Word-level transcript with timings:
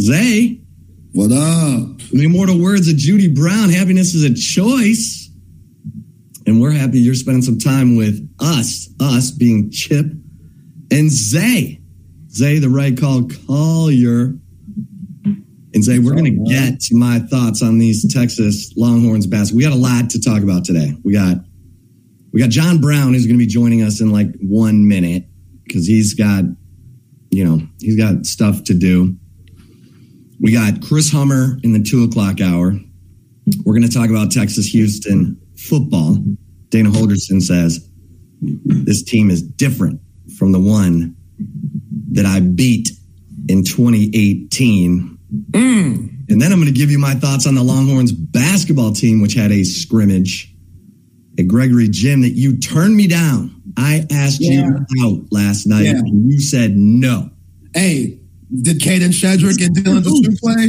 Zay. 0.00 0.60
What 1.12 1.32
up? 1.32 1.98
The 2.12 2.24
immortal 2.24 2.60
words 2.60 2.88
of 2.88 2.96
Judy 2.96 3.28
Brown 3.28 3.68
happiness 3.68 4.14
is 4.14 4.24
a 4.24 4.34
choice. 4.34 5.28
And 6.46 6.60
we're 6.60 6.72
happy 6.72 7.00
you're 7.00 7.14
spending 7.14 7.42
some 7.42 7.58
time 7.58 7.96
with 7.96 8.28
us, 8.40 8.88
us 9.00 9.30
being 9.30 9.70
Chip 9.70 10.06
and 10.90 11.10
Zay. 11.10 11.80
Zay, 12.30 12.58
the 12.58 12.70
right 12.70 12.98
call, 12.98 13.28
Collier. 13.46 14.34
And 15.72 15.84
Zay, 15.84 15.98
we're 15.98 16.14
going 16.14 16.44
to 16.44 16.50
get 16.50 16.80
to 16.80 16.96
my 16.96 17.18
thoughts 17.18 17.62
on 17.62 17.78
these 17.78 18.12
Texas 18.12 18.72
Longhorns 18.76 19.26
basketball. 19.26 19.58
We 19.58 19.64
got 19.64 19.72
a 19.72 19.76
lot 19.76 20.10
to 20.10 20.20
talk 20.20 20.42
about 20.42 20.64
today. 20.64 20.96
We 21.04 21.12
got 21.12 21.36
we 22.32 22.40
got 22.40 22.50
John 22.50 22.80
Brown 22.80 23.12
who's 23.12 23.26
going 23.26 23.38
to 23.38 23.44
be 23.44 23.46
joining 23.46 23.82
us 23.82 24.00
in 24.00 24.10
like 24.10 24.28
one 24.40 24.88
minute 24.88 25.24
because 25.64 25.86
he's 25.86 26.14
got, 26.14 26.44
you 27.30 27.44
know, 27.44 27.60
he's 27.80 27.96
got 27.96 28.24
stuff 28.24 28.64
to 28.64 28.74
do. 28.74 29.16
We 30.40 30.52
got 30.52 30.82
Chris 30.82 31.10
Hummer 31.12 31.58
in 31.62 31.72
the 31.72 31.82
two 31.82 32.04
o'clock 32.04 32.40
hour. 32.40 32.72
We're 33.64 33.74
going 33.74 33.88
to 33.88 33.92
talk 33.92 34.10
about 34.10 34.30
Texas 34.30 34.66
Houston 34.68 35.40
football. 35.56 36.16
Dana 36.70 36.90
Holgorsen 36.90 37.42
says 37.42 37.86
this 38.40 39.02
team 39.02 39.30
is 39.30 39.42
different 39.42 40.00
from 40.38 40.52
the 40.52 40.60
one 40.60 41.16
that 42.12 42.26
I 42.26 42.40
beat 42.40 42.90
in 43.48 43.64
2018. 43.64 45.18
Mm. 45.50 46.30
And 46.30 46.40
then 46.40 46.52
I'm 46.52 46.60
going 46.60 46.72
to 46.72 46.78
give 46.78 46.90
you 46.90 46.98
my 46.98 47.14
thoughts 47.14 47.46
on 47.46 47.54
the 47.54 47.62
Longhorns 47.62 48.12
basketball 48.12 48.92
team, 48.92 49.20
which 49.20 49.34
had 49.34 49.50
a 49.50 49.64
scrimmage 49.64 50.54
at 51.38 51.48
Gregory 51.48 51.88
Gym 51.88 52.22
that 52.22 52.30
you 52.30 52.56
turned 52.58 52.96
me 52.96 53.08
down. 53.08 53.60
I 53.76 54.06
asked 54.10 54.40
Yeah. 54.40 54.68
you 54.90 55.04
out 55.06 55.26
last 55.30 55.66
night 55.66 55.84
Yeah. 55.84 55.98
and 55.98 56.30
you 56.32 56.40
said 56.40 56.76
no. 56.76 57.30
Hey, 57.74 58.19
did 58.62 58.80
Kadin 58.80 59.10
Shedrick 59.12 59.64
and 59.64 59.76
Dylan 59.76 60.02
Disu 60.02 60.38
play? 60.40 60.66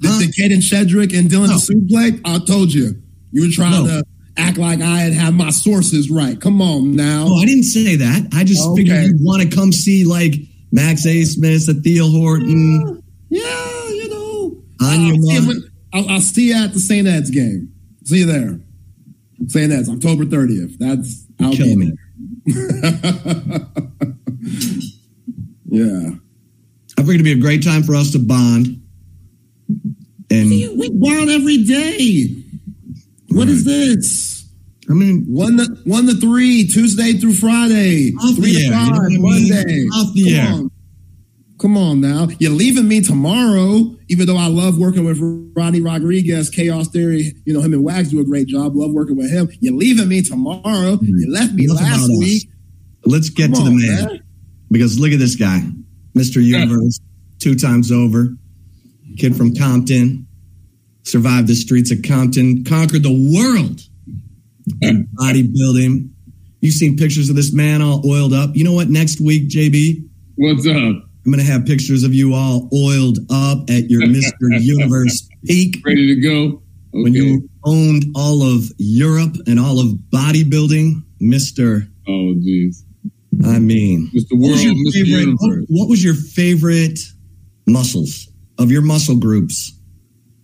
Did, 0.00 0.10
Huh? 0.10 0.18
did 0.20 0.34
Kadin 0.34 0.58
Shedrick 0.60 1.16
and 1.18 1.30
Dylan 1.30 1.48
No. 1.48 1.56
Disu 1.56 1.88
play? 1.88 2.20
I 2.24 2.38
told 2.40 2.72
you. 2.74 2.96
You 3.32 3.42
were 3.42 3.48
trying 3.52 3.84
No. 3.86 4.00
to 4.00 4.04
act 4.36 4.58
like 4.58 4.80
I 4.80 4.98
had 5.00 5.12
had 5.12 5.34
my 5.34 5.50
sources 5.50 6.10
right. 6.10 6.40
Come 6.40 6.60
on 6.62 6.96
now. 6.96 7.26
Oh, 7.28 7.36
I 7.36 7.44
didn't 7.44 7.64
say 7.64 7.96
that. 7.96 8.28
I 8.32 8.44
just 8.44 8.62
Okay. 8.62 8.82
figured 8.82 9.04
you'd 9.04 9.20
want 9.20 9.42
to 9.42 9.48
come 9.48 9.72
see 9.72 10.04
like 10.04 10.34
Max 10.72 11.06
A. 11.06 11.22
Smith, 11.24 11.68
Ithiel 11.68 12.10
Horton, 12.10 13.02
yeah, 13.30 13.88
you 13.90 14.08
know. 14.08 14.62
I'll 14.80 14.98
see, 14.98 15.34
you 15.34 15.46
when- 15.46 15.62
I'll, 15.92 16.08
I'll 16.08 16.20
see 16.20 16.48
you 16.48 16.54
at 16.54 16.72
the 16.72 16.80
St. 16.80 17.06
Ed's 17.06 17.30
game. 17.30 17.68
See 18.04 18.18
you 18.20 18.26
there. 18.26 18.58
St. 19.48 19.70
Ed's, 19.72 19.88
October 19.90 20.24
30th. 20.24 20.78
That's 20.78 21.24
I'll 21.40 21.50
be 21.56 21.76
me. 21.76 21.92
there. 22.46 23.66
yeah. 25.68 26.10
I 27.02 27.04
figured 27.04 27.16
it'd 27.16 27.24
be 27.24 27.32
a 27.32 27.42
great 27.42 27.64
time 27.64 27.82
for 27.82 27.96
us 27.96 28.12
to 28.12 28.20
bond. 28.20 28.80
And 30.30 30.48
We 30.50 30.88
bond 30.94 31.30
every 31.30 31.64
day. 31.64 32.28
What 33.30 33.48
is 33.48 33.64
this? 33.64 34.48
I 34.88 34.92
mean, 34.94 35.24
One 35.26 35.56
to 35.56 35.64
one 35.84 36.06
to 36.06 36.14
three, 36.14 36.66
Tuesday 36.68 37.14
through 37.14 37.34
Friday, 37.34 38.12
Off 38.14 38.36
three 38.36 38.50
air, 38.56 38.58
to 38.58 38.64
you 38.64 38.70
know 38.70 38.76
five, 38.86 39.00
I 39.00 39.08
mean? 39.08 39.22
Monday. 39.22 39.86
Off 39.88 40.14
the 40.14 40.24
Come 40.24 40.34
air. 40.46 40.52
On. 40.52 40.70
Come 41.58 41.76
on 41.76 42.00
now. 42.00 42.28
You're 42.38 42.52
leaving 42.52 42.86
me 42.88 43.00
tomorrow, 43.00 43.96
even 44.08 44.26
though 44.26 44.36
I 44.36 44.46
love 44.48 44.78
working 44.78 45.04
with 45.04 45.18
Rodney 45.56 45.80
Rodriguez, 45.80 46.50
Chaos 46.50 46.88
Theory. 46.88 47.34
You 47.44 47.54
know, 47.54 47.60
him 47.60 47.72
and 47.72 47.82
Wags 47.84 48.10
do 48.10 48.20
a 48.20 48.24
great 48.24 48.46
job. 48.48 48.76
Love 48.76 48.92
working 48.92 49.16
with 49.16 49.30
him. 49.30 49.48
You're 49.60 49.74
leaving 49.74 50.08
me 50.08 50.22
tomorrow. 50.22 50.98
You 51.02 51.32
left 51.32 51.52
me 51.54 51.64
Enough 51.64 51.76
last 51.80 52.04
about 52.06 52.10
us. 52.12 52.18
week. 52.18 52.48
let's 53.06 53.28
get 53.28 53.52
Come 53.52 53.64
to 53.64 53.70
the 53.70 53.76
man. 53.76 54.04
man. 54.06 54.22
Because 54.70 54.98
look 54.98 55.12
at 55.12 55.18
this 55.18 55.34
guy, 55.36 55.62
Mr. 56.14 56.42
Universe, 56.42 57.00
two 57.38 57.54
times 57.54 57.90
over, 57.90 58.28
kid 59.16 59.36
from 59.36 59.54
Compton, 59.54 60.26
survived 61.04 61.48
the 61.48 61.54
streets 61.54 61.90
of 61.90 62.02
Compton, 62.02 62.64
conquered 62.64 63.02
the 63.02 63.10
world 63.10 63.80
in 64.80 65.08
bodybuilding. 65.14 66.10
You've 66.60 66.74
seen 66.74 66.96
pictures 66.96 67.28
of 67.28 67.36
this 67.36 67.52
man 67.52 67.82
all 67.82 68.02
oiled 68.08 68.32
up. 68.32 68.50
You 68.54 68.64
know 68.64 68.72
what? 68.72 68.88
Next 68.88 69.20
week, 69.20 69.48
JB, 69.48 70.08
What's 70.36 70.66
up? 70.66 70.74
I'm 70.74 71.30
going 71.30 71.38
to 71.38 71.44
have 71.44 71.66
pictures 71.66 72.02
of 72.04 72.14
you 72.14 72.34
all 72.34 72.68
oiled 72.74 73.18
up 73.30 73.68
at 73.70 73.90
your 73.90 74.02
Mr. 74.06 74.32
Universe 74.60 75.28
peak 75.44 75.82
Ready 75.84 76.14
to 76.14 76.20
go? 76.20 76.44
Okay. 76.94 77.02
when 77.04 77.14
you 77.14 77.48
owned 77.64 78.04
all 78.14 78.42
of 78.42 78.64
Europe 78.78 79.36
and 79.46 79.58
all 79.58 79.80
of 79.80 79.86
bodybuilding. 80.12 81.02
Mr. 81.20 81.88
oh, 82.08 82.34
jeez. 82.34 82.82
I 83.44 83.58
mean, 83.58 84.10
Mr. 84.14 84.26
what 84.32 84.50
was, 84.52 84.64
World, 84.64 84.76
your 84.76 84.92
Mr. 84.92 84.92
favorite, 84.92 85.20
Universe. 85.42 85.66
what 85.68 85.88
was 85.88 86.04
your 86.04 86.14
favorite 86.14 86.98
muscles 87.66 88.28
of 88.58 88.70
your 88.70 88.82
muscle 88.82 89.16
groups? 89.16 89.72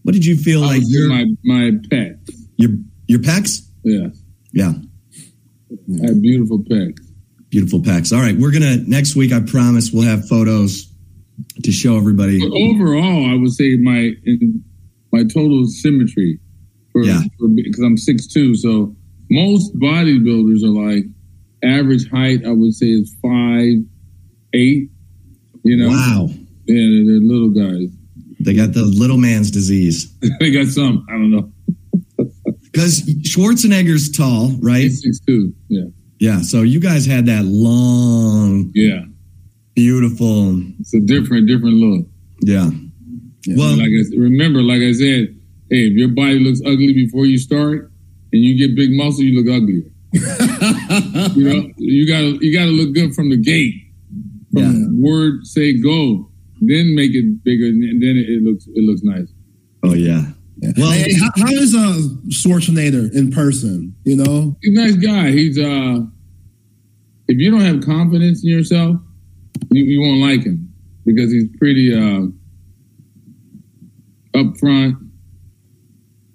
What 0.02 0.12
did 0.12 0.24
you 0.24 0.36
feel 0.36 0.64
I 0.64 0.66
like 0.78 0.82
your, 0.86 1.08
my, 1.08 1.24
my 1.44 1.70
pet. 1.90 2.18
your 2.56 2.70
your 3.06 3.20
pecs? 3.20 3.60
Yeah. 3.84 4.08
Yeah, 4.52 4.72
I 6.02 6.06
had 6.06 6.22
beautiful 6.22 6.60
pecs. 6.60 6.98
beautiful 7.50 7.80
pecs. 7.80 8.12
All 8.16 8.22
right, 8.22 8.36
we're 8.36 8.50
gonna 8.52 8.78
next 8.86 9.14
week. 9.16 9.32
I 9.32 9.40
promise 9.40 9.92
we'll 9.92 10.04
have 10.08 10.26
photos 10.26 10.90
to 11.62 11.70
show 11.70 11.96
everybody. 11.98 12.40
But 12.40 12.56
overall, 12.56 13.30
I 13.30 13.34
would 13.34 13.52
say 13.52 13.76
my 13.76 14.12
in, 14.24 14.64
my 15.12 15.24
total 15.24 15.66
symmetry. 15.66 16.38
For, 16.92 17.04
Yeah. 17.04 17.22
because 17.54 17.82
I'm 17.84 17.96
6'2", 17.96 18.56
so 18.56 18.96
most 19.30 19.78
bodybuilders 19.78 20.62
are 20.64 20.68
like 20.92 21.04
average 21.64 22.08
height. 22.10 22.44
I 22.46 22.50
would 22.52 22.74
say 22.74 22.86
is 22.86 23.14
five 23.22 23.84
eight. 24.52 24.90
You 25.64 25.76
know, 25.76 25.88
Wow, 25.88 26.28
yeah, 26.66 26.74
they're, 26.74 27.04
they're 27.06 27.20
little 27.20 27.50
guys. 27.50 27.88
they 28.40 28.54
got 28.54 28.72
the 28.72 28.84
little 28.84 29.18
man's 29.18 29.50
disease 29.50 30.16
they 30.40 30.50
got 30.50 30.68
some. 30.68 31.04
I 31.08 31.12
don't 31.12 31.30
know. 31.30 31.52
because 32.62 33.02
Schwarzenegger's 33.22 34.10
tall, 34.10 34.52
right? 34.60 34.82
He's 34.82 35.02
six 35.02 35.20
two. 35.20 35.52
Yeah, 35.68 35.84
Yeah. 36.18 36.40
So 36.42 36.62
you 36.62 36.80
guys 36.80 37.06
had 37.06 37.26
that 37.26 37.44
long, 37.44 38.70
yeah. 38.74 39.02
beautiful. 39.74 40.60
It's 40.80 40.94
a 40.94 41.00
different, 41.00 41.48
different 41.48 41.74
look. 41.76 42.06
Yeah. 42.40 42.70
Well, 43.48 43.76
like 43.76 43.88
I, 43.88 44.16
remember, 44.16 44.62
like 44.62 44.80
I 44.82 44.92
said, 44.92 45.34
hey, 45.70 45.88
if 45.88 45.96
your 45.96 46.08
body 46.08 46.38
looks 46.38 46.60
ugly 46.64 46.92
before 46.92 47.24
you 47.26 47.38
start, 47.38 47.90
and 48.32 48.42
you 48.42 48.58
get 48.58 48.76
big 48.76 48.90
muscle, 48.92 49.24
you 49.24 49.40
look 49.40 49.48
uglier. 49.52 49.90
You 50.12 51.44
know, 51.44 51.70
you 51.76 52.06
gotta 52.06 52.38
you 52.44 52.52
gotta 52.52 52.70
look 52.70 52.94
good 52.94 53.14
from 53.14 53.30
the 53.30 53.36
gate. 53.36 53.74
From 54.52 54.62
Yeah. 54.62 54.86
word 54.92 55.46
say 55.46 55.74
go, 55.78 56.30
then 56.60 56.94
make 56.94 57.14
it 57.14 57.44
bigger, 57.44 57.66
and 57.66 58.02
then 58.02 58.16
it, 58.16 58.28
it 58.30 58.42
looks 58.42 58.66
it 58.66 58.82
looks 58.84 59.02
nice. 59.02 59.28
oh 59.82 59.94
yeah. 59.94 60.32
Well, 60.76 60.90
Hey, 60.90 61.12
how, 61.14 61.30
how 61.36 61.52
is 61.52 61.72
uh, 61.74 62.00
Schwarzenegger 62.30 63.12
in 63.14 63.30
person? 63.30 63.94
You 64.04 64.16
know, 64.16 64.56
He's 64.62 64.76
a 64.76 64.80
nice 64.80 64.96
guy. 64.96 65.30
He's 65.30 65.56
uh, 65.58 66.00
if 67.28 67.38
you 67.38 67.50
don't 67.50 67.60
have 67.60 67.82
confidence 67.84 68.42
in 68.42 68.50
yourself, 68.50 68.96
you, 69.70 69.84
you 69.84 70.00
won't 70.00 70.20
like 70.20 70.42
him 70.44 70.72
because 71.06 71.30
he's 71.30 71.46
pretty 71.58 71.94
uh, 71.94 72.26
upfront. 74.34 74.96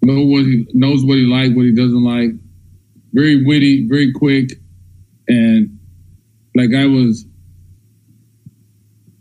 Know 0.03 0.22
what 0.25 0.44
he 0.45 0.67
knows 0.73 1.03
what 1.05 1.17
he 1.17 1.23
like, 1.25 1.53
what 1.55 1.66
he 1.66 1.72
doesn't 1.73 2.03
like. 2.03 2.29
Very 3.13 3.46
witty, 3.46 3.88
very 3.88 4.12
quick, 4.12 4.53
and 5.28 5.79
like 6.56 6.74
I 6.75 6.85
was, 6.85 7.25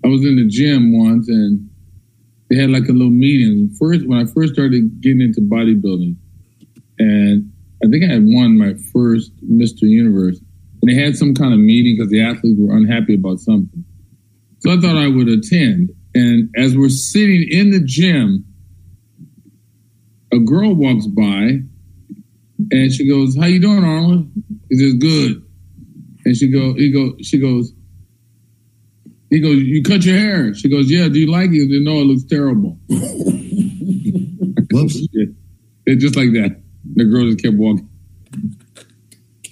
I 0.04 0.08
was 0.08 0.24
in 0.24 0.36
the 0.36 0.46
gym 0.48 0.98
once 0.98 1.28
and 1.28 1.68
they 2.48 2.56
had 2.56 2.70
like 2.70 2.88
a 2.88 2.92
little 2.92 3.10
meeting. 3.10 3.70
First, 3.78 4.06
when 4.06 4.18
I 4.18 4.26
first 4.26 4.54
started 4.54 5.00
getting 5.00 5.22
into 5.22 5.40
bodybuilding, 5.40 6.16
and 6.98 7.52
I 7.82 7.88
think 7.88 8.04
I 8.04 8.12
had 8.12 8.24
won 8.24 8.58
my 8.58 8.74
first 8.92 9.32
Mr. 9.44 9.82
Universe, 9.82 10.38
and 10.80 10.90
they 10.90 10.94
had 10.94 11.16
some 11.16 11.34
kind 11.34 11.54
of 11.54 11.60
meeting 11.60 11.96
because 11.96 12.10
the 12.10 12.22
athletes 12.22 12.58
were 12.60 12.76
unhappy 12.76 13.14
about 13.14 13.40
something. 13.40 13.84
So 14.58 14.70
I 14.70 14.80
thought 14.80 14.96
I 14.96 15.08
would 15.08 15.28
attend. 15.28 15.90
And 16.14 16.50
as 16.56 16.76
we're 16.76 16.90
sitting 16.90 17.46
in 17.50 17.70
the 17.70 17.80
gym, 17.80 18.44
a 20.32 20.38
girl 20.38 20.74
walks 20.74 21.06
by, 21.06 21.60
and 22.70 22.92
she 22.92 23.06
goes, 23.08 23.36
"How 23.36 23.46
you 23.46 23.60
doing, 23.60 23.84
Arnold?" 23.84 24.30
He 24.68 24.76
says, 24.78 24.94
"Good." 24.94 25.42
And 26.24 26.36
she 26.36 26.48
go, 26.48 26.74
he 26.74 26.90
go, 26.92 27.16
she 27.20 27.38
goes, 27.38 27.72
he 29.30 29.40
goes, 29.40 29.60
"You 29.62 29.82
cut 29.82 30.04
your 30.04 30.16
hair?" 30.18 30.54
She 30.54 30.68
goes, 30.68 30.90
"Yeah." 30.90 31.08
Do 31.08 31.18
you 31.18 31.26
like 31.30 31.50
it? 31.50 31.54
He 31.54 31.68
said, 31.68 31.82
No, 31.82 32.00
it 32.00 32.04
looks 32.04 32.24
terrible. 32.24 32.78
whoops, 34.72 34.96
Yeah. 35.12 35.26
It, 35.86 35.96
just 35.96 36.16
like 36.16 36.32
that. 36.32 36.60
The 36.94 37.04
girl 37.04 37.24
just 37.26 37.40
kept 37.42 37.56
walking. 37.56 37.88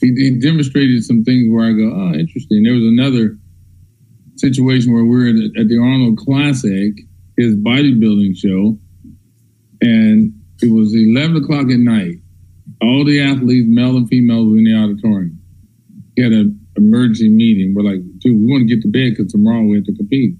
he, 0.00 0.12
he 0.14 0.30
demonstrated 0.38 1.04
some 1.04 1.22
things 1.24 1.48
where 1.52 1.64
I 1.66 1.72
go 1.72 1.92
oh 1.94 2.12
interesting. 2.14 2.62
There 2.64 2.74
was 2.74 2.84
another 2.84 3.36
situation 4.36 4.92
where 4.92 5.04
we 5.04 5.16
were 5.16 5.28
at, 5.28 5.34
the- 5.34 5.60
at 5.60 5.68
the 5.68 5.78
Arnold 5.78 6.18
Classic, 6.18 6.92
his 7.36 7.54
bodybuilding 7.56 8.36
show, 8.36 8.78
and 9.80 10.34
it 10.60 10.72
was 10.72 10.92
eleven 10.94 11.36
o'clock 11.36 11.70
at 11.70 11.78
night. 11.78 12.16
All 12.82 13.04
the 13.04 13.20
athletes, 13.20 13.66
male 13.68 13.96
and 13.96 14.08
female, 14.08 14.46
were 14.48 14.58
in 14.58 14.64
the 14.64 14.74
auditorium. 14.74 15.38
He 16.16 16.22
had 16.22 16.32
an 16.32 16.60
emergency 16.76 17.28
meeting. 17.28 17.74
We're 17.74 17.82
like, 17.82 18.00
dude, 18.18 18.36
we 18.38 18.46
want 18.50 18.68
to 18.68 18.74
get 18.74 18.82
to 18.82 18.88
bed 18.88 19.16
because 19.16 19.32
tomorrow 19.32 19.62
we 19.62 19.76
have 19.76 19.84
to 19.86 19.94
compete. 19.94 20.34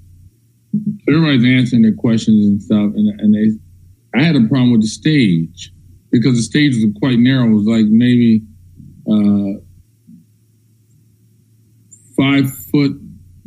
Everybody's 1.09 1.45
answering 1.45 1.83
their 1.83 1.95
questions 1.95 2.47
and 2.47 2.61
stuff, 2.63 2.93
and, 2.95 3.21
and 3.21 3.35
they 3.35 4.19
I 4.19 4.23
had 4.25 4.35
a 4.37 4.47
problem 4.49 4.73
with 4.73 4.83
the 4.83 4.89
stage 4.89 5.73
because 6.11 6.37
the 6.37 6.43
stage 6.43 6.75
was 6.75 6.87
quite 6.99 7.19
narrow. 7.19 7.47
It 7.47 7.55
was 7.55 7.67
like 7.67 7.87
maybe 7.87 8.43
uh, 9.11 9.61
five 12.17 12.55
foot 12.71 12.93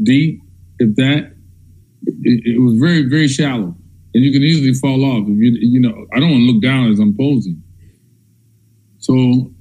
deep, 0.04 0.42
if 0.80 0.96
that. 0.96 1.36
It, 2.04 2.56
it 2.56 2.60
was 2.60 2.80
very, 2.80 3.08
very 3.08 3.28
shallow, 3.28 3.76
and 4.14 4.24
you 4.24 4.32
can 4.32 4.42
easily 4.42 4.74
fall 4.74 5.06
off. 5.06 5.28
If 5.28 5.38
you, 5.38 5.58
you 5.60 5.80
know, 5.80 6.06
I 6.14 6.20
don't 6.20 6.32
want 6.32 6.42
to 6.42 6.52
look 6.52 6.62
down 6.62 6.92
as 6.92 7.00
I'm 7.00 7.16
posing. 7.16 7.62
So, 8.98 9.54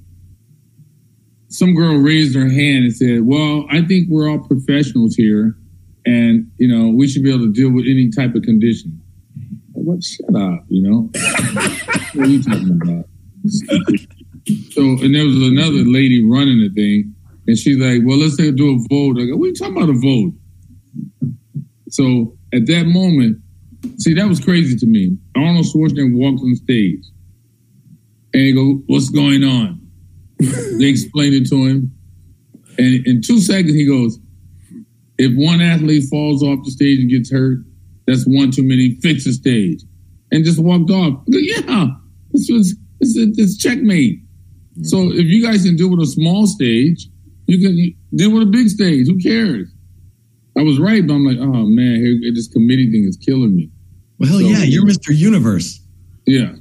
some 1.49 1.75
girl 1.75 1.97
raised 1.97 2.35
her 2.35 2.49
hand 2.49 2.85
and 2.85 2.95
said, 2.95 3.21
"Well, 3.23 3.65
I 3.69 3.85
think 3.85 4.07
we're 4.09 4.29
all 4.29 4.39
professionals 4.39 5.15
here, 5.15 5.55
and 6.05 6.49
you 6.57 6.67
know, 6.67 6.89
we 6.95 7.07
should 7.07 7.23
be 7.23 7.29
able 7.29 7.45
to 7.45 7.53
deal 7.53 7.71
with 7.71 7.85
any 7.85 8.09
type 8.09 8.33
of 8.35 8.43
condition." 8.43 9.00
What? 9.83 10.03
Shut 10.03 10.35
up, 10.35 10.63
you 10.69 10.81
know. 10.83 11.09
what 12.13 12.27
are 12.27 12.29
you 12.29 12.43
talking 12.43 12.79
about? 12.81 13.05
So, 14.71 14.81
and 14.81 15.15
there 15.15 15.25
was 15.25 15.37
another 15.37 15.83
lady 15.89 16.23
running 16.23 16.59
the 16.59 16.69
thing, 16.69 17.15
and 17.47 17.57
she's 17.57 17.77
like, 17.77 18.01
"Well, 18.05 18.17
let's 18.17 18.35
do 18.35 18.49
a 18.49 18.77
vote." 18.89 19.19
I 19.19 19.25
go, 19.25 19.37
"What 19.37 19.45
are 19.45 19.47
you 19.47 19.55
talking 19.55 19.77
about 19.77 19.89
a 19.89 19.93
vote?" 19.93 20.33
So 21.89 22.37
at 22.53 22.67
that 22.67 22.85
moment, 22.85 23.41
see, 23.97 24.13
that 24.13 24.27
was 24.27 24.39
crazy 24.39 24.77
to 24.77 24.85
me. 24.85 25.17
Arnold 25.35 25.65
Schwarzenegger 25.65 26.15
walks 26.15 26.41
on 26.43 26.55
stage, 26.57 27.03
and 28.33 28.43
he 28.43 28.53
go, 28.53 28.83
"What's 28.85 29.09
going 29.09 29.43
on?" 29.43 29.81
they 30.39 30.85
explained 30.85 31.33
it 31.33 31.49
to 31.49 31.65
him, 31.65 31.91
and 32.77 33.07
in 33.07 33.21
two 33.23 33.39
seconds, 33.39 33.73
he 33.73 33.85
goes, 33.85 34.19
"If 35.17 35.33
one 35.35 35.59
athlete 35.59 36.03
falls 36.09 36.43
off 36.43 36.63
the 36.63 36.71
stage 36.71 36.99
and 36.99 37.09
gets 37.09 37.31
hurt, 37.31 37.65
that's 38.11 38.25
one 38.25 38.51
too 38.51 38.63
many. 38.63 38.97
Fix 39.01 39.25
the 39.25 39.33
stage," 39.33 39.83
and 40.31 40.45
just 40.45 40.59
walked 40.59 40.91
off. 40.91 41.13
Go, 41.13 41.21
yeah, 41.37 41.87
this 42.31 42.49
was 42.51 42.75
this 42.99 43.15
is 43.15 43.35
this 43.35 43.57
checkmate. 43.57 44.19
So 44.83 44.97
mm-hmm. 44.97 45.19
if 45.19 45.25
you 45.25 45.43
guys 45.45 45.63
can 45.63 45.75
deal 45.75 45.89
with 45.89 46.01
a 46.01 46.05
small 46.05 46.47
stage, 46.47 47.07
you 47.47 47.59
can 47.59 47.95
deal 48.15 48.31
with 48.31 48.43
a 48.43 48.51
big 48.51 48.69
stage. 48.69 49.07
Who 49.07 49.17
cares? 49.17 49.67
I 50.57 50.63
was 50.63 50.79
right, 50.79 51.05
but 51.05 51.13
I'm 51.13 51.25
like, 51.25 51.37
oh 51.39 51.65
man, 51.65 51.95
here, 51.95 52.33
this 52.33 52.47
committee 52.47 52.91
thing 52.91 53.05
is 53.07 53.17
killing 53.17 53.55
me. 53.55 53.69
well, 54.19 54.29
hell 54.29 54.39
So- 54.39 54.45
yeah, 54.45 54.63
you're 54.63 54.85
Mr. 54.85 55.15
Universe. 55.15 55.79
Yeah, 56.25 56.53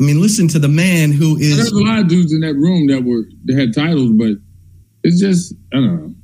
I 0.00 0.02
mean, 0.02 0.20
listen 0.20 0.48
to 0.48 0.58
the 0.58 0.68
man 0.68 1.12
who 1.12 1.36
is. 1.36 1.56
there's 1.56 1.72
a 1.72 1.84
lot 1.84 1.98
of 1.98 2.08
dudes 2.08 2.32
in 2.32 2.40
that 2.40 2.54
room 2.54 2.86
that 2.86 3.04
were 3.04 3.24
that 3.44 3.58
had 3.58 3.74
titles, 3.74 4.12
but 4.12 4.32
it's 5.02 5.20
just 5.20 5.54
I 5.74 5.76
don't 5.76 5.96
know. 5.96 6.14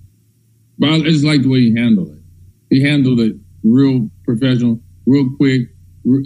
But 0.78 0.90
I 0.90 1.00
just 1.00 1.25
like 1.25 1.43
the 1.43 1.49
way 1.49 1.61
he 1.61 1.75
handled 1.75 2.11
it. 2.11 2.19
He 2.70 2.82
handled 2.82 3.20
it 3.20 3.37
real 3.64 4.11
professional, 4.26 4.81
real 5.06 5.28
quick. 5.37 5.62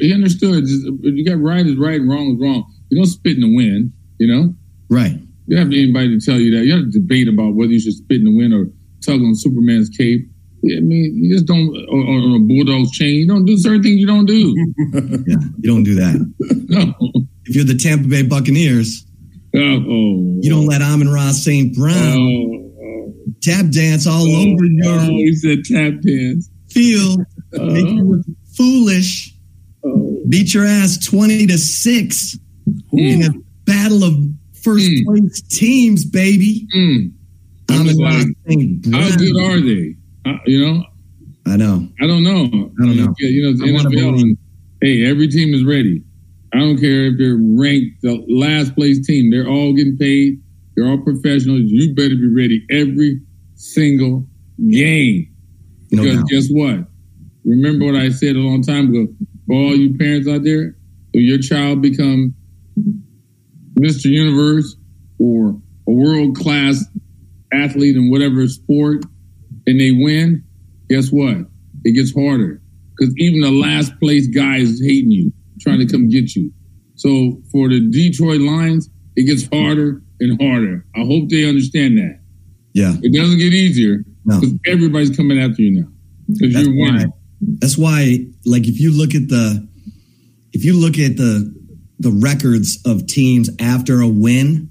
He 0.00 0.12
understood. 0.12 0.66
Just, 0.66 0.84
you 1.02 1.24
got 1.24 1.40
right 1.40 1.64
is 1.64 1.76
right, 1.76 2.00
wrong 2.00 2.34
is 2.34 2.40
wrong. 2.40 2.64
You 2.90 2.98
don't 2.98 3.06
spit 3.06 3.36
in 3.36 3.40
the 3.42 3.54
wind. 3.54 3.92
You 4.18 4.26
know. 4.26 4.54
right. 4.90 5.12
You 5.46 5.56
don't 5.56 5.66
have 5.66 5.72
anybody 5.72 6.18
to 6.18 6.24
tell 6.24 6.38
you 6.38 6.56
that. 6.56 6.64
You 6.64 6.72
don't 6.72 6.84
have 6.84 6.92
to 6.92 7.00
debate 7.00 7.28
about 7.28 7.54
whether 7.54 7.72
you 7.72 7.80
should 7.80 7.94
spit 7.94 8.18
in 8.18 8.24
the 8.24 8.36
wind 8.36 8.52
or 8.52 8.66
tug 9.04 9.20
on 9.20 9.34
Superman's 9.34 9.88
cape. 9.88 10.28
I 10.62 10.80
mean, 10.80 11.24
you 11.24 11.32
just 11.34 11.46
don't, 11.46 11.68
or, 11.88 12.00
or 12.00 12.18
on 12.20 12.34
a 12.36 12.44
bulldog's 12.46 12.90
chain. 12.92 13.14
You 13.14 13.26
don't 13.26 13.46
do 13.46 13.56
certain 13.56 13.82
things 13.82 13.98
you 13.98 14.06
don't 14.06 14.26
do. 14.26 14.54
Yeah, 15.26 15.36
you 15.58 15.70
don't 15.70 15.82
do 15.84 15.94
that. 15.96 16.14
no. 16.68 16.94
If 17.46 17.56
you're 17.56 17.64
the 17.64 17.76
Tampa 17.76 18.08
Bay 18.08 18.22
Buccaneers, 18.22 19.06
Oh, 19.54 19.58
oh, 19.58 20.38
you 20.40 20.48
don't 20.48 20.66
let 20.66 20.80
Amon 20.80 21.08
Ra 21.08 21.32
St. 21.32 21.74
Oh, 21.76 21.80
Brown 21.80 22.18
oh, 22.18 23.14
tap 23.42 23.66
dance 23.70 24.06
all 24.06 24.22
oh, 24.22 24.42
over 24.42 24.64
oh, 24.84 25.00
your 25.02 25.26
he 25.26 25.34
said 25.34 25.64
tap 25.64 26.00
dance. 26.02 26.48
field, 26.70 27.20
make 27.52 27.86
you 27.86 28.00
Oh, 28.00 28.04
look 28.16 28.26
foolish, 28.56 29.34
oh. 29.84 30.22
beat 30.28 30.52
your 30.54 30.64
ass 30.64 30.98
20 31.04 31.46
to 31.48 31.58
6 31.58 32.38
in 32.92 33.22
a 33.24 33.30
battle 33.64 34.04
of 34.04 34.14
first 34.62 34.88
Mm. 34.90 35.04
place 35.06 35.40
teams, 35.42 36.04
baby. 36.04 36.66
Mm. 36.76 37.12
I'm 37.70 37.74
Amon 37.80 37.86
just 37.86 38.00
Ross 38.00 38.24
like, 38.46 38.92
How 38.92 39.16
good 39.16 39.36
are 39.36 39.60
they? 39.60 39.96
Uh, 40.26 40.36
you 40.46 40.60
know, 40.64 40.84
I 41.46 41.56
know. 41.56 41.88
I 42.00 42.06
don't 42.06 42.22
know. 42.22 42.44
I 42.44 42.86
don't 42.86 42.96
know. 42.96 43.14
You 43.18 43.42
know, 43.54 43.64
I 43.64 43.68
NFL. 43.68 44.20
And, 44.20 44.36
hey, 44.82 45.04
every 45.08 45.28
team 45.28 45.54
is 45.54 45.64
ready. 45.64 46.02
I 46.52 46.58
don't 46.58 46.78
care 46.78 47.06
if 47.06 47.18
they're 47.18 47.38
ranked 47.40 48.02
the 48.02 48.22
last 48.28 48.74
place 48.74 49.04
team. 49.06 49.30
They're 49.30 49.48
all 49.48 49.72
getting 49.72 49.96
paid. 49.96 50.40
They're 50.76 50.86
all 50.86 50.98
professionals. 50.98 51.62
You 51.64 51.94
better 51.94 52.16
be 52.16 52.26
ready 52.28 52.64
every 52.70 53.20
single 53.54 54.26
game. 54.68 55.28
No 55.92 56.02
Because 56.02 56.18
doubt. 56.18 56.28
guess 56.28 56.48
what? 56.50 56.86
Remember 57.44 57.86
what 57.86 57.96
I 57.96 58.10
said 58.10 58.36
a 58.36 58.40
long 58.40 58.62
time 58.62 58.90
ago. 58.90 59.08
For 59.46 59.54
all 59.54 59.74
you 59.76 59.96
parents 59.96 60.28
out 60.28 60.44
there, 60.44 60.76
if 61.12 61.22
your 61.22 61.38
child 61.38 61.82
become 61.82 62.34
Mr. 63.78 64.06
Universe 64.06 64.76
or 65.18 65.60
a 65.88 65.92
world 65.92 66.36
class 66.36 66.84
athlete 67.52 67.96
in 67.96 68.10
whatever 68.10 68.46
sport 68.46 69.04
and 69.66 69.80
they 69.80 69.92
win, 69.92 70.44
guess 70.88 71.10
what? 71.10 71.36
It 71.84 71.92
gets 71.92 72.14
harder. 72.14 72.60
Because 72.96 73.14
even 73.18 73.40
the 73.40 73.50
last 73.50 73.98
place 73.98 74.26
guy 74.26 74.58
is 74.58 74.80
hating 74.84 75.10
you, 75.10 75.32
trying 75.60 75.78
to 75.78 75.86
come 75.86 76.08
get 76.08 76.36
you. 76.36 76.52
So 76.96 77.40
for 77.50 77.68
the 77.68 77.80
Detroit 77.90 78.40
Lions, 78.42 78.90
it 79.16 79.24
gets 79.24 79.48
harder 79.52 80.02
and 80.20 80.40
harder. 80.40 80.84
I 80.94 81.00
hope 81.00 81.30
they 81.30 81.48
understand 81.48 81.96
that. 81.98 82.20
Yeah. 82.74 82.94
It 83.02 83.12
doesn't 83.14 83.38
get 83.38 83.52
easier 83.54 84.04
No. 84.24 84.38
because 84.38 84.54
everybody's 84.66 85.16
coming 85.16 85.40
after 85.40 85.62
you 85.62 85.80
now. 85.80 85.88
Because 86.28 86.66
you're 86.66 86.76
why, 86.76 86.92
winning. 86.92 87.12
That's 87.40 87.78
why, 87.78 88.26
like, 88.44 88.66
if 88.66 88.80
you 88.80 88.90
look 88.96 89.14
at 89.14 89.28
the, 89.28 89.66
if 90.52 90.64
you 90.64 90.78
look 90.78 90.98
at 90.98 91.16
the, 91.16 91.54
the 91.98 92.10
records 92.10 92.78
of 92.84 93.06
teams 93.06 93.50
after 93.60 94.00
a 94.00 94.08
win, 94.08 94.70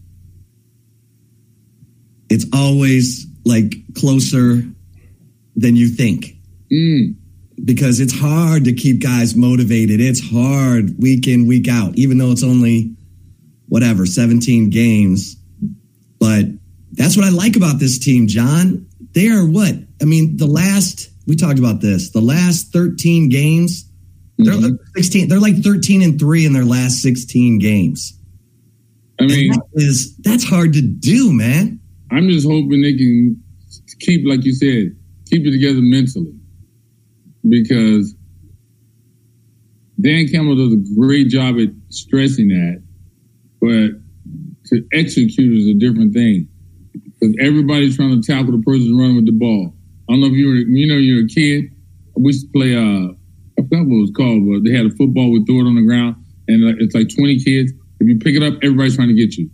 it's 2.29 2.45
always 2.53 3.25
like 3.45 3.73
closer 3.95 4.61
than 5.55 5.75
you 5.75 5.87
think 5.87 6.35
Mm. 6.71 7.15
because 7.65 7.99
it's 7.99 8.13
hard 8.13 8.65
to 8.65 8.73
keep 8.73 9.01
guys 9.01 9.35
motivated. 9.35 9.99
It's 9.99 10.21
hard 10.21 10.93
week 11.01 11.27
in, 11.27 11.47
week 11.47 11.67
out, 11.67 11.95
even 11.97 12.19
though 12.19 12.31
it's 12.31 12.43
only 12.43 12.95
whatever, 13.67 14.05
17 14.05 14.69
games. 14.69 15.35
But 16.19 16.45
that's 16.91 17.17
what 17.17 17.25
I 17.25 17.29
like 17.29 17.55
about 17.55 17.79
this 17.79 17.97
team, 17.97 18.27
John. 18.27 18.85
They 19.13 19.29
are 19.29 19.45
what? 19.45 19.73
I 19.99 20.05
mean, 20.05 20.37
the 20.37 20.45
last, 20.45 21.09
we 21.29 21.35
talked 21.35 21.59
about 21.59 21.79
this, 21.81 22.09
the 22.09 22.21
last 22.21 22.73
13 22.73 23.29
games, 23.29 23.85
they're 24.37 24.53
Mhm. 24.55 24.63
like 24.63 24.79
16, 24.95 25.27
they're 25.27 25.39
like 25.39 25.61
13 25.61 26.01
and 26.01 26.19
3 26.19 26.45
in 26.45 26.53
their 26.53 26.65
last 26.65 27.01
16 27.01 27.59
games. 27.59 28.13
I 29.19 29.27
mean, 29.27 29.51
And 29.51 29.61
that 29.61 29.83
is 29.83 30.15
that's 30.17 30.43
hard 30.43 30.73
to 30.73 30.81
do, 30.81 31.31
man. 31.33 31.79
I'm 32.11 32.29
just 32.29 32.47
hoping 32.47 32.81
they 32.81 32.93
can 32.95 33.37
keep, 33.99 34.25
like 34.25 34.43
you 34.45 34.53
said, 34.53 34.95
keep 35.29 35.45
it 35.45 35.51
together 35.51 35.81
mentally. 35.81 36.33
Because 37.47 38.15
Dan 40.01 40.27
Campbell 40.27 40.55
does 40.55 40.73
a 40.73 40.95
great 40.95 41.27
job 41.29 41.57
at 41.59 41.69
stressing 41.89 42.47
that, 42.49 42.81
but 43.61 44.01
to 44.67 44.83
execute 44.93 45.57
is 45.57 45.67
a 45.67 45.73
different 45.73 46.13
thing. 46.13 46.47
Because 46.93 47.35
everybody's 47.39 47.95
trying 47.97 48.21
to 48.21 48.25
tackle 48.25 48.53
the 48.53 48.63
person 48.63 48.95
running 48.95 49.17
with 49.17 49.25
the 49.25 49.31
ball. 49.33 49.75
I 50.09 50.13
don't 50.13 50.21
know 50.21 50.27
if 50.27 50.33
you 50.33 50.47
were, 50.47 50.55
you 50.55 50.87
know, 50.87 50.95
you're 50.95 51.23
a 51.25 51.27
kid. 51.27 51.65
We 52.17 52.31
used 52.33 52.47
to 52.47 52.51
play, 52.51 52.75
uh, 52.75 53.13
I 53.57 53.61
forgot 53.61 53.85
what 53.85 53.95
it 53.95 54.01
was 54.01 54.11
called, 54.15 54.41
but 54.49 54.63
they 54.69 54.75
had 54.75 54.87
a 54.87 54.95
football, 54.95 55.31
we 55.31 55.45
throw 55.45 55.57
it 55.61 55.67
on 55.67 55.75
the 55.75 55.83
ground, 55.85 56.15
and 56.47 56.63
it's 56.81 56.95
like 56.95 57.07
20 57.15 57.39
kids. 57.43 57.71
If 57.99 58.07
you 58.07 58.17
pick 58.17 58.35
it 58.35 58.41
up, 58.43 58.55
everybody's 58.63 58.95
trying 58.95 59.09
to 59.09 59.13
get 59.13 59.37
you. 59.37 59.49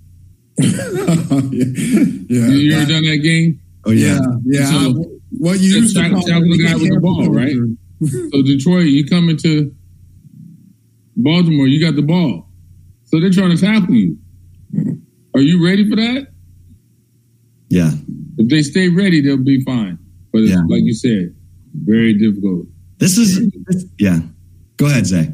yeah, 0.60 2.48
You, 2.48 2.58
you 2.58 2.74
ever 2.76 2.86
done 2.92 3.04
that 3.04 3.20
game? 3.22 3.60
Oh 3.86 3.92
yeah, 3.92 4.20
yeah. 4.46 4.66
So- 4.72 5.02
I- 5.02 5.06
what 5.38 5.60
you 5.60 5.76
used 5.76 5.94
to 5.96 6.02
Tackle- 6.02 6.20
call 6.22 6.28
tackle 6.28 6.50
the 6.50 6.64
guy 6.64 6.76
with 6.76 6.94
the 6.94 7.00
ball, 7.02 7.28
right? 7.30 7.54
so 8.32 8.42
Detroit, 8.42 8.86
you 8.88 9.06
come 9.06 9.28
into 9.30 9.76
Baltimore, 11.18 11.68
you 11.68 11.82
got 11.86 11.96
the 11.98 12.02
ball. 12.02 12.48
So 13.04 13.20
they're 13.20 13.32
trying 13.32 13.52
to 13.56 13.58
tackle 13.58 13.94
you. 13.94 14.18
Are 15.34 15.42
you 15.42 15.64
ready 15.64 15.90
for 15.90 15.98
that? 15.98 16.28
Yeah. 17.70 17.92
If 18.38 18.50
they 18.50 18.62
stay 18.62 18.88
ready, 18.88 19.20
they'll 19.22 19.38
be 19.38 19.62
fine. 19.66 20.00
But 20.36 20.44
Yeah. 20.51 20.63
like 20.68 20.84
you 20.84 20.94
said, 20.94 21.34
very 21.74 22.13
difficult. 22.13 22.68
This 22.98 23.18
is, 23.18 23.39
yeah. 23.98 24.20
Go 24.75 24.88
ahead, 24.88 25.06
Zay. 25.08 25.34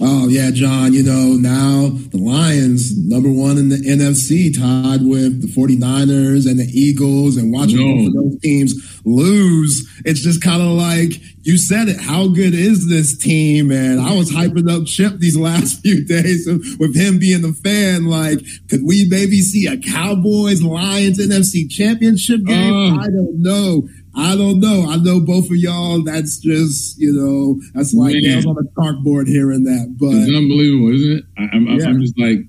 Oh 0.00 0.26
yeah, 0.26 0.50
John, 0.50 0.94
you 0.94 1.02
know, 1.02 1.34
now 1.34 1.88
the 2.10 2.16
Lions, 2.16 2.96
number 2.96 3.30
one 3.30 3.58
in 3.58 3.68
the 3.68 3.76
NFC, 3.76 4.50
tied 4.52 5.02
with 5.06 5.42
the 5.42 5.48
49ers 5.48 6.48
and 6.50 6.58
the 6.58 6.64
Eagles, 6.72 7.36
and 7.36 7.52
watching 7.52 7.76
No. 7.78 7.96
both 7.96 8.06
of 8.08 8.14
those 8.14 8.40
teams 8.40 9.00
lose, 9.04 9.86
it's 10.04 10.20
just 10.20 10.40
kind 10.42 10.62
of 10.62 10.68
like 10.68 11.20
you 11.42 11.58
said 11.58 11.88
it. 11.88 12.00
How 12.00 12.28
good 12.28 12.54
is 12.54 12.88
this 12.88 13.16
team? 13.18 13.70
And 13.70 14.00
I 14.00 14.14
was 14.14 14.32
hyping 14.32 14.70
up 14.70 14.86
Chip 14.86 15.18
these 15.18 15.36
last 15.36 15.80
few 15.82 16.04
days 16.04 16.48
with 16.78 16.96
him 16.96 17.18
being 17.18 17.42
the 17.42 17.52
fan. 17.52 18.06
Like, 18.06 18.38
could 18.70 18.84
we 18.84 19.06
maybe 19.08 19.40
see 19.40 19.66
a 19.66 19.76
Cowboys 19.76 20.62
Lions 20.62 21.18
NFC 21.18 21.68
championship 21.70 22.44
game? 22.44 22.72
Oh. 22.72 22.98
I 22.98 23.06
don't 23.06 23.42
know. 23.42 23.88
I 24.14 24.36
don't 24.36 24.60
know. 24.60 24.86
I 24.88 24.96
know 24.96 25.20
both 25.20 25.46
of 25.46 25.56
y'all. 25.56 26.02
That's 26.04 26.38
just 26.38 26.98
you 26.98 27.12
know 27.12 27.60
that's 27.74 27.94
like 27.94 28.14
Man. 28.14 28.22
nails 28.22 28.46
on 28.46 28.56
a 28.58 28.80
chalkboard 28.80 29.26
here 29.26 29.50
and 29.50 29.64
that. 29.66 29.96
It's 30.00 30.36
unbelievable, 30.36 30.94
isn't 30.94 31.18
it? 31.18 31.24
I, 31.38 31.56
I'm, 31.56 31.66
Yeah. 31.66 31.86
I'm 31.86 32.00
just 32.00 32.18
like, 32.18 32.40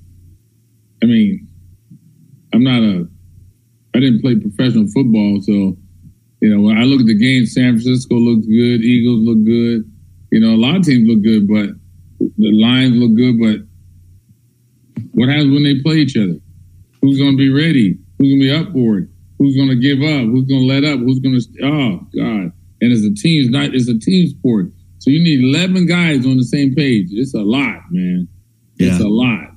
I 1.02 1.06
mean, 1.06 1.48
I'm 2.54 2.64
not 2.64 2.84
a, 2.84 3.08
I 3.96 4.00
didn't 4.00 4.22
play 4.22 4.36
professional 4.36 4.88
football, 4.88 5.40
so 5.42 5.78
you 6.42 6.54
know 6.54 6.62
when 6.62 6.78
I 6.78 6.84
look 6.84 7.00
at 7.00 7.08
the 7.08 7.18
game, 7.18 7.46
San 7.46 7.80
Francisco 7.80 8.16
looks 8.16 8.46
good, 8.46 8.84
Eagles 8.84 9.24
look 9.24 9.44
good, 9.46 9.90
you 10.32 10.40
know 10.40 10.56
a 10.56 10.60
lot 10.60 10.76
of 10.76 10.84
teams 10.84 11.08
look 11.08 11.24
good, 11.24 11.48
but 11.48 11.70
the 12.20 12.52
Lions 12.52 12.96
look 12.98 13.16
good, 13.16 13.40
but 13.40 13.66
what 15.14 15.30
happens 15.30 15.52
when 15.52 15.64
they 15.64 15.82
play 15.82 15.98
each 15.98 16.18
other? 16.18 16.36
Who's 17.02 17.18
going 17.18 17.32
to 17.32 17.38
be 17.38 17.50
ready? 17.52 17.98
Who's 18.18 18.30
going 18.30 18.40
to 18.40 18.46
be 18.46 18.52
up 18.52 18.74
for 18.74 19.00
it? 19.00 19.10
Who's 19.44 19.56
going 19.58 19.70
to 19.70 19.76
give 19.76 20.00
up? 20.00 20.24
Who's 20.32 20.46
going 20.48 20.62
to 20.62 20.74
let 20.74 20.86
up? 20.86 21.00
Who's 21.00 21.20
going 21.20 21.38
to? 21.38 21.66
Oh 21.66 22.00
God! 22.16 22.52
And 22.82 22.92
it's 22.94 23.04
a 23.04 23.14
team. 23.14 23.42
It's 23.44 23.50
not. 23.52 23.76
It's 23.76 23.90
a 23.90 24.00
team 24.00 24.30
sport. 24.30 24.68
So 25.00 25.10
you 25.10 25.22
need 25.22 25.44
eleven 25.44 25.86
guys 25.86 26.26
on 26.26 26.38
the 26.38 26.46
same 26.46 26.74
page. 26.76 27.08
It's 27.12 27.34
a 27.34 27.42
lot, 27.42 27.82
man. 27.92 28.28
It's 28.78 29.00
Yeah. 29.00 29.06
a 29.06 29.10
lot. 29.10 29.50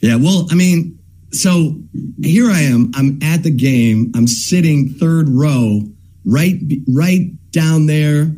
Yeah, 0.00 0.16
well, 0.16 0.46
I 0.50 0.54
mean, 0.54 0.98
so 1.32 1.76
here 2.22 2.48
I 2.50 2.60
am. 2.60 2.92
I'm 2.94 3.18
at 3.22 3.42
the 3.42 3.50
game. 3.50 4.12
I'm 4.14 4.26
sitting 4.28 4.90
third 4.90 5.28
row, 5.28 5.80
right, 6.24 6.54
right 6.92 7.30
down 7.50 7.86
there 7.86 8.36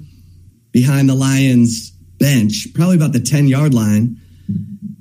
behind 0.72 1.08
the 1.10 1.14
Lions 1.14 1.90
bench, 2.18 2.68
probably 2.74 2.96
about 2.96 3.12
the 3.12 3.20
ten 3.20 3.46
yard 3.48 3.74
line. 3.74 4.16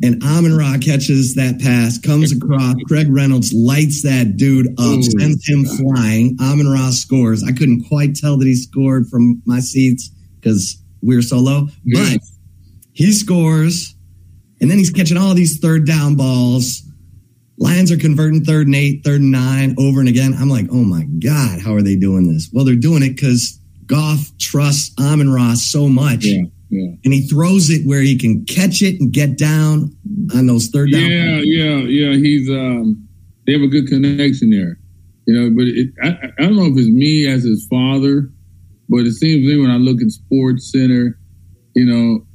And 0.04 0.22
Amon 0.24 0.58
Ra 0.58 0.78
catches 0.78 1.36
that 1.36 1.60
pass, 1.62 1.98
comes 1.98 2.32
across. 2.34 2.76
Craig 2.88 3.08
Reynolds 3.10 3.54
lights 3.54 4.02
that 4.04 4.36
dude 4.36 4.68
up, 4.78 4.98
Ooh. 4.98 5.04
sends 5.04 5.48
him 5.48 5.64
flying. 5.66 6.38
Amon 6.42 6.68
Ra 6.68 6.90
scores. 6.90 7.44
I 7.44 7.52
couldn't 7.52 7.86
quite 7.88 8.16
tell 8.16 8.38
that 8.38 8.46
he 8.46 8.56
scored 8.56 9.08
from 9.08 9.42
my 9.46 9.60
seats 9.60 10.12
because 10.40 10.78
we 11.02 11.16
were 11.16 11.22
so 11.22 11.40
low, 11.40 11.68
but 11.94 12.20
he 12.92 13.14
scores. 13.14 13.96
And 14.60 14.70
then 14.70 14.78
he's 14.78 14.90
catching 14.90 15.18
all 15.18 15.34
these 15.34 15.60
third 15.60 15.86
down 15.86 16.16
balls. 16.16 16.82
Lions 17.58 17.92
are 17.92 17.98
converting 17.98 18.44
third 18.44 18.68
and 18.68 18.76
eight, 18.76 19.04
third 19.06 19.22
and 19.22 19.32
nine 19.32 19.76
over 19.80 20.02
and 20.02 20.10
again. 20.10 20.34
I'm 20.38 20.50
like, 20.50 20.68
oh 20.72 20.84
my 20.84 21.06
God, 21.20 21.62
how 21.62 21.74
are 21.74 21.82
they 21.82 21.96
doing 21.96 22.32
this? 22.32 22.50
Well, 22.52 22.66
they're 22.66 22.76
doing 22.76 23.04
it 23.04 23.16
because 23.16 23.60
Goff 23.86 24.30
trusts 24.40 24.94
Amon 25.00 25.32
Ra 25.32 25.54
so 25.54 25.88
much. 25.88 26.26
Yeah, 26.26 26.44
yeah, 26.78 26.96
And 27.04 27.14
he 27.14 27.28
throws 27.28 27.70
it 27.70 27.86
where 27.86 28.02
he 28.02 28.18
can 28.18 28.46
catch 28.46 28.82
it 28.82 29.00
and 29.00 29.12
get 29.12 29.38
down 29.38 29.96
on 30.34 30.48
those 30.48 30.68
third 30.68 30.92
down. 30.92 31.02
yeah, 31.02 31.40
yeah, 31.44 31.78
yeah. 31.78 32.14
He's 32.18 32.50
um, 32.50 33.08
they 33.46 33.54
have 33.54 33.62
a 33.62 33.68
good 33.68 33.88
connection 33.88 34.50
there, 34.50 34.80
you 35.26 35.34
know. 35.34 35.50
But 35.56 35.66
it, 35.68 35.90
I, 36.04 36.32
I 36.38 36.44
don't 36.44 36.56
know 36.56 36.66
if 36.66 36.78
it's 36.78 36.88
me 36.88 37.28
as 37.28 37.44
his 37.44 37.66
father, 37.68 38.30
but 38.90 39.06
it 39.06 39.14
seems 39.14 39.46
to 39.46 39.56
me 39.56 39.62
when 39.62 39.72
I 39.72 39.78
look 39.78 40.02
at 40.02 40.12
Sports 40.12 40.72
Center, 40.72 41.18
you 41.76 41.86
know, 41.86 42.26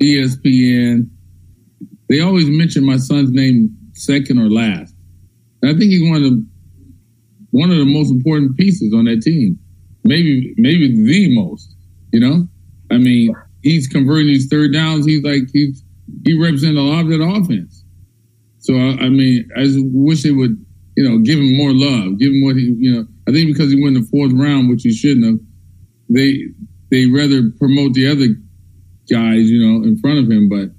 ESPN, 0.00 1.08
they 2.08 2.20
always 2.20 2.48
mention 2.48 2.84
my 2.84 2.96
son's 2.96 3.30
name 3.30 3.76
second 3.94 4.38
or 4.38 4.48
last. 4.48 4.94
And 5.62 5.74
I 5.74 5.78
think 5.78 5.90
he's 5.90 6.08
one 6.08 6.22
of 6.22 6.30
the 6.30 6.46
one 7.50 7.70
of 7.70 7.78
the 7.78 7.84
most 7.84 8.10
important 8.10 8.56
pieces 8.56 8.92
on 8.94 9.06
that 9.06 9.22
team. 9.22 9.58
Maybe 10.04 10.54
maybe 10.56 10.94
the 10.94 11.34
most. 11.34 11.74
You 12.12 12.20
know, 12.20 12.48
I 12.90 12.98
mean, 12.98 13.34
he's 13.62 13.88
converting 13.88 14.28
these 14.28 14.48
third 14.48 14.72
downs. 14.72 15.06
He's 15.06 15.22
like 15.22 15.42
he's 15.52 15.82
he 16.24 16.38
represents 16.40 16.78
a 16.78 16.82
lot 16.82 17.04
of 17.04 17.08
that 17.08 17.22
offense. 17.22 17.84
So 18.58 18.74
I, 18.74 19.06
I 19.06 19.08
mean, 19.08 19.48
I 19.56 19.64
just 19.64 19.78
wish 19.80 20.22
they 20.22 20.30
would, 20.30 20.64
you 20.96 21.08
know, 21.08 21.18
give 21.18 21.38
him 21.38 21.56
more 21.56 21.72
love, 21.72 22.18
give 22.18 22.32
him 22.32 22.42
what 22.42 22.56
he, 22.56 22.74
you 22.78 22.92
know. 22.92 23.06
I 23.28 23.32
think 23.32 23.48
because 23.48 23.70
he 23.70 23.80
went 23.82 23.96
in 23.96 24.02
the 24.02 24.08
fourth 24.08 24.32
round, 24.32 24.68
which 24.68 24.82
he 24.82 24.92
shouldn't 24.92 25.24
have, 25.24 25.38
they 26.08 26.44
they 26.90 27.06
rather 27.06 27.50
promote 27.58 27.94
the 27.94 28.08
other 28.08 28.26
guys, 29.10 29.50
you 29.50 29.60
know, 29.60 29.84
in 29.84 29.98
front 29.98 30.18
of 30.18 30.30
him. 30.30 30.48
But 30.48 30.70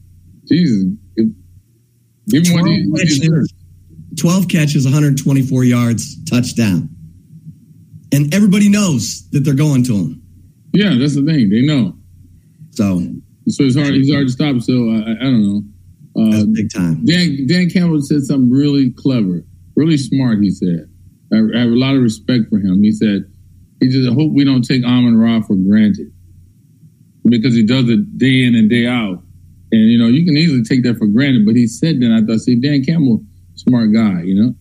Jesus, 0.47 0.85
if, 1.15 1.27
give 2.27 2.47
him 2.47 2.59
12 2.59 2.65
what 2.89 3.01
he, 3.01 3.19
catches, 3.19 3.53
12 4.19 4.47
catches, 4.47 4.85
124 4.85 5.63
yards, 5.63 6.23
touchdown. 6.25 6.89
And 8.11 8.33
everybody 8.33 8.69
knows 8.69 9.29
that 9.29 9.41
they're 9.41 9.53
going 9.53 9.83
to 9.83 9.93
him. 9.93 10.21
Yeah, 10.73 10.95
that's 10.97 11.15
the 11.15 11.23
thing. 11.23 11.49
They 11.49 11.61
know. 11.61 11.98
So 12.79 12.99
So 13.49 13.63
it's 13.63 13.75
hard. 13.75 13.93
He's 13.93 14.11
hard 14.11 14.27
to 14.27 14.31
stop. 14.31 14.61
So 14.61 14.73
I, 14.89 15.11
I 15.19 15.23
don't 15.27 15.43
know. 15.43 15.63
Uh, 16.15 16.45
big 16.53 16.71
time. 16.73 17.03
Dan 17.05 17.45
Dan 17.47 17.69
Campbell 17.69 18.01
said 18.01 18.21
something 18.23 18.49
really 18.49 18.91
clever, 18.91 19.43
really 19.75 19.97
smart. 19.97 20.39
He 20.41 20.49
said, 20.51 20.89
I, 21.33 21.37
I 21.55 21.59
have 21.59 21.71
a 21.71 21.75
lot 21.85 21.95
of 21.95 22.01
respect 22.01 22.49
for 22.49 22.57
him. 22.57 22.81
He 22.81 22.91
said, 22.91 23.25
he 23.81 23.89
just 23.89 24.09
hope 24.13 24.31
we 24.33 24.43
don't 24.45 24.63
take 24.63 24.83
Amon 24.85 25.17
Ra 25.17 25.41
for 25.41 25.55
granted 25.55 26.07
because 27.25 27.53
he 27.53 27.65
does 27.65 27.89
it 27.89 28.17
day 28.17 28.43
in 28.43 28.55
and 28.55 28.69
day 28.69 28.87
out. 28.87 29.23
And 29.71 29.91
you 29.91 29.99
know, 29.99 30.07
you 30.07 30.25
can 30.25 30.35
easily 30.37 30.63
take 30.63 30.83
that 30.83 30.97
for 30.97 31.07
granted. 31.07 31.45
But 31.45 31.55
he 31.55 31.67
said 31.67 31.99
that 31.99 32.11
I 32.11 32.25
thought, 32.25 32.39
see, 32.39 32.59
Dan 32.59 32.83
Campbell, 32.83 33.23
smart 33.55 33.93
guy. 33.93 34.23
You 34.23 34.35
know, 34.41 34.55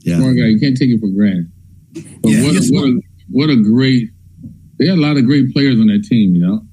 Yeah. 0.00 0.18
smart 0.18 0.36
guy. 0.36 0.46
You 0.52 0.60
can't 0.60 0.76
take 0.76 0.90
it 0.90 1.00
for 1.00 1.08
granted. 1.08 1.50
But 2.22 2.30
Yeah, 2.30 2.42
what, 2.44 2.54
a, 2.54 2.68
what, 2.70 2.84
a, 2.88 3.00
what 3.30 3.50
a 3.50 3.56
great. 3.56 4.10
They 4.78 4.86
had 4.88 4.98
a 4.98 5.00
lot 5.00 5.16
of 5.16 5.26
great 5.26 5.52
players 5.52 5.80
on 5.80 5.86
that 5.88 6.04
team. 6.04 6.34
You 6.34 6.40
know. 6.46 6.66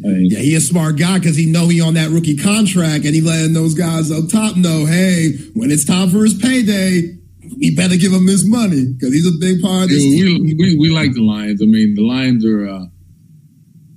Yeah, 0.00 0.38
he 0.38 0.54
a 0.54 0.60
smart 0.60 0.96
guy 0.96 1.18
because 1.18 1.36
he 1.36 1.46
know 1.46 1.68
he 1.68 1.80
on 1.80 1.94
that 1.94 2.10
rookie 2.10 2.36
contract, 2.36 3.04
and 3.04 3.14
he 3.14 3.20
letting 3.20 3.52
those 3.52 3.74
guys 3.74 4.10
up 4.10 4.28
top 4.28 4.56
know, 4.56 4.86
hey, 4.86 5.32
when 5.54 5.70
it's 5.70 5.84
time 5.84 6.10
for 6.10 6.24
his 6.24 6.34
payday, 6.34 7.16
we 7.58 7.74
better 7.74 7.96
give 7.96 8.12
him 8.12 8.26
his 8.26 8.44
money 8.46 8.86
because 8.92 9.12
he's 9.12 9.26
a 9.26 9.38
big 9.38 9.60
part 9.60 9.84
of 9.84 9.88
this 9.90 10.02
Yeah, 10.02 10.38
we, 10.40 10.54
we, 10.54 10.76
we 10.78 10.90
like 10.90 11.12
the 11.12 11.22
Lions. 11.22 11.60
I 11.62 11.66
mean, 11.66 11.94
the 11.94 12.02
Lions 12.02 12.44
are, 12.44 12.68
uh, 12.68 12.84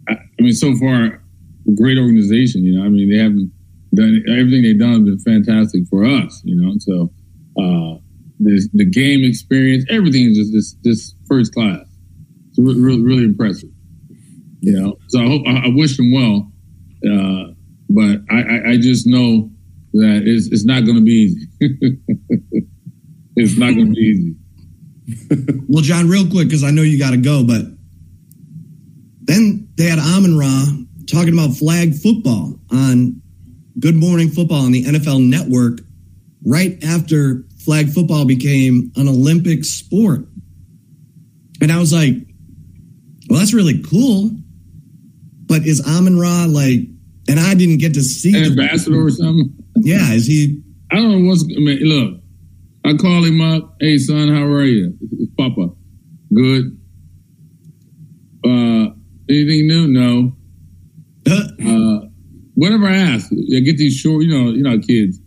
I, 0.09 0.13
I 0.13 0.41
mean, 0.41 0.53
so 0.53 0.75
far, 0.75 1.21
a 1.67 1.71
great 1.75 1.97
organization. 1.97 2.63
You 2.63 2.77
know, 2.77 2.85
I 2.85 2.89
mean, 2.89 3.09
they 3.09 3.17
haven't 3.17 3.51
done 3.93 4.23
everything 4.27 4.63
they've 4.63 4.79
done 4.79 5.05
has 5.05 5.23
been 5.23 5.43
fantastic 5.43 5.87
for 5.89 6.05
us. 6.05 6.41
You 6.43 6.61
know, 6.61 6.73
so 6.79 7.13
uh, 7.57 7.99
the 8.39 8.69
the 8.73 8.85
game 8.85 9.23
experience, 9.23 9.85
everything 9.89 10.31
is 10.31 10.37
just 10.37 10.53
just, 10.53 10.83
just 10.83 11.15
first 11.27 11.53
class. 11.53 11.85
It's 12.49 12.59
re- 12.59 12.75
really 12.75 13.01
really 13.01 13.23
impressive. 13.23 13.69
You 14.65 14.81
know, 14.81 14.97
so 15.09 15.19
I 15.19 15.27
hope 15.27 15.43
I, 15.45 15.65
I 15.65 15.67
wish 15.67 15.95
them 15.95 16.11
well, 16.11 16.51
uh, 17.07 17.53
but 17.87 18.21
I, 18.31 18.41
I, 18.41 18.69
I 18.71 18.77
just 18.77 19.05
know 19.05 19.51
that 19.93 20.23
it's 20.25 20.47
it's 20.47 20.65
not 20.65 20.85
going 20.85 20.95
to 20.95 21.03
be 21.03 21.11
easy. 21.11 21.47
it's 23.35 23.57
not 23.59 23.75
going 23.75 23.87
to 23.87 23.93
be 23.93 24.01
easy. 24.01 24.35
Well, 25.67 25.83
John, 25.83 26.09
real 26.09 26.27
quick, 26.27 26.47
because 26.47 26.63
I 26.63 26.71
know 26.71 26.81
you 26.81 26.97
got 26.97 27.11
to 27.11 27.17
go, 27.17 27.43
but 27.43 27.61
then 29.21 29.67
they 29.77 29.85
had 29.85 29.99
Amon 29.99 30.37
Ra 30.37 30.65
talking 31.11 31.33
about 31.33 31.55
flag 31.55 31.93
football 31.93 32.57
on 32.71 33.21
Good 33.77 33.95
Morning 33.95 34.29
Football 34.29 34.65
on 34.65 34.71
the 34.71 34.83
NFL 34.83 35.27
Network 35.27 35.79
right 36.43 36.81
after 36.83 37.43
flag 37.59 37.89
football 37.89 38.25
became 38.25 38.91
an 38.95 39.07
Olympic 39.07 39.63
sport. 39.65 40.21
And 41.61 41.71
I 41.71 41.79
was 41.79 41.93
like, 41.93 42.15
well, 43.29 43.39
that's 43.39 43.53
really 43.53 43.81
cool. 43.83 44.31
But 45.47 45.65
is 45.65 45.85
Amon 45.85 46.17
Ra 46.19 46.45
like, 46.47 46.79
and 47.27 47.39
I 47.39 47.53
didn't 47.53 47.77
get 47.77 47.93
to 47.95 48.03
see 48.03 48.35
An 48.37 48.51
ambassador 48.51 49.05
or 49.05 49.09
something. 49.11 49.53
Yeah, 49.77 50.11
is 50.13 50.25
he 50.25 50.61
I 50.91 50.95
don't 50.95 51.23
know 51.23 51.29
what's. 51.29 51.43
I 51.43 51.59
mean, 51.59 51.79
look, 51.83 52.21
I 52.85 52.93
call 52.95 53.23
him 53.23 53.41
up. 53.41 53.75
Hey, 53.79 53.97
son, 53.97 54.29
how 54.29 54.43
are 54.43 54.63
you? 54.63 54.95
It's 55.19 55.31
Papa. 55.37 55.69
Good. 56.33 56.79
Uh, 58.45 58.93
anything 59.29 59.67
new? 59.67 59.87
No. 59.87 60.35
Uh, 61.27 62.05
whatever 62.53 62.85
I 62.85 62.95
ask, 62.95 63.31
I 63.31 63.59
get 63.61 63.77
these 63.77 63.95
short. 63.95 64.23
You 64.23 64.29
know, 64.29 64.51
you 64.51 64.63
know, 64.63 64.79
kids. 64.79 65.19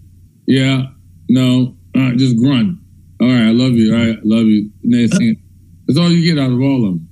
Yeah. 0.47 0.85
No. 1.29 1.77
Uh, 1.97 2.13
just 2.15 2.37
grunt. 2.39 2.79
All 3.21 3.27
right, 3.27 3.49
I 3.49 3.51
love 3.51 3.73
you. 3.73 3.93
All 3.93 3.99
right, 4.01 4.17
I 4.17 4.21
love 4.23 4.47
you. 4.47 4.71
Next 4.85 5.19
thing, 5.19 5.43
that's 5.87 5.99
all 5.99 6.09
you 6.09 6.23
get 6.23 6.41
out 6.41 6.53
of 6.53 6.61
all 6.61 6.87
of 6.87 6.93
them. 6.95 7.09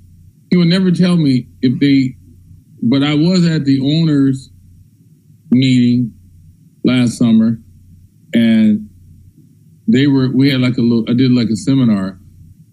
he 0.50 0.56
would 0.56 0.68
never 0.68 0.90
tell 0.92 1.16
me 1.16 1.48
if 1.62 1.78
they. 1.80 2.16
But 2.82 3.02
I 3.02 3.14
was 3.14 3.46
at 3.46 3.64
the 3.64 3.80
owners 3.80 4.50
meeting 5.50 6.12
last 6.84 7.18
summer, 7.18 7.58
and 8.32 8.88
they 9.88 10.06
were. 10.06 10.30
We 10.32 10.50
had 10.50 10.60
like 10.60 10.76
a 10.76 10.82
little. 10.82 11.04
I 11.08 11.14
did 11.14 11.32
like 11.32 11.48
a 11.48 11.56
seminar, 11.56 12.18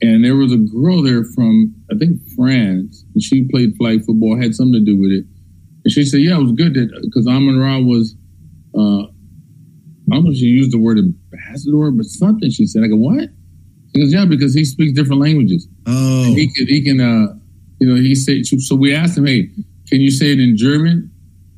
and 0.02 0.24
there 0.24 0.36
was 0.36 0.52
a 0.52 0.58
girl 0.58 1.02
there 1.02 1.24
from 1.24 1.74
I 1.92 1.98
think 1.98 2.20
France, 2.36 3.06
and 3.14 3.24
she 3.24 3.48
played 3.50 3.76
flag 3.78 4.06
football. 4.06 4.40
Had 4.40 4.56
something 4.56 4.86
to 4.86 4.92
do 4.92 5.00
with 5.00 5.12
it, 5.12 5.26
and 5.86 5.92
she 5.92 6.04
said, 6.04 6.22
"Yeah, 6.22 6.38
it 6.38 6.44
was 6.44 6.52
good 6.52 6.74
that 6.74 6.90
because 7.04 7.28
Amon 7.28 7.60
Ra 7.60 7.80
was." 7.80 8.16
Uh, 8.76 9.08
I 10.12 10.16
don't 10.16 10.26
know 10.26 10.32
if 10.32 10.38
she 10.38 10.46
used 10.46 10.72
the 10.72 10.78
word 10.78 10.98
ambassador, 10.98 11.90
but 11.92 12.06
something 12.06 12.50
she 12.50 12.66
said. 12.66 12.84
I 12.84 12.88
go, 12.88 12.98
what? 12.98 13.30
She 13.96 14.02
goes, 14.02 14.14
yeah, 14.14 14.26
because 14.26 14.54
he 14.54 14.66
speaks 14.66 14.92
different 14.92 15.22
languages. 15.22 15.68
Oh, 15.86 16.34
He 16.36 16.52
can, 16.54 16.68
he 16.68 16.84
can, 16.84 17.00
uh, 17.00 17.34
you 17.80 17.88
know, 17.88 17.96
he 17.96 18.16
said, 18.16 18.46
so 18.46 18.76
we 18.76 18.94
asked 18.94 19.18
him, 19.18 19.26
hey, 19.26 19.50
can 19.94 20.02
you 20.02 20.10
say 20.10 20.32
it 20.32 20.40
in 20.40 20.58
German? 20.58 21.12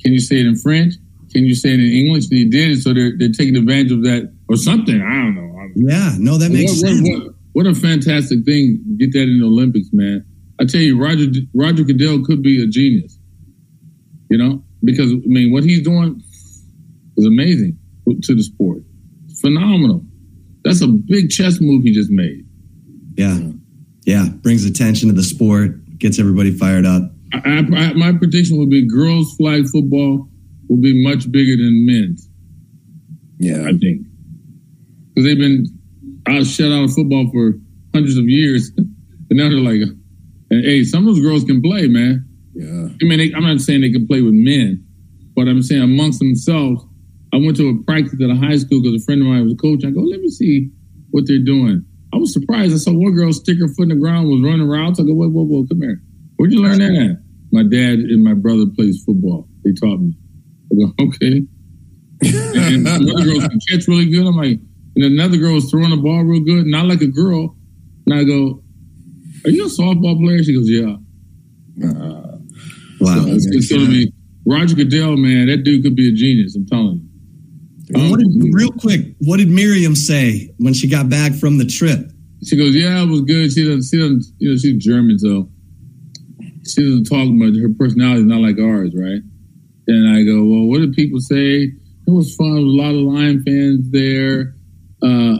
Can 0.03 0.11
you 0.11 0.19
say 0.19 0.41
it 0.41 0.45
in 0.45 0.57
French? 0.57 0.95
Can 1.31 1.45
you 1.45 1.55
say 1.55 1.69
it 1.69 1.79
in 1.79 1.89
English? 1.89 2.25
And 2.25 2.37
he 2.37 2.49
did 2.49 2.71
it. 2.71 2.81
So 2.81 2.93
they're, 2.93 3.13
they're 3.17 3.31
taking 3.31 3.55
advantage 3.55 3.93
of 3.93 4.03
that 4.03 4.29
or 4.49 4.57
something. 4.57 5.01
I 5.01 5.13
don't 5.23 5.35
know. 5.35 5.57
I 5.57 5.61
don't 5.61 5.77
know. 5.77 5.93
yeah. 5.93 6.15
No, 6.19 6.37
that 6.37 6.51
makes 6.51 6.71
what, 6.71 6.79
sense. 6.81 7.09
What, 7.09 7.23
what, 7.27 7.35
what 7.53 7.67
a 7.67 7.73
fantastic 7.73 8.43
thing. 8.43 8.97
Get 8.99 9.13
that 9.13 9.21
in 9.21 9.39
the 9.39 9.45
Olympics, 9.45 9.87
man. 9.93 10.25
I 10.59 10.65
tell 10.65 10.81
you, 10.81 11.01
Roger, 11.01 11.27
Roger 11.53 11.85
Goodell 11.85 12.25
could 12.25 12.43
be 12.43 12.61
a 12.61 12.67
genius, 12.67 13.17
you 14.29 14.37
know, 14.37 14.61
because 14.83 15.13
I 15.13 15.21
mean, 15.23 15.53
what 15.53 15.63
he's 15.63 15.81
doing 15.81 16.21
is 17.15 17.25
amazing 17.25 17.79
to 18.23 18.35
the 18.35 18.43
sport. 18.43 18.79
Phenomenal. 19.39 20.03
That's 20.65 20.81
a 20.81 20.87
big 20.87 21.29
chess 21.29 21.61
move 21.61 21.83
he 21.83 21.93
just 21.93 22.11
made. 22.11 22.45
Yeah, 23.15 23.39
yeah. 24.03 24.27
Brings 24.27 24.65
attention 24.65 25.07
to 25.07 25.15
the 25.15 25.23
sport, 25.23 25.99
gets 25.99 26.19
everybody 26.19 26.51
fired 26.51 26.85
up. 26.85 27.14
I, 27.33 27.59
I, 27.59 27.93
my 27.93 28.13
prediction 28.13 28.57
would 28.57 28.69
be 28.69 28.87
girls 28.87 29.35
flag 29.35 29.67
football 29.67 30.29
will 30.69 30.77
be 30.77 31.03
much 31.03 31.31
bigger 31.31 31.55
than 31.57 31.85
men's. 31.85 32.29
Yeah. 33.37 33.63
I 33.67 33.77
think 33.77 34.05
because 35.09 35.25
they've 35.25 35.37
been 35.37 35.65
out 36.27 36.45
shut 36.45 36.71
out 36.71 36.85
of 36.85 36.93
football 36.93 37.29
for 37.31 37.53
hundreds 37.93 38.17
of 38.17 38.25
years, 38.27 38.71
and 38.77 39.29
now 39.31 39.49
they're 39.49 39.59
like, 39.59 39.81
"Hey, 40.49 40.83
some 40.83 41.07
of 41.07 41.15
those 41.15 41.23
girls 41.23 41.43
can 41.43 41.61
play, 41.61 41.87
man." 41.87 42.27
Yeah. 42.53 42.89
I 43.01 43.05
mean, 43.05 43.19
they, 43.19 43.33
I'm 43.33 43.43
not 43.43 43.59
saying 43.59 43.81
they 43.81 43.91
can 43.91 44.07
play 44.07 44.21
with 44.21 44.33
men, 44.33 44.85
but 45.35 45.47
I'm 45.47 45.61
saying 45.61 45.81
amongst 45.81 46.19
themselves. 46.19 46.83
I 47.33 47.37
went 47.37 47.57
to 47.57 47.67
a 47.67 47.83
practice 47.83 48.13
at 48.21 48.29
a 48.29 48.35
high 48.35 48.55
school 48.55 48.81
because 48.81 49.01
a 49.01 49.03
friend 49.03 49.21
of 49.21 49.27
mine 49.27 49.43
was 49.43 49.53
a 49.53 49.57
coach. 49.57 49.83
I 49.83 49.89
go, 49.89 49.99
let 49.99 50.21
me 50.21 50.29
see 50.29 50.69
what 51.11 51.27
they're 51.27 51.43
doing. 51.43 51.83
I 52.13 52.17
was 52.17 52.31
surprised. 52.31 52.73
I 52.73 52.77
saw 52.77 52.93
one 52.93 53.13
girl 53.13 53.33
stick 53.33 53.59
her 53.59 53.67
foot 53.67 53.83
in 53.83 53.89
the 53.89 53.95
ground, 53.95 54.29
was 54.29 54.41
running 54.41 54.65
routes. 54.65 55.01
I 55.01 55.03
go, 55.03 55.13
whoa, 55.13 55.27
whoa, 55.27 55.43
whoa, 55.43 55.65
come 55.67 55.81
here. 55.81 56.01
Where'd 56.37 56.51
you 56.51 56.61
learn 56.61 56.79
that 56.79 56.93
at? 56.93 57.17
My 57.51 57.63
dad 57.63 57.99
and 57.99 58.23
my 58.23 58.33
brother 58.33 58.65
plays 58.75 59.03
football. 59.05 59.47
They 59.63 59.71
taught 59.73 59.99
me. 59.99 60.17
I 60.71 60.75
go, 60.75 60.93
okay. 61.07 61.45
and 62.21 62.87
another 62.87 63.23
girl 63.23 63.39
can 63.39 63.59
catch 63.69 63.87
really 63.87 64.09
good. 64.09 64.25
I'm 64.25 64.35
like, 64.35 64.59
and 64.95 65.05
another 65.05 65.37
girl 65.37 65.53
was 65.53 65.69
throwing 65.69 65.91
the 65.91 65.97
ball 65.97 66.23
real 66.23 66.41
good, 66.43 66.65
not 66.65 66.85
like 66.85 67.01
a 67.01 67.07
girl. 67.07 67.55
And 68.07 68.19
I 68.19 68.23
go, 68.23 68.63
are 69.45 69.49
you 69.49 69.65
a 69.65 69.69
softball 69.69 70.19
player? 70.21 70.43
She 70.43 70.53
goes, 70.53 70.69
yeah. 70.69 70.95
Uh, 71.87 72.25
Wow. 72.99 73.21
So 73.21 73.27
it's, 73.27 73.45
it's 73.47 73.71
going 73.71 73.85
to 73.85 73.91
be 73.91 74.13
Roger 74.45 74.75
Goodell, 74.75 75.17
man. 75.17 75.47
That 75.47 75.63
dude 75.63 75.83
could 75.83 75.95
be 75.95 76.09
a 76.09 76.13
genius. 76.13 76.55
I'm 76.55 76.65
telling 76.65 77.01
you. 77.01 77.09
Well, 77.93 78.11
what 78.11 78.19
did, 78.19 78.53
real 78.53 78.71
quick, 78.71 79.15
what 79.19 79.37
did 79.37 79.49
Miriam 79.49 79.95
say 79.95 80.51
when 80.57 80.73
she 80.73 80.89
got 80.89 81.09
back 81.09 81.33
from 81.33 81.57
the 81.57 81.65
trip? 81.65 82.11
She 82.43 82.57
goes, 82.57 82.75
"Yeah, 82.75 83.03
it 83.03 83.07
was 83.07 83.21
good." 83.21 83.53
She 83.53 83.63
doesn't, 83.63 83.83
she 83.83 83.97
doesn't, 83.97 84.25
you 84.39 84.49
know, 84.49 84.57
she's 84.57 84.83
German, 84.83 85.19
so 85.19 85.49
she 86.67 86.81
doesn't 86.81 87.05
talk 87.05 87.27
much. 87.29 87.55
Her 87.59 87.69
personality 87.77 88.21
is 88.21 88.25
not 88.25 88.41
like 88.41 88.57
ours, 88.59 88.93
right? 88.95 89.21
And 89.87 90.09
I 90.15 90.23
go, 90.23 90.43
"Well, 90.43 90.65
what 90.65 90.79
did 90.79 90.93
people 90.93 91.19
say?" 91.19 91.71
It 92.07 92.11
was 92.11 92.35
fun. 92.35 92.53
There 92.53 92.63
was 92.63 92.73
a 92.73 92.77
lot 92.77 92.93
of 92.93 93.01
Lion 93.01 93.43
fans 93.43 93.89
there. 93.91 94.55
Uh, 95.01 95.39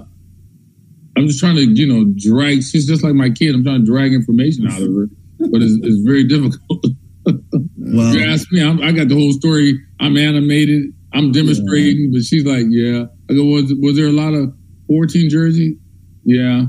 I'm 1.17 1.27
just 1.27 1.39
trying 1.39 1.55
to, 1.55 1.61
you 1.63 1.87
know, 1.87 2.11
drag. 2.17 2.63
She's 2.63 2.87
just 2.87 3.03
like 3.03 3.13
my 3.13 3.29
kid. 3.29 3.55
I'm 3.55 3.63
trying 3.63 3.81
to 3.81 3.85
drag 3.85 4.13
information 4.13 4.67
out 4.67 4.81
of 4.81 4.93
her, 4.93 5.07
but 5.39 5.61
it's, 5.61 5.77
it's 5.83 6.01
very 6.05 6.27
difficult. 6.27 6.85
Well, 7.77 8.15
you 8.15 8.23
ask 8.23 8.51
me, 8.51 8.63
I'm, 8.63 8.81
I 8.83 8.91
got 8.91 9.07
the 9.07 9.15
whole 9.15 9.31
story. 9.33 9.79
I'm 9.99 10.15
animated. 10.15 10.93
I'm 11.11 11.31
demonstrating, 11.31 12.11
but 12.11 12.21
she's 12.21 12.45
like, 12.45 12.65
"Yeah." 12.69 13.05
I 13.29 13.33
go, 13.33 13.43
"Was 13.45 13.73
was 13.79 13.95
there 13.95 14.07
a 14.07 14.11
lot 14.11 14.33
of 14.33 14.53
14 14.87 15.29
jersey?" 15.29 15.77
Yeah. 16.23 16.65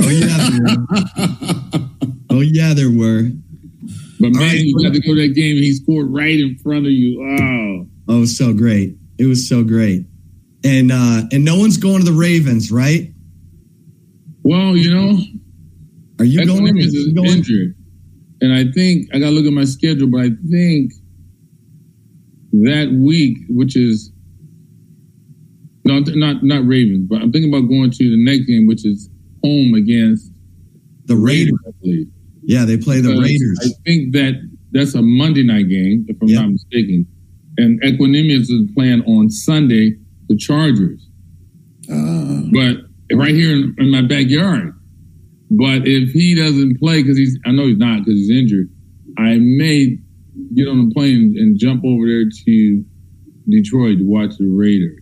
oh 0.00 0.08
yeah. 0.08 2.08
oh 2.30 2.40
yeah, 2.40 2.74
there 2.74 2.90
were. 2.90 3.30
But 4.20 4.30
man, 4.32 4.42
right. 4.42 4.58
you 4.60 4.74
got 4.82 4.92
to 4.94 5.00
go 5.00 5.14
to 5.14 5.22
that 5.28 5.34
game. 5.34 5.56
and 5.56 5.64
He 5.64 5.72
scored 5.74 6.08
right 6.12 6.38
in 6.38 6.58
front 6.58 6.86
of 6.86 6.92
you. 6.92 7.22
Oh, 7.22 7.86
Oh, 8.10 8.24
so 8.24 8.52
great. 8.52 8.96
It 9.18 9.26
was 9.26 9.48
so 9.48 9.62
great. 9.62 10.06
And 10.64 10.90
uh 10.90 11.22
and 11.30 11.44
no 11.44 11.56
one's 11.56 11.76
going 11.76 12.04
to 12.04 12.10
the 12.10 12.16
Ravens, 12.18 12.72
right? 12.72 13.12
well, 14.42 14.76
you 14.76 14.92
know, 14.92 15.18
Are 16.18 16.24
you 16.24 16.44
going? 16.46 16.64
Are 16.66 16.80
you 16.80 17.14
going? 17.14 17.28
injured, 17.30 17.74
and 18.40 18.52
I 18.52 18.64
think 18.72 19.08
I 19.14 19.18
got 19.18 19.26
to 19.26 19.30
look 19.32 19.44
at 19.46 19.52
my 19.52 19.64
schedule. 19.64 20.08
But 20.08 20.20
I 20.22 20.30
think 20.50 20.92
that 22.52 22.90
week, 22.98 23.36
which 23.50 23.76
is 23.76 24.10
no, 25.84 25.98
not 26.00 26.42
not 26.42 26.66
Ravens, 26.66 27.06
but 27.08 27.20
I'm 27.22 27.30
thinking 27.30 27.52
about 27.52 27.68
going 27.68 27.90
to 27.90 28.10
the 28.10 28.16
next 28.24 28.46
game, 28.46 28.66
which 28.66 28.84
is 28.86 29.08
home 29.44 29.74
against 29.74 30.32
The 31.04 31.16
Raiders. 31.16 31.58
I 31.66 31.70
believe. 31.82 32.08
Yeah, 32.48 32.64
they 32.64 32.78
play 32.78 33.00
the 33.02 33.10
Raiders. 33.20 33.58
I 33.62 33.68
think 33.84 34.12
that 34.14 34.32
that's 34.72 34.94
a 34.94 35.02
Monday 35.02 35.42
night 35.42 35.68
game, 35.68 36.06
if 36.08 36.16
I'm 36.22 36.28
Yeah. 36.28 36.40
not 36.40 36.52
mistaken. 36.52 37.06
And 37.58 37.80
Equanimeous 37.82 38.48
is 38.50 38.70
playing 38.74 39.02
on 39.02 39.28
Sunday, 39.30 39.96
the 40.28 40.36
Chargers. 40.36 41.04
uh, 41.90 42.42
but 42.52 43.16
right 43.16 43.34
here 43.34 43.52
in, 43.52 43.74
in 43.78 43.90
my 43.90 44.02
backyard. 44.02 44.72
But 45.50 45.86
if 45.88 46.10
he 46.10 46.34
doesn't 46.34 46.78
play, 46.78 47.02
because 47.02 47.16
he's, 47.18 47.38
I 47.46 47.52
know 47.52 47.66
he's 47.66 47.78
not 47.78 48.00
because 48.04 48.14
he's 48.20 48.30
injured, 48.30 48.68
I 49.18 49.38
may 49.38 49.98
get 50.54 50.68
on 50.68 50.88
a 50.88 50.94
plane 50.94 51.34
and 51.38 51.58
jump 51.58 51.84
over 51.84 52.06
there 52.06 52.24
to 52.46 52.84
Detroit 53.48 53.98
to 53.98 54.04
watch 54.04 54.36
the 54.38 54.46
Raiders. 54.46 55.00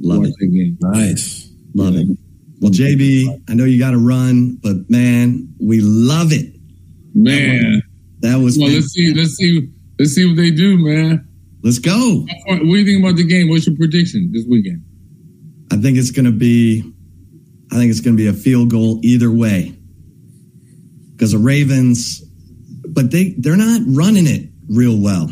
Love 0.00 0.18
watch 0.20 0.28
it. 0.30 0.34
the 0.40 0.48
game. 0.48 0.78
nice. 0.80 1.50
Love 1.74 1.94
it. 1.96 2.06
Well, 2.62 2.70
JB, 2.70 3.42
I 3.50 3.54
know 3.54 3.64
you 3.64 3.76
got 3.76 3.90
to 3.90 3.98
run, 3.98 4.56
but 4.62 4.88
man, 4.88 5.52
we 5.60 5.80
love 5.80 6.32
it. 6.32 6.54
Man, 7.12 7.82
That 8.20 8.36
was. 8.36 8.56
well, 8.56 8.70
let's 8.70 8.92
see, 8.92 9.12
let's 9.12 9.32
see, 9.34 9.68
let's 9.98 10.12
see 10.12 10.24
what 10.26 10.36
they 10.36 10.52
do, 10.52 10.78
man. 10.78 11.26
Let's 11.64 11.80
go. 11.80 12.24
What 12.46 12.60
do 12.60 12.66
you 12.66 12.84
think 12.84 13.04
about 13.04 13.16
the 13.16 13.24
game? 13.26 13.48
What's 13.48 13.66
your 13.66 13.76
prediction 13.76 14.30
this 14.32 14.46
weekend? 14.48 14.84
I 15.72 15.76
think 15.76 15.98
it's 15.98 16.12
going 16.12 16.26
to 16.26 16.32
be. 16.32 16.84
I 17.72 17.74
think 17.74 17.90
it's 17.90 18.00
going 18.00 18.16
to 18.16 18.22
be 18.22 18.28
a 18.28 18.32
field 18.32 18.70
goal 18.70 19.00
either 19.02 19.30
way. 19.30 19.76
Because 21.12 21.32
the 21.32 21.38
Ravens, 21.38 22.22
but 22.88 23.10
they 23.10 23.34
they're 23.38 23.56
not 23.56 23.82
running 23.88 24.28
it 24.28 24.48
real 24.68 24.96
well. 24.96 25.28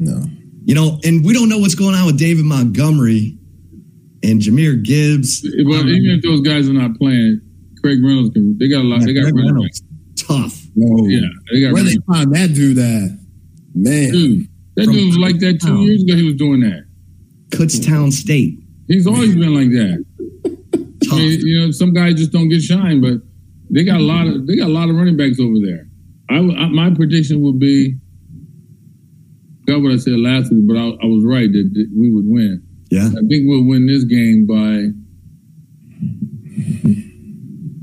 No. 0.00 0.24
You 0.64 0.74
know, 0.74 0.98
and 1.04 1.24
we 1.24 1.32
don't 1.32 1.48
know 1.48 1.58
what's 1.58 1.76
going 1.76 1.94
on 1.94 2.06
with 2.06 2.18
David 2.18 2.44
Montgomery 2.44 3.38
and 4.24 4.40
Jahmyr 4.40 4.82
Gibbs. 4.82 5.46
Well, 5.64 5.80
Um, 5.80 5.88
even 5.88 6.16
if 6.18 6.22
those 6.22 6.40
guys 6.40 6.68
are 6.68 6.72
not 6.72 6.96
playing, 6.98 7.40
Craig 7.82 8.02
Reynolds 8.02 8.30
can. 8.30 8.56
They 8.58 8.68
got 8.68 8.80
a 8.82 8.88
lot. 8.88 9.00
yeah, 9.00 9.06
they 9.06 9.12
got 9.14 9.22
Greg 9.22 9.34
running 9.34 9.54
Reynolds, 9.54 9.82
tough. 10.16 10.62
Whoa. 10.74 11.06
Yeah, 11.06 11.20
they 11.52 11.60
got 11.60 11.72
Where 11.74 11.82
they 11.84 11.96
find 12.06 12.34
that 12.34 12.54
dude 12.54 12.78
at? 12.78 13.10
Man. 13.74 14.12
Dude, 14.12 14.48
that 14.76 14.86
dude 14.86 15.06
was 15.06 15.18
like 15.18 15.38
that 15.40 15.60
two 15.60 15.68
Kutztown. 15.68 15.84
years 15.86 16.02
ago. 16.02 16.14
He 16.16 16.22
was 16.24 16.34
doing 16.34 16.60
that. 16.60 16.86
Kutztown 17.50 18.12
State, 18.12 18.58
He's 18.88 19.06
always 19.06 19.34
been 19.36 19.54
like 19.54 19.70
that. 19.70 20.04
I 21.12 21.16
mean, 21.16 21.40
you 21.46 21.60
know, 21.60 21.70
some 21.70 21.92
guys 21.92 22.14
just 22.14 22.32
don't 22.32 22.48
get 22.48 22.62
shine, 22.62 23.00
but 23.00 23.20
they 23.70 23.84
got 23.84 24.00
a 24.00 24.02
lot 24.02 24.26
of 24.26 24.46
they 24.46 24.56
got 24.56 24.68
a 24.68 24.72
lot 24.72 24.88
of 24.88 24.96
running 24.96 25.16
backs 25.16 25.38
over 25.38 25.54
there. 25.64 25.86
I 26.30 26.40
my 26.40 26.90
prediction 26.94 27.42
would 27.42 27.58
be, 27.60 27.94
got 29.66 29.82
what 29.82 29.92
I 29.92 29.96
said 29.98 30.18
last 30.18 30.50
week, 30.50 30.66
but 30.66 30.76
I, 30.76 30.88
I 31.02 31.06
was 31.06 31.22
right 31.24 31.52
that, 31.52 31.70
that 31.74 31.90
we 31.96 32.10
would 32.10 32.24
win. 32.26 32.63
Yeah, 32.94 33.06
I 33.08 33.22
think 33.28 33.42
we'll 33.48 33.64
win 33.64 33.86
this 33.86 34.04
game 34.04 34.46
by 34.46 34.92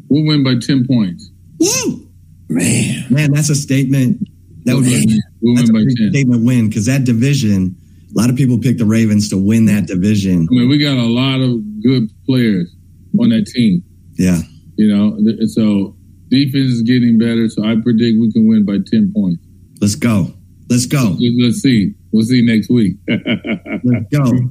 we'll 0.10 0.26
win 0.26 0.44
by 0.44 0.56
ten 0.66 0.86
points. 0.88 1.30
woo, 1.60 2.08
Man. 2.50 3.06
man, 3.10 3.32
that's 3.34 3.50
a 3.50 3.56
statement. 3.56 4.28
That 4.66 4.76
would 4.76 4.86
be 4.86 5.22
We'll 5.42 5.56
that's 5.56 5.72
win 5.72 5.76
a 5.76 5.80
by 5.80 5.86
big 5.88 5.98
ten. 5.98 6.10
statement 6.12 6.46
win 6.46 6.70
because 6.70 6.86
that 6.86 7.04
division. 7.04 7.76
A 8.16 8.20
lot 8.20 8.30
of 8.30 8.36
people 8.36 8.58
pick 8.60 8.78
the 8.78 8.86
Ravens 8.86 9.30
to 9.30 9.38
win 9.38 9.66
that 9.68 9.88
division. 9.88 10.48
I 10.52 10.54
mean, 10.54 10.68
we 10.70 10.78
got 10.78 10.98
a 10.98 11.08
lot 11.08 11.40
of 11.40 11.62
good 11.82 12.12
players 12.26 12.76
on 13.18 13.30
that 13.30 13.46
team. 13.48 13.84
Yeah, 14.16 14.42
You 14.76 14.88
know, 14.94 15.18
so 15.48 15.96
defense 16.30 16.72
is 16.72 16.82
getting 16.82 17.18
better. 17.18 17.48
So 17.50 17.64
I 17.64 17.76
predict 17.82 18.20
we 18.20 18.30
can 18.32 18.48
win 18.48 18.66
by 18.66 18.80
ten 18.86 19.12
points. 19.16 19.42
let's 19.82 19.96
go. 19.96 20.34
Let's 20.70 20.86
go. 20.86 21.16
Let's 21.20 21.62
see. 21.62 21.94
We'll 22.12 22.26
see 22.26 22.42
next 22.42 22.70
week. 22.70 22.96
Let's 23.08 24.08
go. 24.12 24.50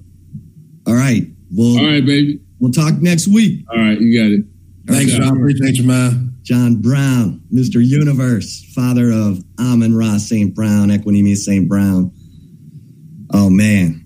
All 0.87 0.95
right. 0.95 1.27
We'll 1.53 1.79
All 1.79 1.87
right, 1.87 2.05
baby. 2.05 2.41
we'll 2.59 2.73
talk 2.73 2.95
next 3.01 3.27
week. 3.29 3.65
All 3.71 3.79
right, 3.79 4.01
you 4.01 4.19
got 4.19 4.31
it. 4.33 4.45
Thanks, 4.87 5.13
Okay. 5.15 5.23
John. 5.23 5.37
Appreciate 5.37 5.77
you, 5.77 5.85
man. 5.85 6.35
John 6.43 6.77
Brown, 6.77 7.43
Mr. 7.53 7.85
Universe, 7.87 8.65
father 8.75 9.11
of 9.13 9.45
Amon 9.59 9.95
Ra 9.95 10.17
St. 10.19 10.55
Brown, 10.55 10.89
Equanimeous 10.89 11.39
St. 11.39 11.69
Brown. 11.69 12.11
Oh 13.33 13.51
man. 13.51 14.05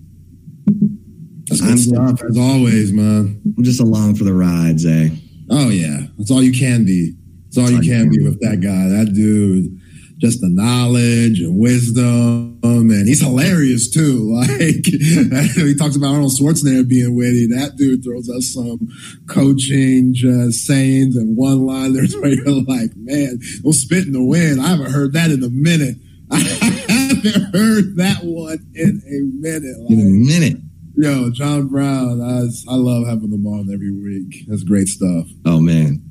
That's 1.47 1.61
good 1.61 1.69
I'm- 1.69 1.77
stuff 1.77 2.21
as 2.29 2.37
always, 2.37 2.91
man. 2.91 3.41
I'm 3.57 3.63
just 3.63 3.79
along 3.79 4.15
for 4.15 4.23
the 4.25 4.33
ride, 4.33 4.79
Zay. 4.79 5.05
Eh? 5.07 5.09
Oh 5.49 5.69
yeah, 5.69 6.07
that's 6.17 6.29
all 6.31 6.43
you 6.43 6.51
can 6.51 6.85
be. 6.85 7.13
That's 7.45 7.57
all 7.57 7.71
you 7.71 7.81
can 7.89 8.09
be 8.09 8.19
with 8.23 8.39
that 8.41 8.59
guy. 8.61 8.89
That 8.89 9.13
dude, 9.13 9.79
just 10.17 10.41
the 10.41 10.49
knowledge 10.49 11.39
and 11.39 11.59
wisdom, 11.59 12.59
and 12.63 13.07
he's 13.07 13.21
hilarious 13.21 13.89
too. 13.89 14.23
Like 14.45 14.85
he 14.85 15.75
talks 15.75 15.95
about 15.95 16.13
Arnold 16.13 16.31
Schwarzenegger 16.31 16.87
being 16.87 17.15
witty. 17.15 17.47
That 17.47 17.75
dude 17.77 18.03
throws 18.03 18.29
us 18.29 18.53
some 18.53 18.87
coaching 19.27 20.13
just 20.13 20.65
sayings 20.65 21.15
and 21.15 21.35
one-liners 21.37 22.15
where 22.19 22.33
you're 22.33 22.63
like, 22.63 22.91
man, 22.95 23.39
don't 23.63 23.73
spit 23.73 24.05
in 24.05 24.13
the 24.13 24.23
wind. 24.23 24.61
I 24.61 24.67
haven't 24.67 24.91
heard 24.91 25.13
that 25.13 25.31
in 25.31 25.43
a 25.43 25.49
minute. 25.49 25.95
I 26.31 26.37
haven't 26.39 27.53
heard 27.55 27.95
that 27.97 28.19
one 28.23 28.59
in 28.75 29.01
a 29.05 29.19
minute. 29.39 29.77
In 29.89 29.99
a 29.99 30.39
minute. 30.39 30.61
yo, 30.95 31.31
John 31.31 31.67
Brown, 31.67 32.21
I, 32.21 32.45
I 32.71 32.75
love 32.75 33.07
having 33.07 33.29
them 33.31 33.45
on 33.47 33.71
every 33.73 33.91
week. 33.91 34.45
That's 34.47 34.63
great 34.63 34.87
stuff. 34.87 35.27
Oh 35.45 35.59
man. 35.59 36.03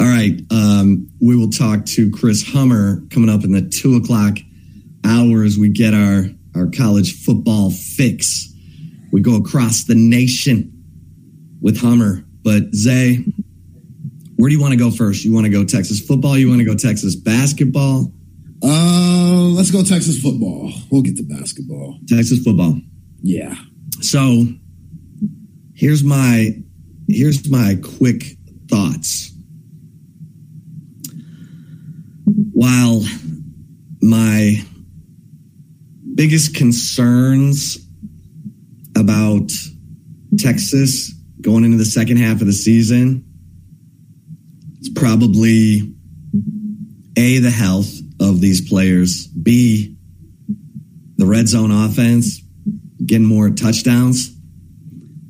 All 0.00 0.06
right. 0.06 0.40
Um, 0.50 1.08
we 1.20 1.36
will 1.36 1.50
talk 1.50 1.84
to 1.86 2.10
Chris 2.10 2.42
Hummer 2.42 3.02
coming 3.10 3.30
up 3.30 3.44
in 3.44 3.52
the 3.52 3.62
two 3.62 3.96
o'clock 3.96 4.38
hours. 5.04 5.56
We 5.56 5.68
get 5.68 5.94
our 5.94 6.26
our 6.56 6.68
college 6.70 7.24
football 7.24 7.70
fix. 7.70 8.52
We 9.12 9.20
go 9.20 9.36
across 9.36 9.84
the 9.84 9.94
nation 9.94 10.72
with 11.60 11.80
Hummer. 11.80 12.24
But 12.42 12.74
Zay, 12.74 13.24
where 14.36 14.48
do 14.48 14.54
you 14.54 14.60
want 14.60 14.72
to 14.72 14.78
go 14.78 14.90
first? 14.90 15.24
You 15.24 15.32
want 15.32 15.46
to 15.46 15.50
go 15.50 15.64
Texas 15.64 16.00
football? 16.00 16.36
You 16.36 16.48
want 16.48 16.60
to 16.60 16.64
go 16.64 16.74
Texas 16.74 17.16
basketball? 17.16 18.12
Uh, 18.62 19.48
let's 19.54 19.70
go 19.70 19.82
Texas 19.82 20.20
football. 20.20 20.72
We'll 20.90 21.02
get 21.02 21.16
to 21.16 21.22
basketball. 21.22 21.98
Texas 22.08 22.42
football. 22.42 22.80
Yeah. 23.22 23.54
So 24.00 24.46
here's 25.74 26.02
my 26.02 26.56
here's 27.08 27.48
my 27.48 27.78
quick 27.98 28.36
thoughts. 28.68 29.33
While 32.24 33.04
my 34.00 34.64
biggest 36.14 36.54
concerns 36.54 37.78
about 38.96 39.50
Texas 40.38 41.12
going 41.40 41.64
into 41.64 41.76
the 41.76 41.84
second 41.84 42.16
half 42.18 42.40
of 42.40 42.46
the 42.46 42.52
season 42.52 43.24
is 44.80 44.88
probably 44.90 45.94
A, 47.16 47.38
the 47.38 47.50
health 47.50 47.92
of 48.20 48.40
these 48.40 48.66
players, 48.68 49.26
B, 49.26 49.96
the 51.16 51.26
red 51.26 51.48
zone 51.48 51.70
offense, 51.70 52.40
getting 53.04 53.26
more 53.26 53.50
touchdowns. 53.50 54.34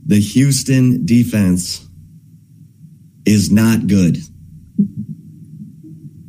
The 0.06 0.20
Houston 0.20 1.06
defense 1.06 1.86
is 3.26 3.50
not 3.50 3.86
good. 3.86 4.18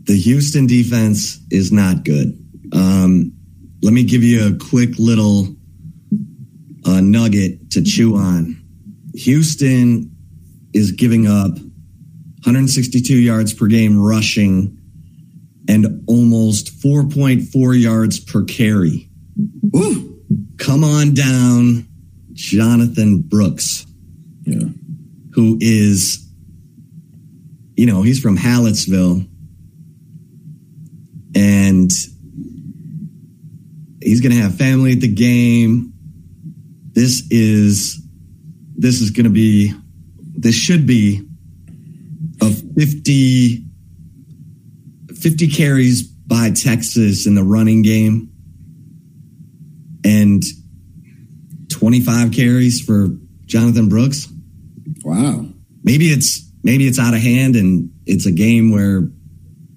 The 0.05 0.17
Houston 0.17 0.67
defense 0.67 1.39
is 1.51 1.71
not 1.71 2.03
good. 2.03 2.37
Um, 2.73 3.31
let 3.81 3.93
me 3.93 4.03
give 4.03 4.23
you 4.23 4.47
a 4.47 4.57
quick 4.57 4.97
little 4.97 5.55
uh, 6.85 7.01
nugget 7.01 7.71
to 7.71 7.81
chew 7.83 8.15
on. 8.15 8.61
Houston 9.15 10.15
is 10.73 10.91
giving 10.91 11.25
up 11.27 11.51
162 11.57 13.15
yards 13.15 13.53
per 13.53 13.67
game 13.67 13.99
rushing 13.99 14.77
and 15.67 16.03
almost 16.07 16.79
4.4 16.81 17.81
yards 17.81 18.19
per 18.19 18.43
carry 18.43 19.09
Woo. 19.71 20.21
come 20.57 20.83
on 20.83 21.13
down 21.15 21.87
Jonathan 22.33 23.21
Brooks, 23.21 23.85
Yeah. 24.43 24.67
who 25.33 25.57
is, 25.61 26.27
you 27.77 27.85
know, 27.87 28.03
he's 28.03 28.19
from 28.19 28.37
Hallettsville. 28.37 29.27
And 31.35 31.91
he's 34.01 34.21
going 34.21 34.33
to 34.33 34.41
have 34.41 34.55
family 34.55 34.93
at 34.93 35.01
the 35.01 35.13
game. 35.13 35.93
This 36.93 37.27
is, 37.29 38.01
this 38.77 39.01
is 39.01 39.11
going 39.11 39.25
to 39.25 39.29
be, 39.29 39.73
this 40.17 40.55
should 40.55 40.87
be 40.87 41.27
a 42.41 42.49
50, 42.49 43.65
50 45.13 45.47
carries 45.49 46.03
by 46.03 46.51
Texas 46.51 47.27
in 47.27 47.35
the 47.35 47.43
running 47.43 47.81
game 47.81 48.31
and 50.05 50.43
25 51.69 52.31
carries 52.31 52.81
for 52.81 53.09
Jonathan 53.45 53.89
Brooks. 53.89 54.27
Wow. 55.03 55.45
Maybe 55.83 56.05
it's 56.07 56.49
maybe 56.63 56.87
it's 56.87 56.99
out 56.99 57.13
of 57.13 57.21
hand 57.21 57.55
and 57.55 57.91
it's 58.05 58.25
a 58.25 58.31
game 58.31 58.71
where 58.71 59.07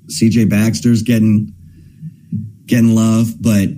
CJ 0.09 0.51
Baxter's 0.51 1.03
getting 1.03 1.55
getting 2.67 2.95
love, 2.95 3.41
but 3.41 3.69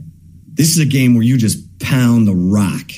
this 0.46 0.70
is 0.70 0.78
a 0.78 0.86
game 0.86 1.14
where 1.14 1.22
you 1.22 1.38
just 1.38 1.78
pound 1.78 2.26
the 2.26 2.34
rock. 2.34 2.90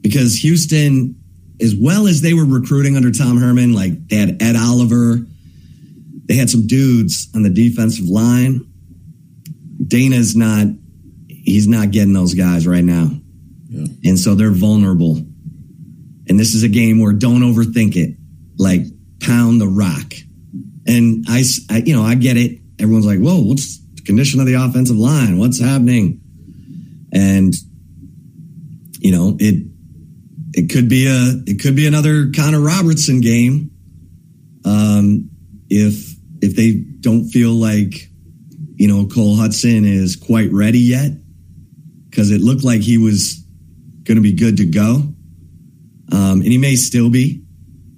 Because 0.00 0.36
Houston, 0.36 1.18
as 1.60 1.74
well 1.74 2.06
as 2.06 2.20
they 2.20 2.34
were 2.34 2.44
recruiting 2.44 2.96
under 2.96 3.10
Tom 3.10 3.38
Herman, 3.38 3.72
like 3.72 4.08
they 4.08 4.16
had 4.16 4.42
Ed 4.42 4.56
Oliver, 4.56 5.18
they 6.26 6.34
had 6.36 6.48
some 6.48 6.66
dudes 6.66 7.28
on 7.34 7.42
the 7.42 7.50
defensive 7.50 8.06
line. 8.06 8.66
Dana's 9.86 10.36
not 10.36 10.66
he's 11.28 11.66
not 11.66 11.90
getting 11.90 12.12
those 12.12 12.34
guys 12.34 12.66
right 12.66 12.84
now. 12.84 13.10
Yeah. 13.68 13.86
And 14.04 14.18
so 14.18 14.34
they're 14.34 14.50
vulnerable. 14.50 15.16
And 16.28 16.38
this 16.38 16.54
is 16.54 16.62
a 16.62 16.68
game 16.68 17.00
where 17.00 17.12
don't 17.12 17.42
overthink 17.42 17.96
it. 17.96 18.16
Like 18.58 18.82
pound 19.20 19.60
the 19.60 19.66
rock. 19.66 20.12
And 20.90 21.24
I, 21.28 21.42
I- 21.70 21.82
you 21.86 21.94
know, 21.94 22.02
I 22.02 22.14
get 22.16 22.36
it. 22.36 22.58
Everyone's 22.78 23.06
like, 23.06 23.18
whoa, 23.20 23.40
what's 23.42 23.78
the 23.94 24.02
condition 24.02 24.40
of 24.40 24.46
the 24.46 24.54
offensive 24.54 24.96
line? 24.96 25.38
What's 25.38 25.60
happening? 25.60 26.20
And, 27.12 27.54
you 29.00 29.12
know, 29.12 29.36
it, 29.38 29.66
it 30.52 30.70
could 30.70 30.88
be 30.88 31.06
a, 31.06 31.42
it 31.46 31.60
could 31.62 31.76
be 31.76 31.86
another 31.86 32.30
Connor 32.34 32.60
Robertson 32.60 33.20
game. 33.20 33.70
Um, 34.64 35.30
if, 35.68 36.14
if 36.42 36.56
they 36.56 36.72
don't 37.00 37.28
feel 37.28 37.52
like, 37.52 38.08
you 38.76 38.88
know, 38.88 39.06
Cole 39.06 39.36
Hudson 39.36 39.84
is 39.84 40.16
quite 40.16 40.50
ready 40.52 40.78
yet, 40.80 41.12
because 42.08 42.30
it 42.30 42.40
looked 42.40 42.64
like 42.64 42.80
he 42.80 42.96
was 42.98 43.36
going 44.04 44.16
to 44.16 44.22
be 44.22 44.32
good 44.32 44.56
to 44.56 44.64
go. 44.66 45.02
Um, 46.12 46.40
and 46.40 46.46
he 46.46 46.58
may 46.58 46.74
still 46.76 47.10
be, 47.10 47.44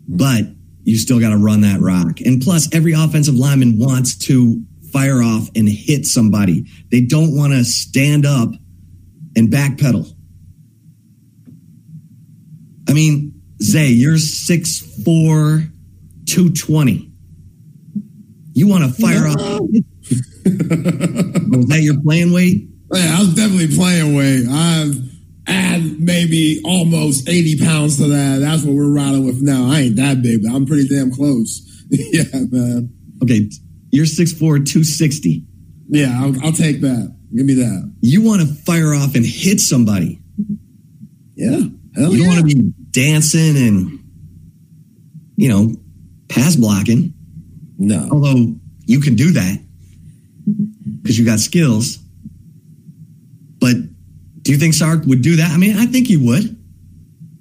but 0.08 0.42
you 0.84 0.98
still 0.98 1.20
got 1.20 1.30
to 1.30 1.36
run 1.36 1.60
that 1.62 1.80
rock. 1.80 2.20
And 2.20 2.42
plus, 2.42 2.72
every 2.74 2.92
offensive 2.92 3.34
lineman 3.34 3.78
wants 3.78 4.16
to 4.26 4.62
fire 4.92 5.22
off 5.22 5.48
and 5.54 5.68
hit 5.68 6.06
somebody. 6.06 6.66
They 6.90 7.00
don't 7.00 7.36
want 7.36 7.52
to 7.52 7.64
stand 7.64 8.26
up 8.26 8.50
and 9.36 9.48
backpedal. 9.48 10.12
I 12.88 12.92
mean, 12.92 13.40
Zay, 13.62 13.88
you're 13.88 14.16
6'4, 14.16 15.04
220. 16.26 17.12
You 18.54 18.68
want 18.68 18.84
to 18.84 19.00
fire 19.00 19.28
off. 19.28 19.38
Was 19.38 19.82
oh, 20.46 21.62
that 21.68 21.80
your 21.80 22.00
playing 22.02 22.32
weight? 22.32 22.68
Yeah, 22.92 23.16
I 23.16 23.20
was 23.20 23.34
definitely 23.34 23.74
playing 23.74 24.14
weight. 24.14 24.46
I've 24.48 25.11
add 25.46 26.00
maybe 26.00 26.60
almost 26.64 27.28
80 27.28 27.58
pounds 27.64 27.96
to 27.98 28.06
that. 28.08 28.38
That's 28.40 28.62
what 28.62 28.74
we're 28.74 28.92
riding 28.92 29.24
with 29.24 29.42
now. 29.42 29.70
I 29.70 29.80
ain't 29.80 29.96
that 29.96 30.22
big, 30.22 30.42
but 30.42 30.52
I'm 30.52 30.66
pretty 30.66 30.88
damn 30.88 31.10
close. 31.12 31.60
yeah, 31.90 32.24
man. 32.32 32.92
Okay, 33.22 33.48
you're 33.90 34.06
6'4, 34.06 34.38
260. 34.38 35.44
Yeah, 35.88 36.18
I'll, 36.20 36.46
I'll 36.46 36.52
take 36.52 36.80
that. 36.82 37.14
Give 37.34 37.46
me 37.46 37.54
that. 37.54 37.92
You 38.00 38.22
want 38.22 38.42
to 38.42 38.46
fire 38.46 38.94
off 38.94 39.14
and 39.14 39.24
hit 39.24 39.60
somebody. 39.60 40.20
Yeah. 41.34 41.60
Hell 41.94 42.12
You 42.12 42.22
yeah. 42.22 42.26
don't 42.26 42.28
want 42.28 42.50
to 42.50 42.56
be 42.56 42.72
dancing 42.90 43.56
and, 43.56 43.98
you 45.36 45.48
know, 45.48 45.74
pass 46.28 46.56
blocking. 46.56 47.14
no. 47.78 48.08
Although 48.10 48.54
you 48.86 49.00
can 49.00 49.14
do 49.14 49.32
that 49.32 49.58
because 51.02 51.18
you 51.18 51.24
got 51.24 51.38
skills. 51.40 51.98
Do 54.42 54.52
you 54.52 54.58
think 54.58 54.74
Sark 54.74 55.04
would 55.06 55.22
do 55.22 55.36
that? 55.36 55.50
I 55.50 55.56
mean, 55.56 55.76
I 55.76 55.86
think 55.86 56.08
he 56.08 56.16
would. 56.16 56.56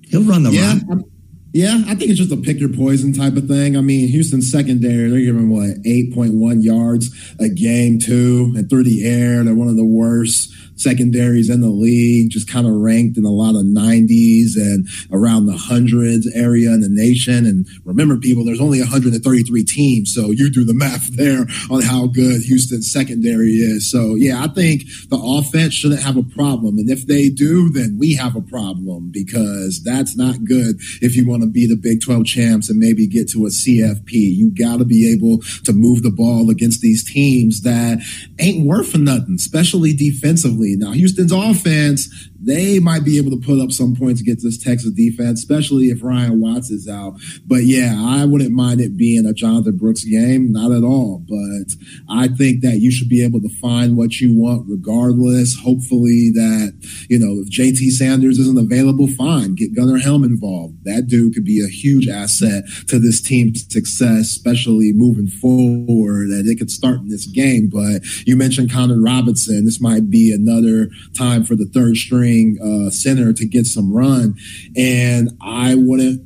He'll 0.08 0.24
run 0.24 0.44
the 0.44 0.52
Yeah, 0.52 0.76
rock. 0.88 1.06
Yeah, 1.54 1.84
I 1.88 1.96
think 1.96 2.12
it's 2.12 2.20
just 2.20 2.32
a 2.32 2.38
pick 2.38 2.60
your 2.60 2.70
poison 2.70 3.12
type 3.12 3.36
of 3.36 3.48
thing. 3.48 3.76
I 3.76 3.82
mean, 3.82 4.08
Houston's 4.08 4.50
secondary, 4.50 5.10
they're 5.10 5.20
giving 5.20 5.50
what, 5.50 5.84
8.1 5.84 6.64
yards 6.64 7.10
a 7.40 7.50
game, 7.50 8.00
too, 8.00 8.54
and 8.56 8.70
through 8.70 8.86
the 8.86 9.06
air. 9.06 9.44
They're 9.44 9.56
one 9.56 9.68
of 9.68 9.76
the 9.76 9.86
worst 9.86 10.54
secondaries 10.82 11.50
in 11.50 11.62
the 11.62 11.70
league, 11.70 12.30
just 12.30 12.50
kind 12.50 12.68
of 12.68 12.74
ranked 12.74 13.18
in 13.18 13.26
a 13.26 13.30
lot 13.30 13.56
of 13.56 13.64
90s 13.64 14.56
and 14.56 14.88
around 15.12 15.46
the 15.46 15.58
hundreds 15.58 16.28
area 16.34 16.72
in 16.72 16.82
the 16.82 16.90
nation. 16.90 17.46
And 17.46 17.68
remember, 17.86 18.18
people, 18.18 18.44
there's 18.44 18.62
only 18.62 18.80
133 18.80 19.64
teams. 19.64 20.14
So 20.14 20.32
you 20.32 20.50
do 20.50 20.64
the 20.64 20.74
math 20.74 21.16
there 21.16 21.46
on 21.70 21.82
how 21.82 22.08
good 22.08 22.42
Houston's 22.44 22.92
secondary 22.92 23.52
is. 23.52 23.90
So, 23.90 24.16
yeah, 24.16 24.44
I 24.44 24.48
think 24.48 24.84
the 25.10 25.20
offense 25.22 25.74
shouldn't 25.74 26.02
have 26.02 26.18
a 26.18 26.24
problem. 26.24 26.78
And 26.78 26.90
if 26.90 27.08
they 27.08 27.30
do, 27.30 27.70
then 27.70 27.98
we 28.00 28.16
have 28.16 28.36
a 28.36 28.42
problem 28.42 29.10
because 29.12 29.82
that's 29.84 30.16
not 30.16 30.44
good 30.44 30.78
if 31.02 31.16
you 31.16 31.28
want 31.28 31.44
to 31.44 31.50
be 31.50 31.68
the 31.68 31.76
Big 31.76 32.02
12 32.02 32.26
champs 32.26 32.70
and 32.70 32.80
maybe 32.80 33.08
get 33.08 33.30
to 33.30 33.46
a 33.46 33.50
CFP. 33.50 34.12
You 34.12 34.52
got 34.52 34.80
to 34.80 34.86
be 34.86 35.12
able 35.12 35.40
to 35.64 35.74
move 35.74 36.04
the 36.04 36.12
ball 36.12 36.50
against 36.50 36.82
these 36.82 37.04
teams 37.10 37.62
that 37.62 38.00
ain't 38.40 38.66
worth 38.66 38.96
nothing, 38.96 39.36
especially 39.36 39.94
defensively. 39.94 40.71
Now, 40.78 40.92
Houston's 40.92 41.32
offense 41.32 42.30
they 42.44 42.80
might 42.80 43.04
be 43.04 43.18
able 43.18 43.32
to 43.32 43.46
put 43.46 43.62
up 43.62 43.72
some 43.72 43.96
points 43.96 44.20
against 44.20 44.44
this 44.44 44.58
Texas 44.58 44.92
defense, 44.92 45.40
especially 45.40 45.86
if 45.86 46.04
Ryan 46.04 46.42
Watts 46.42 46.72
is 46.72 46.88
out. 46.88 47.14
But 47.46 47.64
yeah, 47.64 47.96
I 47.98 48.26
wouldn't 48.26 48.52
mind 48.52 48.82
it 48.82 48.98
being 48.98 49.26
a 49.26 49.34
Jonathan 49.34 49.78
Brooks 49.78 50.04
game, 50.04 50.52
not 50.52 50.72
at 50.72 50.84
all. 50.84 51.24
But 51.28 51.74
I 52.10 52.28
think 52.28 52.62
that 52.62 52.80
you 52.80 52.92
should 52.92 53.10
be 53.10 53.24
able 53.24 53.42
to 53.42 53.50
find 53.62 53.96
what 53.96 54.20
you 54.20 54.38
want 54.38 54.66
regardless. 54.68 55.56
Hopefully 55.60 56.32
that, 56.34 56.74
you 57.10 57.20
know, 57.20 57.42
if 57.42 57.50
JT 57.50 57.92
Sanders 57.92 58.40
isn't 58.40 58.58
available, 58.58 59.08
fine, 59.08 59.56
get 59.56 59.76
Gunnar 59.76 59.98
Helm 59.98 60.24
involved. 60.24 60.84
That 60.84 61.08
dude 61.08 61.36
could 61.36 61.46
be 61.46 61.64
a 61.64 61.70
huge 61.70 62.08
asset 62.08 62.64
to 62.88 62.98
this 62.98 63.22
team's 63.22 63.72
success, 63.72 64.32
especially 64.32 64.94
moving 64.94 65.28
forward, 65.28 66.30
that 66.30 66.48
it 66.48 66.58
could 66.58 66.72
start 66.72 67.00
in 67.00 67.10
this 67.10 67.28
game. 67.28 67.70
But 67.70 68.02
you 68.26 68.36
mentioned 68.36 68.72
Connor 68.72 69.00
Robinson. 69.00 69.66
This 69.66 69.82
might 69.82 70.10
be 70.10 70.34
another 70.34 70.90
time 71.16 71.44
for 71.44 71.56
the 71.56 71.66
third 71.66 71.98
string 71.98 72.31
uh, 72.62 72.90
center 72.90 73.34
to 73.34 73.46
get 73.46 73.66
some 73.66 73.92
run. 73.94 74.36
And 74.76 75.32
I 75.42 75.76
wouldn't 75.76 76.22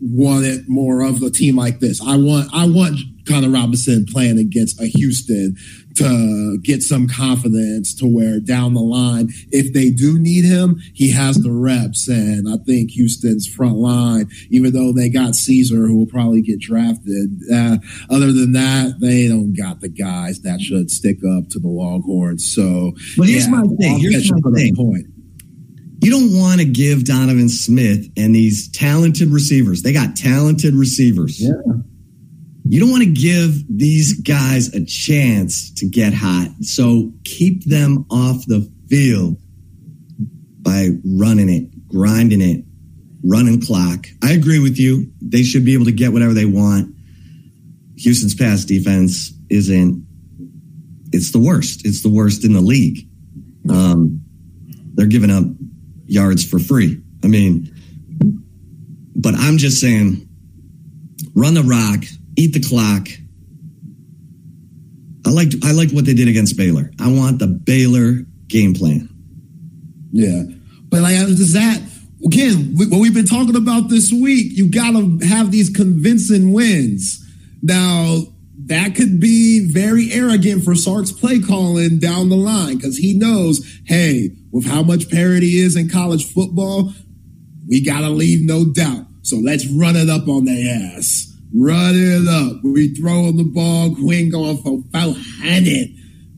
want 0.00 0.44
it 0.44 0.68
more 0.68 1.02
of 1.02 1.22
a 1.22 1.30
team 1.30 1.56
like 1.56 1.80
this. 1.80 2.00
I 2.00 2.16
want 2.16 2.50
I 2.52 2.66
want 2.66 2.98
Connor 3.26 3.50
Robinson 3.50 4.04
playing 4.04 4.38
against 4.38 4.80
a 4.80 4.86
Houston 4.86 5.56
to 5.96 6.58
get 6.62 6.82
some 6.82 7.06
confidence 7.06 7.94
to 7.94 8.06
where 8.06 8.40
down 8.40 8.74
the 8.74 8.80
line, 8.80 9.28
if 9.50 9.72
they 9.72 9.90
do 9.90 10.18
need 10.18 10.44
him, 10.44 10.80
he 10.94 11.10
has 11.10 11.36
the 11.36 11.52
reps. 11.52 12.08
And 12.08 12.48
I 12.48 12.56
think 12.64 12.90
Houston's 12.92 13.46
front 13.46 13.76
line, 13.76 14.28
even 14.50 14.72
though 14.72 14.92
they 14.92 15.08
got 15.08 15.34
Ceaser, 15.34 15.86
who 15.86 15.98
will 15.98 16.06
probably 16.06 16.42
get 16.42 16.60
drafted, 16.60 17.30
uh, 17.52 17.76
other 18.10 18.32
than 18.32 18.52
that, 18.52 19.00
they 19.00 19.28
don't 19.28 19.52
got 19.52 19.80
the 19.80 19.88
guys 19.88 20.40
that 20.40 20.60
should 20.60 20.90
stick 20.90 21.18
up 21.18 21.48
to 21.50 21.58
the 21.58 21.68
Longhorns. 21.68 22.50
So, 22.52 22.92
well, 23.18 23.28
here's 23.28 23.46
yeah, 23.46 23.52
my 23.52 23.62
thing. 23.78 23.98
Here's 23.98 24.32
my 24.32 24.50
thing. 24.54 24.74
Point 24.74 25.11
you 26.02 26.10
don't 26.10 26.36
want 26.36 26.60
to 26.60 26.66
give 26.66 27.04
Donovan 27.04 27.48
Smith 27.48 28.08
and 28.16 28.34
these 28.34 28.68
talented 28.72 29.28
receivers. 29.28 29.82
They 29.82 29.92
got 29.92 30.16
talented 30.16 30.74
receivers. 30.74 31.40
Yeah. 31.40 31.52
You 32.64 32.80
don't 32.80 32.90
want 32.90 33.04
to 33.04 33.10
give 33.10 33.64
these 33.68 34.20
guys 34.20 34.74
a 34.74 34.84
chance 34.84 35.70
to 35.74 35.88
get 35.88 36.12
hot. 36.12 36.48
So 36.62 37.12
keep 37.22 37.64
them 37.64 38.04
off 38.10 38.44
the 38.46 38.68
field 38.88 39.36
by 40.60 40.88
running 41.04 41.48
it, 41.48 41.86
grinding 41.86 42.40
it, 42.40 42.64
running 43.22 43.60
clock. 43.60 44.06
I 44.24 44.32
agree 44.32 44.58
with 44.58 44.78
you. 44.78 45.12
They 45.20 45.44
should 45.44 45.64
be 45.64 45.74
able 45.74 45.84
to 45.84 45.92
get 45.92 46.12
whatever 46.12 46.34
they 46.34 46.46
want. 46.46 46.96
Houston's 47.98 48.34
pass 48.34 48.64
defense 48.64 49.32
isn't, 49.50 50.04
it's 51.12 51.30
the 51.30 51.38
worst. 51.38 51.86
It's 51.86 52.02
the 52.02 52.10
worst 52.10 52.44
in 52.44 52.54
the 52.54 52.60
league. 52.60 53.08
Um, 53.70 54.24
they're 54.94 55.06
giving 55.06 55.30
up 55.30 55.44
yards 56.12 56.44
for 56.44 56.58
free. 56.58 57.00
I 57.24 57.26
mean, 57.26 57.74
but 59.16 59.34
I'm 59.34 59.56
just 59.56 59.80
saying, 59.80 60.28
run 61.34 61.54
the 61.54 61.62
rock, 61.62 62.04
eat 62.36 62.52
the 62.52 62.60
clock. 62.60 63.08
I 65.24 65.30
liked 65.30 65.54
I 65.64 65.72
liked 65.72 65.92
what 65.92 66.04
they 66.04 66.14
did 66.14 66.28
against 66.28 66.56
Baylor. 66.56 66.90
I 67.00 67.10
want 67.10 67.38
the 67.38 67.46
Baylor 67.46 68.24
game 68.48 68.74
plan. 68.74 69.08
Yeah, 70.10 70.42
but 70.88 71.00
like 71.00 71.16
does 71.16 71.54
that 71.54 71.80
again? 72.24 72.74
What 72.76 73.00
we've 73.00 73.14
been 73.14 73.24
talking 73.24 73.56
about 73.56 73.88
this 73.88 74.12
week, 74.12 74.52
you 74.52 74.68
got 74.68 74.90
to 74.92 75.26
have 75.26 75.50
these 75.50 75.70
convincing 75.70 76.52
wins. 76.52 77.24
Now 77.62 78.31
that 78.66 78.94
could 78.94 79.20
be 79.20 79.66
very 79.66 80.12
arrogant 80.12 80.64
for 80.64 80.74
Sark's 80.74 81.12
play 81.12 81.40
calling 81.40 81.98
down 81.98 82.28
the 82.28 82.36
line 82.36 82.76
because 82.76 82.96
he 82.96 83.18
knows, 83.18 83.64
hey, 83.86 84.30
with 84.52 84.66
how 84.66 84.82
much 84.82 85.10
parity 85.10 85.58
is 85.58 85.76
in 85.76 85.88
college 85.88 86.32
football, 86.32 86.92
we 87.68 87.82
got 87.84 88.00
to 88.00 88.10
leave 88.10 88.44
no 88.44 88.64
doubt. 88.64 89.06
So 89.22 89.36
let's 89.36 89.66
run 89.66 89.96
it 89.96 90.10
up 90.10 90.28
on 90.28 90.44
their 90.44 90.94
ass. 90.96 91.28
Run 91.54 91.94
it 91.94 92.28
up. 92.28 92.62
We 92.64 92.94
throwing 92.94 93.36
the 93.36 93.44
ball. 93.44 93.94
Quinn 93.94 94.30
going 94.30 94.58
for 94.58 94.82
400. 94.92 95.88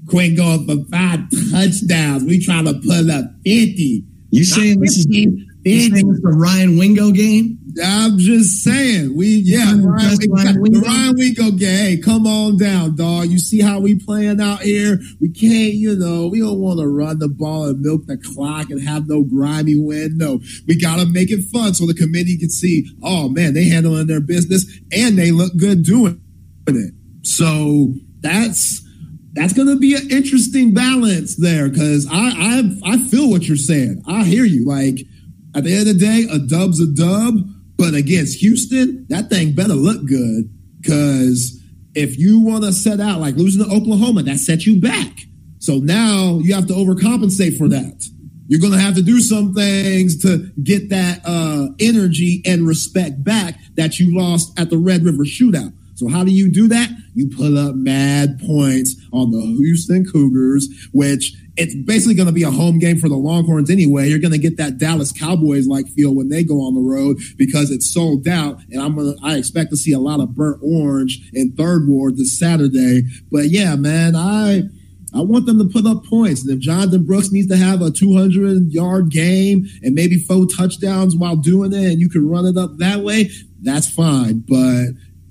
Quinn 0.09 0.37
going 0.37 0.67
for 0.67 0.85
five 0.91 1.21
touchdowns. 1.51 2.25
We 2.25 2.45
trying 2.45 2.67
to 2.67 2.75
put 2.75 3.11
up 3.11 3.25
50. 3.45 4.05
You 4.31 4.45
saying 4.45 4.81
this 4.81 4.99
is, 4.99 5.07
you 5.07 5.49
saying 5.65 5.93
this 5.93 6.21
the 6.21 6.35
Ryan 6.37 6.77
Wingo 6.79 7.11
game? 7.11 7.59
I'm 7.83 8.19
just 8.19 8.63
saying, 8.63 9.17
we 9.17 9.27
yeah, 9.27 9.73
Ryan, 9.73 10.31
Ryan, 10.31 10.61
Wingo. 10.61 10.81
Ryan 10.81 11.15
Wingo 11.17 11.57
Hey, 11.59 11.97
come 11.97 12.27
on 12.27 12.57
down, 12.57 12.95
dog. 12.95 13.27
You 13.27 13.39
see 13.39 13.61
how 13.61 13.81
we 13.81 13.99
playing 13.99 14.41
out 14.41 14.61
here? 14.63 14.99
We 15.21 15.29
can't, 15.29 15.75
you 15.75 15.97
know, 15.97 16.29
we 16.29 16.41
don't 16.41 16.61
want 16.61 16.81
to 16.81 16.87
run 16.87 17.19
the 17.19 17.29
ball 17.29 17.67
and 17.67 17.81
milk 17.81 18.07
the 18.07 18.17
clock 18.17 18.71
and 18.71 18.81
have 18.87 19.09
no 19.09 19.23
grimy 19.23 19.77
win. 19.77 20.17
No, 20.19 20.41
we 20.67 20.79
got 20.79 20.99
to 20.99 21.07
make 21.07 21.31
it 21.31 21.45
fun 21.53 21.75
so 21.75 21.87
the 21.87 21.95
committee 21.95 22.39
can 22.39 22.51
see. 22.51 22.87
Oh 23.03 23.29
man, 23.29 23.55
they 23.55 23.65
handling 23.65 24.07
their 24.07 24.21
business 24.21 24.67
and 24.93 25.19
they 25.19 25.33
look 25.33 25.57
good 25.57 25.85
doing 25.85 26.21
it. 26.69 26.95
So 27.23 27.95
that's 28.21 28.83
that's 29.33 29.53
going 29.53 29.69
to 29.69 29.79
be 29.79 29.95
an 29.95 30.11
interesting 30.11 30.75
balance 30.75 31.37
there 31.37 31.69
because 31.69 32.07
I, 32.11 32.13
I 32.15 32.93
I 32.95 32.99
feel 32.99 33.31
what 33.31 33.49
you're 33.49 33.57
saying. 33.57 34.03
I 34.07 34.25
hear 34.25 34.45
you. 34.45 34.65
Like 34.65 35.01
at 35.57 35.65
the 35.65 35.73
end 35.73 35.89
of 35.89 35.99
the 35.99 36.07
day, 36.07 36.27
a 36.31 36.39
dub's 36.39 36.81
a 36.81 36.87
dub 36.87 37.35
but 37.77 37.95
against 37.95 38.39
Houston, 38.41 39.07
that 39.09 39.31
thing 39.31 39.53
better 39.53 39.75
look 39.75 40.07
good 40.07 40.51
because 40.81 41.61
if 41.95 42.19
you 42.19 42.41
want 42.41 42.65
to 42.65 42.73
set 42.73 43.01
out 43.01 43.21
like 43.21 43.37
losing 43.37 43.65
to 43.65 43.71
Oklahoma, 43.71 44.23
that 44.25 44.39
sets 44.39 44.67
you 44.67 44.81
back. 44.81 45.21
So 45.59 45.79
now 45.79 46.41
you 46.43 46.55
have 46.55 46.67
to 46.67 46.75
overcompensate 46.75 47.57
for 47.57 47.69
that. 47.69 48.09
You're 48.47 48.61
going 48.61 48.75
to 48.75 48.79
have 48.79 48.95
to 48.97 49.03
do 49.03 49.21
some 49.21 49.55
things 49.55 50.21
to 50.23 50.51
get 50.63 50.91
that 50.91 51.23
uh, 51.25 51.69
energy 51.81 52.43
and 52.45 52.67
respect 52.67 53.25
back 53.25 53.59
that 53.77 53.99
you 53.99 54.15
lost 54.15 54.59
at 54.59 54.69
the 54.69 54.77
Red 54.77 55.05
River 55.05 55.25
Shootout. 55.25 55.73
So 55.95 56.09
how 56.09 56.25
do 56.25 56.31
you 56.33 56.51
do 56.51 56.69
that? 56.69 56.91
You 57.15 57.31
put 57.31 57.57
up 57.57 57.75
mad 57.77 58.41
points 58.41 58.97
on 59.13 59.31
the 59.31 59.41
Houston 59.41 60.05
Cougars, 60.05 60.69
which 60.93 61.35
it's 61.57 61.75
basically 61.75 62.15
going 62.15 62.27
to 62.27 62.33
be 62.33 62.43
a 62.43 62.51
home 62.51 62.79
game 62.79 62.99
for 62.99 63.09
the 63.09 63.17
Longhorns 63.17 63.71
anyway. 63.71 64.09
You're 64.09 64.19
going 64.19 64.33
to 64.33 64.39
get 64.39 64.57
that 64.57 64.79
Dallas 64.79 65.13
Cowboys 65.13 65.67
like 65.67 65.87
feel 65.89 66.15
when 66.15 66.29
they 66.29 66.43
go 66.43 66.61
on 66.61 66.75
the 66.75 66.81
road 66.81 67.19
because 67.37 67.71
it's 67.71 67.93
sold 67.93 68.27
out. 68.27 68.61
And 68.71 68.83
I'm 68.83 68.97
gonna, 68.97 69.15
I 69.23 69.37
expect 69.37 69.71
to 69.71 69.77
see 69.77 69.93
a 69.93 69.99
lot 69.99 70.21
of 70.21 70.35
burnt 70.35 70.61
orange 70.63 71.31
in 71.33 71.53
third 71.53 71.87
ward 71.87 72.17
this 72.17 72.39
Saturday. 72.39 73.03
But 73.31 73.51
yeah, 73.51 73.77
man, 73.77 74.17
I, 74.17 74.63
I 75.15 75.21
want 75.21 75.47
them 75.47 75.59
to 75.59 75.73
put 75.73 75.87
up 75.87 76.05
points. 76.05 76.43
And 76.43 76.51
if 76.51 76.59
Jonathan 76.59 77.05
Brooks 77.05 77.31
needs 77.31 77.49
to 77.49 77.57
have 77.57 77.81
a 77.83 77.91
200 77.91 78.73
yard 78.73 79.11
game 79.11 79.67
and 79.83 79.95
maybe 79.95 80.19
four 80.19 80.47
touchdowns 80.47 81.15
while 81.15 81.37
doing 81.37 81.73
it 81.73 81.93
and 81.93 82.01
you 82.01 82.09
can 82.09 82.29
run 82.29 82.47
it 82.47 82.57
up 82.57 82.79
that 82.79 83.01
way, 83.01 83.31
that's 83.63 83.89
fine. 83.89 84.41
But 84.47 84.87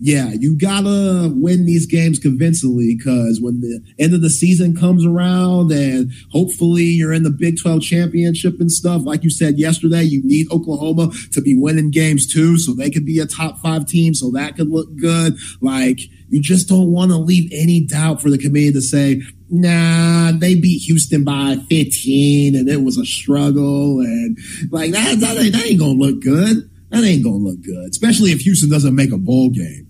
yeah, 0.05 0.31
you 0.37 0.57
gotta 0.57 1.31
win 1.33 1.65
these 1.65 1.85
games 1.85 2.19
convincingly 2.19 2.93
because 2.97 3.39
when 3.39 3.61
the 3.61 3.81
end 3.97 4.13
of 4.13 4.21
the 4.21 4.29
season 4.29 4.75
comes 4.75 5.05
around 5.05 5.71
and 5.71 6.11
hopefully 6.29 6.83
you're 6.83 7.13
in 7.13 7.23
the 7.23 7.29
Big 7.29 7.57
12 7.57 7.81
championship 7.81 8.59
and 8.59 8.69
stuff, 8.69 9.03
like 9.05 9.23
you 9.23 9.29
said 9.29 9.57
yesterday, 9.57 10.03
you 10.03 10.21
need 10.25 10.51
Oklahoma 10.51 11.09
to 11.31 11.41
be 11.41 11.55
winning 11.57 11.89
games 11.89 12.27
too, 12.27 12.57
so 12.57 12.73
they 12.73 12.89
could 12.89 13.05
be 13.05 13.19
a 13.19 13.25
top 13.25 13.59
five 13.59 13.85
team, 13.85 14.13
so 14.13 14.29
that 14.31 14.57
could 14.57 14.67
look 14.67 14.93
good. 14.97 15.37
Like, 15.61 16.01
you 16.27 16.41
just 16.41 16.67
don't 16.67 16.91
want 16.91 17.11
to 17.11 17.17
leave 17.17 17.49
any 17.53 17.85
doubt 17.85 18.21
for 18.21 18.29
the 18.29 18.37
committee 18.37 18.73
to 18.73 18.81
say, 18.81 19.21
nah, 19.49 20.33
they 20.33 20.55
beat 20.55 20.79
Houston 20.79 21.23
by 21.23 21.55
15 21.69 22.57
and 22.57 22.67
it 22.67 22.83
was 22.83 22.97
a 22.97 23.05
struggle. 23.05 24.01
And 24.01 24.37
like, 24.69 24.91
that, 24.91 25.21
that, 25.21 25.35
that 25.35 25.65
ain't 25.65 25.79
gonna 25.79 25.93
look 25.93 26.21
good. 26.21 26.69
That 26.89 27.05
ain't 27.05 27.23
gonna 27.23 27.37
look 27.37 27.61
good, 27.61 27.89
especially 27.89 28.31
if 28.31 28.41
Houston 28.41 28.69
doesn't 28.69 28.93
make 28.93 29.13
a 29.13 29.17
bowl 29.17 29.49
game 29.49 29.87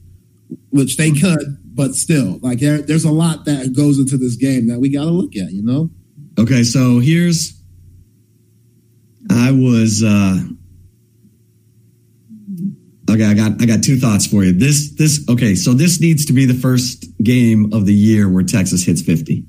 which 0.73 0.97
they 0.97 1.11
could, 1.11 1.57
but 1.75 1.93
still, 1.93 2.39
like 2.41 2.59
there, 2.59 2.81
there's 2.81 3.05
a 3.05 3.11
lot 3.11 3.45
that 3.45 3.73
goes 3.75 3.99
into 3.99 4.17
this 4.17 4.35
game 4.35 4.67
that 4.67 4.79
we 4.79 4.89
got 4.89 5.05
to 5.05 5.11
look 5.11 5.35
at, 5.35 5.51
you 5.51 5.63
know? 5.63 5.89
Okay, 6.39 6.63
so 6.63 6.99
here's 6.99 7.61
I 9.29 9.51
was 9.51 10.03
uh 10.03 10.39
Okay, 13.09 13.25
I 13.25 13.33
got 13.35 13.61
I 13.61 13.65
got 13.65 13.83
two 13.83 13.99
thoughts 13.99 14.25
for 14.25 14.43
you. 14.43 14.51
This 14.51 14.95
this 14.95 15.23
okay, 15.29 15.53
so 15.53 15.73
this 15.73 16.01
needs 16.01 16.25
to 16.25 16.33
be 16.33 16.45
the 16.45 16.53
first 16.55 17.05
game 17.21 17.71
of 17.71 17.85
the 17.85 17.93
year 17.93 18.27
where 18.27 18.43
Texas 18.43 18.83
hits 18.83 19.03
50. 19.03 19.45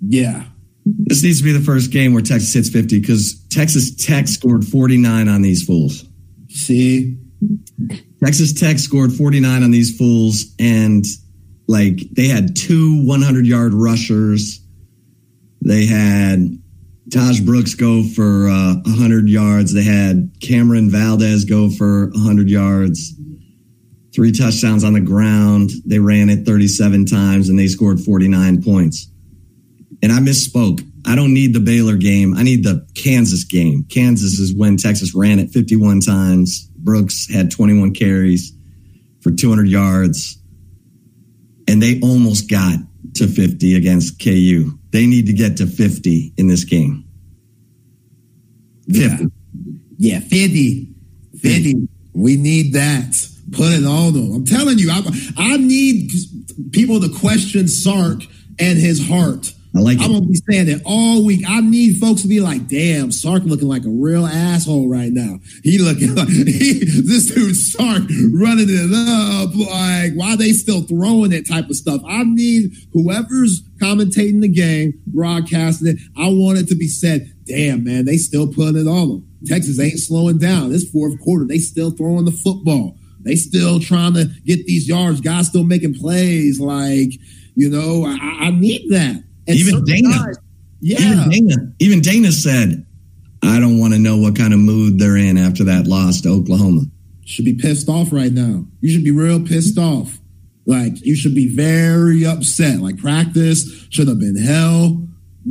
Yeah. 0.00 0.44
This 0.86 1.22
needs 1.22 1.38
to 1.38 1.44
be 1.44 1.52
the 1.52 1.60
first 1.60 1.90
game 1.90 2.14
where 2.14 2.22
Texas 2.22 2.54
hits 2.54 2.70
50 2.70 3.00
because 3.00 3.44
Texas 3.50 3.94
Tech 3.94 4.26
scored 4.26 4.64
49 4.64 5.28
on 5.28 5.42
these 5.42 5.62
fools. 5.62 6.06
See, 6.48 7.18
Texas 8.22 8.52
Tech 8.52 8.78
scored 8.78 9.12
49 9.12 9.62
on 9.62 9.70
these 9.70 9.96
fools, 9.96 10.54
and 10.58 11.04
like 11.68 12.00
they 12.12 12.26
had 12.26 12.56
two 12.56 13.04
100 13.04 13.46
yard 13.46 13.74
rushers. 13.74 14.60
They 15.60 15.86
had 15.86 16.58
Taj 17.10 17.40
Brooks 17.40 17.74
go 17.74 18.02
for 18.02 18.48
uh, 18.48 18.74
100 18.84 19.28
yards. 19.28 19.72
They 19.72 19.82
had 19.82 20.32
Cam'Ron 20.40 20.90
Valdez 20.90 21.44
go 21.44 21.70
for 21.70 22.08
100 22.10 22.50
yards. 22.50 23.14
Three 24.14 24.32
touchdowns 24.32 24.84
on 24.84 24.94
the 24.94 25.00
ground. 25.00 25.70
They 25.86 25.98
ran 25.98 26.28
it 26.28 26.44
37 26.44 27.06
times 27.06 27.48
and 27.48 27.58
they 27.58 27.68
scored 27.68 28.00
49 28.00 28.62
points. 28.62 29.10
And 30.02 30.12
I 30.12 30.18
misspoke. 30.18 30.84
I 31.06 31.14
don't 31.14 31.32
need 31.32 31.54
the 31.54 31.60
Baylor 31.60 31.96
game. 31.96 32.34
I 32.34 32.42
need 32.42 32.64
the 32.64 32.86
Kansas 32.94 33.44
game. 33.44 33.84
Kansas 33.84 34.38
is 34.38 34.54
when 34.54 34.76
Texas 34.76 35.14
ran 35.14 35.38
it 35.38 35.50
51 35.50 36.00
times. 36.00 36.67
Brooks 36.78 37.32
had 37.32 37.50
21 37.50 37.94
carries 37.94 38.52
for 39.20 39.30
200 39.30 39.68
yards. 39.68 40.38
And 41.66 41.82
they 41.82 42.00
almost 42.00 42.50
got 42.50 42.78
to 43.14 43.26
50 43.26 43.76
against 43.76 44.22
KU. 44.22 44.78
They 44.90 45.06
need 45.06 45.26
to 45.26 45.32
get 45.32 45.58
to 45.58 45.66
50 45.66 46.32
in 46.36 46.48
this 46.48 46.64
game. 46.64 47.04
50. 48.90 49.00
Yeah, 49.00 49.18
yeah 49.98 50.20
50. 50.20 50.94
50. 51.38 51.88
We 52.14 52.36
need 52.36 52.72
that. 52.72 53.28
Put 53.52 53.72
it 53.72 53.84
on 53.84 54.12
them. 54.12 54.32
I'm 54.34 54.44
telling 54.44 54.78
you, 54.78 54.90
I, 54.90 55.02
I 55.36 55.56
need 55.56 56.10
people 56.72 57.00
to 57.00 57.08
question 57.08 57.68
Sark 57.68 58.22
and 58.58 58.78
his 58.78 59.08
heart. 59.08 59.52
I 59.78 59.80
like 59.80 59.98
I'm 60.00 60.10
it. 60.10 60.14
gonna 60.14 60.26
be 60.26 60.42
saying 60.50 60.68
it 60.68 60.82
all 60.84 61.24
week. 61.24 61.44
I 61.48 61.60
need 61.60 61.98
folks 61.98 62.22
to 62.22 62.28
be 62.28 62.40
like, 62.40 62.66
"Damn, 62.66 63.12
Sark 63.12 63.44
looking 63.44 63.68
like 63.68 63.84
a 63.84 63.90
real 63.90 64.26
asshole 64.26 64.88
right 64.88 65.12
now. 65.12 65.38
He 65.62 65.78
looking 65.78 66.14
like 66.16 66.28
he, 66.28 66.80
this 66.82 67.32
dude 67.32 67.54
Sark 67.54 68.02
running 68.32 68.66
it 68.68 68.92
up. 68.92 69.54
Like, 69.54 70.14
why 70.14 70.34
they 70.34 70.52
still 70.52 70.82
throwing 70.82 71.30
that 71.30 71.46
type 71.48 71.70
of 71.70 71.76
stuff? 71.76 72.02
I 72.08 72.24
need 72.24 72.72
whoever's 72.92 73.62
commentating 73.80 74.40
the 74.40 74.48
game, 74.48 75.00
broadcasting 75.06 75.88
it. 75.88 75.98
I 76.16 76.28
want 76.28 76.58
it 76.58 76.66
to 76.68 76.74
be 76.74 76.88
said. 76.88 77.32
Damn, 77.46 77.84
man, 77.84 78.04
they 78.04 78.16
still 78.16 78.52
putting 78.52 78.76
it 78.76 78.88
on 78.88 79.08
them. 79.08 79.28
Texas 79.46 79.78
ain't 79.78 80.00
slowing 80.00 80.38
down. 80.38 80.72
This 80.72 80.90
fourth 80.90 81.20
quarter, 81.20 81.46
they 81.46 81.58
still 81.58 81.92
throwing 81.92 82.24
the 82.24 82.32
football. 82.32 82.98
They 83.20 83.36
still 83.36 83.78
trying 83.78 84.14
to 84.14 84.26
get 84.44 84.66
these 84.66 84.88
yards. 84.88 85.20
Guys 85.20 85.46
still 85.46 85.64
making 85.64 85.94
plays. 85.94 86.58
Like, 86.58 87.12
you 87.54 87.70
know, 87.70 88.04
I, 88.06 88.46
I 88.46 88.50
need 88.50 88.90
that. 88.90 89.22
And 89.48 89.56
even 89.56 89.84
Dana, 89.84 90.08
guys, 90.08 90.36
yeah, 90.80 90.98
even 91.00 91.30
Dana, 91.30 91.72
even 91.78 92.00
Dana 92.00 92.32
said, 92.32 92.86
"I 93.42 93.58
don't 93.58 93.78
want 93.78 93.94
to 93.94 93.98
know 93.98 94.18
what 94.18 94.36
kind 94.36 94.52
of 94.52 94.60
mood 94.60 94.98
they're 94.98 95.16
in 95.16 95.38
after 95.38 95.64
that 95.64 95.86
loss 95.86 96.20
to 96.22 96.28
Oklahoma." 96.28 96.82
Should 97.24 97.44
be 97.44 97.54
pissed 97.54 97.88
off 97.88 98.12
right 98.12 98.32
now. 98.32 98.66
You 98.80 98.90
should 98.90 99.04
be 99.04 99.10
real 99.10 99.40
pissed 99.40 99.78
off. 99.78 100.18
Like 100.66 101.04
you 101.04 101.16
should 101.16 101.34
be 101.34 101.54
very 101.54 102.26
upset. 102.26 102.80
Like 102.80 102.98
practice 102.98 103.86
should 103.88 104.06
have 104.06 104.20
been 104.20 104.36
hell. 104.36 105.02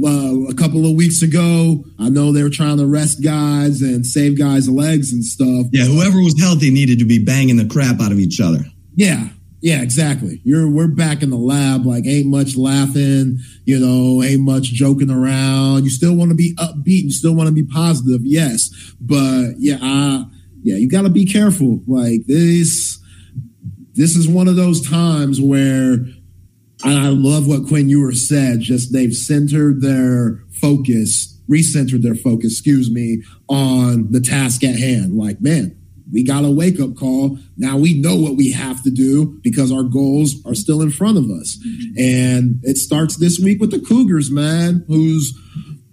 Uh, 0.03 0.47
a 0.47 0.53
couple 0.53 0.85
of 0.85 0.95
weeks 0.95 1.23
ago, 1.23 1.83
I 1.97 2.09
know 2.09 2.31
they 2.31 2.43
were 2.43 2.51
trying 2.51 2.77
to 2.77 2.85
rest 2.85 3.23
guys 3.23 3.81
and 3.81 4.05
save 4.05 4.37
guys' 4.37 4.69
legs 4.69 5.11
and 5.11 5.25
stuff. 5.25 5.65
Yeah, 5.71 5.85
whoever 5.85 6.21
was 6.21 6.39
healthy 6.39 6.69
needed 6.69 6.99
to 6.99 7.05
be 7.05 7.23
banging 7.23 7.57
the 7.57 7.65
crap 7.65 7.99
out 7.99 8.11
of 8.11 8.19
each 8.19 8.39
other. 8.39 8.59
Yeah, 8.95 9.29
yeah, 9.61 9.81
exactly. 9.81 10.41
You're 10.43 10.69
we're 10.69 10.87
back 10.87 11.23
in 11.23 11.29
the 11.29 11.37
lab, 11.37 11.85
like 11.85 12.05
ain't 12.05 12.27
much 12.27 12.55
laughing, 12.55 13.39
you 13.65 13.79
know, 13.79 14.23
ain't 14.23 14.41
much 14.41 14.65
joking 14.65 15.09
around. 15.09 15.83
You 15.83 15.89
still 15.89 16.15
want 16.15 16.29
to 16.29 16.35
be 16.35 16.55
upbeat, 16.55 17.03
you 17.03 17.11
still 17.11 17.35
want 17.35 17.47
to 17.47 17.53
be 17.53 17.63
positive, 17.63 18.21
yes. 18.23 18.69
But 18.99 19.53
yeah, 19.57 19.79
I, 19.81 20.25
yeah, 20.63 20.75
you 20.75 20.87
gotta 20.87 21.09
be 21.09 21.25
careful. 21.25 21.81
Like 21.87 22.25
this 22.27 22.99
this 23.93 24.15
is 24.15 24.27
one 24.27 24.47
of 24.47 24.55
those 24.55 24.87
times 24.87 25.41
where 25.41 26.05
I 26.83 27.09
love 27.09 27.47
what 27.47 27.67
Quinn 27.67 27.89
Ewers 27.89 28.27
said, 28.27 28.59
just 28.59 28.93
they've 28.93 29.13
centered 29.13 29.81
their 29.81 30.43
focus, 30.61 31.35
recentered 31.49 32.03
their 32.03 32.15
focus, 32.15 32.53
excuse 32.53 32.91
me, 32.91 33.23
on 33.49 34.11
the 34.11 34.19
task 34.19 34.63
at 34.63 34.77
hand. 34.77 35.17
Like, 35.17 35.41
man, 35.41 35.76
we 36.11 36.23
got 36.23 36.45
a 36.45 36.51
wake 36.51 36.79
up 36.79 36.95
call. 36.95 37.37
Now 37.57 37.77
we 37.77 37.99
know 37.99 38.15
what 38.15 38.35
we 38.35 38.51
have 38.51 38.83
to 38.83 38.91
do 38.91 39.39
because 39.41 39.71
our 39.71 39.83
goals 39.83 40.35
are 40.45 40.55
still 40.55 40.81
in 40.81 40.91
front 40.91 41.17
of 41.17 41.25
us. 41.25 41.57
Mm-hmm. 41.57 41.99
And 41.99 42.59
it 42.63 42.77
starts 42.77 43.17
this 43.17 43.39
week 43.39 43.59
with 43.59 43.71
the 43.71 43.79
Cougars, 43.79 44.31
man, 44.31 44.85
who's, 44.87 45.37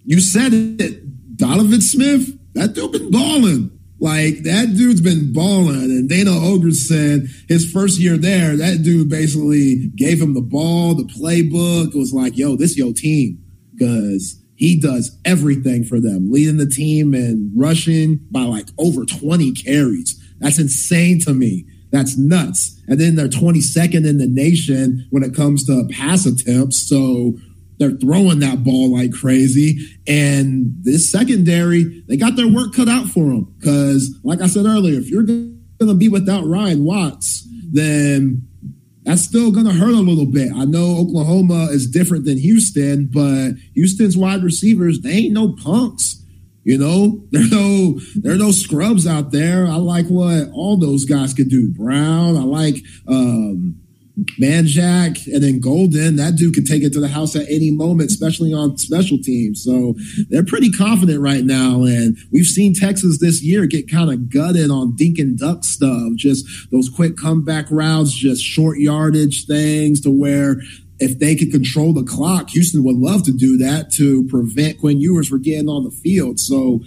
you 0.04 0.20
said 0.20 0.52
it, 0.52 1.36
Donovan 1.36 1.80
Smith, 1.80 2.38
that 2.54 2.74
dude 2.74 2.92
been 2.92 3.10
balling. 3.10 3.70
Like 4.00 4.42
that 4.42 4.74
dude's 4.76 5.00
been 5.00 5.32
balling. 5.32 5.76
And 5.76 6.08
Dana 6.08 6.32
said 6.72 7.26
his 7.48 7.70
first 7.70 7.98
year 7.98 8.16
there, 8.16 8.56
that 8.56 8.82
dude 8.82 9.08
basically 9.08 9.90
gave 9.96 10.20
him 10.20 10.34
the 10.34 10.42
ball, 10.42 10.94
the 10.94 11.04
playbook. 11.04 11.94
It 11.94 11.98
was 11.98 12.12
like, 12.12 12.36
yo, 12.36 12.56
this 12.56 12.76
your 12.76 12.92
team. 12.92 13.40
Cause 13.78 14.43
he 14.64 14.80
does 14.80 15.18
everything 15.26 15.84
for 15.84 16.00
them, 16.00 16.32
leading 16.32 16.56
the 16.56 16.66
team 16.66 17.12
and 17.12 17.52
rushing 17.54 18.18
by 18.30 18.44
like 18.44 18.66
over 18.78 19.04
20 19.04 19.52
carries. 19.52 20.18
That's 20.38 20.58
insane 20.58 21.20
to 21.20 21.34
me. 21.34 21.66
That's 21.92 22.16
nuts. 22.16 22.80
And 22.88 22.98
then 22.98 23.14
they're 23.14 23.28
22nd 23.28 24.06
in 24.06 24.16
the 24.16 24.26
nation 24.26 25.06
when 25.10 25.22
it 25.22 25.34
comes 25.34 25.66
to 25.66 25.86
pass 25.90 26.24
attempts. 26.24 26.88
So 26.88 27.34
they're 27.78 27.90
throwing 27.90 28.38
that 28.38 28.64
ball 28.64 28.90
like 28.94 29.12
crazy. 29.12 29.78
And 30.06 30.74
this 30.80 31.12
secondary, 31.12 32.02
they 32.08 32.16
got 32.16 32.36
their 32.36 32.48
work 32.48 32.72
cut 32.72 32.88
out 32.88 33.08
for 33.08 33.24
them. 33.24 33.54
Because, 33.58 34.18
like 34.24 34.40
I 34.40 34.46
said 34.46 34.64
earlier, 34.64 34.98
if 34.98 35.10
you're 35.10 35.24
going 35.24 35.60
to 35.78 35.92
be 35.92 36.08
without 36.08 36.46
Ryan 36.46 36.84
Watts, 36.84 37.46
then 37.70 38.48
that's 39.04 39.22
still 39.22 39.50
going 39.50 39.66
to 39.66 39.72
hurt 39.72 39.94
a 39.94 39.98
little 39.98 40.26
bit. 40.26 40.50
I 40.54 40.64
know 40.64 40.96
Oklahoma 40.98 41.68
is 41.70 41.86
different 41.86 42.24
than 42.24 42.38
Houston, 42.38 43.06
but 43.06 43.52
Houston's 43.74 44.16
wide 44.16 44.42
receivers, 44.42 45.00
they 45.00 45.10
ain't 45.10 45.34
no 45.34 45.52
punks. 45.52 46.22
You 46.64 46.78
know, 46.78 47.22
there 47.30 47.48
no 47.48 48.00
there 48.16 48.32
are 48.32 48.38
no 48.38 48.50
scrubs 48.50 49.06
out 49.06 49.30
there. 49.30 49.66
I 49.66 49.76
like 49.76 50.06
what 50.06 50.48
all 50.52 50.78
those 50.78 51.04
guys 51.04 51.34
could 51.34 51.50
do. 51.50 51.70
Brown, 51.70 52.36
I 52.36 52.42
like 52.44 52.76
um 53.06 53.80
Manjack 54.40 55.26
and 55.32 55.42
then 55.42 55.58
Golden, 55.58 56.16
that 56.16 56.36
dude 56.36 56.54
could 56.54 56.66
take 56.66 56.84
it 56.84 56.92
to 56.92 57.00
the 57.00 57.08
house 57.08 57.34
at 57.34 57.48
any 57.48 57.72
moment, 57.72 58.10
especially 58.10 58.52
on 58.52 58.78
special 58.78 59.18
teams. 59.18 59.62
So 59.64 59.94
they're 60.28 60.44
pretty 60.44 60.70
confident 60.70 61.20
right 61.20 61.44
now. 61.44 61.82
And 61.82 62.16
we've 62.30 62.46
seen 62.46 62.74
Texas 62.74 63.18
this 63.18 63.42
year 63.42 63.66
get 63.66 63.90
kind 63.90 64.12
of 64.12 64.30
gutted 64.30 64.70
on 64.70 64.94
dink 64.94 65.18
and 65.18 65.38
duck 65.38 65.64
stuff, 65.64 66.12
just 66.14 66.46
those 66.70 66.88
quick 66.88 67.16
comeback 67.16 67.66
routes, 67.70 68.12
just 68.12 68.42
short 68.42 68.78
yardage 68.78 69.46
things 69.46 70.00
to 70.02 70.10
where 70.10 70.58
if 71.00 71.18
they 71.18 71.34
could 71.34 71.50
control 71.50 71.92
the 71.92 72.04
clock, 72.04 72.50
Houston 72.50 72.84
would 72.84 72.96
love 72.96 73.24
to 73.24 73.32
do 73.32 73.58
that 73.58 73.90
to 73.92 74.24
prevent 74.28 74.78
Quinn 74.78 75.00
Ewers 75.00 75.28
from 75.28 75.42
getting 75.42 75.68
on 75.68 75.82
the 75.82 75.90
field. 75.90 76.38
So 76.38 76.80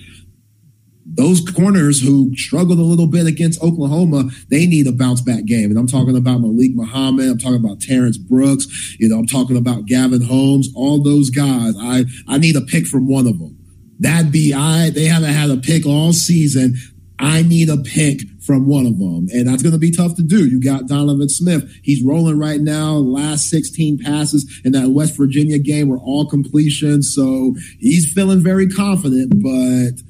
those 1.13 1.41
corners 1.49 2.01
who 2.01 2.35
struggled 2.35 2.79
a 2.79 2.83
little 2.83 3.07
bit 3.07 3.25
against 3.25 3.61
Oklahoma, 3.63 4.29
they 4.49 4.65
need 4.65 4.87
a 4.87 4.91
bounce 4.91 5.21
back 5.21 5.45
game. 5.45 5.69
And 5.69 5.79
I'm 5.79 5.87
talking 5.87 6.17
about 6.17 6.41
Malik 6.41 6.71
Muhammad. 6.75 7.29
I'm 7.29 7.37
talking 7.37 7.63
about 7.63 7.79
Terrence 7.79 8.17
Brooks. 8.17 8.95
You 8.99 9.07
know, 9.09 9.17
I'm 9.17 9.27
talking 9.27 9.57
about 9.57 9.85
Gavin 9.85 10.21
Holmes, 10.21 10.69
all 10.75 11.01
those 11.01 11.29
guys. 11.29 11.73
I, 11.79 12.05
I 12.27 12.37
need 12.37 12.55
a 12.55 12.61
pick 12.61 12.85
from 12.85 13.07
one 13.07 13.25
of 13.25 13.39
them. 13.39 13.57
That'd 13.99 14.31
be, 14.31 14.53
I, 14.53 14.89
they 14.89 15.05
haven't 15.05 15.33
had 15.33 15.49
a 15.49 15.57
pick 15.57 15.85
all 15.85 16.13
season. 16.13 16.75
I 17.19 17.41
need 17.41 17.69
a 17.69 17.77
pick 17.77 18.21
from 18.41 18.67
one 18.67 18.85
of 18.85 18.99
them. 18.99 19.27
And 19.33 19.47
that's 19.47 19.63
going 19.63 19.73
to 19.73 19.79
be 19.79 19.91
tough 19.91 20.15
to 20.15 20.23
do. 20.23 20.45
You 20.45 20.61
got 20.61 20.87
Donovan 20.87 21.29
Smith. 21.29 21.69
He's 21.83 22.03
rolling 22.03 22.37
right 22.37 22.61
now. 22.61 22.93
Last 22.93 23.49
16 23.49 23.99
passes 23.99 24.61
in 24.63 24.71
that 24.73 24.89
West 24.89 25.17
Virginia 25.17 25.57
game 25.57 25.89
were 25.89 25.97
all 25.97 26.29
completions. 26.29 27.13
So 27.13 27.55
he's 27.79 28.11
feeling 28.11 28.43
very 28.43 28.67
confident, 28.67 29.41
but 29.41 30.01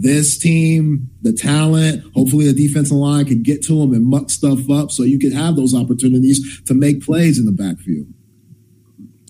this 0.00 0.38
team, 0.38 1.10
the 1.22 1.32
talent, 1.32 2.04
hopefully 2.14 2.50
the 2.50 2.52
defensive 2.52 2.96
line 2.96 3.24
can 3.24 3.42
get 3.42 3.62
to 3.62 3.80
them 3.80 3.92
and 3.92 4.06
muck 4.06 4.30
stuff 4.30 4.70
up 4.70 4.92
so 4.92 5.02
you 5.02 5.18
can 5.18 5.32
have 5.32 5.56
those 5.56 5.74
opportunities 5.74 6.62
to 6.66 6.74
make 6.74 7.04
plays 7.04 7.36
in 7.36 7.46
the 7.46 7.52
backfield. 7.52 8.06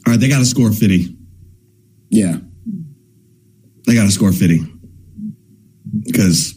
All 0.07 0.13
right, 0.13 0.21
they 0.21 0.29
got 0.29 0.41
to 0.41 0.45
score 0.45 0.71
50. 0.71 1.17
Yeah. 2.11 2.37
They 3.87 3.95
got 3.95 4.05
to 4.05 4.11
score 4.11 4.31
50. 4.31 4.61
Because 6.05 6.55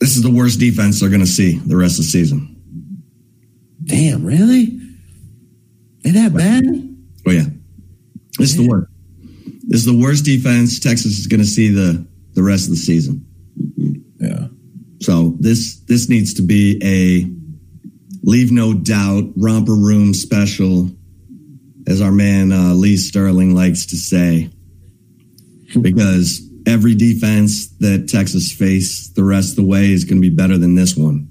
this 0.00 0.16
is 0.16 0.22
the 0.22 0.30
worst 0.30 0.58
defense 0.58 0.98
they're 0.98 1.08
going 1.08 1.20
to 1.20 1.26
see 1.26 1.58
the 1.58 1.76
rest 1.76 2.00
of 2.00 2.06
the 2.06 2.10
season. 2.10 2.60
Damn, 3.84 4.24
really? 4.24 4.80
They 6.02 6.10
that 6.10 6.34
bad? 6.34 6.64
Oh, 7.26 7.30
yeah. 7.30 7.44
This 8.36 8.50
is 8.50 8.56
the 8.56 8.68
worst. 8.68 8.90
This 9.66 9.80
is 9.80 9.86
the 9.86 9.96
worst 9.96 10.24
defense 10.24 10.80
Texas 10.80 11.18
is 11.18 11.28
going 11.28 11.40
to 11.40 11.46
see 11.46 11.68
the, 11.68 12.04
the 12.32 12.42
rest 12.42 12.64
of 12.64 12.70
the 12.70 12.76
season. 12.76 13.24
So 15.04 15.34
this 15.38 15.80
this 15.80 16.08
needs 16.08 16.34
to 16.34 16.42
be 16.42 16.80
a 16.82 17.30
leave 18.26 18.50
no 18.50 18.72
doubt 18.72 19.24
romper 19.36 19.74
room 19.74 20.14
special, 20.14 20.88
as 21.86 22.00
our 22.00 22.10
man 22.10 22.52
uh, 22.52 22.72
Lee 22.72 22.96
Sterling 22.96 23.54
likes 23.54 23.84
to 23.86 23.96
say, 23.96 24.50
because 25.78 26.40
every 26.66 26.94
defense 26.94 27.68
that 27.80 28.08
Texas 28.08 28.50
face 28.50 29.10
the 29.10 29.24
rest 29.24 29.50
of 29.50 29.56
the 29.56 29.66
way 29.66 29.92
is 29.92 30.04
going 30.04 30.22
to 30.22 30.28
be 30.30 30.34
better 30.34 30.56
than 30.56 30.74
this 30.74 30.96
one. 30.96 31.28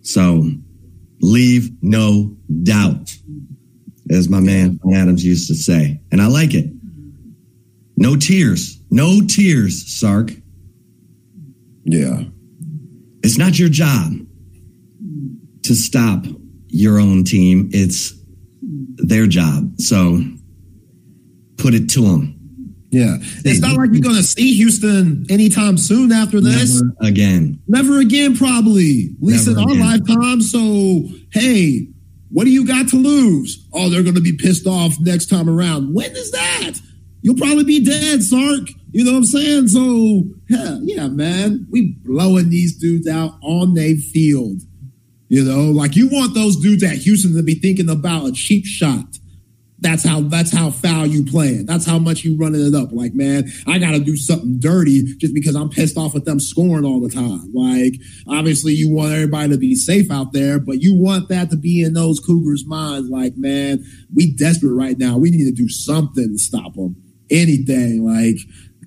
So 0.00 0.50
leave 1.20 1.70
no 1.82 2.34
doubt, 2.62 3.14
as 4.10 4.30
my 4.30 4.40
man 4.40 4.80
Adams 4.94 5.22
used 5.22 5.48
to 5.48 5.54
say, 5.54 6.00
and 6.10 6.22
I 6.22 6.28
like 6.28 6.54
it. 6.54 6.70
No 7.98 8.16
tears, 8.16 8.80
no 8.90 9.20
tears, 9.20 9.86
Sark. 10.00 10.32
Yeah. 11.84 12.24
It's 13.26 13.38
not 13.38 13.58
your 13.58 13.68
job 13.68 14.12
to 15.64 15.74
stop 15.74 16.24
your 16.68 17.00
own 17.00 17.24
team. 17.24 17.70
It's 17.72 18.14
their 18.62 19.26
job. 19.26 19.80
So 19.80 20.20
put 21.56 21.74
it 21.74 21.90
to 21.90 22.02
them. 22.02 22.34
Yeah. 22.90 23.16
It's 23.44 23.58
not 23.58 23.76
like 23.76 23.90
you're 23.92 24.00
going 24.00 24.14
to 24.14 24.22
see 24.22 24.54
Houston 24.54 25.26
anytime 25.28 25.76
soon 25.76 26.12
after 26.12 26.40
this. 26.40 26.80
Never 26.80 26.94
again. 27.00 27.60
Never 27.66 27.98
again, 27.98 28.36
probably. 28.36 29.10
At 29.16 29.22
least 29.22 29.48
Never 29.48 29.58
in 29.58 29.64
our 29.64 29.70
oh, 29.70 29.72
again. 29.72 30.16
lifetime. 30.20 30.40
So, 30.40 31.08
hey, 31.32 31.88
what 32.30 32.44
do 32.44 32.50
you 32.50 32.64
got 32.64 32.88
to 32.90 32.96
lose? 32.96 33.68
Oh, 33.72 33.90
they're 33.90 34.04
going 34.04 34.14
to 34.14 34.20
be 34.20 34.36
pissed 34.36 34.68
off 34.68 35.00
next 35.00 35.26
time 35.26 35.50
around. 35.50 35.92
When 35.92 36.12
is 36.12 36.30
that? 36.30 36.74
You'll 37.22 37.36
probably 37.36 37.64
be 37.64 37.84
dead, 37.84 38.22
Sark. 38.22 38.68
You 38.92 39.04
know 39.04 39.12
what 39.12 39.18
I'm 39.18 39.24
saying? 39.24 39.68
So, 39.68 40.24
yeah, 40.48 40.78
yeah, 40.82 41.08
man. 41.08 41.66
We 41.70 41.96
blowing 42.04 42.50
these 42.50 42.76
dudes 42.76 43.08
out 43.08 43.32
on 43.42 43.74
their 43.74 43.96
field. 43.96 44.62
You 45.28 45.44
know, 45.44 45.72
like 45.72 45.96
you 45.96 46.08
want 46.08 46.34
those 46.34 46.56
dudes 46.56 46.84
at 46.84 46.98
Houston 46.98 47.34
to 47.34 47.42
be 47.42 47.56
thinking 47.56 47.90
about 47.90 48.26
a 48.26 48.32
cheap 48.32 48.64
shot. 48.64 49.18
That's 49.78 50.04
how 50.06 50.22
that's 50.22 50.52
how 50.52 50.70
foul 50.70 51.06
you 51.06 51.24
playing. 51.24 51.66
That's 51.66 51.84
how 51.84 51.98
much 51.98 52.24
you 52.24 52.36
running 52.38 52.64
it 52.64 52.74
up. 52.74 52.92
Like, 52.92 53.12
man, 53.12 53.50
I 53.66 53.78
gotta 53.78 53.98
do 53.98 54.16
something 54.16 54.58
dirty 54.58 55.02
just 55.16 55.34
because 55.34 55.54
I'm 55.54 55.68
pissed 55.68 55.98
off 55.98 56.16
at 56.16 56.24
them 56.24 56.40
scoring 56.40 56.84
all 56.84 57.00
the 57.00 57.10
time. 57.10 57.52
Like, 57.52 57.94
obviously 58.26 58.72
you 58.72 58.90
want 58.90 59.12
everybody 59.12 59.50
to 59.50 59.58
be 59.58 59.74
safe 59.74 60.10
out 60.10 60.32
there, 60.32 60.58
but 60.58 60.80
you 60.80 60.94
want 60.94 61.28
that 61.28 61.50
to 61.50 61.56
be 61.56 61.82
in 61.82 61.92
those 61.92 62.20
Cougars' 62.20 62.64
minds. 62.64 63.10
Like, 63.10 63.36
man, 63.36 63.84
we 64.14 64.32
desperate 64.32 64.72
right 64.72 64.98
now. 64.98 65.18
We 65.18 65.30
need 65.30 65.44
to 65.44 65.52
do 65.52 65.68
something 65.68 66.32
to 66.32 66.38
stop 66.38 66.74
them. 66.74 66.96
Anything 67.30 68.04
like 68.04 68.38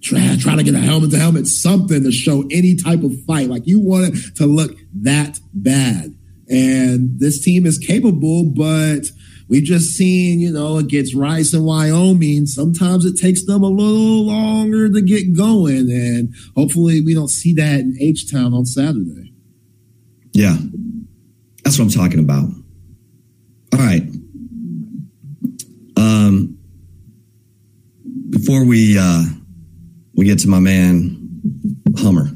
try 0.02 0.38
try 0.40 0.56
to 0.56 0.64
get 0.64 0.76
a 0.76 0.80
helmet 0.80 1.12
to 1.12 1.18
helmet, 1.18 1.48
something 1.48 2.04
to 2.04 2.12
show 2.12 2.44
any 2.52 2.76
type 2.76 3.04
of 3.04 3.14
fight. 3.26 3.50
Like 3.50 3.68
you 3.68 3.80
want 3.80 4.16
it 4.16 4.36
to 4.38 4.46
look 4.46 4.72
that 5.02 5.40
bad. 5.54 6.16
And 6.50 7.20
this 7.20 7.44
team 7.44 7.66
is 7.66 7.78
capable, 7.78 8.46
but 8.46 9.12
we've 9.48 9.64
just 9.64 9.96
seen, 9.96 10.40
you 10.40 10.52
know, 10.52 10.78
against 10.78 11.14
Rice 11.14 11.54
and 11.54 11.66
Wyoming, 11.66 12.48
sometimes 12.48 13.06
it 13.06 13.20
takes 13.20 13.46
them 13.46 13.62
a 13.62 13.68
little 13.68 14.26
longer 14.26 14.90
to 14.90 15.02
get 15.02 15.36
going. 15.36 15.92
And 15.92 16.34
hopefully 16.56 17.02
we 17.02 17.14
don't 17.14 17.30
see 17.30 17.54
that 17.54 17.82
in 17.82 17.98
H 18.00 18.32
Town 18.32 18.54
on 18.54 18.66
Saturday. 18.66 19.34
Yeah. 20.34 20.58
That's 21.64 21.78
what 21.78 21.86
I'm 21.86 21.92
talking 21.92 22.20
about. 22.20 22.50
All 23.74 23.80
right. 23.80 24.04
Um 25.98 26.58
before 28.50 28.66
we 28.66 28.98
uh 28.98 29.24
we 30.16 30.26
get 30.26 30.40
to 30.40 30.48
my 30.48 30.58
man 30.58 31.16
Hummer. 32.00 32.32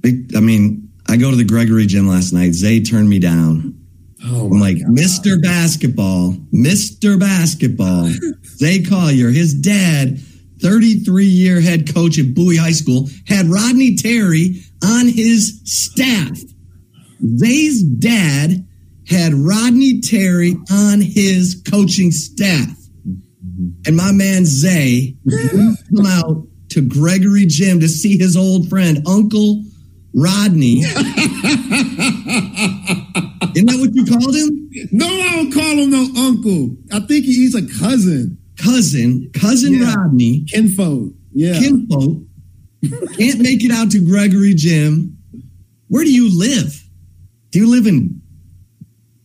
Big, 0.00 0.36
I 0.36 0.40
mean, 0.40 0.92
I 1.08 1.16
go 1.16 1.30
to 1.30 1.36
the 1.36 1.44
Gregory 1.44 1.86
gym 1.86 2.06
last 2.06 2.32
night. 2.32 2.52
Zay 2.52 2.82
turned 2.82 3.08
me 3.08 3.18
down. 3.18 3.80
Oh 4.26 4.46
I'm 4.46 4.60
like, 4.60 4.76
Mr. 4.76 5.40
Basketball, 5.40 6.32
Mr. 6.52 7.18
Basketball, 7.18 8.10
Zay 8.44 8.82
Collier, 8.82 9.30
his 9.30 9.54
dad, 9.54 10.18
33 10.60 11.24
year 11.24 11.62
head 11.62 11.94
coach 11.94 12.18
at 12.18 12.34
Bowie 12.34 12.58
High 12.58 12.72
School, 12.72 13.08
had 13.26 13.46
Rodney 13.46 13.96
Terry 13.96 14.60
on 14.84 15.06
his 15.08 15.62
staff. 15.64 16.38
Zay's 17.38 17.82
dad 17.82 18.66
had 19.08 19.34
Rodney 19.34 20.00
Terry 20.00 20.56
on 20.70 21.00
his 21.00 21.62
coaching 21.70 22.10
staff. 22.10 22.68
And 23.86 23.96
my 23.96 24.12
man 24.12 24.44
Zay 24.46 25.14
come 25.94 26.06
out 26.06 26.46
to 26.70 26.80
Gregory 26.82 27.46
Gym 27.46 27.80
to 27.80 27.88
see 27.88 28.16
his 28.18 28.36
old 28.36 28.68
friend, 28.68 29.06
Uncle 29.06 29.62
Rodney. 30.14 30.80
Isn't 33.54 33.66
that 33.66 33.78
what 33.78 33.94
you 33.94 34.04
called 34.04 34.34
him? 34.34 34.70
No, 34.92 35.06
I 35.06 35.36
don't 35.36 35.52
call 35.52 35.76
him 35.78 35.90
no 35.90 36.08
uncle. 36.16 36.76
I 36.92 37.00
think 37.06 37.24
he's 37.24 37.54
a 37.54 37.62
cousin. 37.78 38.38
Cousin, 38.56 39.30
cousin 39.34 39.74
Yeah. 39.74 39.94
Rodney, 39.94 40.44
Kinfolk. 40.48 41.12
Yeah. 41.32 41.58
kinfolk, 41.58 42.22
can't 43.18 43.40
make 43.40 43.64
it 43.64 43.72
out 43.72 43.90
to 43.92 44.04
Gregory 44.04 44.54
Gym. 44.54 45.16
Where 45.88 46.04
do 46.04 46.12
you 46.12 46.36
live? 46.38 46.80
Do 47.50 47.58
you 47.58 47.68
live 47.70 47.86
in 47.86 48.13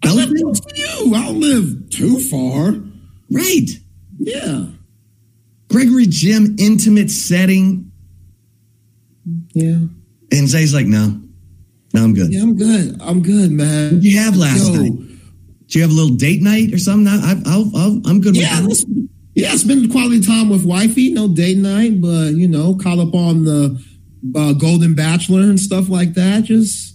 I 0.09 0.13
live 0.13 0.33
close 0.35 0.59
to 0.59 0.77
you. 0.77 1.15
I 1.15 1.25
don't 1.25 1.39
live 1.39 1.89
too 1.89 2.19
far. 2.19 2.75
Right. 3.31 3.69
Yeah. 4.17 4.65
Gregory 5.69 6.07
Gym, 6.07 6.55
intimate 6.59 7.11
setting. 7.11 7.91
Yeah. 9.53 9.79
And 10.31 10.47
Zay's 10.47 10.73
like, 10.73 10.87
no, 10.87 11.21
no, 11.93 12.03
I'm 12.03 12.13
good. 12.13 12.33
Yeah, 12.33 12.41
I'm 12.41 12.55
good. 12.55 13.01
I'm 13.01 13.21
good, 13.21 13.51
man. 13.51 13.93
What 13.95 14.01
did 14.01 14.11
you 14.11 14.19
have 14.19 14.35
last 14.35 14.71
Yo. 14.71 14.81
night? 14.81 14.93
Did 15.67 15.75
you 15.75 15.81
have 15.81 15.91
a 15.91 15.93
little 15.93 16.15
date 16.15 16.41
night 16.41 16.73
or 16.73 16.79
something? 16.79 17.07
I, 17.07 17.17
I, 17.17 17.41
I'll, 17.45 17.71
I'll, 17.75 18.01
I'm 18.05 18.21
good 18.21 18.35
Yeah, 18.35 18.65
with 18.65 18.83
yeah, 19.35 19.55
spend 19.55 19.91
quality 19.91 20.21
time 20.21 20.49
with 20.49 20.65
wifey. 20.65 21.13
No 21.13 21.27
date 21.27 21.57
night, 21.57 22.01
but 22.01 22.31
you 22.31 22.47
know, 22.47 22.75
call 22.75 22.99
up 22.99 23.13
on 23.13 23.45
the 23.45 23.81
uh, 24.35 24.53
Golden 24.53 24.95
Bachelor 24.95 25.41
and 25.41 25.59
stuff 25.59 25.87
like 25.87 26.13
that. 26.15 26.43
Just, 26.43 26.88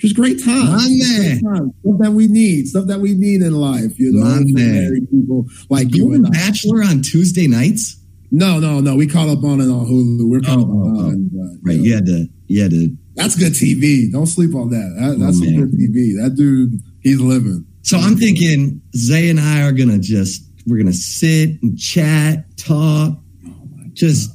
just 0.00 0.16
great 0.16 0.42
time. 0.42 0.66
Man. 0.66 1.20
great 1.20 1.42
time. 1.42 1.74
Stuff 1.80 1.98
that 2.00 2.12
we 2.12 2.26
need. 2.26 2.68
Stuff 2.68 2.86
that 2.86 3.00
we 3.00 3.14
need 3.14 3.42
in 3.42 3.52
life. 3.52 3.98
You 3.98 4.12
know, 4.12 4.24
man. 4.24 4.54
married 4.54 5.10
people 5.10 5.46
like. 5.68 5.94
You 5.94 6.08
you 6.08 6.14
and 6.14 6.26
I. 6.26 6.30
Bachelor 6.30 6.82
on 6.82 7.02
Tuesday 7.02 7.46
nights? 7.46 7.96
No, 8.30 8.60
no, 8.60 8.80
no. 8.80 8.96
We 8.96 9.06
caught 9.06 9.28
up 9.28 9.42
on 9.44 9.60
it 9.60 9.64
on 9.64 9.86
Hulu. 9.86 10.28
We're 10.28 10.40
caught 10.40 10.58
Oh, 10.58 10.62
up 10.62 10.68
on 10.68 10.96
oh, 10.96 11.00
oh. 11.00 11.10
it. 11.10 11.60
Right. 11.62 11.76
you 11.76 11.78
know, 11.78 11.84
You 11.84 11.94
had 11.94 12.06
to, 12.06 12.28
you 12.46 12.62
had 12.62 12.70
to. 12.70 12.96
That's 13.16 13.36
good 13.36 13.52
TV. 13.52 14.10
Don't 14.10 14.26
sleep 14.26 14.54
on 14.54 14.70
that. 14.70 14.94
that 14.98 15.16
Oh, 15.16 15.18
that's 15.18 15.38
some 15.38 15.54
good 15.54 15.72
TV. 15.72 16.16
That 16.22 16.34
dude, 16.36 16.80
he's 17.00 17.20
living. 17.20 17.66
So 17.82 17.98
I'm 17.98 18.16
thinking 18.16 18.80
Zay 18.94 19.30
and 19.30 19.40
I 19.40 19.62
are 19.62 19.72
going 19.72 19.88
to 19.88 19.98
just, 19.98 20.42
we're 20.66 20.76
to 20.86 20.92
sit 20.92 21.60
and 21.62 21.78
chat, 21.78 22.44
talk, 22.56 23.18
oh 23.46 23.60
just 23.94 24.30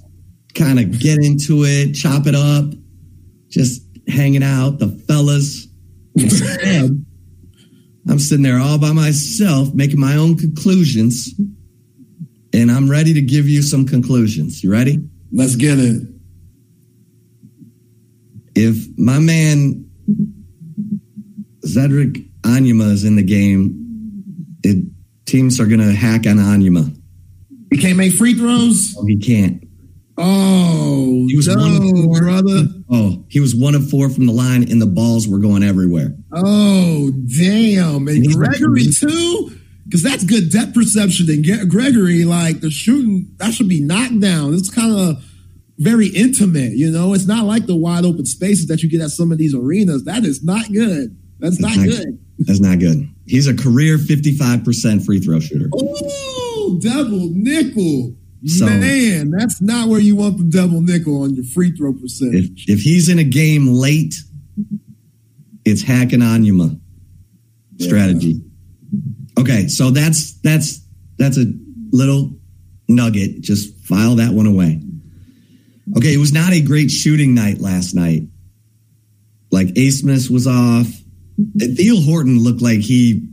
kind 0.56 0.80
of 0.80 1.00
get 1.00 1.20
into 1.20 1.64
it, 1.64 1.94
chop 1.94 2.28
it 2.28 2.36
up, 2.36 2.66
just 3.50 3.82
hanging 4.08 4.44
out, 4.44 4.80
the 4.80 4.88
fellas. 5.08 5.68
I'm 8.08 8.20
sitting 8.20 8.44
there 8.44 8.60
all 8.60 8.78
by 8.78 8.92
myself, 8.94 9.74
making 9.74 10.00
my 10.00 10.16
own 10.16 10.38
conclusions, 10.38 11.34
and 12.54 12.72
I'm 12.72 12.90
ready 12.90 13.14
to 13.14 13.22
give 13.22 13.50
you 13.50 13.62
some 13.62 13.86
conclusions. 13.86 14.64
You 14.64 14.72
ready? 14.72 15.00
Let's 15.32 15.56
get 15.56 15.80
it. 15.80 16.04
If 18.56 18.98
my 18.98 19.20
man 19.20 19.90
Ze'Rik 21.66 22.30
Onyema 22.44 22.92
is 22.92 23.04
in 23.04 23.16
the 23.16 23.24
game, 23.24 24.58
it, 24.64 24.86
teams 25.26 25.60
are 25.60 25.66
going 25.66 25.82
to 25.82 25.92
hack 25.94 26.26
on 26.28 26.38
Onyema. 26.38 26.96
You 27.72 27.78
can't 27.82 27.98
make 27.98 28.14
free 28.14 28.36
throws. 28.36 28.96
Oh, 28.98 29.06
he 29.06 29.18
can't. 29.18 29.62
Oh, 30.18 31.26
He 31.28 31.36
was 31.36 31.50
one 31.50 31.58
no, 31.94 32.04
four. 32.04 32.20
brother. 32.22 32.68
Oh, 32.90 33.24
he 33.30 33.40
was 33.40 33.56
one 33.56 33.74
of 33.74 33.90
four 33.90 34.10
from 34.10 34.28
the 34.28 34.32
line, 34.34 34.70
and 34.70 34.82
the 34.82 34.86
balls 34.86 35.28
were 35.28 35.40
going 35.40 35.64
everywhere. 35.64 36.16
Oh, 36.32 37.12
damn. 37.40 38.08
And 38.08 38.32
Gregory, 38.34 38.86
too? 38.92 39.58
Because 39.86 40.04
that's 40.04 40.24
good 40.24 40.52
depth 40.52 40.74
perception. 40.76 41.28
And 41.30 41.70
Gregory, 41.70 42.26
like 42.26 42.60
the 42.62 42.70
shooting, 42.70 43.32
that 43.38 43.54
should 43.54 43.70
be 43.70 43.82
knocked 43.82 44.20
down. 44.20 44.54
It's 44.54 44.70
kind 44.70 44.94
of 44.98 45.24
very 45.78 46.08
intimate, 46.08 46.74
you 46.74 46.92
know? 46.92 47.14
It's 47.14 47.26
not 47.28 47.46
like 47.46 47.66
the 47.66 47.76
wide 47.76 48.06
open 48.06 48.26
spaces 48.26 48.68
that 48.68 48.84
you 48.84 48.90
get 48.90 49.02
at 49.02 49.10
some 49.10 49.32
of 49.32 49.38
these 49.38 49.56
arenas. 49.56 50.04
That 50.06 50.24
is 50.24 50.44
not 50.44 50.72
good. 50.72 51.18
That's 51.40 51.60
not 51.60 51.78
not- 51.78 51.88
good. 51.88 52.20
That's 52.40 52.60
not 52.60 52.80
good. 52.80 53.10
He's 53.26 53.48
a 53.48 53.56
career 53.56 53.98
55% 53.98 55.06
free 55.06 55.20
throw 55.20 55.40
shooter. 55.40 55.70
Oh, 55.74 56.80
double 56.82 57.30
nickel. 57.32 58.16
So- 58.46 58.66
Man, 58.68 59.32
that's 59.32 59.62
not 59.62 59.88
where 59.90 60.00
you 60.00 60.16
want 60.16 60.38
the 60.38 60.44
double 60.44 60.82
nickel 60.82 61.24
on 61.24 61.36
your 61.36 61.46
free 61.46 61.72
throw 61.72 61.94
percentage. 61.94 62.66
If, 62.68 62.78
if 62.78 62.82
he's 62.82 63.10
in 63.10 63.18
a 63.20 63.24
game 63.24 63.68
late, 63.68 64.16
it's 65.64 65.82
hacking 65.82 66.20
Onyema 66.20 66.80
strategy. 67.80 68.42
Okay, 69.40 69.68
so 69.68 69.90
that's 69.90 70.34
that's 70.42 70.80
that's 71.18 71.38
a 71.38 71.46
little 71.92 72.38
nugget. 72.88 73.42
Just 73.42 73.76
file 73.86 74.16
that 74.16 74.32
one 74.34 74.46
away. 74.48 74.82
Okay, 75.98 76.14
it 76.14 76.18
was 76.18 76.32
not 76.34 76.54
a 76.54 76.62
great 76.62 76.90
shooting 76.92 77.34
night 77.34 77.60
last 77.60 77.94
night. 77.96 78.24
Like 79.52 79.68
Abmas 79.70 80.30
was 80.30 80.48
off. 80.48 80.88
Ithiel 81.60 82.02
Horton 82.04 82.40
looked 82.44 82.62
like 82.62 82.80
he 82.80 83.28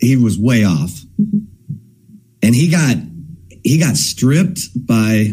he 0.00 0.16
was 0.16 0.38
way 0.38 0.64
off. 0.64 0.98
And 2.44 2.54
he 2.54 2.68
got 2.70 2.96
he 3.62 3.78
got 3.78 3.96
stripped 3.96 4.60
by 4.86 5.32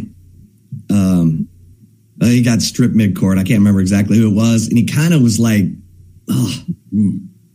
um 0.89 1.47
uh, 2.21 2.25
he 2.25 2.41
got 2.41 2.61
stripped 2.61 2.95
midcourt. 2.95 3.39
I 3.39 3.43
can't 3.43 3.59
remember 3.59 3.79
exactly 3.79 4.17
who 4.17 4.29
it 4.29 4.35
was. 4.35 4.67
And 4.67 4.77
he 4.77 4.85
kind 4.85 5.13
of 5.13 5.21
was 5.21 5.39
like, 5.39 5.63
oh, 6.29 6.63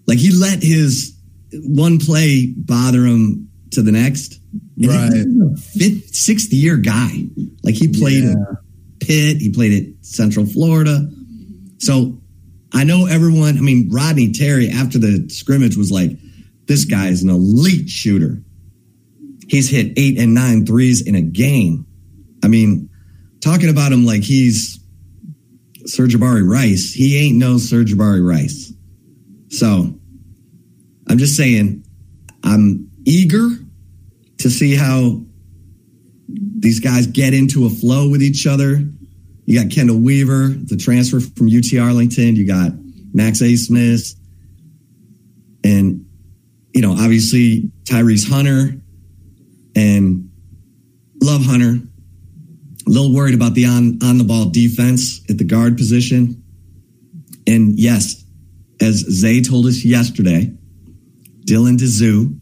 like 0.06 0.18
he 0.18 0.32
let 0.34 0.62
his 0.62 1.18
one 1.52 1.98
play 1.98 2.46
bother 2.56 3.04
him 3.04 3.50
to 3.72 3.82
the 3.82 3.92
next. 3.92 4.40
And 4.80 5.40
Right. 5.40 5.58
Fifth, 5.58 6.14
sixth 6.14 6.52
year 6.52 6.76
guy. 6.76 7.24
Like 7.62 7.74
he 7.74 7.88
played 7.88 8.24
at 8.24 8.36
Pitt, 9.00 9.36
he 9.38 9.50
played 9.50 9.82
at 9.82 10.04
Central 10.04 10.46
Florida. 10.46 11.08
So 11.78 12.18
I 12.72 12.84
know 12.84 13.06
everyone, 13.06 13.58
I 13.58 13.60
mean, 13.60 13.90
Rodney 13.92 14.32
Terry 14.32 14.70
after 14.70 14.98
the 14.98 15.28
scrimmage 15.28 15.76
was 15.76 15.92
like, 15.92 16.10
this 16.66 16.84
guy 16.86 17.08
is 17.08 17.22
an 17.22 17.28
elite 17.28 17.88
shooter. 17.88 18.42
He's 19.48 19.68
hit 19.68 19.92
eight 19.96 20.18
and 20.18 20.34
nine 20.34 20.66
threes 20.66 21.06
in 21.06 21.14
a 21.14 21.20
game. 21.20 21.86
I 22.42 22.48
mean, 22.48 22.90
talking 23.40 23.68
about 23.68 23.92
him 23.92 24.04
like 24.04 24.22
he's 24.22 24.80
Sir'Jabari 25.86 26.48
Rice, 26.48 26.92
he 26.92 27.18
ain't 27.18 27.36
no 27.36 27.56
Sir'Jabari 27.56 28.26
Rice. 28.26 28.72
So 29.50 29.98
I'm 31.08 31.18
just 31.18 31.36
saying, 31.36 31.84
I'm 32.42 32.90
eager 33.04 33.48
to 34.38 34.50
see 34.50 34.74
how 34.74 35.22
these 36.28 36.80
guys 36.80 37.06
get 37.06 37.34
into 37.34 37.66
a 37.66 37.70
flow 37.70 38.08
with 38.08 38.22
each 38.22 38.46
other. 38.46 38.82
You 39.46 39.62
got 39.62 39.70
Chendall 39.70 40.02
Weaver, 40.02 40.48
the 40.48 40.76
transfer 40.76 41.20
from 41.20 41.48
UT 41.48 41.78
Arlington. 41.78 42.36
You 42.36 42.46
got 42.46 42.72
Max 43.12 43.40
Abmas. 43.40 44.16
And, 45.62 46.06
you 46.74 46.80
know, 46.80 46.92
obviously 46.92 47.70
Tyrese 47.84 48.28
Hunter 48.28 48.80
and 49.74 50.30
love 51.22 51.42
Hunter. 51.44 51.78
A 52.86 52.90
little 52.90 53.14
worried 53.14 53.34
about 53.34 53.54
the 53.54 53.64
on, 53.66 53.98
on 54.02 54.18
the 54.18 54.24
ball 54.24 54.50
defense 54.50 55.22
at 55.30 55.38
the 55.38 55.44
guard 55.44 55.76
position. 55.76 56.42
And 57.46 57.78
yes, 57.78 58.22
as 58.80 58.96
Zay 58.96 59.40
told 59.42 59.66
us 59.66 59.84
yesterday, 59.84 60.52
Dylan 61.46 61.78
Disu 61.78 62.38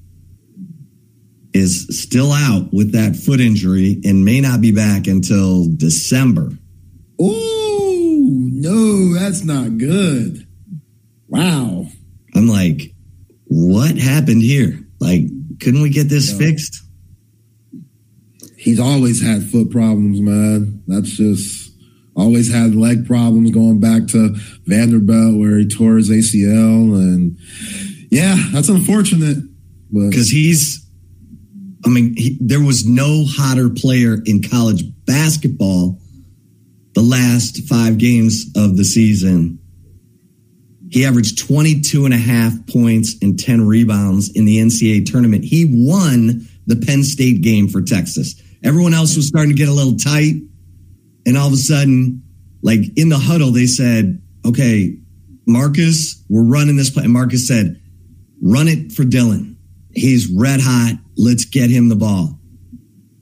is 1.55 1.87
still 2.03 2.33
out 2.33 2.73
with 2.73 2.93
that 2.93 3.15
foot 3.15 3.41
injury 3.41 4.01
and 4.05 4.25
may 4.25 4.41
not 4.41 4.61
be 4.61 4.73
back 4.73 5.07
until 5.07 5.67
December. 5.77 6.51
Oh 7.21 8.21
no, 8.53 9.15
that's 9.15 9.45
not 9.45 9.77
good. 9.79 10.47
Wow. 11.29 11.87
I'm 12.35 12.47
like, 12.49 12.95
what 13.45 13.97
happened 13.97 14.43
here? 14.43 14.81
Like, 14.99 15.23
couldn't 15.61 15.83
we 15.83 15.91
get 15.91 16.09
this 16.09 16.33
Yeah. 16.33 16.39
fixed? 16.39 16.83
He's 18.63 18.79
always 18.79 19.21
had 19.21 19.43
foot 19.43 19.73
problems, 19.73 20.21
man. 20.21 20.85
That's 20.87 21.11
just 21.11 21.73
always 22.15 22.53
had 22.53 22.77
leg 22.77 23.05
problems 23.05 23.51
going 23.51 23.81
back 23.81 24.07
to 24.07 24.37
Vanderbilt 24.67 25.37
where 25.37 25.59
he 25.59 25.67
tore 25.67 25.97
his 25.97 26.11
ACL 26.11 26.95
and 26.95 27.37
yeah, 28.09 28.37
that's 28.53 28.69
unfortunate. 28.69 29.39
Because 29.93 30.31
he's, 30.31 30.87
I 31.85 31.89
mean, 31.89 32.15
he, 32.17 32.39
there 32.41 32.61
was 32.63 32.87
no 32.87 33.25
hotter 33.27 33.69
player 33.69 34.19
in 34.25 34.43
college 34.43 34.85
basketball 35.07 35.99
the 36.95 37.03
last 37.03 37.67
five 37.69 37.99
games 37.99 38.47
of 38.55 38.77
the 38.77 38.85
season. 38.85 39.59
He 40.89 41.05
averaged 41.05 41.45
22 41.45 42.05
and 42.05 42.15
a 42.15 42.19
half 42.19 42.53
points 42.69 43.17
and 43.23 43.37
10 43.37 43.67
rebounds 43.67 44.31
in 44.31 44.45
the 44.45 44.59
NCAA 44.59 45.05
tournament. 45.11 45.45
He 45.45 45.65
won 45.69 46.47
the 46.67 46.77
Penn 46.77 47.03
State 47.03 47.43
game 47.43 47.67
for 47.67 47.83
Texas. 47.83 48.41
Everyone 48.65 48.95
else 48.95 49.17
was 49.17 49.29
starting 49.29 49.51
to 49.51 49.57
get 49.57 49.69
a 49.69 49.73
little 49.73 49.97
tight. 49.97 50.35
And 51.27 51.37
all 51.37 51.49
of 51.49 51.53
a 51.53 51.57
sudden, 51.57 52.23
like 52.63 52.81
in 52.97 53.09
the 53.09 53.19
huddle, 53.19 53.53
they 53.53 53.67
said, 53.67 54.23
okay, 54.47 54.97
Marcus, 55.47 56.25
we're 56.29 56.45
running 56.45 56.77
this 56.77 56.91
play. 56.91 57.05
And 57.05 57.13
Marcus 57.13 57.47
said, 57.47 57.81
run 58.41 58.69
it 58.69 58.93
for 58.93 59.03
Dylan. 59.03 59.57
He's 59.93 60.31
red 60.33 60.61
hot. 60.63 60.95
Let's 61.17 61.45
get 61.45 61.71
him 61.71 61.89
the 61.89 61.97
ball. 61.97 62.39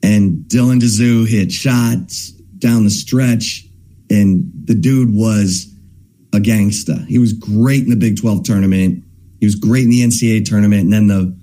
And 0.03 0.45
Dylan 0.45 0.80
Disu 0.80 1.26
hit 1.28 1.53
shots 1.53 2.30
down 2.59 2.84
the 2.84 2.91
stretch. 2.91 3.66
And 4.09 4.51
the 4.64 4.74
dude 4.74 5.14
was 5.14 5.72
a 6.32 6.38
gangsta. 6.38 7.07
He 7.07 7.18
was 7.18 7.32
great 7.32 7.84
in 7.84 7.91
the 7.91 7.97
Big 7.97 8.20
12 8.20 8.45
tournament. 8.45 9.05
He 9.41 9.47
was 9.47 9.55
great 9.55 9.84
in 9.84 9.91
the 9.91 10.03
NCAA 10.03 10.45
tournament. 10.45 10.82
And 10.82 10.93
then 10.93 11.07
the, 11.07 11.36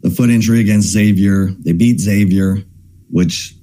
the 0.00 0.10
foot 0.10 0.30
injury 0.30 0.60
against 0.60 0.88
Xavier, 0.88 1.48
they 1.60 1.72
beat 1.72 2.00
Xavier, 2.00 2.58
which, 3.10 3.54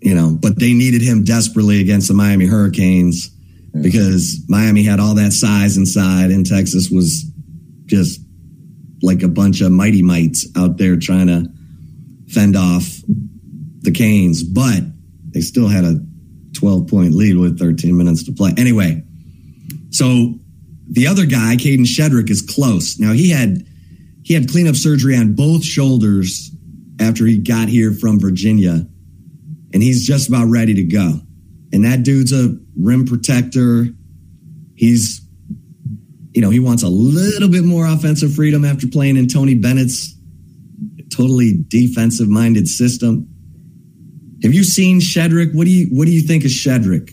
you 0.00 0.14
know, 0.14 0.36
but 0.40 0.58
they 0.58 0.72
needed 0.72 1.02
him 1.02 1.24
desperately 1.24 1.80
against 1.80 2.08
the 2.08 2.14
Miami 2.14 2.46
Hurricanes 2.46 3.30
mm-hmm. 3.30 3.82
because 3.82 4.44
Miami 4.48 4.82
had 4.82 5.00
all 5.00 5.14
that 5.14 5.32
size 5.32 5.76
inside 5.76 6.30
and 6.30 6.46
Texas 6.46 6.90
was 6.90 7.24
just 7.86 8.20
like 9.02 9.22
a 9.22 9.28
bunch 9.28 9.60
of 9.60 9.72
mighty 9.72 10.02
mites 10.02 10.46
out 10.56 10.76
there 10.76 10.96
trying 10.96 11.28
to 11.28 11.46
fend 12.28 12.56
off 12.56 12.84
the 13.80 13.90
Canes, 13.90 14.42
but 14.42 14.82
they 15.32 15.40
still 15.40 15.68
had 15.68 15.84
a 15.84 16.00
12 16.54 16.88
point 16.88 17.14
lead 17.14 17.36
with 17.36 17.58
13 17.58 17.96
minutes 17.96 18.24
to 18.24 18.32
play. 18.32 18.52
Anyway, 18.56 19.02
so 19.90 20.34
the 20.90 21.06
other 21.06 21.26
guy, 21.26 21.56
Kadin 21.56 21.86
Shedrick, 21.86 22.30
is 22.30 22.42
close. 22.42 22.98
Now 22.98 23.12
he 23.12 23.30
had 23.30 23.64
he 24.22 24.34
had 24.34 24.50
cleanup 24.50 24.76
surgery 24.76 25.16
on 25.16 25.34
both 25.34 25.64
shoulders 25.64 26.50
after 27.00 27.26
he 27.26 27.38
got 27.38 27.68
here 27.68 27.92
from 27.92 28.18
Virginia, 28.18 28.86
and 29.72 29.82
he's 29.82 30.06
just 30.06 30.28
about 30.28 30.46
ready 30.46 30.74
to 30.74 30.84
go. 30.84 31.20
And 31.72 31.84
that 31.84 32.02
dude's 32.02 32.32
a 32.32 32.56
rim 32.76 33.06
protector. 33.06 33.86
He's 34.74 35.20
you 36.38 36.42
know, 36.42 36.50
he 36.50 36.60
wants 36.60 36.84
a 36.84 36.88
little 36.88 37.48
bit 37.48 37.64
more 37.64 37.86
offensive 37.86 38.32
freedom 38.32 38.64
after 38.64 38.86
playing 38.86 39.16
in 39.16 39.26
Tony 39.26 39.56
Bennett's 39.56 40.14
totally 41.14 41.64
defensive 41.66 42.28
minded 42.28 42.68
system. 42.68 43.28
Have 44.44 44.54
you 44.54 44.62
seen 44.62 45.00
Shedrick? 45.00 45.54
What 45.54 45.64
do 45.64 45.70
you 45.70 45.86
what 45.90 46.04
do 46.04 46.12
you 46.12 46.22
think 46.22 46.44
of 46.44 46.50
Shedrick, 46.50 47.10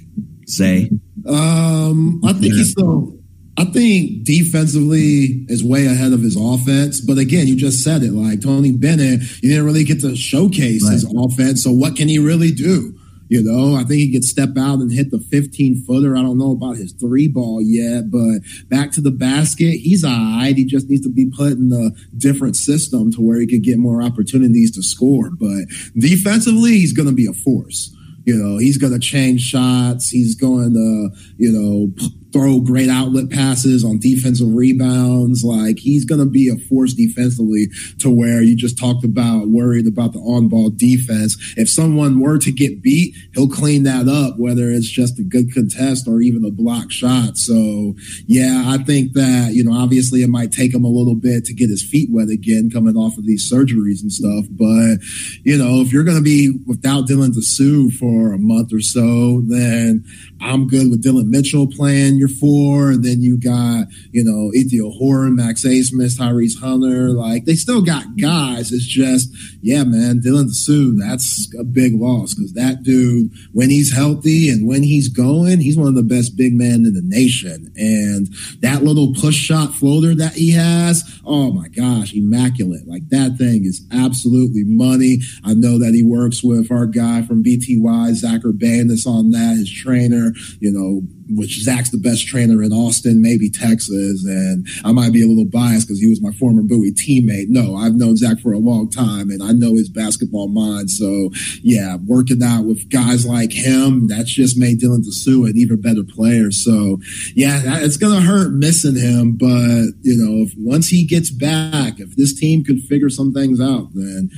Zay? 0.47 0.91
Um, 1.27 2.21
I 2.23 2.33
think 2.33 2.53
he's 2.53 2.71
still. 2.71 3.17
I 3.57 3.65
think 3.65 4.23
defensively 4.23 5.45
is 5.47 5.63
way 5.63 5.85
ahead 5.85 6.11
of 6.11 6.21
his 6.21 6.35
offense. 6.35 6.99
But 6.99 7.17
again, 7.17 7.47
you 7.47 7.55
just 7.55 7.83
said 7.83 8.03
it. 8.03 8.11
Like 8.11 8.41
Tony 8.41 8.73
Bennett, 8.73 9.21
you 9.41 9.49
didn't 9.49 9.65
really 9.65 9.85
get 9.85 10.01
to 10.01 10.15
showcase 10.15 10.87
his 10.87 11.05
offense. 11.17 11.63
So 11.63 11.71
what 11.71 11.95
can 11.95 12.09
he 12.09 12.19
really 12.19 12.51
do? 12.51 12.97
You 13.27 13.41
know, 13.41 13.75
I 13.75 13.79
think 13.79 14.01
he 14.01 14.11
could 14.11 14.23
step 14.23 14.49
out 14.57 14.79
and 14.79 14.91
hit 14.91 15.09
the 15.09 15.19
15 15.19 15.83
footer. 15.83 16.15
I 16.15 16.21
don't 16.21 16.37
know 16.37 16.51
about 16.51 16.77
his 16.77 16.91
three 16.93 17.27
ball 17.27 17.59
yet, 17.61 18.11
but 18.11 18.41
back 18.69 18.91
to 18.91 19.01
the 19.01 19.09
basket, 19.11 19.77
he's 19.77 20.03
all 20.03 20.11
right. 20.11 20.53
He 20.55 20.63
just 20.63 20.89
needs 20.89 21.01
to 21.07 21.11
be 21.11 21.31
put 21.35 21.53
in 21.53 21.71
a 21.71 21.89
different 22.17 22.55
system 22.55 23.11
to 23.13 23.21
where 23.21 23.39
he 23.39 23.47
could 23.47 23.63
get 23.63 23.77
more 23.77 24.03
opportunities 24.03 24.71
to 24.75 24.83
score. 24.83 25.31
But 25.31 25.65
defensively, 25.97 26.73
he's 26.73 26.93
going 26.93 27.09
to 27.09 27.15
be 27.15 27.25
a 27.25 27.33
force. 27.33 27.95
You 28.25 28.35
know, 28.35 28.57
he's 28.57 28.77
going 28.77 28.93
to 28.93 28.99
change 28.99 29.41
shots. 29.41 30.09
He's 30.09 30.35
going 30.35 30.73
to, 30.73 31.09
you 31.37 31.51
know, 31.51 31.93
throw 32.35 32.59
great 32.59 32.89
outlet 32.89 33.29
passes 33.29 33.85
on 33.85 33.97
defensive 33.97 34.53
rebounds. 34.53 35.41
Like 35.45 35.79
he's 35.79 36.03
going 36.03 36.19
to 36.19 36.25
be 36.25 36.49
a 36.49 36.57
force 36.67 36.93
defensively 36.93 37.67
to 37.99 38.09
where 38.09 38.41
you 38.41 38.57
just 38.57 38.77
talked 38.77 39.05
about 39.05 39.47
worried 39.47 39.87
about 39.87 40.11
the 40.11 40.19
on 40.19 40.49
ball 40.49 40.69
defense. 40.69 41.37
If 41.55 41.69
someone 41.69 42.19
were 42.19 42.37
to 42.39 42.51
get 42.51 42.81
beat, 42.81 43.15
he'll 43.33 43.47
clean 43.47 43.83
that 43.83 44.09
up, 44.09 44.37
whether 44.37 44.69
it's 44.69 44.89
just 44.89 45.17
a 45.17 45.23
good 45.23 45.53
contest 45.53 46.09
or 46.09 46.19
even 46.19 46.43
a 46.43 46.51
block 46.51 46.91
shot. 46.91 47.37
So 47.37 47.95
yeah, 48.27 48.63
I 48.65 48.83
think 48.83 49.13
that, 49.13 49.51
you 49.53 49.63
know, 49.63 49.71
obviously 49.71 50.21
it 50.21 50.27
might 50.27 50.51
take 50.51 50.73
him 50.73 50.83
a 50.83 50.89
little 50.89 51.15
bit 51.15 51.45
to 51.45 51.53
get 51.53 51.69
his 51.69 51.83
feet 51.83 52.09
wet 52.11 52.27
again 52.27 52.69
coming 52.69 52.97
off 52.97 53.17
of 53.17 53.25
these 53.25 53.49
surgeries 53.49 54.01
and 54.01 54.11
stuff. 54.11 54.43
But, 54.51 54.99
you 55.45 55.57
know, 55.57 55.79
if 55.79 55.93
you're 55.93 56.03
going 56.03 56.17
to 56.17 56.23
be 56.23 56.51
without 56.67 57.07
Dylan 57.07 57.31
Disu 57.31 57.93
for 57.93 58.33
a 58.33 58.37
month 58.37 58.73
or 58.73 58.81
so, 58.81 59.39
then 59.47 60.03
I'm 60.41 60.67
good 60.67 60.89
with 60.89 61.01
Dillon 61.01 61.31
Mitchell 61.31 61.67
playing 61.67 62.17
your 62.17 62.27
four, 62.27 62.91
and 62.91 63.03
then 63.03 63.21
you 63.21 63.37
got, 63.37 63.87
you 64.11 64.23
know, 64.23 64.51
Ithiel 64.53 64.91
Horton, 64.91 65.35
Max 65.35 65.63
Abmas, 65.63 66.17
Tyrese 66.17 66.59
Hunter. 66.59 67.09
Like 67.09 67.45
they 67.45 67.55
still 67.55 67.81
got 67.81 68.17
guys. 68.17 68.71
It's 68.71 68.85
just, 68.85 69.29
yeah, 69.61 69.83
man, 69.83 70.19
Dylan 70.19 70.45
Disu, 70.45 70.97
that's 70.99 71.47
a 71.59 71.63
big 71.63 71.93
loss 71.95 72.33
because 72.33 72.53
that 72.53 72.83
dude, 72.83 73.31
when 73.53 73.69
he's 73.69 73.93
healthy 73.93 74.49
and 74.49 74.67
when 74.67 74.83
he's 74.83 75.09
going, 75.09 75.59
he's 75.59 75.77
one 75.77 75.87
of 75.87 75.95
the 75.95 76.03
best 76.03 76.37
big 76.37 76.53
men 76.53 76.85
in 76.85 76.93
the 76.93 77.01
nation. 77.03 77.71
And 77.75 78.27
that 78.61 78.83
little 78.83 79.13
push 79.13 79.35
shot 79.35 79.73
floater 79.73 80.15
that 80.15 80.33
he 80.33 80.51
has, 80.51 81.19
oh 81.25 81.51
my 81.51 81.69
gosh, 81.69 82.13
immaculate. 82.13 82.87
Like 82.87 83.09
that 83.09 83.37
thing 83.37 83.65
is 83.65 83.85
absolutely 83.91 84.63
money. 84.63 85.19
I 85.43 85.53
know 85.53 85.79
that 85.79 85.93
he 85.93 86.03
works 86.03 86.43
with 86.43 86.71
our 86.71 86.85
guy 86.85 87.21
from 87.23 87.43
BTY, 87.43 88.13
Zach 88.13 88.41
Urbanus 88.41 89.07
on 89.07 89.31
that, 89.31 89.57
his 89.57 89.71
trainer, 89.71 90.24
you 90.59 90.71
know, 90.71 91.01
which 91.29 91.61
Zach's 91.61 91.89
the 91.89 91.97
best 91.97 92.27
trainer 92.27 92.61
in 92.61 92.71
Austin, 92.71 93.21
maybe 93.21 93.49
Texas. 93.49 94.23
And 94.25 94.67
I 94.83 94.91
might 94.91 95.13
be 95.13 95.23
a 95.23 95.27
little 95.27 95.45
biased 95.45 95.87
because 95.87 95.99
he 95.99 96.07
was 96.07 96.21
my 96.21 96.31
former 96.33 96.61
Bowie 96.61 96.91
teammate. 96.91 97.49
No, 97.49 97.75
I've 97.75 97.95
known 97.95 98.15
Zach 98.17 98.39
for 98.39 98.53
a 98.53 98.59
long 98.59 98.89
time 98.89 99.29
and 99.29 99.41
I 99.41 99.51
know 99.51 99.75
his 99.75 99.89
basketball 99.89 100.49
mind. 100.49 100.91
So 100.91 101.31
yeah, 101.61 101.97
working 102.05 102.43
out 102.43 102.65
with 102.65 102.89
guys 102.89 103.25
like 103.25 103.51
him, 103.51 104.07
that's 104.07 104.31
just 104.31 104.57
made 104.57 104.79
Dylan 104.79 105.03
Disu 105.03 105.49
an 105.49 105.57
even 105.57 105.81
better 105.81 106.03
player. 106.03 106.51
So 106.51 106.99
yeah, 107.35 107.79
it's 107.79 107.97
going 107.97 108.13
to 108.13 108.25
hurt 108.25 108.53
missing 108.53 108.95
him. 108.95 109.37
But 109.37 109.93
you 110.01 110.17
know, 110.17 110.45
if 110.45 110.53
once 110.57 110.87
he 110.87 111.05
gets 111.05 111.31
back, 111.31 111.99
if 111.99 112.15
this 112.15 112.37
team 112.39 112.63
could 112.63 112.81
figure 112.81 113.09
some 113.09 113.33
things 113.33 113.59
out, 113.59 113.89
then 113.93 114.29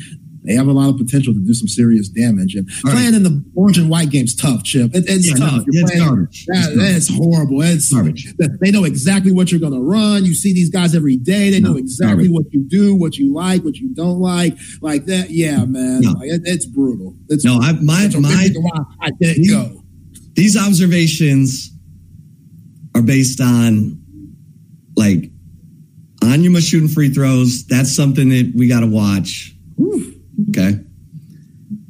they 0.47 0.53
have 0.55 0.67
a 0.67 0.71
lot 0.71 0.89
of 0.89 0.97
potential 0.97 1.33
to 1.33 1.39
do 1.39 1.53
some 1.53 1.67
serious 1.67 2.07
damage. 2.09 2.55
And 2.55 2.69
All 2.85 2.91
playing 2.91 3.07
right. 3.07 3.13
in 3.15 3.23
the 3.23 3.43
orange 3.55 3.77
and 3.77 3.89
white 3.89 4.09
game's 4.09 4.35
tough, 4.35 4.63
Chip. 4.63 4.95
It, 4.95 5.05
it's 5.07 5.29
yeah, 5.29 5.35
tough. 5.35 5.51
No, 5.57 5.63
it's 5.67 5.91
playing, 5.91 6.07
garbage. 6.07 6.45
That, 6.47 6.73
it's 6.95 7.09
horrible. 7.13 7.61
It's 7.61 7.91
garbage. 7.91 8.33
They 8.37 8.71
know 8.71 8.85
exactly 8.85 9.31
what 9.31 9.51
you're 9.51 9.59
going 9.59 9.73
to 9.73 9.81
run. 9.81 10.25
You 10.25 10.33
see 10.33 10.53
these 10.53 10.69
guys 10.69 10.95
every 10.95 11.17
day. 11.17 11.49
They 11.49 11.59
no, 11.59 11.71
know 11.71 11.77
exactly 11.77 12.27
garbage. 12.27 12.31
what 12.31 12.53
you 12.53 12.63
do, 12.67 12.95
what 12.95 13.17
you 13.17 13.33
like, 13.33 13.63
what 13.63 13.75
you 13.75 13.93
don't 13.93 14.19
like. 14.19 14.57
Like 14.81 15.05
that. 15.05 15.31
Yeah, 15.31 15.65
man. 15.65 16.01
No. 16.01 16.11
Like, 16.11 16.29
it, 16.29 16.41
it's 16.45 16.65
brutal. 16.65 17.15
It's 17.29 17.43
no, 17.43 17.59
I, 17.59 17.73
my, 17.73 18.07
my, 18.19 18.29
I 19.01 19.09
didn't 19.19 19.43
these, 19.43 19.51
go. 19.51 19.83
These 20.33 20.57
observations 20.57 21.71
are 22.95 23.01
based 23.01 23.41
on 23.41 24.01
like 24.95 25.31
Onyema 26.21 26.67
shooting 26.67 26.89
free 26.89 27.09
throws. 27.09 27.65
That's 27.67 27.95
something 27.95 28.29
that 28.29 28.53
we 28.55 28.67
got 28.67 28.79
to 28.79 28.87
watch. 28.87 29.55
Whew. 29.75 30.16
Okay. 30.49 30.79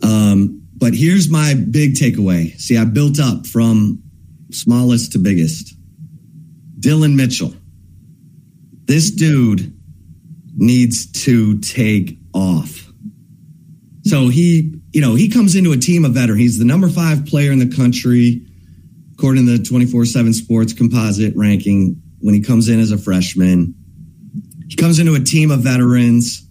Um, 0.04 0.62
but 0.76 0.94
here's 0.94 1.30
my 1.30 1.54
big 1.54 1.96
takeaway. 1.96 2.58
See, 2.60 2.78
I 2.78 2.86
built 2.86 3.20
up 3.20 3.48
from 3.48 4.02
smallest 4.52 5.14
to 5.14 5.20
biggest. 5.20 5.76
Dillon 6.80 7.16
Mitchell. 7.16 7.54
This 8.86 9.12
dude 9.12 9.74
needs 10.56 11.12
to 11.24 11.60
take 11.60 12.18
off. 12.34 12.88
So 14.04 14.30
he, 14.30 14.74
you 14.94 15.02
know, 15.02 15.16
he 15.16 15.30
comes 15.30 15.56
into 15.56 15.74
a 15.74 15.78
team 15.78 16.06
of 16.06 16.14
veterans. 16.14 16.40
He's 16.40 16.60
the 16.60 16.66
number 16.66 16.88
five 16.88 17.26
player 17.26 17.52
in 17.52 17.60
the 17.60 17.76
country, 17.76 18.46
according 19.14 19.46
to 19.48 19.58
the 19.58 19.64
24 19.64 20.06
7 20.06 20.34
sports 20.34 20.74
composite 20.74 21.34
ranking, 21.36 22.02
when 22.20 22.34
he 22.34 22.42
comes 22.42 22.70
in 22.70 22.80
as 22.80 22.92
a 22.92 22.98
freshman. 22.98 23.76
He 24.70 24.76
comes 24.76 25.00
into 25.00 25.16
a 25.16 25.20
team 25.20 25.52
of 25.52 25.60
veterans 25.60 26.48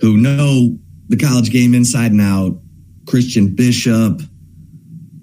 who 0.00 0.16
know 0.16 0.78
the 1.08 1.16
college 1.16 1.50
game 1.50 1.74
inside 1.74 2.12
and 2.12 2.20
out. 2.20 2.58
Christian 3.06 3.54
Bishop, 3.54 4.20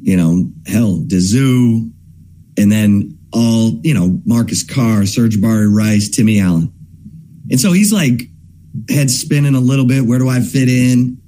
you 0.01 0.15
know, 0.15 0.51
hell, 0.65 0.99
Disu, 1.05 1.91
and 2.57 2.71
then 2.71 3.17
all, 3.33 3.79
you 3.83 3.93
know, 3.93 4.21
Marcus 4.25 4.63
Carr, 4.63 5.01
Sir'Jabari 5.01 5.73
Rice, 5.73 6.09
Timmy 6.09 6.39
Allen. 6.39 6.73
And 7.49 7.59
so 7.59 7.73
he's 7.73 7.91
like 7.91 8.21
head 8.89 9.11
spinning 9.11 9.55
a 9.55 9.59
little 9.59 9.85
bit. 9.85 10.05
Where 10.05 10.19
do 10.19 10.29
I 10.29 10.39
fit 10.39 10.69
in? 10.69 11.21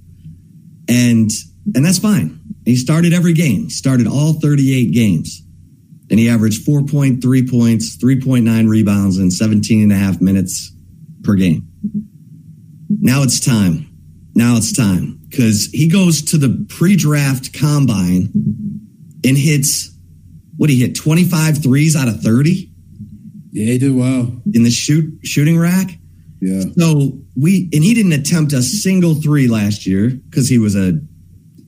And 0.88 1.30
and 1.74 1.86
that's 1.86 2.00
fine. 2.00 2.40
He 2.64 2.76
started 2.76 3.14
every 3.14 3.34
game. 3.34 3.70
Started 3.70 4.08
all 4.08 4.34
38 4.34 4.92
games. 4.92 5.42
And 6.10 6.20
he 6.20 6.30
averaged 6.30 6.66
4.3 6.68 7.50
points, 7.50 7.98
3.9 7.98 8.70
rebounds, 8.70 9.18
and 9.18 9.34
17 9.34 9.84
and 9.84 9.92
a 9.92 9.96
half 9.96 10.22
minutes 10.22 10.72
per 11.24 11.34
game. 11.34 11.68
Now 12.88 13.24
it's 13.24 13.40
time 13.40 13.95
now 14.36 14.58
it's 14.58 14.76
time 14.76 15.20
because 15.30 15.68
he 15.72 15.88
goes 15.88 16.22
to 16.22 16.38
the 16.38 16.66
pre-draft 16.70 17.54
combine 17.58 18.30
and 19.24 19.38
hits 19.38 19.92
what 20.58 20.70
he 20.70 20.80
hit 20.80 20.96
25 20.96 21.64
threes 21.64 21.96
out 21.96 22.08
of 22.08 22.22
30 22.22 22.70
yeah 23.52 23.66
he 23.66 23.78
did 23.78 23.96
well. 23.96 24.42
In 24.54 24.64
the 24.64 24.70
shoot 24.70 25.20
shooting 25.24 25.58
rack? 25.58 25.90
Yeah. 26.42 26.64
So 26.78 27.20
we 27.36 27.70
and 27.74 27.84
he 27.84 27.94
didn't 27.94 28.14
attempt 28.14 28.54
a 28.54 28.62
single 28.62 29.16
three 29.16 29.48
last 29.48 29.88
year 29.88 30.10
because 30.10 30.50
he 30.50 30.58
was 30.58 30.76
a 30.76 31.00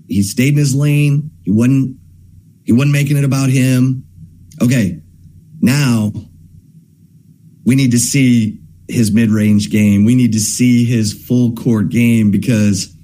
he 0.08 0.22
stayed 0.22 0.54
in 0.54 0.60
his 0.60 0.76
lane. 0.76 1.32
He 1.44 1.52
wasn't 1.52 1.98
he 2.66 2.74
wasn't 2.74 2.92
making 2.92 3.18
it 3.18 3.24
about 3.24 3.50
him. 3.50 4.06
Okay 4.62 5.02
now 5.62 6.12
we 7.66 7.76
need 7.76 7.92
to 7.92 8.00
see 8.00 8.60
his 8.88 9.12
mid 9.12 9.30
range 9.30 9.70
game. 9.70 10.06
We 10.06 10.16
need 10.16 10.34
to 10.34 10.40
see 10.40 10.86
his 10.86 11.14
full 11.14 11.54
court 11.54 11.90
game 11.90 12.32
because 12.32 12.96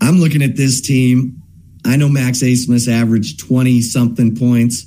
I'm 0.00 0.18
looking 0.18 0.42
at 0.42 0.56
this 0.56 0.80
team. 0.80 1.42
I 1.84 1.96
know 1.96 2.08
Max 2.08 2.40
Abmas 2.40 2.92
averaged 2.92 3.40
20 3.40 3.80
something 3.80 4.36
points. 4.36 4.86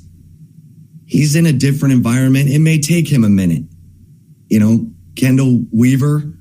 He's 1.06 1.36
in 1.36 1.46
a 1.46 1.54
different 1.54 1.94
environment. 1.94 2.50
It 2.50 2.60
may 2.60 2.80
take 2.80 3.08
him 3.08 3.24
a 3.24 3.30
minute. 3.30 3.64
You 4.50 4.60
know, 4.60 4.92
Chendall 5.14 5.66
Weaver 5.72 6.34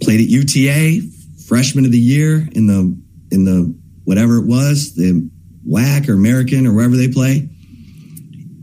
played 0.00 0.20
at 0.20 0.26
UTA, 0.26 1.00
freshman 1.46 1.84
of 1.84 1.92
the 1.92 1.98
year 1.98 2.48
in 2.52 2.66
the 2.66 2.98
in 3.30 3.44
the 3.44 3.76
whatever 4.04 4.36
it 4.38 4.46
was, 4.46 4.94
the 4.94 5.30
WAC 5.68 6.08
or 6.08 6.14
American 6.14 6.66
or 6.66 6.74
wherever 6.74 6.96
they 6.96 7.08
play. 7.08 7.48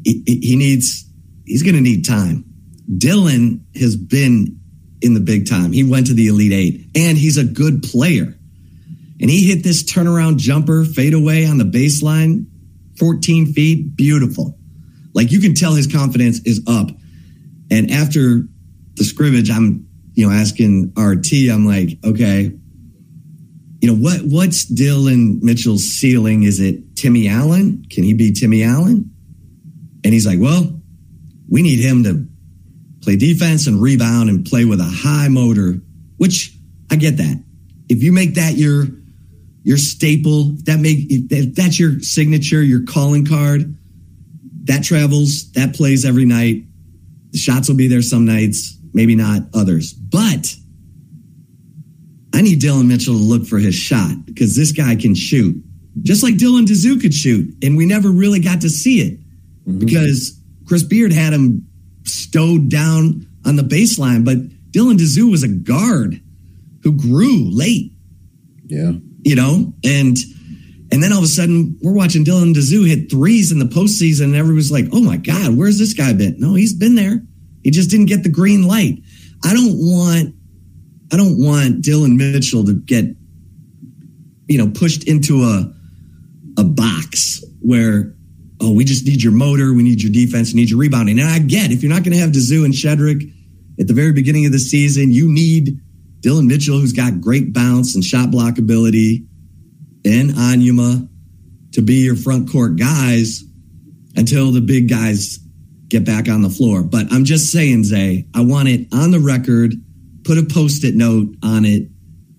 He, 0.04 0.24
he 0.26 0.56
needs 0.56 1.06
he's 1.46 1.64
going 1.64 1.76
to 1.76 1.82
need 1.82 2.06
time. 2.06 2.47
Dillon 2.96 3.66
has 3.76 3.96
been 3.96 4.60
in 5.02 5.14
the 5.14 5.20
big 5.20 5.48
time. 5.48 5.72
He 5.72 5.84
went 5.84 6.08
to 6.08 6.14
the 6.14 6.28
Elite 6.28 6.54
Eight 6.54 6.90
and 6.96 7.18
he's 7.18 7.38
a 7.38 7.44
good 7.44 7.84
player. 7.84 8.34
And 9.20 9.30
he 9.30 9.48
hit 9.48 9.64
this 9.64 9.84
turnaround 9.84 10.38
jumper 10.38 10.86
fadeaway 10.86 11.46
on 11.46 11.58
the 11.58 11.64
baseline, 11.64 12.46
14 13.00 13.54
feet. 13.54 13.96
Beautiful. 13.96 14.58
Like 15.14 15.32
you 15.32 15.40
can 15.40 15.56
tell 15.56 15.74
his 15.74 15.88
confidence 15.88 16.40
is 16.46 16.62
up. 16.68 16.90
And 17.72 17.92
after 17.92 18.44
the 18.94 19.04
scrimmage, 19.04 19.50
I'm, 19.50 19.88
you 20.14 20.28
know, 20.28 20.34
asking 20.34 20.94
RT, 20.98 21.34
I'm 21.52 21.66
like, 21.66 21.98
okay, 22.04 22.52
you 23.82 23.88
know, 23.88 23.96
what 23.96 24.22
what's 24.22 24.66
Dillon 24.66 25.40
Mitchell's 25.44 25.84
ceiling? 25.84 26.44
Is 26.44 26.60
it 26.60 26.96
Timmy 26.96 27.28
Allen? 27.28 27.86
Can 27.90 28.04
he 28.04 28.14
be 28.14 28.32
Timmy 28.32 28.64
Allen? 28.64 29.12
And 30.04 30.14
he's 30.14 30.26
like, 30.26 30.40
well, 30.40 30.82
we 31.50 31.62
need 31.62 31.80
him 31.80 32.04
to 32.04 32.28
play 33.08 33.16
defense 33.16 33.68
and 33.68 33.82
rebound 33.82 34.30
and 34.30 34.46
play 34.46 34.66
with 34.66 34.82
a 34.82 34.84
high 34.84 35.30
motor, 35.30 35.80
which 36.18 36.54
I 36.92 36.98
get 36.98 37.16
that. 37.18 37.42
If 37.88 38.04
you 38.04 38.12
make 38.12 38.34
that 38.34 38.58
your 38.58 38.86
your 39.64 39.78
staple, 39.78 40.52
that 40.66 40.78
make 40.78 40.98
if 41.10 41.56
that's 41.56 41.80
your 41.80 42.02
signature, 42.02 42.62
your 42.62 42.84
calling 42.84 43.26
card, 43.26 43.78
that 44.66 44.84
travels, 44.84 45.50
that 45.54 45.74
plays 45.74 46.04
every 46.04 46.26
night. 46.26 46.64
The 47.32 47.38
shots 47.38 47.70
will 47.70 47.78
be 47.78 47.88
there 47.88 48.02
some 48.02 48.26
nights, 48.26 48.78
maybe 48.94 49.16
not 49.16 49.44
others. 49.54 49.94
But 49.94 50.54
I 52.34 52.42
need 52.42 52.60
Dillon 52.60 52.90
Mitchell 52.90 53.14
to 53.14 53.20
look 53.24 53.46
for 53.46 53.58
his 53.58 53.76
shot 53.76 54.26
because 54.26 54.54
this 54.54 54.74
guy 54.74 54.98
can 54.98 55.16
shoot. 55.16 55.56
Just 56.02 56.24
like 56.24 56.36
Dylan 56.36 56.66
Disu 56.66 57.02
could 57.02 57.14
shoot. 57.14 57.56
And 57.64 57.78
we 57.78 57.86
never 57.86 58.10
really 58.10 58.42
got 58.42 58.62
to 58.62 58.70
see 58.70 59.00
it 59.00 59.20
mm-hmm. 59.66 59.80
because 59.80 60.38
Chris 60.68 60.84
Beard 60.84 61.14
had 61.14 61.32
him 61.32 61.67
stowed 62.08 62.70
down 62.70 63.28
on 63.46 63.56
the 63.56 63.64
baseline. 63.64 64.26
But 64.26 64.38
Dylan 64.72 64.98
Disu 64.98 65.32
was 65.32 65.44
a 65.44 65.48
guard 65.48 66.22
who 66.84 66.92
grew 66.94 67.50
late. 67.50 67.92
Yeah. 68.66 68.94
You 69.24 69.36
know, 69.36 69.74
and 69.84 70.18
and 70.92 71.04
then 71.04 71.12
all 71.12 71.20
of 71.20 71.24
a 71.24 71.28
sudden 71.28 71.78
we're 71.82 71.94
watching 71.94 72.24
Dylan 72.24 72.54
Disu 72.54 72.88
hit 72.88 73.12
threes 73.12 73.52
in 73.52 73.60
the 73.60 73.66
postseason, 73.66 74.26
and 74.26 74.36
everyone's 74.36 74.72
like, 74.72 74.86
oh 74.94 75.02
my 75.02 75.18
God, 75.18 75.58
where's 75.58 75.78
this 75.78 75.94
guy 75.94 76.14
been? 76.14 76.40
No, 76.40 76.54
he's 76.54 76.74
been 76.74 76.96
there. 76.96 77.22
He 77.64 77.72
just 77.72 77.90
didn't 77.90 78.06
get 78.06 78.24
the 78.24 78.30
green 78.30 78.68
light. 78.68 79.00
I 79.44 79.54
don't 79.54 79.78
want 79.78 80.36
I 81.12 81.18
don't 81.18 81.44
want 81.44 81.82
Dillon 81.82 82.18
Mitchell 82.18 82.66
to 82.66 82.74
get, 82.74 83.06
you 84.48 84.58
know, 84.58 84.70
pushed 84.70 85.08
into 85.08 85.44
a 85.44 85.74
a 86.58 86.64
box 86.64 87.44
where 87.62 88.16
oh, 88.62 88.72
we 88.72 88.84
just 88.84 89.06
need 89.06 89.22
your 89.22 89.34
motor, 89.34 89.74
we 89.74 89.84
need 89.84 90.02
your 90.02 90.12
defense, 90.12 90.54
we 90.54 90.60
need 90.60 90.70
your 90.70 90.80
rebounding. 90.80 91.20
And 91.20 91.30
I 91.30 91.40
get 91.40 91.72
if 91.72 91.84
you're 91.84 91.94
not 91.94 92.04
going 92.04 92.14
to 92.14 92.20
have 92.20 92.32
Disu 92.32 92.66
and 92.66 92.74
Shedrick 92.74 93.32
at 93.80 93.88
the 93.88 93.94
very 93.94 94.14
beginning 94.14 94.46
of 94.46 94.52
the 94.52 94.60
season, 94.60 95.12
you 95.12 95.32
need 95.32 95.80
Dillon 96.22 96.48
Mitchell, 96.48 96.80
who's 96.80 96.94
got 96.94 97.22
great 97.22 97.54
bounce 97.54 97.96
and 97.96 98.04
shot 98.04 98.32
block 98.32 98.58
ability, 98.58 99.26
and 100.04 100.32
Onyema 100.32 101.08
to 101.74 101.82
be 101.82 102.06
your 102.06 102.16
front 102.16 102.50
court 102.52 102.76
guys. 102.78 103.44
until 104.18 104.52
the 104.52 104.62
big 104.62 104.90
guys 104.90 105.38
get 105.88 106.04
back 106.04 106.28
on 106.28 106.42
the 106.42 106.50
floor. 106.50 106.84
But 106.84 107.06
I'm 107.12 107.24
just 107.24 107.52
saying, 107.52 107.86
Zay, 107.86 108.28
I 108.34 108.42
want 108.42 108.68
it 108.68 108.88
on 108.92 109.12
the 109.12 109.20
record. 109.20 109.76
Put 110.24 110.38
a 110.38 110.44
post 110.44 110.84
it 110.84 110.96
note 110.96 111.36
on 111.44 111.64
it 111.64 111.88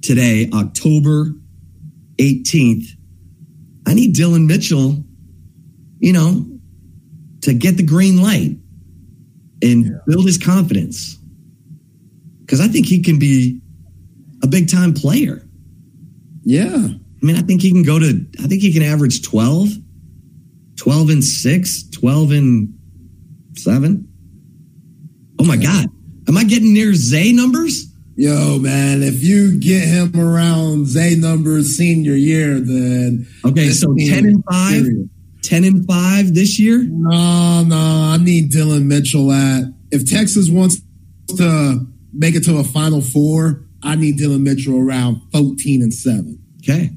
today, 0.02 0.50
October 0.52 1.32
18th. 2.18 2.84
I 3.86 3.94
need 3.94 4.14
Dillon 4.14 4.46
Mitchell, 4.46 5.02
you 6.00 6.12
know, 6.12 6.46
to 7.42 7.54
get 7.54 7.76
the 7.76 7.82
green 7.82 8.22
light 8.22 8.56
and 9.62 9.86
yeah. 9.86 9.98
build 10.06 10.26
his 10.26 10.38
confidence. 10.38 11.18
Because 12.40 12.60
I 12.60 12.68
think 12.68 12.86
he 12.86 13.02
can 13.02 13.18
be 13.18 13.60
a 14.42 14.46
big 14.46 14.70
time 14.70 14.94
player. 14.94 15.42
Yeah. 16.42 16.74
I 16.74 17.26
mean, 17.26 17.36
I 17.36 17.42
think 17.42 17.60
he 17.62 17.70
can 17.70 17.82
go 17.82 17.98
to, 17.98 18.26
I 18.42 18.46
think 18.46 18.62
he 18.62 18.72
can 18.72 18.82
average 18.82 19.22
12, 19.22 19.68
12 20.76 21.10
and 21.10 21.24
6, 21.24 21.90
12 21.90 22.30
and 22.30 22.78
7. 23.56 24.08
Oh 25.40 25.44
my 25.44 25.56
God. 25.56 25.86
Am 26.28 26.36
I 26.36 26.44
getting 26.44 26.72
near 26.72 26.94
Zay 26.94 27.32
numbers? 27.32 27.86
Yo, 28.16 28.58
man, 28.58 29.02
if 29.02 29.22
you 29.22 29.58
get 29.58 29.86
him 29.86 30.18
around 30.18 30.86
Zay 30.86 31.14
numbers 31.14 31.76
senior 31.76 32.14
year, 32.14 32.58
then. 32.58 33.26
Okay, 33.44 33.70
so 33.70 33.94
10 33.96 34.26
and 34.26 34.44
5? 34.50 34.72
Serious. 34.72 35.08
10 35.42 35.64
and 35.64 35.86
5 35.86 36.34
this 36.34 36.58
year? 36.58 36.82
No, 36.82 37.64
no, 37.64 37.76
I 37.76 38.18
need 38.18 38.50
Dillon 38.50 38.88
Mitchell 38.88 39.32
at. 39.32 39.64
If 39.90 40.10
Texas 40.10 40.50
wants 40.50 40.80
to 41.36 41.86
make 42.12 42.34
it 42.34 42.44
to 42.44 42.58
a 42.58 42.64
Final 42.64 43.00
Four, 43.00 43.64
I 43.82 43.96
need 43.96 44.16
Dillon 44.18 44.42
Mitchell 44.42 44.78
around 44.78 45.20
14 45.32 45.82
and 45.82 45.94
7. 45.94 46.38
Okay. 46.62 46.90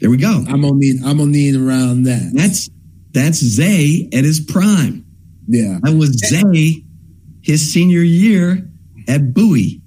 There 0.00 0.10
we 0.10 0.16
go. 0.16 0.44
I'm 0.48 0.60
gonna 0.60 0.74
need 0.76 1.02
I'm 1.04 1.18
gonna 1.18 1.30
need 1.30 1.56
around 1.56 2.04
that. 2.04 2.30
That's 2.32 2.70
that's 3.10 3.38
Zay 3.38 4.08
at 4.12 4.24
his 4.24 4.40
prime. 4.40 5.04
Yeah. 5.48 5.78
That 5.82 5.96
was 5.96 6.10
Zay 6.10 6.84
his 7.42 7.72
senior 7.72 8.02
year 8.02 8.70
at 9.08 9.34
Bowie. 9.34 9.82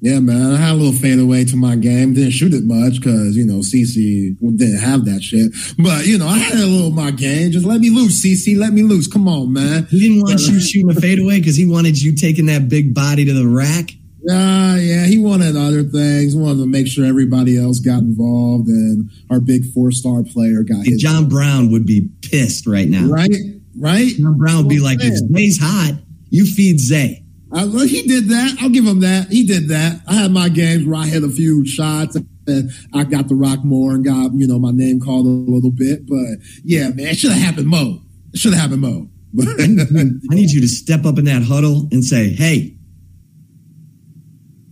Yeah, 0.00 0.20
man. 0.20 0.52
I 0.52 0.56
had 0.56 0.72
a 0.72 0.74
little 0.74 0.92
fadeaway 0.92 1.44
to 1.46 1.56
my 1.56 1.74
game. 1.74 2.14
Didn't 2.14 2.32
shoot 2.32 2.52
it 2.52 2.64
much 2.64 3.00
because, 3.00 3.36
you 3.36 3.46
know, 3.46 3.60
CC 3.60 4.36
didn't 4.38 4.78
have 4.78 5.04
that 5.06 5.22
shit. 5.22 5.52
But, 5.78 6.06
you 6.06 6.18
know, 6.18 6.28
I 6.28 6.38
had 6.38 6.58
a 6.58 6.66
little 6.66 6.90
my 6.90 7.10
game. 7.10 7.50
Just 7.50 7.64
let 7.64 7.80
me 7.80 7.90
loose, 7.90 8.22
CC. 8.22 8.58
Let 8.58 8.72
me 8.72 8.82
loose. 8.82 9.06
Come 9.06 9.26
on, 9.26 9.52
man. 9.52 9.86
He 9.86 10.00
didn't 10.00 10.22
want 10.22 10.40
you 10.40 10.60
shooting 10.60 10.90
a 10.90 11.00
fadeaway 11.00 11.38
because 11.38 11.56
he 11.56 11.66
wanted 11.66 12.00
you 12.00 12.14
taking 12.14 12.46
that 12.46 12.68
big 12.68 12.94
body 12.94 13.24
to 13.24 13.32
the 13.32 13.48
rack. 13.48 13.90
Yeah, 14.26 14.34
uh, 14.34 14.74
yeah, 14.76 15.04
he 15.04 15.18
wanted 15.18 15.56
other 15.56 15.84
things. 15.84 16.32
He 16.32 16.38
wanted 16.38 16.58
to 16.58 16.66
make 16.66 16.88
sure 16.88 17.04
everybody 17.04 17.56
else 17.56 17.78
got 17.78 18.00
involved, 18.00 18.66
and 18.66 19.08
our 19.30 19.38
big 19.38 19.72
four-star 19.72 20.24
player 20.24 20.64
got. 20.64 20.84
Hey, 20.84 20.96
John 20.96 21.28
Brown 21.28 21.70
would 21.70 21.86
be 21.86 22.08
pissed 22.22 22.66
right 22.66 22.88
now, 22.88 23.06
right? 23.06 23.30
Right? 23.78 24.08
John 24.18 24.36
Brown 24.36 24.56
would 24.56 24.68
be 24.68 24.80
like, 24.80 24.98
"If 25.00 25.14
Zay's 25.32 25.60
hot, 25.60 25.94
you 26.28 26.44
feed 26.44 26.80
Zay." 26.80 27.22
Uh, 27.52 27.68
well, 27.72 27.86
he 27.86 28.02
did 28.02 28.28
that. 28.28 28.56
I'll 28.60 28.70
give 28.70 28.84
him 28.84 29.00
that. 29.00 29.28
He 29.28 29.46
did 29.46 29.68
that. 29.68 30.00
I 30.08 30.14
had 30.14 30.32
my 30.32 30.48
games 30.48 30.84
where 30.84 31.00
I 31.00 31.06
hit 31.06 31.22
a 31.22 31.28
few 31.28 31.64
shots 31.64 32.16
and 32.16 32.70
I 32.92 33.04
got 33.04 33.28
the 33.28 33.34
rock 33.34 33.64
more 33.64 33.92
and 33.92 34.04
got 34.04 34.34
you 34.34 34.46
know 34.46 34.58
my 34.58 34.72
name 34.72 35.00
called 35.00 35.26
a 35.26 35.28
little 35.28 35.70
bit. 35.70 36.06
But 36.08 36.38
yeah, 36.64 36.88
man, 36.88 37.08
it 37.08 37.18
should 37.18 37.32
have 37.32 37.42
happened 37.42 37.68
Mo. 37.68 38.00
It 38.32 38.38
should 38.38 38.52
have 38.52 38.62
happened 38.62 38.82
more. 38.82 39.06
I 39.40 40.34
need 40.34 40.50
you 40.50 40.60
to 40.60 40.68
step 40.68 41.04
up 41.04 41.18
in 41.18 41.26
that 41.26 41.42
huddle 41.42 41.88
and 41.92 42.04
say, 42.04 42.30
"Hey, 42.30 42.76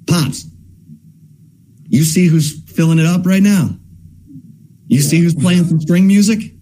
Pops, 0.06 0.46
you 1.88 2.04
see 2.04 2.26
who's 2.26 2.62
filling 2.70 2.98
it 2.98 3.06
up 3.06 3.26
right 3.26 3.42
now? 3.42 3.70
You 4.86 5.00
see 5.00 5.20
who's 5.20 5.34
playing 5.34 5.64
some 5.64 5.80
string 5.80 6.06
music? 6.06 6.52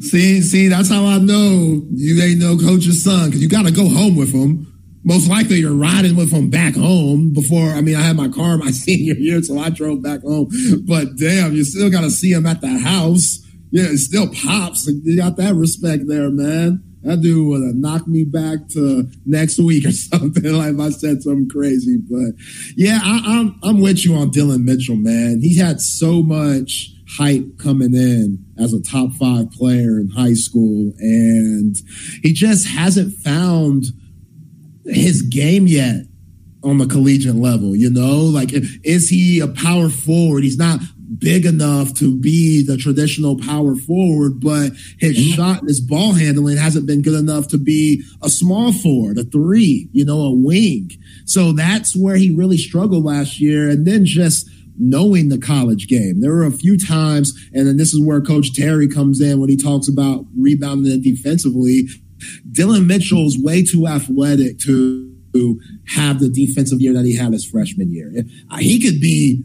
See, 0.00 0.40
see, 0.40 0.68
that's 0.68 0.88
how 0.88 1.04
I 1.06 1.18
know 1.18 1.82
you 1.90 2.22
ain't 2.22 2.38
no 2.38 2.56
coach's 2.56 3.02
son 3.02 3.26
because 3.26 3.42
you 3.42 3.48
got 3.48 3.66
to 3.66 3.72
go 3.72 3.88
home 3.88 4.14
with 4.16 4.32
him. 4.32 4.71
Most 5.04 5.28
likely, 5.28 5.56
you're 5.56 5.74
riding 5.74 6.14
with 6.14 6.30
him 6.30 6.48
back 6.48 6.74
home. 6.74 7.32
Before, 7.32 7.70
I 7.70 7.80
mean, 7.80 7.96
I 7.96 8.02
had 8.02 8.16
my 8.16 8.28
car 8.28 8.56
my 8.56 8.70
senior 8.70 9.14
year, 9.14 9.42
so 9.42 9.58
I 9.58 9.70
drove 9.70 10.02
back 10.02 10.22
home. 10.22 10.48
But 10.86 11.16
damn, 11.16 11.54
you 11.54 11.64
still 11.64 11.90
got 11.90 12.02
to 12.02 12.10
see 12.10 12.32
him 12.32 12.46
at 12.46 12.60
the 12.60 12.78
house. 12.78 13.40
Yeah, 13.70 13.84
it 13.84 13.98
still 13.98 14.28
pops. 14.28 14.86
You 14.86 15.16
got 15.16 15.36
that 15.36 15.54
respect 15.54 16.04
there, 16.06 16.30
man. 16.30 16.84
That 17.02 17.20
dude 17.20 17.48
would 17.48 17.66
have 17.66 17.74
knocked 17.74 18.06
me 18.06 18.24
back 18.24 18.68
to 18.74 19.10
next 19.26 19.58
week 19.58 19.84
or 19.84 19.90
something. 19.92 20.44
Like 20.44 20.78
I 20.78 20.90
said 20.90 21.22
something 21.22 21.48
crazy, 21.48 21.98
but 22.08 22.34
yeah, 22.76 23.00
I, 23.02 23.40
I'm 23.40 23.58
I'm 23.62 23.80
with 23.80 24.04
you 24.04 24.14
on 24.14 24.30
Dillon 24.30 24.64
Mitchell, 24.64 24.96
man. 24.96 25.40
He 25.40 25.58
had 25.58 25.80
so 25.80 26.22
much 26.22 26.90
hype 27.16 27.58
coming 27.58 27.94
in 27.94 28.44
as 28.58 28.72
a 28.72 28.80
top 28.80 29.12
five 29.14 29.50
player 29.50 29.98
in 29.98 30.10
high 30.10 30.34
school, 30.34 30.92
and 30.98 31.74
he 32.22 32.32
just 32.32 32.68
hasn't 32.68 33.14
found 33.18 33.86
his 34.84 35.22
game 35.22 35.66
yet 35.66 36.04
on 36.64 36.78
the 36.78 36.86
collegiate 36.86 37.34
level. 37.34 37.74
You 37.74 37.90
know, 37.90 38.18
like 38.18 38.50
is 38.84 39.08
he 39.08 39.40
a 39.40 39.48
power 39.48 39.88
forward? 39.88 40.44
He's 40.44 40.58
not 40.58 40.80
big 41.18 41.44
enough 41.44 41.92
to 41.94 42.18
be 42.18 42.64
the 42.64 42.76
traditional 42.76 43.38
power 43.38 43.74
forward, 43.74 44.40
but 44.40 44.72
his 44.98 45.18
mm-hmm. 45.18 45.34
shot 45.34 45.60
and 45.60 45.68
his 45.68 45.80
ball 45.80 46.12
handling 46.12 46.56
hasn't 46.56 46.86
been 46.86 47.02
good 47.02 47.18
enough 47.18 47.48
to 47.48 47.58
be 47.58 48.02
a 48.22 48.30
small 48.30 48.72
forward, 48.72 49.18
a 49.18 49.24
three, 49.24 49.88
you 49.92 50.04
know, 50.04 50.20
a 50.20 50.34
wing. 50.34 50.90
So 51.24 51.52
that's 51.52 51.94
where 51.94 52.16
he 52.16 52.34
really 52.34 52.56
struggled 52.56 53.04
last 53.04 53.40
year. 53.40 53.68
And 53.68 53.86
then 53.86 54.04
just 54.04 54.48
knowing 54.78 55.28
the 55.28 55.38
college 55.38 55.86
game. 55.86 56.20
There 56.20 56.32
were 56.32 56.44
a 56.44 56.50
few 56.50 56.78
times, 56.78 57.32
and 57.52 57.66
then 57.66 57.76
this 57.76 57.92
is 57.92 58.00
where 58.00 58.20
Coach 58.20 58.54
Terry 58.54 58.88
comes 58.88 59.20
in 59.20 59.38
when 59.38 59.50
he 59.50 59.56
talks 59.56 59.88
about 59.88 60.24
rebounding 60.36 61.02
defensively. 61.02 61.88
Dillon 62.50 62.86
Mitchell's 62.86 63.38
way 63.38 63.62
too 63.62 63.86
athletic 63.86 64.58
to 64.60 65.12
have 65.86 66.20
the 66.20 66.28
defensive 66.28 66.80
year 66.80 66.92
that 66.92 67.04
he 67.04 67.16
had 67.16 67.32
his 67.32 67.44
freshman 67.44 67.90
year. 67.90 68.12
Uh, 68.50 68.58
he 68.58 68.80
could 68.80 69.00
be 69.00 69.42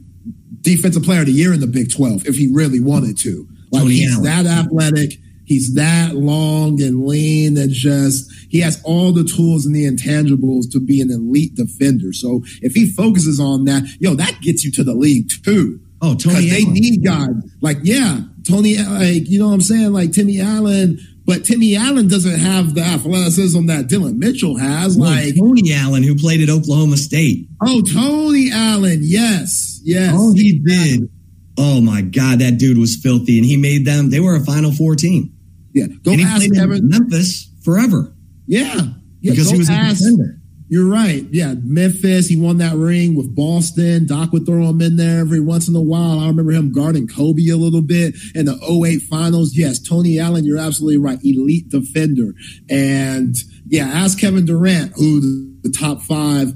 defensive 0.62 1.04
player 1.04 1.22
of 1.22 1.28
the 1.28 1.32
year 1.32 1.54
in 1.54 1.60
the 1.60 1.68
Big 1.68 1.92
12 1.94 2.28
if 2.28 2.36
he 2.36 2.50
really 2.52 2.80
wanted 2.80 3.18
to. 3.20 3.48
Like 3.72 3.84
Tony 3.84 3.96
he's 3.96 4.14
Allen. 4.14 4.24
that 4.24 4.46
athletic, 4.46 5.20
he's 5.46 5.74
that 5.76 6.16
long 6.16 6.82
and 6.82 7.06
lean 7.06 7.58
and 7.58 7.72
just 7.72 8.32
he 8.50 8.60
has 8.62 8.82
all 8.84 9.12
the 9.12 9.24
tools 9.24 9.66
and 9.66 9.76
the 9.76 9.86
intangibles 9.86 10.72
to 10.72 10.80
be 10.80 11.02
an 11.02 11.12
elite 11.12 11.56
defender. 11.56 12.14
So 12.14 12.42
if 12.62 12.74
he 12.74 12.90
focuses 12.90 13.40
on 13.40 13.66
that, 13.66 13.84
yo, 14.00 14.16
that 14.16 14.40
gets 14.42 14.64
you 14.64 14.72
to 14.74 14.84
the 14.84 14.94
league 14.94 15.30
too. 15.44 15.80
Oh, 16.02 16.16
Tony, 16.16 16.50
they 16.50 16.64
need 16.64 17.04
guys 17.04 17.30
like 17.62 17.78
yeah, 17.82 18.20
Tony, 18.48 18.78
like 18.78 19.28
you 19.28 19.40
know 19.40 19.48
what 19.48 19.54
I'm 19.56 19.62
saying, 19.62 19.94
like 19.94 20.12
Timmy 20.12 20.40
Allen. 20.40 21.00
But 21.28 21.44
Timmy 21.44 21.76
Allen 21.76 22.08
doesn't 22.08 22.40
have 22.40 22.74
the 22.74 22.82
athleticism 22.82 23.66
that 23.66 23.88
Dillon 23.88 24.18
Mitchell 24.18 24.58
has. 24.58 24.98
Well, 24.98 25.12
like 25.12 25.38
Tony 25.38 25.74
Allen, 25.74 26.02
who 26.02 26.16
played 26.16 26.42
at 26.42 26.50
Oklahoma 26.50 26.96
State. 26.96 27.50
Oh, 27.62 27.82
Tony 27.82 28.50
Allen, 28.52 29.00
yes. 29.02 29.82
Yes. 29.84 30.14
Oh, 30.16 30.34
he 30.34 30.58
did. 30.58 31.10
Oh 31.58 31.82
my 31.82 32.02
God, 32.02 32.40
that 32.40 32.58
dude 32.58 32.78
was 32.78 32.96
filthy, 32.96 33.38
and 33.38 33.46
he 33.46 33.58
made 33.58 33.86
them. 33.86 34.10
They 34.10 34.22
were 34.22 34.36
a 34.36 34.40
Final 34.40 34.72
Four 34.72 34.96
team. 34.96 35.34
Yeah, 35.74 35.88
go 36.02 36.12
and 36.12 36.22
he 36.22 36.26
ask 36.26 36.54
Kevin 36.54 36.88
Memphis 36.88 37.52
forever. 37.62 38.16
Yeah, 38.46 38.76
yeah 39.20 39.32
because 39.32 39.50
he 39.50 39.58
was 39.58 39.70
ask, 39.70 40.00
a 40.02 40.04
defender. 40.06 40.37
You're 40.70 40.90
right. 40.90 41.26
Yeah, 41.32 41.54
Memphis. 41.64 42.28
He 42.28 42.40
won 42.40 42.58
that 42.58 42.76
ring 42.76 43.16
with 43.16 43.34
Boston. 43.34 44.06
Doc 44.06 44.34
would 44.34 44.46
throw 44.46 44.68
him 44.68 44.82
in 44.82 44.98
there 44.98 45.20
every 45.20 45.40
once 45.40 45.70
in 45.70 45.76
a 45.76 45.82
while. 45.82 46.20
I 46.20 46.28
remember 46.28 46.52
him 46.52 46.74
guarding 46.74 47.08
Kobe 47.08 47.48
a 47.48 47.56
little 47.56 47.82
bit 47.82 48.16
in 48.36 48.46
the 48.46 48.60
08 48.86 49.04
finals. 49.04 49.56
Yes, 49.56 49.80
Tony 49.80 50.20
Allen, 50.20 50.44
you're 50.44 50.58
absolutely 50.58 50.98
right. 50.98 51.20
Elite 51.24 51.70
defender. 51.70 52.34
And 52.70 53.34
yeah, 53.68 53.86
ask 53.86 54.20
Kevin 54.20 54.46
Durant, 54.46 54.92
who 54.96 55.22
the 55.62 55.72
top 55.72 56.02
five 56.02 56.54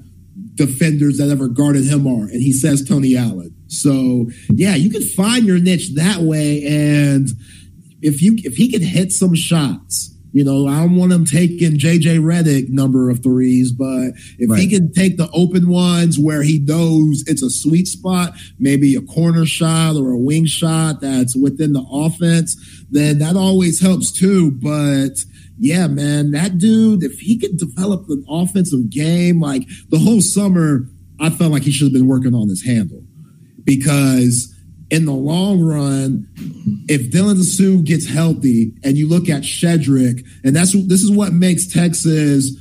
defenders 0.55 1.17
that 1.17 1.29
ever 1.29 1.47
guarded 1.47 1.85
him 1.85 2.05
are. 2.05 2.23
And 2.23 2.41
he 2.41 2.51
says 2.51 2.87
Tony 2.87 3.15
Allen. 3.15 3.55
So 3.67 4.29
yeah, 4.49 4.75
you 4.75 4.89
can 4.89 5.01
find 5.01 5.45
your 5.45 5.59
niche 5.59 5.95
that 5.95 6.19
way. 6.19 6.65
And 6.65 7.29
if 8.01 8.21
you 8.21 8.35
if 8.39 8.55
he 8.55 8.69
can 8.69 8.81
hit 8.81 9.13
some 9.13 9.35
shots, 9.35 10.13
you 10.31 10.43
know, 10.43 10.67
I 10.67 10.79
don't 10.79 10.95
want 10.95 11.11
him 11.11 11.25
taking 11.25 11.77
JJ 11.77 12.19
Redick 12.19 12.69
number 12.69 13.09
of 13.09 13.21
threes, 13.21 13.71
but 13.71 14.11
if 14.37 14.49
right. 14.49 14.59
he 14.59 14.69
can 14.69 14.91
take 14.91 15.17
the 15.17 15.29
open 15.33 15.67
ones 15.67 16.17
where 16.17 16.41
he 16.41 16.59
knows 16.59 17.23
it's 17.27 17.43
a 17.43 17.49
sweet 17.49 17.87
spot, 17.87 18.33
maybe 18.57 18.95
a 18.95 19.01
corner 19.01 19.45
shot 19.45 19.95
or 19.97 20.11
a 20.11 20.17
wing 20.17 20.45
shot 20.45 21.01
that's 21.01 21.35
within 21.35 21.73
the 21.73 21.85
offense, 21.91 22.55
then 22.89 23.19
that 23.19 23.35
always 23.35 23.81
helps 23.81 24.11
too. 24.11 24.51
But 24.51 25.23
yeah, 25.59 25.87
man, 25.87 26.31
that 26.31 26.57
dude, 26.57 27.03
if 27.03 27.19
he 27.19 27.37
could 27.37 27.57
develop 27.57 28.09
an 28.09 28.23
offensive 28.29 28.89
game, 28.89 29.41
like 29.41 29.67
the 29.89 29.99
whole 29.99 30.21
summer, 30.21 30.87
I 31.19 31.29
felt 31.29 31.51
like 31.51 31.63
he 31.63 31.71
should 31.71 31.85
have 31.85 31.93
been 31.93 32.07
working 32.07 32.33
on 32.33 32.47
his 32.47 32.65
handle 32.65 33.03
because 33.63 34.53
in 34.91 35.05
the 35.05 35.13
long 35.13 35.61
run, 35.61 36.27
if 36.89 37.11
Dylan 37.11 37.37
Disu 37.37 37.83
gets 37.83 38.07
healthy 38.07 38.73
and 38.83 38.97
you 38.97 39.07
look 39.07 39.29
at 39.29 39.41
Shedrick, 39.41 40.25
and 40.43 40.55
that's 40.55 40.73
this 40.87 41.01
is 41.01 41.09
what 41.09 41.31
makes 41.31 41.65
Texas 41.65 42.51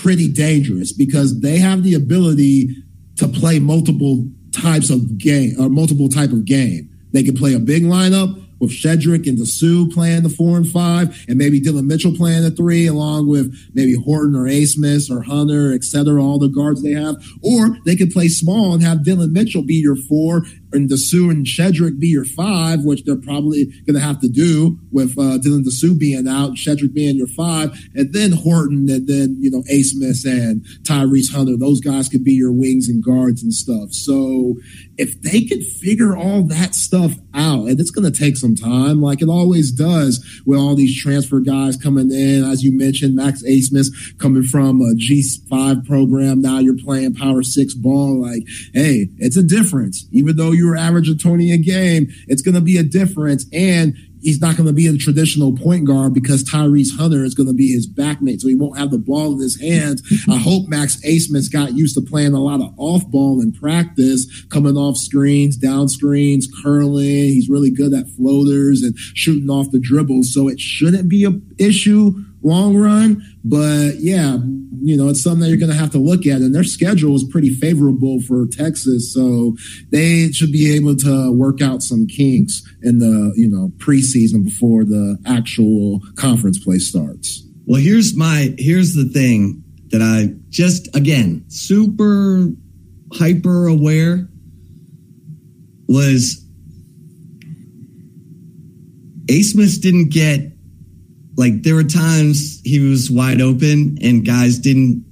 pretty 0.00 0.32
dangerous 0.32 0.92
because 0.92 1.40
they 1.40 1.58
have 1.58 1.82
the 1.82 1.94
ability 1.94 2.68
to 3.16 3.28
play 3.28 3.58
multiple 3.58 4.26
types 4.52 4.90
of 4.90 5.18
game 5.18 5.54
or 5.60 5.68
multiple 5.68 6.08
type 6.08 6.30
of 6.30 6.44
game. 6.44 6.88
They 7.12 7.24
can 7.24 7.36
play 7.36 7.54
a 7.54 7.58
big 7.58 7.82
lineup 7.82 8.42
with 8.58 8.70
Shedrick 8.70 9.26
and 9.26 9.38
Disu 9.38 9.92
playing 9.92 10.22
the 10.22 10.28
four 10.28 10.56
and 10.56 10.66
five, 10.66 11.24
and 11.28 11.36
maybe 11.36 11.60
Dillon 11.60 11.86
Mitchell 11.86 12.14
playing 12.16 12.42
the 12.42 12.50
three, 12.50 12.86
along 12.86 13.28
with 13.28 13.54
maybe 13.74 13.94
Horton 13.94 14.34
or 14.34 14.44
Abmas 14.44 15.10
or 15.10 15.22
Hunter, 15.22 15.72
et 15.72 15.84
cetera, 15.84 16.22
all 16.22 16.38
the 16.38 16.48
guards 16.48 16.82
they 16.82 16.92
have. 16.92 17.16
Or 17.42 17.76
they 17.84 17.96
could 17.96 18.10
play 18.10 18.28
small 18.28 18.72
and 18.72 18.82
have 18.82 19.04
Dillon 19.04 19.32
Mitchell 19.32 19.62
be 19.62 19.74
your 19.74 19.96
four 19.96 20.44
and 20.76 20.88
Disu 20.88 21.30
and 21.30 21.46
Shedrick 21.46 21.98
be 21.98 22.08
your 22.08 22.24
five, 22.24 22.84
which 22.84 23.04
they're 23.04 23.16
probably 23.16 23.66
going 23.86 23.94
to 23.94 24.00
have 24.00 24.20
to 24.20 24.28
do 24.28 24.78
with 24.92 25.12
uh, 25.18 25.38
Dylan 25.38 25.64
Disu 25.64 25.98
being 25.98 26.28
out, 26.28 26.52
Shedrick 26.52 26.94
being 26.94 27.16
your 27.16 27.26
five, 27.28 27.70
and 27.94 28.12
then 28.12 28.32
Horton, 28.32 28.88
and 28.88 29.08
then 29.08 29.36
you 29.40 29.50
know 29.50 29.62
Abmas 29.70 30.24
and 30.24 30.64
Tyrese 30.82 31.32
Hunter. 31.32 31.56
Those 31.56 31.80
guys 31.80 32.08
could 32.08 32.24
be 32.24 32.34
your 32.34 32.52
wings 32.52 32.88
and 32.88 33.02
guards 33.02 33.42
and 33.42 33.52
stuff. 33.52 33.92
So 33.92 34.56
if 34.98 35.20
they 35.22 35.42
could 35.42 35.64
figure 35.64 36.16
all 36.16 36.42
that 36.44 36.74
stuff 36.74 37.14
out, 37.34 37.68
and 37.68 37.80
it's 37.80 37.90
going 37.90 38.10
to 38.10 38.18
take 38.18 38.36
some 38.36 38.54
time, 38.54 39.00
like 39.00 39.22
it 39.22 39.28
always 39.28 39.70
does 39.70 40.24
with 40.46 40.58
all 40.58 40.74
these 40.74 41.00
transfer 41.00 41.40
guys 41.40 41.76
coming 41.76 42.10
in, 42.10 42.44
as 42.44 42.62
you 42.62 42.76
mentioned, 42.76 43.14
Max 43.14 43.42
Abmas 43.42 43.88
coming 44.18 44.42
from 44.42 44.80
a 44.80 44.94
G5 44.94 45.86
program. 45.86 46.40
Now 46.40 46.58
you're 46.58 46.76
playing 46.76 47.14
Power 47.14 47.42
Six 47.42 47.74
ball. 47.74 48.20
Like, 48.20 48.42
hey, 48.72 49.08
it's 49.18 49.36
a 49.36 49.42
difference. 49.42 50.06
Even 50.12 50.36
though 50.36 50.52
you 50.52 50.65
were 50.66 50.76
average 50.76 51.08
a 51.08 51.16
20 51.16 51.52
a 51.52 51.58
game, 51.58 52.08
it's 52.28 52.42
going 52.42 52.54
to 52.54 52.60
be 52.60 52.76
a 52.76 52.82
difference. 52.82 53.46
And 53.52 53.96
he's 54.26 54.40
not 54.40 54.56
going 54.56 54.66
to 54.66 54.72
be 54.72 54.86
a 54.88 54.96
traditional 54.96 55.56
point 55.56 55.84
guard 55.84 56.12
because 56.12 56.42
Tyrese 56.42 56.96
Hunter 56.96 57.24
is 57.24 57.34
going 57.34 57.46
to 57.46 57.54
be 57.54 57.72
his 57.72 57.88
backmate, 57.88 58.40
so 58.40 58.48
he 58.48 58.54
won't 58.54 58.78
have 58.78 58.90
the 58.90 58.98
ball 58.98 59.32
in 59.32 59.40
his 59.40 59.60
hands. 59.60 60.02
I 60.28 60.36
hope 60.36 60.68
Max 60.68 60.96
Abmas 61.02 61.50
got 61.50 61.74
used 61.74 61.94
to 61.94 62.00
playing 62.00 62.34
a 62.34 62.40
lot 62.40 62.60
of 62.60 62.74
off 62.76 63.06
ball 63.08 63.40
in 63.40 63.52
practice, 63.52 64.26
coming 64.46 64.76
off 64.76 64.96
screens, 64.96 65.56
down 65.56 65.88
screens, 65.88 66.48
curling. 66.62 67.02
He's 67.02 67.48
really 67.48 67.70
good 67.70 67.94
at 67.94 68.08
floaters 68.10 68.82
and 68.82 68.98
shooting 68.98 69.48
off 69.48 69.70
the 69.70 69.78
dribbles, 69.78 70.34
so 70.34 70.48
it 70.48 70.60
shouldn't 70.60 71.08
be 71.08 71.24
an 71.24 71.54
issue 71.58 72.12
long 72.46 72.76
run. 72.76 73.22
But 73.44 73.96
yeah, 73.98 74.38
you 74.80 74.96
know, 74.96 75.08
it's 75.08 75.22
something 75.22 75.40
that 75.40 75.48
you're 75.48 75.58
going 75.58 75.72
to 75.72 75.76
have 75.76 75.90
to 75.90 75.98
look 75.98 76.26
at. 76.26 76.40
And 76.40 76.54
their 76.54 76.64
schedule 76.64 77.14
is 77.14 77.24
pretty 77.24 77.50
favorable 77.50 78.20
for 78.20 78.46
Texas. 78.46 79.12
So 79.12 79.56
they 79.90 80.30
should 80.32 80.52
be 80.52 80.74
able 80.74 80.96
to 80.96 81.32
work 81.32 81.60
out 81.60 81.82
some 81.82 82.06
kinks 82.06 82.62
in 82.82 82.98
the, 82.98 83.32
you 83.36 83.48
know, 83.48 83.72
preseason 83.78 84.44
before 84.44 84.84
the 84.84 85.18
actual 85.26 86.00
conference 86.16 86.62
play 86.62 86.78
starts. 86.78 87.44
Well, 87.66 87.80
here's 87.80 88.16
my, 88.16 88.54
here's 88.58 88.94
the 88.94 89.08
thing 89.08 89.64
that 89.88 90.00
I 90.00 90.34
just, 90.50 90.94
again, 90.94 91.44
super 91.48 92.48
hyper 93.12 93.66
aware 93.66 94.28
was 95.88 96.44
Abmas 99.26 99.80
didn't 99.80 100.10
get 100.10 100.55
like 101.36 101.62
there 101.62 101.74
were 101.74 101.84
times 101.84 102.60
he 102.64 102.80
was 102.80 103.10
wide 103.10 103.40
open 103.40 103.98
and 104.02 104.24
guys 104.24 104.58
didn't 104.58 105.04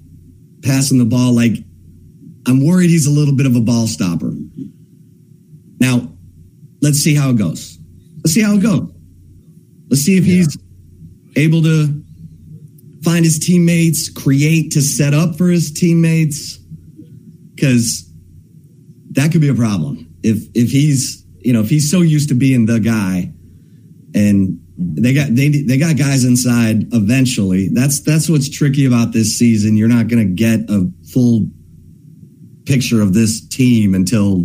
pass 0.63 0.91
him 0.91 0.99
the 0.99 1.05
ball. 1.05 1.35
Like 1.35 1.53
I'm 2.47 2.65
worried 2.65 2.91
he's 2.91 3.07
a 3.07 3.11
little 3.11 3.35
bit 3.35 3.47
of 3.47 3.57
a 3.57 3.61
ball 3.61 3.87
stopper. 3.87 4.33
Now, 5.81 6.09
let's 6.81 6.99
see 6.99 7.15
how 7.15 7.31
it 7.31 7.37
goes. 7.37 7.79
Let's 8.19 8.33
see 8.33 8.43
how 8.43 8.55
it 8.55 8.63
goes. 8.63 8.91
Let's 9.91 10.03
see 10.03 10.17
if 10.17 10.27
yeah. 10.27 10.37
he's 10.37 10.59
able 11.37 11.63
to 11.63 12.03
find 13.03 13.25
his 13.25 13.39
teammates, 13.39 14.09
create 14.09 14.73
to 14.73 14.81
set 14.81 15.13
up 15.13 15.37
for 15.37 15.49
his 15.49 15.71
teammates, 15.71 16.57
because 17.55 18.11
that 19.11 19.31
could 19.31 19.43
be 19.43 19.49
a 19.49 19.55
problem. 19.55 20.09
If 20.23 20.49
if 20.55 20.71
he's 20.71 21.25
you 21.41 21.53
know 21.53 21.61
if 21.61 21.69
he's 21.69 21.91
so 21.91 22.01
used 22.01 22.31
to 22.31 22.35
being 22.35 22.65
the 22.65 22.81
guy, 22.81 23.31
and 24.15 24.64
they 24.77 25.15
got 25.15 25.35
they 25.35 25.49
they 25.49 25.79
got 25.79 25.97
guys 25.97 26.25
inside 26.25 26.93
eventually. 26.93 27.69
That's 27.69 28.01
that's 28.01 28.29
what's 28.29 28.49
tricky 28.49 28.87
about 28.87 29.13
this 29.13 29.39
season. 29.39 29.77
You're 29.77 29.89
not 29.89 30.09
going 30.09 30.27
to 30.27 30.33
get 30.33 30.69
a 30.69 30.91
full 31.13 31.49
picture 32.67 33.01
of 33.01 33.15
this 33.15 33.47
team 33.47 33.95
until 33.95 34.41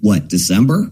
what 0.00 0.28
December. 0.28 0.90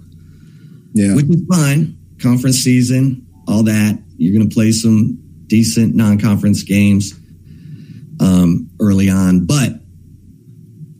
Yeah, 0.93 1.15
which 1.15 1.27
is 1.27 1.43
fine. 1.49 1.97
Conference 2.21 2.59
season, 2.59 3.27
all 3.47 3.63
that. 3.63 4.03
You're 4.17 4.37
going 4.37 4.49
to 4.49 4.55
play 4.55 4.73
some 4.73 5.19
decent 5.47 5.95
non-conference 5.95 6.65
games 6.65 7.15
um, 8.21 8.71
early 8.81 9.09
on, 9.09 9.47
but 9.47 9.71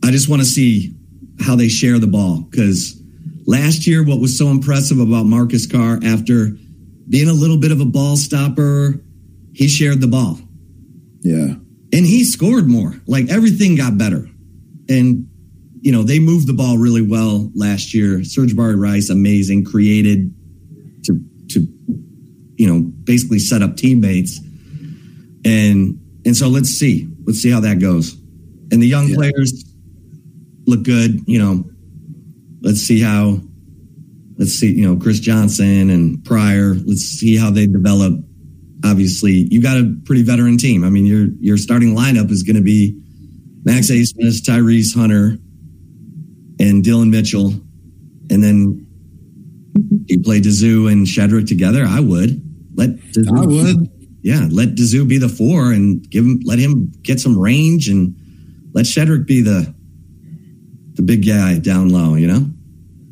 I 0.03 0.11
just 0.11 0.29
want 0.29 0.41
to 0.41 0.47
see 0.47 0.95
how 1.41 1.55
they 1.55 1.67
share 1.67 1.99
the 1.99 2.07
ball 2.07 2.41
because 2.49 3.01
last 3.45 3.85
year, 3.85 4.03
what 4.03 4.19
was 4.19 4.37
so 4.37 4.47
impressive 4.47 4.99
about 4.99 5.25
Marcus 5.25 5.67
Carr 5.67 5.99
after 6.03 6.55
being 7.11 7.27
a 7.27 7.33
little 7.33 7.57
bit 7.57 7.73
of 7.73 7.81
a 7.81 7.85
ball 7.85 8.15
stopper, 8.15 9.03
he 9.53 9.67
shared 9.67 9.99
the 9.99 10.07
ball. 10.07 10.39
Yeah. 11.19 11.55
And 11.93 12.05
he 12.05 12.23
scored 12.23 12.69
more. 12.69 12.95
Like 13.05 13.29
everything 13.29 13.75
got 13.75 13.97
better. 13.97 14.29
And, 14.87 15.27
you 15.81 15.91
know, 15.91 16.03
they 16.03 16.19
moved 16.19 16.47
the 16.47 16.53
ball 16.53 16.77
really 16.77 17.01
well 17.01 17.51
last 17.53 17.93
year. 17.93 18.19
Sir'Jabari 18.19 18.81
Rice, 18.81 19.09
amazing, 19.09 19.65
created 19.65 20.33
to, 21.03 21.19
to, 21.49 21.67
you 22.55 22.67
know, 22.67 22.79
basically 22.79 23.39
set 23.39 23.61
up 23.61 23.75
teammates. 23.75 24.39
And, 25.43 25.99
and 26.25 26.37
so 26.37 26.47
let's 26.47 26.69
see. 26.69 27.09
Let's 27.25 27.39
see 27.39 27.51
how 27.51 27.59
that 27.59 27.79
goes. 27.79 28.13
And 28.71 28.81
the 28.81 28.87
young 28.87 29.09
yeah. 29.09 29.15
players 29.17 29.65
look 30.65 30.83
good, 30.83 31.27
you 31.27 31.39
know. 31.39 31.65
Let's 32.61 32.79
see 32.79 33.01
how 33.01 33.41
let's 34.41 34.53
see, 34.53 34.73
you 34.73 34.89
know, 34.89 34.99
Chris 34.99 35.19
Johnson 35.19 35.91
and 35.91 36.25
Pryor. 36.25 36.73
Let's 36.73 37.03
see 37.03 37.37
how 37.37 37.51
they 37.51 37.67
develop. 37.67 38.15
Obviously, 38.83 39.47
you 39.51 39.61
got 39.61 39.77
a 39.77 39.95
pretty 40.03 40.23
veteran 40.23 40.57
team. 40.57 40.83
I 40.83 40.89
mean, 40.89 41.05
your 41.05 41.27
your 41.39 41.57
starting 41.57 41.95
lineup 41.95 42.31
is 42.31 42.41
going 42.41 42.55
to 42.55 42.63
be 42.63 42.99
Max 43.63 43.91
Abmas, 43.91 44.41
Tyrese 44.41 44.95
Hunter, 44.95 45.37
and 46.59 46.83
Dillon 46.83 47.11
Mitchell, 47.11 47.49
and 48.31 48.43
then 48.43 48.87
you 50.07 50.19
play 50.21 50.41
Disu 50.41 50.91
and 50.91 51.05
Shedrick 51.05 51.47
together. 51.47 51.85
I 51.87 51.99
would 51.99 52.41
let 52.73 52.89
Disu, 52.89 53.37
I 53.37 53.45
would, 53.45 53.89
yeah, 54.23 54.47
let 54.49 54.69
Disu 54.69 55.07
be 55.07 55.19
the 55.19 55.29
four 55.29 55.71
and 55.71 56.09
give 56.09 56.25
him 56.25 56.39
let 56.45 56.57
him 56.57 56.91
get 57.03 57.19
some 57.19 57.37
range 57.37 57.87
and 57.89 58.15
let 58.73 58.85
Shedrick 58.85 59.27
be 59.27 59.41
the 59.41 59.71
the 60.93 61.03
big 61.03 61.27
guy 61.27 61.59
down 61.59 61.89
low. 61.89 62.15
You 62.15 62.25
know. 62.25 62.51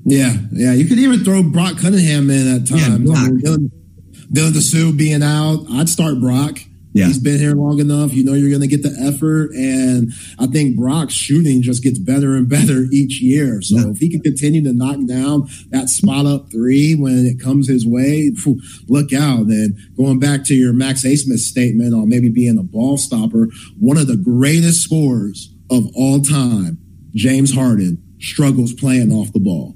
Yeah, 0.09 0.33
yeah. 0.51 0.73
You 0.73 0.85
could 0.85 0.99
even 0.99 1.23
throw 1.23 1.43
Brock 1.43 1.77
Cunningham 1.77 2.29
in 2.29 2.55
at 2.55 2.67
times. 2.67 3.09
Yeah, 3.09 3.29
Dylan, 3.29 3.71
Dylan 4.31 4.51
Disu 4.51 4.97
being 4.97 5.23
out, 5.23 5.65
I'd 5.71 5.89
start 5.89 6.19
Brock. 6.19 6.59
Yeah. 6.91 7.05
He's 7.05 7.19
been 7.19 7.37
here 7.37 7.53
long 7.53 7.79
enough. 7.79 8.13
You 8.13 8.23
know 8.23 8.33
you're 8.33 8.49
going 8.49 8.61
to 8.61 8.67
get 8.67 8.81
the 8.81 8.95
effort. 8.99 9.51
And 9.51 10.11
I 10.39 10.47
think 10.47 10.75
Brock's 10.75 11.13
shooting 11.13 11.61
just 11.61 11.83
gets 11.83 11.99
better 11.99 12.35
and 12.35 12.49
better 12.49 12.85
each 12.91 13.21
year. 13.21 13.61
So 13.61 13.77
yeah. 13.77 13.89
if 13.89 13.99
he 13.99 14.09
can 14.09 14.21
continue 14.21 14.63
to 14.63 14.73
knock 14.73 14.97
down 15.07 15.47
that 15.69 15.89
spot 15.89 16.25
up 16.25 16.51
three 16.51 16.95
when 16.95 17.25
it 17.27 17.39
comes 17.39 17.67
his 17.67 17.85
way, 17.85 18.31
look 18.87 19.13
out. 19.13 19.45
And 19.45 19.77
going 19.95 20.19
back 20.19 20.43
to 20.45 20.55
your 20.55 20.73
Max 20.73 21.03
Abmas 21.05 21.39
statement 21.39 21.93
on 21.93 22.09
maybe 22.09 22.29
being 22.29 22.57
a 22.57 22.63
ball 22.63 22.97
stopper, 22.97 23.49
one 23.77 23.97
of 23.97 24.07
the 24.07 24.17
greatest 24.17 24.81
scorers 24.81 25.53
of 25.69 25.85
all 25.93 26.21
time, 26.21 26.79
James 27.13 27.53
Harden, 27.53 28.03
struggles 28.19 28.73
playing 28.73 29.11
off 29.11 29.31
the 29.31 29.39
ball. 29.39 29.75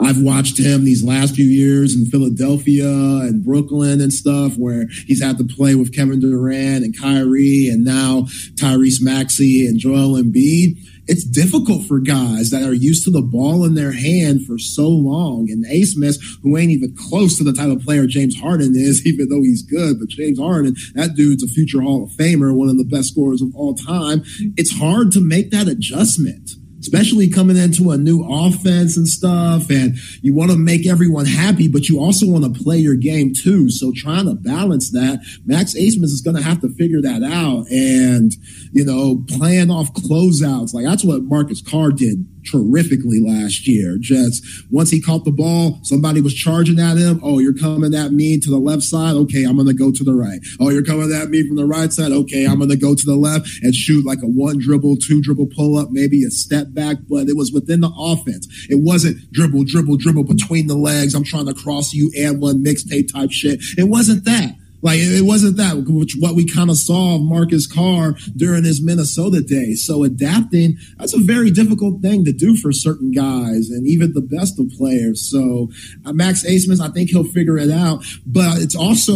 I've 0.00 0.20
watched 0.20 0.58
him 0.58 0.84
these 0.84 1.04
last 1.04 1.34
few 1.34 1.44
years 1.44 1.94
in 1.94 2.06
Philadelphia 2.06 2.88
and 2.88 3.44
Brooklyn 3.44 4.00
and 4.00 4.12
stuff 4.12 4.56
where 4.56 4.86
he's 5.06 5.22
had 5.22 5.36
to 5.38 5.44
play 5.44 5.74
with 5.74 5.94
Kevin 5.94 6.20
Durant 6.20 6.84
and 6.84 6.98
Kyrie 6.98 7.68
and 7.68 7.84
now 7.84 8.22
Tyrese 8.54 9.02
Maxey 9.02 9.66
and 9.66 9.78
Joel 9.78 10.20
Embiid. 10.20 10.78
It's 11.08 11.24
difficult 11.24 11.86
for 11.86 11.98
guys 11.98 12.50
that 12.50 12.62
are 12.62 12.72
used 12.72 13.04
to 13.04 13.10
the 13.10 13.20
ball 13.20 13.64
in 13.64 13.74
their 13.74 13.92
hand 13.92 14.46
for 14.46 14.56
so 14.56 14.88
long. 14.88 15.50
And 15.50 15.66
Abmas, 15.66 16.16
who 16.42 16.56
ain't 16.56 16.70
even 16.70 16.96
close 16.96 17.36
to 17.36 17.44
the 17.44 17.52
type 17.52 17.70
of 17.70 17.82
player 17.82 18.06
James 18.06 18.38
Harden 18.40 18.74
is, 18.74 19.04
even 19.06 19.28
though 19.28 19.42
he's 19.42 19.62
good, 19.62 19.98
but 19.98 20.08
James 20.08 20.38
Harden, 20.38 20.74
that 20.94 21.14
dude's 21.14 21.42
a 21.42 21.48
future 21.48 21.82
Hall 21.82 22.04
of 22.04 22.10
Famer, 22.10 22.54
one 22.54 22.68
of 22.68 22.78
the 22.78 22.84
best 22.84 23.08
scorers 23.08 23.42
of 23.42 23.54
all 23.54 23.74
time. 23.74 24.22
It's 24.56 24.78
hard 24.78 25.10
to 25.12 25.20
make 25.20 25.50
that 25.50 25.68
adjustment 25.68 26.52
especially 26.82 27.30
coming 27.30 27.56
into 27.56 27.90
a 27.92 27.96
new 27.96 28.26
offense 28.28 28.96
and 28.96 29.08
stuff. 29.08 29.70
And 29.70 29.96
you 30.20 30.34
want 30.34 30.50
to 30.50 30.58
make 30.58 30.86
everyone 30.86 31.26
happy, 31.26 31.68
but 31.68 31.88
you 31.88 31.98
also 31.98 32.26
want 32.26 32.44
to 32.44 32.62
play 32.62 32.78
your 32.78 32.96
game 32.96 33.32
too. 33.32 33.70
So 33.70 33.92
trying 33.94 34.26
to 34.26 34.34
balance 34.34 34.90
that, 34.90 35.24
Max 35.46 35.74
Abmas 35.74 36.12
is 36.12 36.20
going 36.20 36.36
to 36.36 36.42
have 36.42 36.60
to 36.60 36.68
figure 36.74 37.00
that 37.00 37.22
out. 37.22 37.70
And, 37.70 38.32
you 38.72 38.84
know, 38.84 39.24
playing 39.28 39.70
off 39.70 39.94
closeouts, 39.94 40.74
like 40.74 40.84
that's 40.84 41.04
what 41.04 41.22
Marcus 41.22 41.62
Carr 41.62 41.92
did 41.92 42.26
terrifically 42.44 43.20
last 43.20 43.66
year. 43.66 43.96
Just 43.98 44.44
once 44.70 44.90
he 44.90 45.00
caught 45.00 45.24
the 45.24 45.32
ball, 45.32 45.78
somebody 45.82 46.20
was 46.20 46.34
charging 46.34 46.78
at 46.78 46.96
him. 46.96 47.20
Oh, 47.22 47.38
you're 47.38 47.54
coming 47.54 47.94
at 47.94 48.12
me 48.12 48.38
to 48.40 48.50
the 48.50 48.58
left 48.58 48.82
side. 48.82 49.14
Okay, 49.14 49.44
I'm 49.44 49.56
going 49.56 49.68
to 49.68 49.74
go 49.74 49.92
to 49.92 50.04
the 50.04 50.14
right. 50.14 50.40
Oh, 50.60 50.70
you're 50.70 50.84
coming 50.84 51.12
at 51.12 51.28
me 51.28 51.46
from 51.46 51.56
the 51.56 51.66
right 51.66 51.92
side. 51.92 52.12
Okay, 52.12 52.46
I'm 52.46 52.58
going 52.58 52.70
to 52.70 52.76
go 52.76 52.94
to 52.94 53.06
the 53.06 53.16
left 53.16 53.48
and 53.62 53.74
shoot 53.74 54.04
like 54.04 54.22
a 54.22 54.26
one 54.26 54.58
dribble, 54.58 54.96
two 54.96 55.20
dribble 55.20 55.48
pull 55.54 55.76
up, 55.76 55.90
maybe 55.90 56.24
a 56.24 56.30
step 56.30 56.68
back, 56.70 56.96
but 57.08 57.28
it 57.28 57.36
was 57.36 57.52
within 57.52 57.80
the 57.80 57.92
offense. 57.98 58.48
It 58.68 58.80
wasn't 58.80 59.30
dribble, 59.32 59.64
dribble, 59.64 59.96
dribble 59.96 60.24
between 60.24 60.66
the 60.66 60.76
legs. 60.76 61.14
I'm 61.14 61.24
trying 61.24 61.46
to 61.46 61.54
cross 61.54 61.92
you 61.92 62.10
and 62.16 62.40
one 62.40 62.64
mixtape 62.64 63.12
type 63.12 63.30
shit. 63.30 63.60
It 63.78 63.84
wasn't 63.84 64.24
that. 64.24 64.56
Like 64.82 64.98
it 64.98 65.24
wasn't 65.24 65.56
that 65.58 65.84
which 65.86 66.16
what 66.18 66.34
we 66.34 66.44
kind 66.44 66.68
of 66.68 66.76
saw 66.76 67.14
of 67.14 67.22
Marcus 67.22 67.66
Carr 67.66 68.16
during 68.36 68.64
his 68.64 68.82
Minnesota 68.82 69.40
days. 69.40 69.86
So 69.86 70.02
adapting, 70.02 70.76
that's 70.98 71.14
a 71.14 71.20
very 71.20 71.50
difficult 71.50 72.02
thing 72.02 72.24
to 72.24 72.32
do 72.32 72.56
for 72.56 72.72
certain 72.72 73.12
guys 73.12 73.70
and 73.70 73.86
even 73.86 74.12
the 74.12 74.20
best 74.20 74.58
of 74.58 74.68
players. 74.76 75.30
So 75.30 75.70
uh, 76.04 76.12
Max 76.12 76.44
Abmas, 76.44 76.80
I 76.80 76.88
think 76.90 77.10
he'll 77.10 77.24
figure 77.24 77.56
it 77.56 77.70
out. 77.70 78.04
But 78.26 78.58
it's 78.58 78.74
also 78.74 79.12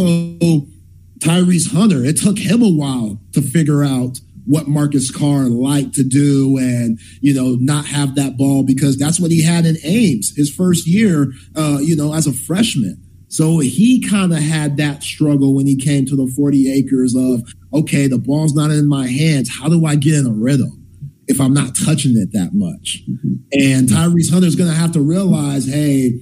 Tyrese 1.19 1.73
Hunter. 1.73 2.03
It 2.03 2.17
took 2.17 2.39
him 2.39 2.61
a 2.61 2.69
while 2.69 3.19
to 3.33 3.41
figure 3.41 3.83
out 3.83 4.19
what 4.45 4.67
Marcus 4.67 5.11
Carr 5.11 5.49
liked 5.49 5.95
to 5.95 6.03
do 6.03 6.57
and, 6.57 6.97
you 7.19 7.33
know, 7.33 7.57
not 7.59 7.85
have 7.85 8.15
that 8.15 8.37
ball 8.37 8.63
because 8.63 8.97
that's 8.97 9.19
what 9.19 9.29
he 9.29 9.43
had 9.43 9.65
in 9.65 9.75
Ames 9.83 10.33
his 10.37 10.49
first 10.49 10.87
year, 10.87 11.33
uh, 11.55 11.79
you 11.81 11.97
know, 11.97 12.13
as 12.13 12.27
a 12.27 12.33
freshman. 12.33 13.03
So 13.37 13.59
he 13.59 14.01
kind 14.01 14.33
of 14.33 14.39
had 14.39 14.77
that 14.77 15.03
struggle 15.03 15.53
when 15.53 15.67
he 15.67 15.75
came 15.75 16.07
to 16.07 16.15
the 16.15 16.25
40 16.25 16.73
acres 16.73 17.13
of, 17.15 17.43
okay, 17.71 18.07
the 18.07 18.17
ball's 18.17 18.55
not 18.55 18.71
in 18.71 18.89
my 18.89 19.05
hands. 19.05 19.47
How 19.61 19.69
do 19.69 19.85
I 19.85 19.95
get 19.95 20.15
in 20.15 20.25
a 20.25 20.31
rhythm 20.31 20.83
if 21.27 21.39
I'm 21.39 21.53
not 21.53 21.75
touching 21.75 22.17
it 22.17 22.31
that 22.31 22.55
much? 22.55 23.03
Mm-hmm. 23.07 23.33
And 23.53 23.89
Tyrese 23.89 24.31
Hunter's 24.31 24.55
going 24.55 24.71
to 24.71 24.75
have 24.75 24.91
to 24.93 25.01
realize, 25.01 25.67
hey, 25.67 26.19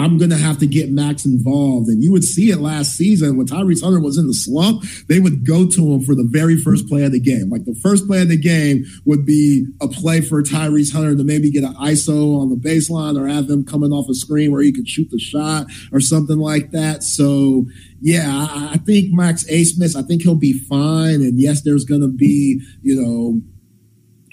I'm 0.00 0.18
going 0.18 0.30
to 0.30 0.36
have 0.36 0.58
to 0.58 0.66
get 0.66 0.90
Max 0.90 1.24
involved. 1.24 1.88
And 1.88 2.02
you 2.02 2.12
would 2.12 2.24
see 2.24 2.50
it 2.50 2.58
last 2.58 2.96
season 2.96 3.36
when 3.36 3.46
Tyrese 3.46 3.82
Hunter 3.82 4.00
was 4.00 4.18
in 4.18 4.26
the 4.26 4.34
slump, 4.34 4.84
they 5.08 5.20
would 5.20 5.46
go 5.46 5.68
to 5.68 5.92
him 5.92 6.02
for 6.02 6.14
the 6.14 6.26
very 6.28 6.56
first 6.56 6.88
play 6.88 7.04
of 7.04 7.12
the 7.12 7.20
game. 7.20 7.50
Like 7.50 7.64
the 7.64 7.74
first 7.82 8.06
play 8.06 8.22
of 8.22 8.28
the 8.28 8.38
game 8.38 8.84
would 9.04 9.24
be 9.24 9.66
a 9.80 9.88
play 9.88 10.20
for 10.20 10.42
Tyrese 10.42 10.92
Hunter 10.92 11.16
to 11.16 11.24
maybe 11.24 11.50
get 11.50 11.64
an 11.64 11.74
ISO 11.74 12.40
on 12.40 12.50
the 12.50 12.56
baseline 12.56 13.18
or 13.18 13.26
have 13.28 13.48
them 13.48 13.64
coming 13.64 13.92
off 13.92 14.08
a 14.08 14.14
screen 14.14 14.52
where 14.52 14.62
he 14.62 14.72
could 14.72 14.88
shoot 14.88 15.08
the 15.10 15.18
shot 15.18 15.66
or 15.92 16.00
something 16.00 16.38
like 16.38 16.70
that. 16.72 17.02
So, 17.02 17.66
yeah, 18.00 18.46
I, 18.50 18.78
think 18.78 19.12
Max 19.12 19.44
Abmas, 19.44 19.96
I 19.96 20.02
think 20.02 20.22
he'll 20.22 20.34
be 20.34 20.52
fine. 20.52 21.16
And 21.16 21.40
yes, 21.40 21.62
there's 21.62 21.84
going 21.84 22.00
to 22.02 22.08
be, 22.08 22.60
you 22.82 23.00
know, 23.00 23.40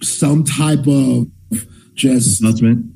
some 0.02 0.44
type 0.44 0.88
of 0.88 1.28
just 1.96 2.44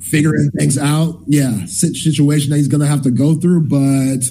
figuring 0.02 0.52
things 0.58 0.78
out. 0.78 1.22
Yeah, 1.26 1.66
situation 1.66 2.52
that 2.52 2.58
he's 2.58 2.68
going 2.68 2.82
to 2.82 2.88
have 2.88 3.02
to 3.04 3.12
go 3.12 3.36
through. 3.36 3.68
But, 3.68 4.26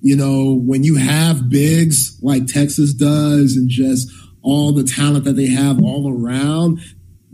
you 0.00 0.16
know, 0.16 0.54
when 0.54 0.82
you 0.82 0.96
have 0.96 1.48
bigs 1.48 2.18
like 2.22 2.46
Texas 2.46 2.94
does 2.94 3.56
and 3.56 3.68
just 3.68 4.10
all 4.42 4.72
the 4.72 4.84
talent 4.84 5.24
that 5.24 5.34
they 5.34 5.46
have 5.46 5.82
all 5.82 6.10
around, 6.10 6.80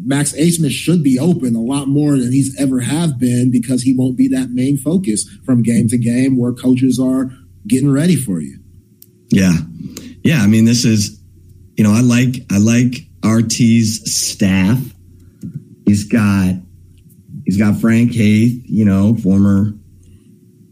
Max 0.03 0.33
Abmas 0.33 0.71
should 0.71 1.03
be 1.03 1.19
open 1.19 1.55
a 1.55 1.61
lot 1.61 1.87
more 1.87 2.13
than 2.13 2.33
he's 2.33 2.59
ever 2.59 2.81
have 2.81 3.19
been 3.19 3.51
because 3.51 3.83
he 3.83 3.95
won't 3.95 4.17
be 4.17 4.29
that 4.29 4.51
main 4.51 4.77
focus 4.77 5.29
from 5.45 5.63
game 5.63 5.89
to 5.89 5.99
game 5.99 6.39
where 6.39 6.53
coaches 6.53 6.99
are 6.99 7.31
getting 7.67 7.91
ready 7.91 8.17
for 8.17 8.41
you. 8.41 8.59
Yeah. 9.29 9.53
Yeah. 10.25 10.43
I 10.43 10.47
mean, 10.47 10.65
this 10.65 10.85
is, 10.85 11.21
you 11.77 11.85
know, 11.85 11.93
I 11.93 12.01
like, 12.01 12.47
I 12.51 12.59
like 12.59 13.07
RT's 13.25 14.13
staff. 14.13 14.79
He's 15.87 16.05
got 16.05 16.55
He's 17.51 17.59
got 17.59 17.81
Frank 17.81 18.13
Haith, 18.13 18.63
you 18.65 18.85
know, 18.85 19.17
former 19.17 19.75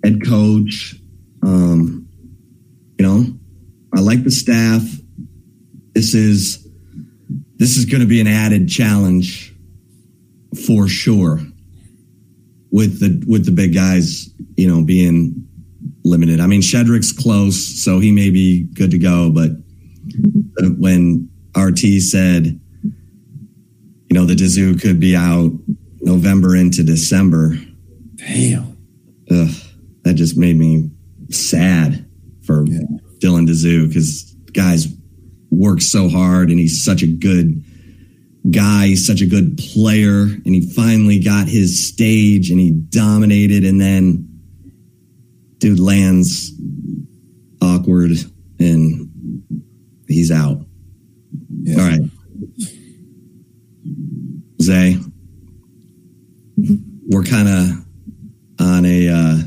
head 0.04 0.24
coach. 0.24 0.94
Um, 1.42 2.08
you 2.96 3.04
know, 3.04 3.24
I 3.92 3.98
like 3.98 4.22
the 4.22 4.30
staff. 4.30 4.82
This 5.94 6.14
is 6.14 6.68
this 7.56 7.76
is 7.76 7.84
going 7.84 8.02
to 8.02 8.06
be 8.06 8.20
an 8.20 8.28
added 8.28 8.68
challenge 8.68 9.52
for 10.66 10.86
sure 10.86 11.40
with 12.70 13.00
the 13.00 13.24
with 13.26 13.44
the 13.44 13.50
big 13.50 13.74
guys, 13.74 14.30
you 14.56 14.68
know, 14.68 14.84
being 14.84 15.48
limited. 16.04 16.38
I 16.38 16.46
mean, 16.46 16.60
Shedrick's 16.60 17.10
close, 17.10 17.82
so 17.82 17.98
he 17.98 18.12
may 18.12 18.30
be 18.30 18.62
good 18.74 18.92
to 18.92 18.98
go. 18.98 19.32
But 19.32 19.50
when 20.78 21.28
RT 21.56 21.80
said, 22.02 22.60
you 22.84 24.14
know, 24.14 24.24
the 24.24 24.36
Disu 24.36 24.80
could 24.80 25.00
be 25.00 25.16
out 25.16 25.50
November 26.00 26.56
into 26.56 26.82
December. 26.82 27.56
Damn. 28.16 28.76
Ugh, 29.30 29.50
that 30.04 30.14
just 30.14 30.36
made 30.36 30.56
me 30.56 30.90
sad 31.30 32.06
for 32.44 32.66
yeah. 32.66 32.80
Dylan 33.18 33.48
Disu 33.48 33.88
because 33.88 34.34
guys 34.52 34.88
work 35.50 35.80
so 35.80 36.08
hard 36.08 36.50
and 36.50 36.58
he's 36.58 36.84
such 36.84 37.02
a 37.02 37.06
good 37.06 37.64
guy. 38.50 38.86
He's 38.86 39.06
such 39.06 39.20
a 39.20 39.26
good 39.26 39.58
player. 39.58 40.22
And 40.22 40.54
he 40.54 40.72
finally 40.74 41.22
got 41.22 41.48
his 41.48 41.86
stage 41.86 42.50
and 42.50 42.58
he 42.58 42.70
dominated. 42.70 43.64
And 43.64 43.80
then 43.80 44.28
dude 45.58 45.80
lands 45.80 46.52
awkward 47.60 48.12
and 48.58 49.44
he's 50.06 50.30
out. 50.30 50.58
Yeah. 51.62 51.80
All 51.80 51.88
right. 51.88 52.00
Zay, 54.60 54.98
we're 57.08 57.24
kind 57.24 57.48
of 57.48 57.84
on 58.60 58.84
a 58.84 59.08
uh, 59.08 59.38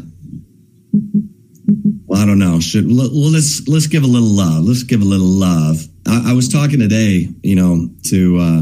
well, 2.05 2.22
I 2.22 2.26
don't 2.26 2.39
know. 2.39 2.59
Should 2.59 2.91
let's 2.91 3.68
let's 3.68 3.88
give 3.88 4.03
a 4.03 4.07
little 4.07 4.28
love. 4.28 4.64
Let's 4.64 4.84
give 4.84 5.01
a 5.01 5.05
little 5.05 5.28
love. 5.28 5.86
I, 6.07 6.32
I 6.32 6.34
was 6.34 6.49
talking 6.49 6.80
today, 6.80 7.30
you 7.43 7.55
know, 7.55 7.89
to 8.07 8.38
uh, 8.38 8.62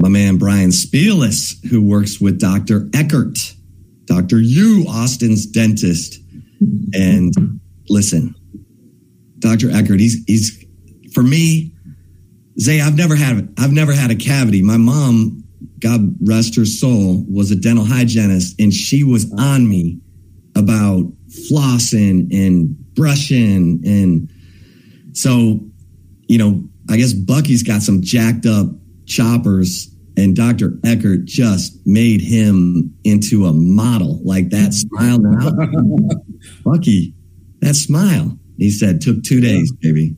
my 0.00 0.08
man 0.08 0.36
Brian 0.36 0.70
Spielis, 0.70 1.64
who 1.66 1.80
works 1.80 2.20
with 2.20 2.40
Doctor 2.40 2.90
Eckert, 2.92 3.38
Doctor 4.06 4.38
U, 4.38 4.84
Austin's 4.88 5.46
dentist. 5.46 6.20
And 6.92 7.60
listen, 7.88 8.34
Doctor 9.38 9.70
Eckert, 9.70 10.00
he's 10.00 10.24
he's 10.26 10.64
for 11.12 11.22
me. 11.22 11.72
Zay, 12.58 12.80
I've 12.80 12.96
never 12.96 13.14
had 13.14 13.54
I've 13.58 13.72
never 13.72 13.92
had 13.92 14.10
a 14.10 14.16
cavity. 14.16 14.62
My 14.62 14.76
mom 14.76 15.43
God 15.78 16.14
rest 16.22 16.56
her 16.56 16.64
soul, 16.64 17.24
was 17.28 17.50
a 17.50 17.56
dental 17.56 17.84
hygienist, 17.84 18.60
and 18.60 18.72
she 18.72 19.04
was 19.04 19.32
on 19.38 19.68
me 19.68 20.00
about 20.56 21.12
flossing 21.50 22.32
and 22.32 22.76
brushing. 22.94 23.82
And 23.84 24.30
so, 25.12 25.60
you 26.28 26.38
know, 26.38 26.64
I 26.88 26.96
guess 26.96 27.12
Bucky's 27.12 27.62
got 27.62 27.82
some 27.82 28.02
jacked 28.02 28.46
up 28.46 28.66
choppers, 29.06 29.94
and 30.16 30.36
Dr. 30.36 30.78
Eckert 30.84 31.24
just 31.24 31.78
made 31.84 32.20
him 32.20 32.94
into 33.04 33.46
a 33.46 33.52
model. 33.52 34.20
Like 34.24 34.50
that 34.50 34.72
smile 34.72 35.18
now. 35.18 35.50
Bucky, 36.64 37.14
that 37.60 37.74
smile, 37.74 38.38
he 38.58 38.70
said, 38.70 39.00
took 39.00 39.22
two 39.22 39.40
days, 39.40 39.72
baby. 39.72 40.16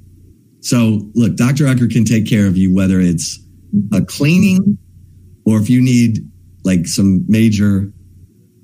So, 0.61 1.01
look, 1.15 1.37
Dr. 1.37 1.67
Eckert 1.67 1.93
can 1.93 2.05
take 2.05 2.29
care 2.29 2.47
of 2.47 2.57
you, 2.57 2.75
whether 2.75 3.01
it's 3.01 3.39
a 3.93 4.05
cleaning 4.05 4.79
or 5.47 5.59
if 5.59 5.71
you 5.71 5.81
need 5.81 6.29
like 6.65 6.87
some 6.87 7.25
major, 7.29 7.93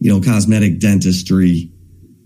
you 0.01 0.13
know, 0.13 0.21
cosmetic 0.21 0.81
dentistry, 0.81 1.71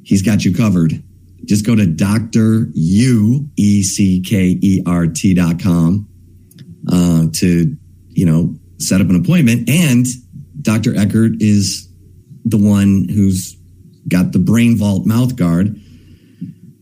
he's 0.02 0.22
got 0.22 0.44
you 0.44 0.54
covered. 0.54 1.02
Just 1.44 1.64
go 1.64 1.76
to 1.76 1.86
Dr. 1.86 2.68
U 2.72 3.48
E 3.56 3.82
C 3.82 4.20
K 4.22 4.58
E 4.60 4.82
R 4.86 5.06
T 5.06 5.34
dot 5.34 5.62
com 5.62 6.08
uh, 6.90 7.26
to, 7.34 7.76
you 8.08 8.26
know, 8.26 8.56
set 8.78 9.00
up 9.00 9.08
an 9.10 9.16
appointment. 9.16 9.68
And 9.68 10.06
Dr. 10.62 10.96
Eckert 10.96 11.40
is 11.40 11.88
the 12.44 12.56
one 12.56 13.08
who's 13.08 13.56
got 14.08 14.32
the 14.32 14.38
brain 14.38 14.76
vault 14.76 15.06
mouth 15.06 15.36
guard, 15.36 15.78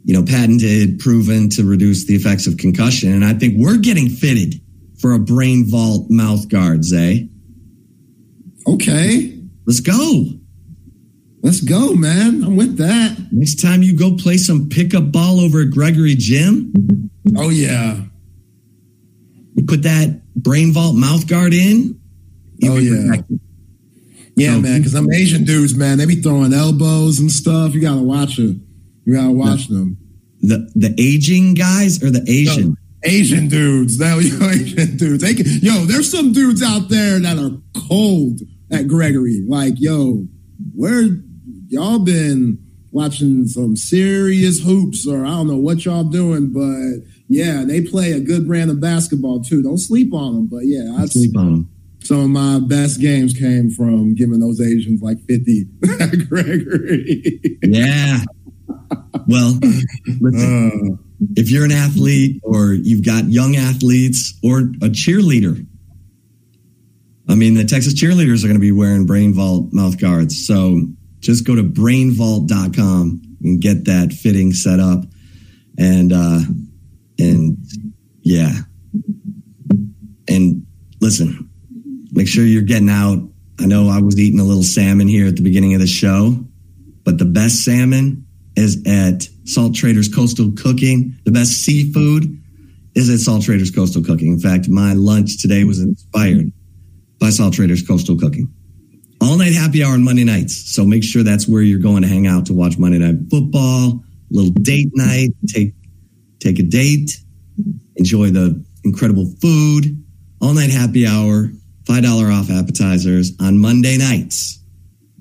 you 0.05 0.14
know, 0.14 0.22
patented, 0.22 1.01
proven 1.01 1.49
to 1.51 1.64
reduce 1.64 2.07
the 2.07 2.14
effects 2.14 2.47
of 2.47 2.57
concussion. 2.57 3.12
And 3.12 3.25
I 3.25 3.35
think 3.35 3.55
we're 3.57 3.79
getting 3.79 4.09
fitted 4.09 4.61
for 5.01 5.12
a 5.12 5.18
brain 5.18 5.68
vault 5.68 6.07
mouth 6.09 6.49
guard, 6.49 6.85
Zay. 6.85 7.29
Okay. 8.67 9.39
Let's 9.67 9.81
go. 9.81 10.27
Let's 11.43 11.61
go, 11.61 11.95
man. 11.95 12.43
I'm 12.43 12.57
with 12.57 12.79
that. 12.79 13.29
Next 13.31 13.61
time 13.61 13.83
you 13.83 13.97
go 13.97 14.17
play 14.17 14.39
some 14.39 14.69
pickup 14.69 15.12
ball 15.12 15.41
over 15.41 15.61
at 15.61 15.71
Gregory 15.71 16.15
Gym. 16.15 17.11
Oh, 17.37 17.51
yeah. 17.51 18.01
You 19.55 19.65
put 19.67 19.83
that 19.83 20.23
brain 20.35 20.73
vault 20.73 20.97
mouth 20.97 21.27
guard 21.27 21.53
in. 21.53 22.01
Oh, 22.65 22.79
yeah. 22.79 23.09
Protected. 23.09 23.41
Yeah, 24.37 24.55
so, 24.55 24.61
man, 24.61 24.81
because 24.81 24.95
I'm 24.95 25.12
Asian 25.12 25.45
dudes, 25.45 25.77
man. 25.77 25.99
They 25.99 26.07
be 26.07 26.17
throwing 26.17 26.53
elbows 26.53 27.21
and 27.21 27.31
stuff. 27.31 27.75
You 27.75 27.81
gotta 27.81 28.03
watch 28.03 28.39
it. 28.39 28.57
You 29.05 29.15
gotta 29.15 29.31
watch 29.31 29.69
the, 29.69 29.75
them. 29.75 29.99
The 30.41 30.71
the 30.75 30.95
aging 30.99 31.55
guys 31.55 32.03
or 32.03 32.11
the 32.11 32.25
Asian? 32.29 32.71
No, 32.71 32.77
Asian 33.05 33.49
dudes. 33.49 33.99
Now, 33.99 34.19
yo, 34.19 34.35
Asian 34.51 34.97
dudes. 34.97 35.23
They 35.23 35.35
can, 35.35 35.47
yo, 35.47 35.85
there's 35.85 36.11
some 36.11 36.33
dudes 36.33 36.62
out 36.62 36.89
there 36.89 37.21
that 37.21 37.39
are 37.39 37.53
cold 37.87 38.41
at 38.71 38.89
Gregory. 38.89 39.45
Like, 39.47 39.75
yo, 39.79 40.27
where 40.75 41.05
y'all 41.69 41.99
been 41.99 42.59
watching 42.91 43.47
some 43.47 43.77
serious 43.77 44.61
hoops, 44.62 45.07
or 45.07 45.25
I 45.25 45.31
don't 45.31 45.49
know 45.49 45.57
what 45.57 45.85
y'all 45.85 46.05
doing, 46.05 46.53
but 46.53 47.05
yeah, 47.29 47.65
they 47.67 47.81
play 47.83 48.12
a 48.12 48.21
good 48.21 48.47
brand 48.47 48.71
of 48.71 48.81
basketball 48.81 49.43
too. 49.43 49.62
Don't 49.62 49.79
sleep 49.79 50.15
on 50.15 50.35
them, 50.35 50.47
but 50.47 50.61
yeah, 50.65 50.95
I 50.97 51.07
sleep 51.07 51.37
on 51.37 51.45
them. 51.53 51.71
Some 52.01 52.21
of 52.21 52.29
my 52.29 52.61
best 52.61 53.01
games 53.01 53.33
came 53.33 53.71
from 53.71 54.15
giving 54.15 54.39
those 54.39 54.61
Asians 54.61 55.01
like 55.01 55.19
50 55.27 55.65
Gregory. 56.29 57.59
yeah. 57.62 58.19
Well, 59.27 59.59
listen, 60.21 60.99
uh, 61.01 61.27
if 61.37 61.51
you're 61.51 61.65
an 61.65 61.73
athlete 61.73 62.41
or 62.45 62.75
you've 62.75 63.05
got 63.05 63.25
young 63.25 63.57
athletes 63.57 64.39
or 64.43 64.59
a 64.59 64.91
cheerleader, 64.91 65.67
I 67.29 67.35
mean, 67.35 67.55
the 67.55 67.64
Texas 67.64 67.95
cheerleaders 67.95 68.45
are 68.45 68.49
going 68.49 68.55
to 68.57 68.61
be 68.61 68.72
wearing 68.72 69.07
Brain 69.07 69.33
Vault 69.33 69.72
mouth 69.72 69.99
guards. 69.99 70.47
So 70.47 70.83
just 71.20 71.47
go 71.47 71.55
to 71.55 71.62
brainvault.com 71.62 73.22
and 73.43 73.61
get 73.61 73.87
that 73.87 74.12
fitting 74.12 74.53
set 74.53 74.79
up. 74.79 75.05
And, 75.79 76.12
uh, 76.12 76.41
and 77.18 77.59
yeah. 78.22 78.53
And 80.29 80.66
listen, 81.01 81.49
make 82.12 82.29
sure 82.29 82.45
you're 82.45 82.62
getting 82.62 82.91
out. 82.91 83.18
I 83.61 83.66
know 83.66 83.89
I 83.89 84.01
was 84.01 84.18
eating 84.18 84.41
a 84.41 84.45
little 84.45 84.62
salmon 84.62 85.09
here 85.09 85.27
at 85.27 85.37
the 85.37 85.43
beginning 85.43 85.75
of 85.75 85.81
the 85.81 85.87
show, 85.87 86.45
but 87.05 87.18
the 87.18 87.25
best 87.25 87.64
salmon 87.64 88.27
is 88.57 88.83
at 88.87 89.29
Salt 89.45 89.75
Traders 89.75 90.09
Coastal 90.09 90.53
Cooking. 90.53 91.16
The 91.25 91.31
best 91.31 91.62
seafood 91.62 92.41
is 92.95 93.11
at 93.11 93.18
Salt 93.18 93.43
Traders 93.43 93.70
Coastal 93.70 94.03
Cooking. 94.03 94.33
In 94.33 94.41
fact, 94.41 94.68
my 94.68 94.93
lunch 94.93 95.41
today 95.41 95.64
was 95.64 95.81
inspired 95.81 96.53
Salt 97.31 97.55
Traders 97.55 97.87
Coastal 97.87 98.18
Cooking. 98.18 98.53
All 99.20 99.37
night 99.39 99.55
happy 99.55 99.83
hour 99.83 99.95
on 99.95 100.05
Monday 100.05 100.25
nights. 100.25 100.75
So 100.75 100.85
make 100.85 101.03
sure 101.03 101.22
that's 101.22 101.49
where 101.49 101.62
you're 101.62 101.79
going 101.79 102.03
to 102.03 102.09
hang 102.09 102.27
out 102.27 102.47
to 102.47 102.53
watch 102.53 102.79
Monday 102.79 102.99
Night 102.99 103.31
Football, 103.31 104.03
a 104.31 104.35
little 104.35 104.51
date 104.53 104.91
night, 104.95 105.31
take 105.47 105.72
take 106.41 106.59
a 106.59 106.62
date, 106.62 107.11
enjoy 107.97 108.31
the 108.31 108.62
incredible 108.85 109.27
food. 109.41 110.05
All 110.41 110.53
night 110.53 110.70
happy 110.70 111.07
hour, 111.07 111.51
$5 111.85 112.33
off 112.35 112.51
appetizers 112.51 113.33
on 113.41 113.59
Monday 113.59 113.97
nights. 113.97 114.59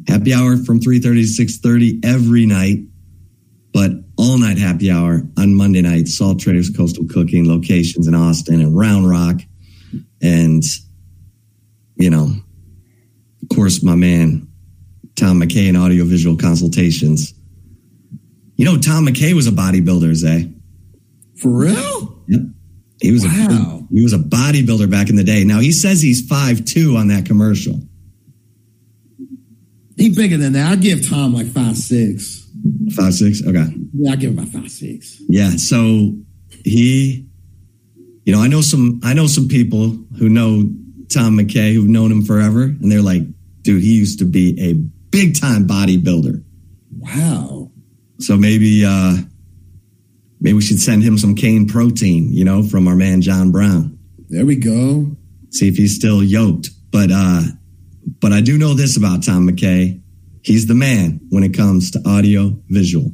Happy 0.08 0.34
hour 0.34 0.58
from 0.58 0.82
3:30 0.82 1.22
to 1.22 1.28
6:30 1.28 2.00
every 2.04 2.46
night, 2.46 2.80
but 3.74 3.92
all 4.18 4.38
night 4.38 4.58
happy 4.58 4.92
hour 4.92 5.26
on 5.38 5.56
Monday 5.56 5.82
night. 5.82 6.08
Salt 6.08 6.40
Traders 6.40 6.70
Coastal 6.70 7.06
Cooking 7.06 7.48
locations 7.48 8.08
in 8.08 8.16
Austin 8.16 8.60
and 8.60 8.76
Round 8.76 9.08
Rock 9.08 9.42
and 10.22 10.64
you 11.96 12.10
know, 12.10 12.36
of 13.42 13.56
course, 13.56 13.84
my 13.84 13.96
man, 13.96 14.48
Tom 15.16 15.42
McKay 15.42 15.70
in 15.70 15.76
audiovisual 15.76 16.38
consultations. 16.38 17.34
You 18.56 18.66
know, 18.66 18.78
Tom 18.78 19.06
McKay 19.06 19.34
was 19.34 19.48
a 19.48 19.52
bodybuilder, 19.52 20.14
Zay. 20.14 20.52
For 21.38 21.50
real? 21.50 22.24
Yep. 22.28 22.42
He 23.02 23.12
was 23.12 23.26
wow. 23.26 23.84
a 23.90 23.94
he 23.94 24.02
was 24.02 24.14
a 24.14 24.18
bodybuilder 24.18 24.90
back 24.90 25.10
in 25.10 25.18
the 25.18 25.24
day. 25.24 25.44
Now 25.44 25.60
he 25.60 25.72
says 25.72 26.02
he's 26.02 26.26
five 26.26 26.64
two 26.64 26.96
on 26.96 27.10
that 27.10 27.26
commercial. 27.26 27.82
He 29.98 30.10
bigger 30.10 30.38
than 30.38 30.54
that. 30.54 30.72
I 30.72 30.76
give 30.76 31.08
Tom 31.08 31.34
like 31.34 31.48
five 31.48 31.78
six. 31.78 32.48
Five 32.96 33.14
six. 33.14 33.46
Okay. 33.46 33.66
Yeah, 33.94 34.14
I 34.14 34.16
give 34.16 34.32
him 34.32 34.40
about 34.40 34.54
five 34.54 34.72
six. 34.72 35.22
Yeah. 35.28 35.52
So 35.52 36.16
he, 36.64 37.28
you 38.26 38.34
know, 38.34 38.42
I 38.42 38.48
know 38.48 38.62
some 38.62 39.02
I 39.04 39.14
know 39.14 39.28
some 39.28 39.48
people 39.48 39.98
who 40.18 40.30
know 40.30 40.64
Tom 41.14 41.38
McKay 41.38 41.74
who've 41.74 41.88
known 41.88 42.12
him 42.12 42.24
forever, 42.24 42.64
and 42.64 42.92
they're 42.92 43.02
like, 43.02 43.24
dude, 43.62 43.82
he 43.82 43.96
used 43.96 44.20
to 44.20 44.26
be 44.26 44.60
a 44.60 44.74
big 44.74 45.40
time 45.40 45.68
bodybuilder. 45.68 46.44
Wow. 46.98 47.72
So 48.20 48.38
maybe 48.38 48.86
uh 48.86 49.18
maybe 50.40 50.54
we 50.54 50.62
should 50.62 50.80
send 50.80 51.04
him 51.04 51.18
some 51.18 51.36
cane 51.36 51.68
protein, 51.68 52.32
you 52.34 52.44
know, 52.44 52.64
from 52.64 52.88
our 52.88 52.96
man 52.96 53.22
John 53.22 53.52
Brown. 53.52 53.98
There 54.30 54.46
we 54.46 54.56
go. 54.56 55.16
See 55.52 55.68
if 55.68 55.78
he's 55.78 55.96
still 55.96 56.24
yoked. 56.24 56.70
But 56.92 57.10
uh 57.12 57.42
but 58.20 58.34
I 58.34 58.42
do 58.42 58.58
know 58.58 58.74
this 58.74 58.98
about 58.98 59.24
Tom 59.24 59.48
McKay. 59.48 60.02
He's 60.44 60.68
the 60.68 60.74
man 60.74 61.22
when 61.30 61.44
it 61.44 61.56
comes 61.56 61.92
to 61.92 62.02
audio 62.06 62.58
visual. 62.70 63.12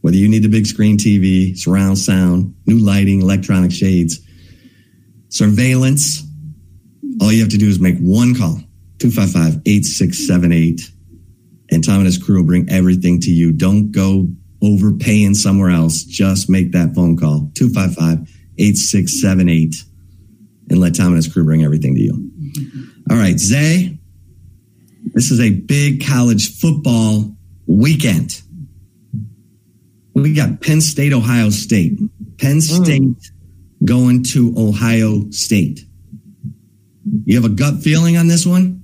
Whether 0.00 0.16
you 0.16 0.28
need 0.28 0.42
the 0.42 0.48
big 0.48 0.66
screen 0.66 0.98
TV, 0.98 1.56
surround 1.56 1.98
sound, 1.98 2.54
new 2.66 2.78
lighting, 2.78 3.22
electronic 3.22 3.72
shades, 3.72 4.20
surveillance, 5.30 6.22
all 7.20 7.32
you 7.32 7.40
have 7.40 7.50
to 7.50 7.58
do 7.58 7.68
is 7.68 7.80
make 7.80 7.98
one 7.98 8.34
call 8.34 8.56
255 8.98 9.62
8678. 9.66 10.80
And 11.70 11.82
Tom 11.82 11.96
and 11.96 12.06
his 12.06 12.18
crew 12.18 12.38
will 12.38 12.46
bring 12.46 12.68
everything 12.68 13.20
to 13.20 13.30
you. 13.30 13.52
Don't 13.52 13.90
go 13.90 14.28
overpaying 14.62 15.34
somewhere 15.34 15.70
else. 15.70 16.04
Just 16.04 16.48
make 16.48 16.72
that 16.72 16.94
phone 16.94 17.16
call 17.16 17.50
255 17.54 18.28
8678 18.58 19.74
and 20.70 20.80
let 20.80 20.94
Tom 20.94 21.08
and 21.08 21.16
his 21.16 21.32
crew 21.32 21.44
bring 21.44 21.64
everything 21.64 21.94
to 21.94 22.00
you. 22.00 22.12
Mm-hmm. 22.12 23.12
All 23.12 23.16
right, 23.16 23.38
Zay, 23.38 23.98
this 25.12 25.30
is 25.30 25.40
a 25.40 25.50
big 25.50 26.04
college 26.06 26.58
football 26.58 27.36
weekend. 27.66 28.40
We 30.14 30.32
got 30.32 30.60
Penn 30.60 30.80
State, 30.80 31.12
Ohio 31.12 31.50
State. 31.50 31.98
Penn 32.38 32.54
hmm. 32.54 32.60
State 32.60 33.30
going 33.84 34.22
to 34.24 34.54
Ohio 34.56 35.30
State. 35.30 35.80
You 37.24 37.40
have 37.40 37.44
a 37.44 37.54
gut 37.54 37.82
feeling 37.82 38.16
on 38.16 38.28
this 38.28 38.46
one? 38.46 38.82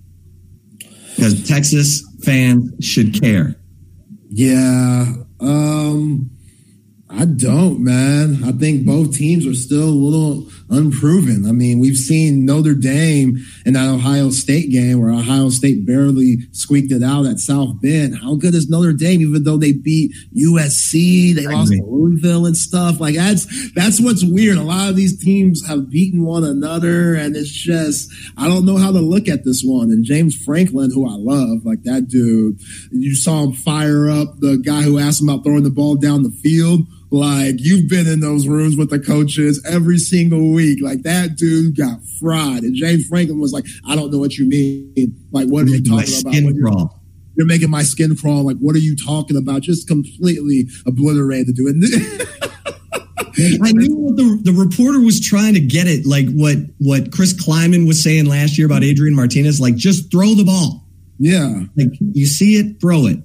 Because 1.16 1.46
Texas 1.46 2.06
fans 2.24 2.84
should 2.84 3.20
care. 3.20 3.56
Yeah. 4.28 5.12
Um, 5.40 6.30
I 7.12 7.24
don't, 7.24 7.82
man. 7.82 8.44
I 8.44 8.52
think 8.52 8.86
both 8.86 9.16
teams 9.16 9.44
are 9.44 9.54
still 9.54 9.88
a 9.88 9.90
little 9.90 10.48
unproven. 10.70 11.44
I 11.44 11.50
mean, 11.50 11.80
we've 11.80 11.96
seen 11.96 12.44
Notre 12.44 12.74
Dame 12.74 13.44
in 13.66 13.72
that 13.72 13.88
Ohio 13.88 14.30
State 14.30 14.70
game 14.70 15.00
where 15.00 15.10
Ohio 15.10 15.48
State 15.48 15.84
barely 15.84 16.38
squeaked 16.52 16.92
it 16.92 17.02
out 17.02 17.26
at 17.26 17.40
South 17.40 17.80
Bend. 17.82 18.16
How 18.16 18.36
good 18.36 18.54
is 18.54 18.70
Notre 18.70 18.92
Dame, 18.92 19.22
even 19.22 19.42
though 19.42 19.56
they 19.56 19.72
beat 19.72 20.12
USC, 20.36 21.34
they 21.34 21.48
lost 21.48 21.72
to 21.72 21.82
Louisville 21.82 22.46
and 22.46 22.56
stuff? 22.56 23.00
Like 23.00 23.16
that's 23.16 23.72
that's 23.72 24.00
what's 24.00 24.24
weird. 24.24 24.58
A 24.58 24.62
lot 24.62 24.88
of 24.88 24.94
these 24.94 25.22
teams 25.22 25.66
have 25.66 25.90
beaten 25.90 26.24
one 26.24 26.44
another, 26.44 27.14
and 27.14 27.34
it's 27.34 27.50
just 27.50 28.08
I 28.36 28.46
don't 28.46 28.64
know 28.64 28.76
how 28.76 28.92
to 28.92 29.00
look 29.00 29.26
at 29.26 29.44
this 29.44 29.62
one. 29.64 29.90
And 29.90 30.04
James 30.04 30.36
Franklin, 30.36 30.92
who 30.92 31.08
I 31.08 31.16
love, 31.16 31.64
like 31.64 31.82
that 31.82 32.06
dude, 32.06 32.60
you 32.92 33.16
saw 33.16 33.42
him 33.42 33.52
fire 33.52 34.08
up 34.08 34.38
the 34.38 34.58
guy 34.58 34.82
who 34.82 35.00
asked 35.00 35.20
him 35.20 35.28
about 35.28 35.42
throwing 35.42 35.64
the 35.64 35.70
ball 35.70 35.96
down 35.96 36.22
the 36.22 36.30
field 36.30 36.86
like 37.10 37.56
you've 37.58 37.88
been 37.88 38.06
in 38.06 38.20
those 38.20 38.46
rooms 38.46 38.76
with 38.76 38.90
the 38.90 39.00
coaches 39.00 39.64
every 39.68 39.98
single 39.98 40.52
week. 40.52 40.78
Like 40.80 41.02
that 41.02 41.36
dude 41.36 41.76
got 41.76 41.98
fried. 42.20 42.62
And 42.62 42.74
James 42.74 43.06
Franklin 43.08 43.40
was 43.40 43.52
like, 43.52 43.66
I 43.88 43.96
don't 43.96 44.12
know 44.12 44.18
what 44.18 44.38
you 44.38 44.48
mean. 44.48 45.16
Like, 45.32 45.48
what 45.48 45.64
are 45.64 45.70
you 45.70 45.82
talking 45.82 46.20
about? 46.20 46.54
You're, 46.54 46.90
you're, 47.36 47.46
making 47.46 47.70
my 47.70 47.82
skin 47.82 48.16
crawl. 48.16 48.44
Like, 48.44 48.58
what 48.58 48.76
are 48.76 48.80
you 48.80 48.94
talking 48.94 49.36
about? 49.36 49.62
Just 49.62 49.88
completely 49.88 50.68
obliterated 50.86 51.56
to 51.56 51.62
it. 51.66 52.26
I 53.62 53.72
knew 53.72 53.96
what 53.96 54.16
the, 54.16 54.38
the 54.42 54.52
reporter 54.52 55.00
was 55.00 55.20
trying 55.20 55.54
to 55.54 55.60
get 55.60 55.86
it, 55.86 56.04
like 56.04 56.28
what 56.30 56.58
what 56.78 57.10
Chris 57.10 57.32
Klieman 57.32 57.86
was 57.86 58.02
saying 58.02 58.26
last 58.26 58.58
year 58.58 58.66
about 58.66 58.84
Adrian 58.84 59.16
Martinez, 59.16 59.60
like 59.60 59.76
just 59.76 60.10
throw 60.10 60.34
the 60.34 60.44
ball. 60.44 60.84
Yeah. 61.18 61.62
Like 61.76 61.88
you 62.00 62.26
see 62.26 62.56
it, 62.56 62.80
throw 62.80 63.06
it. 63.06 63.18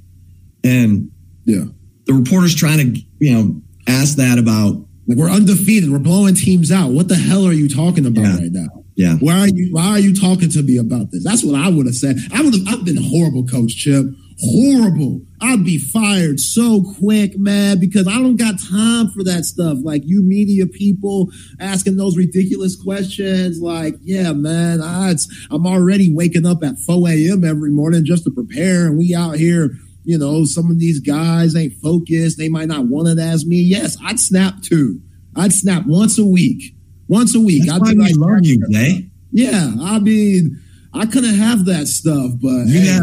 And 0.64 1.12
yeah. 1.44 1.66
The 2.06 2.14
reporter's 2.14 2.56
trying 2.56 2.78
to, 2.78 3.02
you 3.20 3.34
know, 3.34 3.62
asked 3.88 4.18
that 4.18 4.38
about 4.38 4.86
like 5.08 5.18
we're 5.18 5.30
undefeated, 5.30 5.92
we're 5.92 6.00
blowing 6.00 6.36
teams 6.36 6.72
out. 6.72 6.92
What 6.92 7.08
the 7.08 7.16
hell 7.16 7.46
are 7.46 7.54
you 7.54 7.70
talking 7.70 8.06
about 8.06 8.24
yeah. 8.24 8.38
right 8.38 8.52
now? 8.52 8.86
Yeah. 8.96 9.16
Why 9.20 9.40
are 9.40 9.48
you 9.48 9.74
why 9.74 9.88
are 9.90 10.00
you 10.00 10.16
talking 10.16 10.50
to 10.50 10.64
me 10.64 10.78
about 10.78 11.12
this? 11.12 11.24
That's 11.24 11.44
what 11.44 11.56
I 11.56 11.70
would 11.70 11.86
have 11.86 11.96
said. 11.96 12.18
I 12.34 12.42
would 12.42 12.54
have 12.54 12.68
I've 12.68 12.86
been 12.86 13.02
horrible, 13.02 13.46
coach 13.46 13.76
Chip. 13.76 14.06
Horrible. 14.38 15.22
I'd 15.40 15.64
be 15.64 15.78
fired 15.78 16.42
so 16.42 16.84
quick, 17.00 17.38
man, 17.38 17.80
because 17.80 18.06
I 18.06 18.16
don't 18.16 18.36
got 18.36 18.56
time 18.60 19.10
for 19.12 19.24
that 19.24 19.46
stuff. 19.46 19.78
Like 19.82 20.02
you 20.06 20.22
media 20.24 20.66
people 20.66 21.30
asking 21.60 21.96
those 21.96 22.18
ridiculous 22.18 22.76
questions. 22.76 23.62
Like, 23.62 23.96
yeah, 24.02 24.34
man, 24.34 24.82
I, 24.82 25.14
I'm 25.52 25.66
already 25.66 26.14
waking 26.14 26.46
up 26.46 26.64
at 26.64 26.80
4 26.80 27.08
a.m. 27.10 27.46
every 27.46 27.72
morning 27.72 28.04
just 28.04 28.26
to 28.26 28.32
prepare. 28.32 28.88
And 28.88 28.98
we 28.98 29.16
out 29.16 29.36
here 29.36 29.72
you 30.06 30.18
know, 30.18 30.46
some 30.46 30.72
of 30.72 30.80
these 30.80 31.00
guys 31.00 31.56
ain't 31.56 31.74
focused. 31.74 32.38
They 32.38 32.50
might 32.50 32.68
not 32.68 32.86
want 32.86 33.08
it 33.08 33.20
as 33.20 33.46
me. 33.46 33.58
Yes, 33.58 33.98
I'd 34.04 34.20
snap 34.20 34.62
too. 34.62 35.02
I'd 35.36 35.52
snap 35.52 35.86
once 35.86 36.18
a 36.18 36.26
week. 36.26 36.76
Once 37.08 37.36
a 37.36 37.40
week. 37.42 37.64
That's 37.66 37.74
I'd 37.74 37.82
why 37.82 37.94
be 37.94 38.00
like, 38.00 38.16
love 38.16 38.40
you, 38.44 38.64
Jay. 38.72 39.10
Yeah, 39.32 39.74
I 39.82 40.00
mean, 40.00 40.62
I 40.94 41.06
couldn't 41.06 41.36
have 41.36 41.66
that 41.66 41.88
stuff, 41.88 42.32
but 42.42 42.68
you 42.68 42.80
hey, 42.80 43.00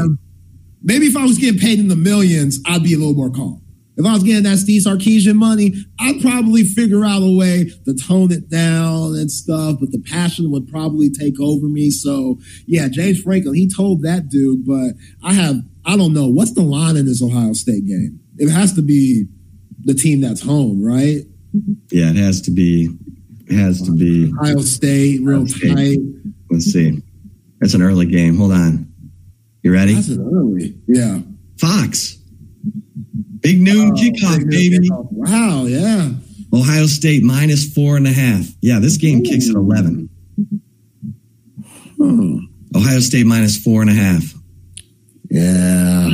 maybe 0.83 1.07
if 1.07 1.16
I 1.16 1.24
was 1.24 1.39
getting 1.39 1.61
paid 1.61 1.79
in 1.79 1.89
the 1.89 1.97
millions, 1.97 2.59
I'd 2.66 2.83
be 2.83 2.95
a 2.95 2.99
little 2.99 3.15
more 3.15 3.31
calm. 3.31 3.62
If 3.97 4.07
I 4.07 4.15
was 4.15 4.23
getting 4.23 4.45
that 4.45 4.57
Steve 4.57 4.83
Sarkisian 4.83 5.35
money, 5.35 5.74
I'd 6.01 6.23
probably 6.23 6.65
figure 6.65 7.05
out 7.05 7.23
a 7.23 7.37
way 7.37 7.70
to 7.85 7.95
tone 7.95 8.33
it 8.33 8.49
down 8.49 9.16
and 9.16 9.31
stuff, 9.31 9.77
but 9.81 9.93
the 9.93 9.99
passion 9.99 10.51
would 10.51 10.66
probably 10.69 11.11
take 11.11 11.39
over 11.39 11.66
me. 11.66 11.91
So 11.91 12.39
yeah, 12.66 12.89
James 12.89 13.20
Franklin, 13.20 13.55
he 13.55 13.69
told 13.69 14.03
that 14.03 14.31
dude, 14.31 14.65
but 14.66 14.95
I 15.23 15.35
have, 15.35 15.57
I 15.85 15.97
don't 15.97 16.13
know, 16.13 16.29
what's 16.29 16.53
the 16.55 16.63
line 16.63 16.97
in 16.97 17.07
this 17.07 17.23
Ohio 17.23 17.53
State 17.55 17.87
game? 17.87 18.21
It 18.39 18.49
has 18.51 18.73
to 18.75 18.83
be 18.83 19.27
the 19.85 19.95
team 19.95 20.21
that's 20.21 20.41
home, 20.43 20.83
right? 20.85 21.23
Yeah, 21.91 22.11
it 22.11 22.17
has 22.17 22.41
to 22.43 22.51
be. 22.51 22.89
It 23.49 23.57
has 23.59 23.83
to 23.83 23.91
be 23.93 24.33
Ohio 24.41 24.61
State, 24.61 25.21
real 25.23 25.39
Ohio 25.41 25.47
State. 25.47 25.75
tight. 25.75 25.99
Let's 26.51 26.67
see. 26.67 27.03
It's 27.61 27.75
an 27.75 27.83
early 27.83 28.07
game. 28.07 28.37
Hold 28.37 28.53
on. 28.53 28.89
You 29.63 29.73
ready? 29.73 29.95
That's 29.95 30.09
an 30.09 30.21
early. 30.33 30.77
Yeah. 30.89 31.19
Fox. 31.59 32.19
Big 33.41 33.61
noon 33.61 33.91
Oh, 33.91 33.93
kickoff, 34.01 34.39
big 34.49 34.51
baby. 34.51 34.89
kickoff. 34.89 35.09
Wow, 35.11 35.65
yeah. 35.67 36.11
Ohio 36.53 36.87
State 36.87 37.23
minus 37.25 37.73
four 37.73 37.97
and 37.97 38.07
a 38.07 38.13
half. 38.13 38.47
Yeah, 38.61 38.79
this 38.79 38.97
game 38.97 39.23
kicks 39.23 39.49
at 39.49 39.57
11. 39.57 40.09
Huh. 42.01 42.79
Ohio 42.79 43.01
State 43.01 43.27
minus 43.27 43.57
four 43.63 43.81
and 43.83 43.91
a 43.91 43.95
half. 43.95 44.35
Yeah. 45.33 46.11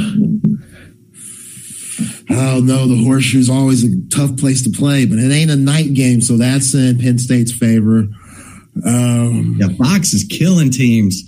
Oh 2.31 2.61
no, 2.61 2.87
the 2.87 3.03
horseshoe's 3.05 3.51
always 3.51 3.83
a 3.83 3.89
tough 4.11 4.37
place 4.37 4.63
to 4.63 4.71
play, 4.71 5.07
but 5.07 5.19
it 5.19 5.33
ain't 5.33 5.51
a 5.51 5.57
night 5.57 5.93
game, 5.95 6.21
so 6.21 6.37
that's 6.37 6.73
in 6.73 6.99
Penn 6.99 7.19
State's 7.19 7.51
favor. 7.53 8.07
Um, 8.87 9.57
Yeah, 9.59 9.71
Fox 9.77 10.13
is 10.15 10.23
killing 10.25 10.71
teams. 10.71 11.21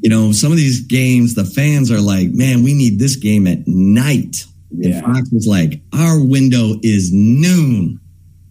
You 0.00 0.08
know, 0.08 0.32
some 0.32 0.52
of 0.52 0.56
these 0.56 0.80
games, 0.80 1.34
the 1.34 1.44
fans 1.44 1.90
are 1.90 2.00
like, 2.00 2.30
man, 2.30 2.62
we 2.62 2.72
need 2.72 2.98
this 2.98 3.16
game 3.16 3.46
at 3.46 3.58
night. 3.66 4.44
Yeah. 4.70 4.96
And 4.96 5.04
Fox 5.04 5.32
is 5.32 5.46
like, 5.46 5.82
our 5.92 6.18
window 6.24 6.76
is 6.82 7.10
noon. 7.12 8.00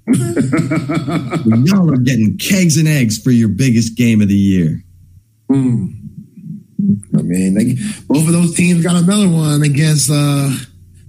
Y'all 0.08 1.92
are 1.92 1.98
getting 1.98 2.38
kegs 2.38 2.78
and 2.78 2.88
eggs 2.88 3.18
for 3.18 3.32
your 3.32 3.50
biggest 3.50 3.98
game 3.98 4.22
of 4.22 4.28
the 4.28 4.36
year. 4.36 4.84
Hmm. 5.50 6.03
I 7.24 7.28
mean, 7.28 7.54
they, 7.54 7.76
both 8.08 8.28
of 8.28 8.34
those 8.34 8.54
teams 8.56 8.84
got 8.84 8.96
another 9.02 9.30
one 9.30 9.64
against 9.64 10.10
uh, 10.12 10.50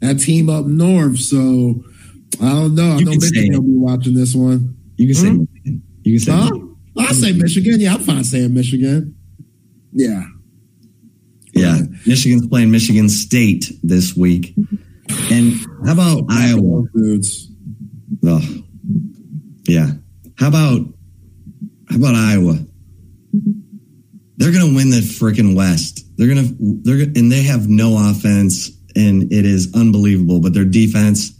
that 0.00 0.20
team 0.20 0.48
up 0.48 0.66
north. 0.66 1.18
So 1.18 1.82
I 2.40 2.48
don't 2.50 2.74
know. 2.74 2.92
I 2.92 2.98
You 2.98 3.04
know 3.06 3.12
say 3.12 3.18
Michigan 3.18 3.52
will 3.54 3.62
be 3.62 3.76
watching 3.76 4.14
this 4.14 4.34
one. 4.34 4.76
You 4.96 5.06
can 5.06 5.14
say, 5.14 5.28
Hmm? 5.28 5.38
Michigan. 5.40 5.82
you 6.04 6.18
can 6.18 6.24
say, 6.26 6.32
Huh? 6.32 6.58
I 6.98 7.12
say 7.12 7.32
Michigan. 7.32 7.80
Yeah, 7.80 7.94
I'm 7.94 8.00
fine 8.00 8.22
saying 8.24 8.54
Michigan. 8.54 9.16
Yeah. 9.92 10.24
yeah. 11.54 11.80
Michigan's 12.06 12.46
playing 12.46 12.70
Michigan 12.70 13.08
State 13.08 13.72
this 13.82 14.16
week. 14.16 14.54
And 15.30 15.54
how 15.84 15.92
about 15.92 16.24
Iowa? 16.30 16.84
Dudes. 16.94 17.50
Oh, 18.24 18.40
yeah. 19.68 19.90
How 20.38 20.48
about 20.48 20.80
how 21.90 21.96
about 21.96 22.14
Iowa? 22.14 22.58
They're 24.36 24.52
gonna 24.52 24.74
win 24.74 24.90
the 24.90 25.00
freaking 25.00 25.54
West. 25.54 26.04
They're 26.16 26.28
gonna 26.28 26.48
they're 26.58 27.02
and 27.02 27.30
they 27.30 27.42
have 27.42 27.68
no 27.68 28.10
offense, 28.10 28.70
and 28.96 29.32
it 29.32 29.44
is 29.44 29.72
unbelievable. 29.74 30.40
But 30.40 30.54
their 30.54 30.64
defense, 30.64 31.32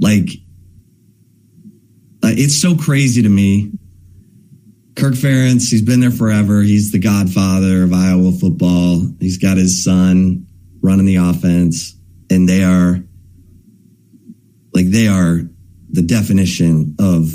like, 0.00 0.28
uh, 2.22 2.32
it's 2.32 2.60
so 2.60 2.76
crazy 2.76 3.22
to 3.22 3.28
me. 3.28 3.72
Kirk 4.96 5.14
Ferentz, 5.14 5.70
he's 5.70 5.82
been 5.82 6.00
there 6.00 6.10
forever. 6.10 6.62
He's 6.62 6.92
the 6.92 6.98
godfather 6.98 7.82
of 7.82 7.92
Iowa 7.92 8.32
football. 8.32 9.06
He's 9.20 9.38
got 9.38 9.56
his 9.56 9.84
son 9.84 10.46
running 10.82 11.06
the 11.06 11.16
offense, 11.16 11.94
and 12.30 12.48
they 12.48 12.62
are 12.64 13.00
like 14.72 14.86
they 14.86 15.06
are 15.08 15.42
the 15.90 16.02
definition 16.02 16.96
of 16.98 17.32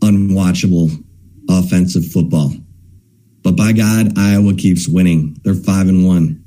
unwatchable 0.00 1.02
offensive 1.48 2.06
football. 2.06 2.52
But 3.44 3.56
by 3.56 3.72
God, 3.72 4.18
Iowa 4.18 4.54
keeps 4.54 4.88
winning. 4.88 5.36
They're 5.44 5.54
five 5.54 5.86
and 5.88 6.06
one. 6.06 6.42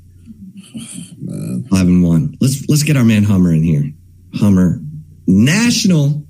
Five 1.70 1.86
and 1.86 2.02
one. 2.02 2.36
Let's 2.40 2.68
let's 2.68 2.82
get 2.82 2.96
our 2.96 3.04
man 3.04 3.22
Hummer 3.22 3.52
in 3.52 3.62
here. 3.62 3.92
Hummer, 4.34 4.80
national 5.26 6.26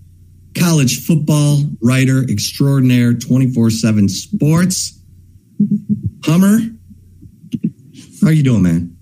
college 0.57 1.05
football 1.07 1.63
writer 1.83 2.23
extraordinaire, 2.23 3.15
twenty 3.15 3.53
four 3.53 3.71
seven 3.71 4.09
sports. 4.09 5.01
Hummer, 6.25 6.59
how 8.21 8.29
are 8.29 8.33
you 8.33 8.43
doing, 8.43 8.63
man? 8.63 8.95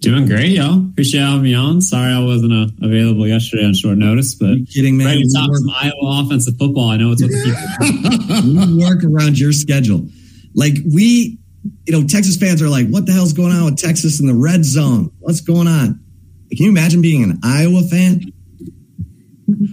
Doing 0.00 0.26
great, 0.26 0.52
y'all. 0.52 0.86
Appreciate 0.86 1.20
having 1.20 1.42
me 1.42 1.54
on. 1.54 1.82
Sorry 1.82 2.12
I 2.12 2.24
wasn't 2.24 2.52
uh, 2.52 2.66
available 2.82 3.28
yesterday 3.28 3.64
on 3.64 3.74
short 3.74 3.98
notice, 3.98 4.34
but 4.34 4.56
you 4.56 4.66
kidding, 4.66 4.96
man? 4.96 5.06
ready 5.06 5.22
to 5.22 5.32
talk 5.32 5.50
some 5.54 5.70
Iowa 5.70 6.24
offensive 6.24 6.54
football. 6.58 6.88
I 6.88 6.96
know 6.96 7.12
it's 7.12 7.22
what 7.22 7.30
the 7.30 8.48
people. 8.48 8.74
we 8.74 8.82
work 8.82 9.04
around 9.04 9.38
your 9.38 9.52
schedule. 9.52 10.08
Like 10.54 10.74
we, 10.92 11.38
you 11.86 11.92
know, 11.92 12.06
Texas 12.06 12.36
fans 12.36 12.62
are 12.62 12.68
like, 12.68 12.88
what 12.88 13.06
the 13.06 13.12
hell's 13.12 13.32
going 13.32 13.52
on 13.52 13.66
with 13.66 13.76
Texas 13.76 14.20
in 14.20 14.26
the 14.26 14.34
red 14.34 14.64
zone? 14.64 15.12
What's 15.18 15.40
going 15.40 15.68
on? 15.68 16.00
Can 16.50 16.64
you 16.64 16.70
imagine 16.70 17.00
being 17.02 17.22
an 17.22 17.38
Iowa 17.44 17.82
fan? 17.82 18.32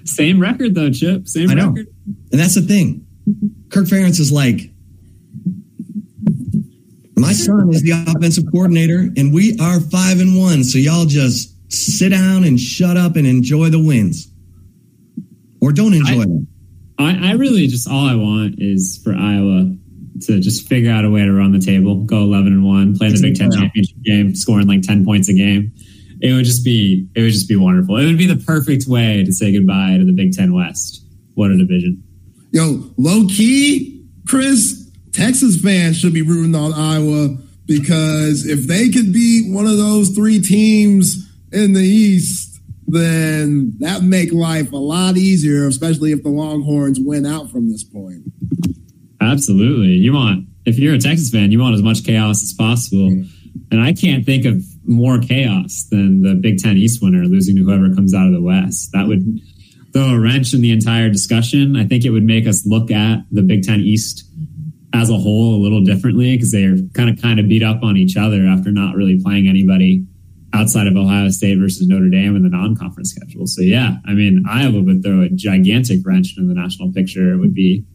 Same 0.05 0.39
record 0.39 0.75
though, 0.75 0.91
Chip. 0.91 1.27
Same 1.27 1.49
record. 1.49 1.87
And 2.31 2.39
that's 2.39 2.55
the 2.55 2.61
thing. 2.61 3.05
Kirk 3.69 3.85
Ferentz 3.85 4.19
is 4.19 4.31
like, 4.31 4.71
my 7.15 7.33
son 7.33 7.69
is 7.73 7.81
the 7.81 7.91
offensive 7.91 8.45
coordinator, 8.51 9.09
and 9.17 9.33
we 9.33 9.57
are 9.59 9.79
five 9.79 10.19
and 10.19 10.39
one. 10.39 10.63
So 10.63 10.77
y'all 10.77 11.05
just 11.05 11.55
sit 11.71 12.09
down 12.09 12.43
and 12.43 12.59
shut 12.59 12.95
up 12.95 13.15
and 13.15 13.25
enjoy 13.25 13.69
the 13.69 13.83
wins, 13.83 14.31
or 15.59 15.71
don't 15.71 15.93
enjoy 15.93 16.21
I- 16.21 16.25
them. 16.25 16.47
I, 16.99 17.29
I 17.29 17.31
really 17.33 17.67
just 17.67 17.87
all 17.87 18.07
I 18.07 18.15
want 18.15 18.55
is 18.57 18.99
for 19.03 19.13
Iowa 19.13 19.71
to 20.21 20.39
just 20.39 20.67
figure 20.67 20.91
out 20.91 21.05
a 21.05 21.09
way 21.09 21.21
to 21.23 21.31
run 21.31 21.51
the 21.51 21.59
table, 21.59 22.03
go 22.03 22.17
eleven 22.17 22.53
and 22.53 22.65
one, 22.65 22.97
play 22.97 23.09
the 23.09 23.21
Big 23.21 23.35
Ten 23.35 23.51
championship 23.51 23.97
game, 24.03 24.35
scoring 24.35 24.67
like 24.67 24.81
ten 24.81 25.05
points 25.05 25.29
a 25.29 25.33
game. 25.33 25.71
It 26.21 26.33
would 26.33 26.45
just 26.45 26.65
be 26.65 27.07
it 27.15 27.21
would 27.21 27.31
just 27.31 27.47
be 27.47 27.55
wonderful. 27.55 27.97
It 27.97 28.05
would 28.05 28.17
be 28.17 28.27
the 28.27 28.43
perfect 28.43 28.87
way 28.87 29.23
to 29.23 29.31
say 29.33 29.51
goodbye 29.51 29.97
to 29.97 30.05
the 30.05 30.13
Big 30.13 30.33
Ten 30.33 30.53
West. 30.53 31.05
What 31.35 31.51
a 31.51 31.57
division. 31.57 32.03
Yo, 32.51 32.91
low 32.97 33.27
key, 33.27 34.05
Chris, 34.27 34.89
Texas 35.11 35.61
fans 35.61 35.97
should 35.97 36.13
be 36.13 36.21
rooting 36.21 36.55
on 36.55 36.73
Iowa 36.73 37.37
because 37.65 38.47
if 38.47 38.67
they 38.67 38.89
could 38.89 39.13
beat 39.13 39.53
one 39.53 39.67
of 39.67 39.77
those 39.77 40.09
three 40.09 40.39
teams 40.41 41.29
in 41.51 41.73
the 41.73 41.81
East, 41.81 42.59
then 42.87 43.73
that 43.79 44.01
make 44.01 44.31
life 44.31 44.71
a 44.71 44.77
lot 44.77 45.17
easier, 45.17 45.67
especially 45.67 46.13
if 46.13 46.23
the 46.23 46.29
Longhorns 46.29 46.99
win 46.99 47.25
out 47.25 47.51
from 47.51 47.69
this 47.69 47.83
point. 47.83 48.23
Absolutely. 49.27 49.93
You 49.93 50.13
want, 50.13 50.47
if 50.65 50.79
you're 50.79 50.95
a 50.95 50.99
Texas 50.99 51.29
fan, 51.29 51.51
you 51.51 51.59
want 51.59 51.75
as 51.75 51.81
much 51.81 52.03
chaos 52.05 52.41
as 52.41 52.53
possible. 52.53 53.23
And 53.71 53.81
I 53.81 53.93
can't 53.93 54.25
think 54.25 54.45
of 54.45 54.63
more 54.85 55.19
chaos 55.19 55.85
than 55.91 56.21
the 56.21 56.35
Big 56.35 56.59
Ten 56.59 56.77
East 56.77 57.01
winner 57.01 57.25
losing 57.25 57.55
to 57.57 57.63
whoever 57.63 57.93
comes 57.93 58.13
out 58.13 58.27
of 58.27 58.33
the 58.33 58.41
West. 58.41 58.91
That 58.93 59.07
would 59.07 59.23
throw 59.93 60.15
a 60.15 60.19
wrench 60.19 60.53
in 60.53 60.61
the 60.61 60.71
entire 60.71 61.09
discussion. 61.09 61.75
I 61.75 61.85
think 61.85 62.05
it 62.05 62.11
would 62.11 62.23
make 62.23 62.47
us 62.47 62.65
look 62.65 62.91
at 62.91 63.19
the 63.31 63.41
Big 63.41 63.63
Ten 63.63 63.81
East 63.81 64.23
as 64.93 65.09
a 65.09 65.17
whole 65.17 65.55
a 65.55 65.61
little 65.61 65.83
differently 65.83 66.35
because 66.35 66.51
they're 66.51 66.77
kind 66.93 67.09
of 67.09 67.21
kind 67.21 67.39
of 67.39 67.47
beat 67.47 67.63
up 67.63 67.83
on 67.83 67.97
each 67.97 68.15
other 68.15 68.45
after 68.45 68.71
not 68.71 68.95
really 68.95 69.21
playing 69.21 69.47
anybody 69.47 70.05
outside 70.53 70.87
of 70.87 70.95
Ohio 70.95 71.29
State 71.29 71.59
versus 71.59 71.87
Notre 71.87 72.09
Dame 72.09 72.35
in 72.35 72.43
the 72.43 72.49
non-conference 72.49 73.11
schedule. 73.11 73.45
So 73.45 73.61
yeah, 73.61 73.97
I 74.05 74.13
mean 74.13 74.43
Iowa 74.49 74.81
would 74.81 75.03
throw 75.03 75.21
a 75.21 75.29
gigantic 75.29 75.99
wrench 76.05 76.35
in 76.37 76.47
the 76.47 76.53
national 76.53 76.93
picture. 76.93 77.33
It 77.33 77.37
would 77.37 77.53
be 77.53 77.85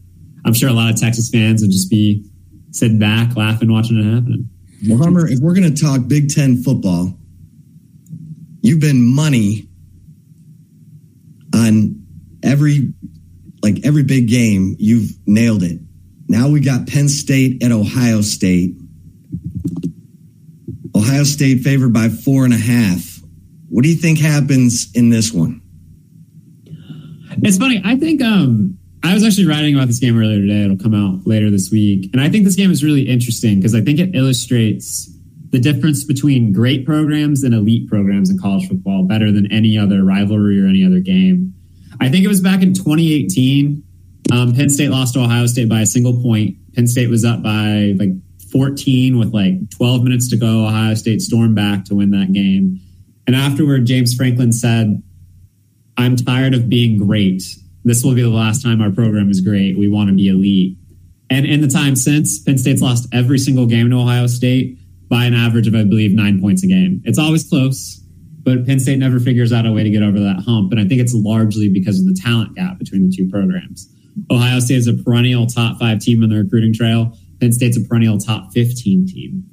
I'm 0.45 0.53
sure 0.53 0.69
a 0.69 0.73
lot 0.73 0.91
of 0.91 0.99
Texas 0.99 1.29
fans 1.29 1.61
would 1.61 1.71
just 1.71 1.89
be 1.89 2.25
sitting 2.71 2.99
back, 2.99 3.35
laughing, 3.35 3.71
watching 3.71 3.99
it 3.99 4.13
happening. 4.13 4.49
Well, 4.87 4.97
Hummer, 4.97 5.27
if 5.27 5.39
we're 5.39 5.53
going 5.53 5.73
to 5.73 5.81
talk 5.81 6.07
Big 6.07 6.29
Ten 6.29 6.61
football, 6.61 7.17
you've 8.61 8.81
been 8.81 9.15
money 9.15 9.67
on 11.53 12.03
every 12.43 12.93
like 13.61 13.85
every 13.85 14.03
big 14.03 14.27
game. 14.27 14.75
You've 14.79 15.11
nailed 15.25 15.63
it. 15.63 15.79
Now 16.27 16.49
we 16.49 16.59
got 16.59 16.87
Penn 16.87 17.07
State 17.07 17.63
at 17.63 17.71
Ohio 17.71 18.21
State. 18.21 18.75
Ohio 20.95 21.23
State 21.23 21.61
favored 21.61 21.93
by 21.93 22.09
four 22.09 22.43
and 22.43 22.53
a 22.53 22.57
half. 22.57 23.21
What 23.69 23.83
do 23.83 23.89
you 23.89 23.95
think 23.95 24.19
happens 24.19 24.91
in 24.93 25.09
this 25.09 25.31
one? 25.31 25.61
It's 27.41 27.57
funny. 27.57 27.81
I 27.83 27.97
think 27.97 28.21
um, 28.21 28.77
I 29.03 29.13
was 29.13 29.23
actually 29.23 29.47
writing 29.47 29.75
about 29.75 29.87
this 29.87 29.99
game 29.99 30.17
earlier 30.17 30.39
today. 30.39 30.63
It'll 30.63 30.77
come 30.77 30.95
out 30.95 31.27
later 31.27 31.49
this 31.51 31.69
week, 31.69 32.09
and 32.13 32.21
I 32.21 32.29
think 32.29 32.45
this 32.45 32.55
game 32.55 32.71
is 32.71 32.83
really 32.83 33.01
interesting 33.01 33.57
because 33.57 33.75
I 33.75 33.81
think 33.81 33.99
it 33.99 34.15
illustrates 34.15 35.09
the 35.49 35.59
difference 35.59 36.03
between 36.03 36.53
great 36.53 36.85
programs 36.85 37.43
and 37.43 37.53
elite 37.53 37.87
programs 37.89 38.29
in 38.29 38.39
college 38.39 38.67
football 38.67 39.03
better 39.03 39.31
than 39.31 39.51
any 39.51 39.77
other 39.77 40.03
rivalry 40.03 40.59
or 40.59 40.67
any 40.67 40.85
other 40.85 40.99
game. 40.99 41.53
I 41.99 42.09
think 42.09 42.23
it 42.23 42.27
was 42.27 42.41
back 42.41 42.63
in 42.63 42.73
2018. 42.73 43.83
Um, 44.31 44.55
Penn 44.55 44.69
State 44.69 44.89
lost 44.89 45.13
to 45.13 45.19
Ohio 45.19 45.45
State 45.47 45.69
by 45.69 45.81
a 45.81 45.85
single 45.85 46.21
point. 46.21 46.55
Penn 46.73 46.87
State 46.87 47.09
was 47.09 47.23
up 47.25 47.43
by 47.43 47.93
like 47.99 48.09
14 48.51 49.19
with 49.19 49.33
like 49.33 49.69
12 49.71 50.03
minutes 50.03 50.29
to 50.29 50.37
go. 50.37 50.65
Ohio 50.65 50.95
State 50.95 51.21
stormed 51.21 51.55
back 51.55 51.85
to 51.85 51.95
win 51.95 52.11
that 52.11 52.31
game. 52.31 52.79
And 53.27 53.35
afterward, 53.35 53.85
James 53.85 54.15
Franklin 54.15 54.53
said, 54.53 55.03
I'm 55.97 56.15
tired 56.15 56.55
of 56.55 56.69
being 56.69 56.97
great. 56.97 57.43
This 57.83 58.03
will 58.03 58.15
be 58.15 58.21
the 58.21 58.29
last 58.29 58.63
time 58.63 58.81
our 58.81 58.91
program 58.91 59.29
is 59.29 59.41
great. 59.41 59.77
We 59.77 59.89
want 59.89 60.09
to 60.09 60.15
be 60.15 60.27
elite. 60.27 60.77
And 61.29 61.45
in 61.45 61.61
the 61.61 61.67
time 61.67 61.95
since, 61.95 62.39
Penn 62.39 62.57
State's 62.57 62.81
lost 62.81 63.07
every 63.13 63.39
single 63.39 63.65
game 63.65 63.89
to 63.89 63.97
Ohio 63.97 64.27
State 64.27 64.77
by 65.09 65.25
an 65.25 65.33
average 65.33 65.67
of, 65.67 65.75
I 65.75 65.83
believe, 65.83 66.11
nine 66.13 66.39
points 66.39 66.63
a 66.63 66.67
game. 66.67 67.01
It's 67.05 67.19
always 67.19 67.47
close, 67.47 68.01
but 68.43 68.65
Penn 68.65 68.79
State 68.79 68.99
never 68.99 69.19
figures 69.19 69.51
out 69.51 69.65
a 69.65 69.71
way 69.71 69.83
to 69.83 69.89
get 69.89 70.03
over 70.03 70.19
that 70.19 70.43
hump. 70.45 70.71
And 70.71 70.79
I 70.79 70.87
think 70.87 71.01
it's 71.01 71.13
largely 71.13 71.69
because 71.69 71.99
of 71.99 72.05
the 72.05 72.13
talent 72.13 72.55
gap 72.55 72.77
between 72.77 73.09
the 73.09 73.15
two 73.15 73.29
programs. 73.29 73.89
Ohio 74.29 74.59
State 74.59 74.77
is 74.77 74.87
a 74.87 74.93
perennial 74.93 75.47
top 75.47 75.79
five 75.79 75.99
team 75.99 76.23
on 76.23 76.29
the 76.29 76.37
recruiting 76.37 76.73
trail. 76.73 77.17
Penn 77.39 77.51
State's 77.51 77.77
a 77.77 77.81
perennial 77.81 78.17
top 78.17 78.53
15 78.53 79.07
team. 79.07 79.43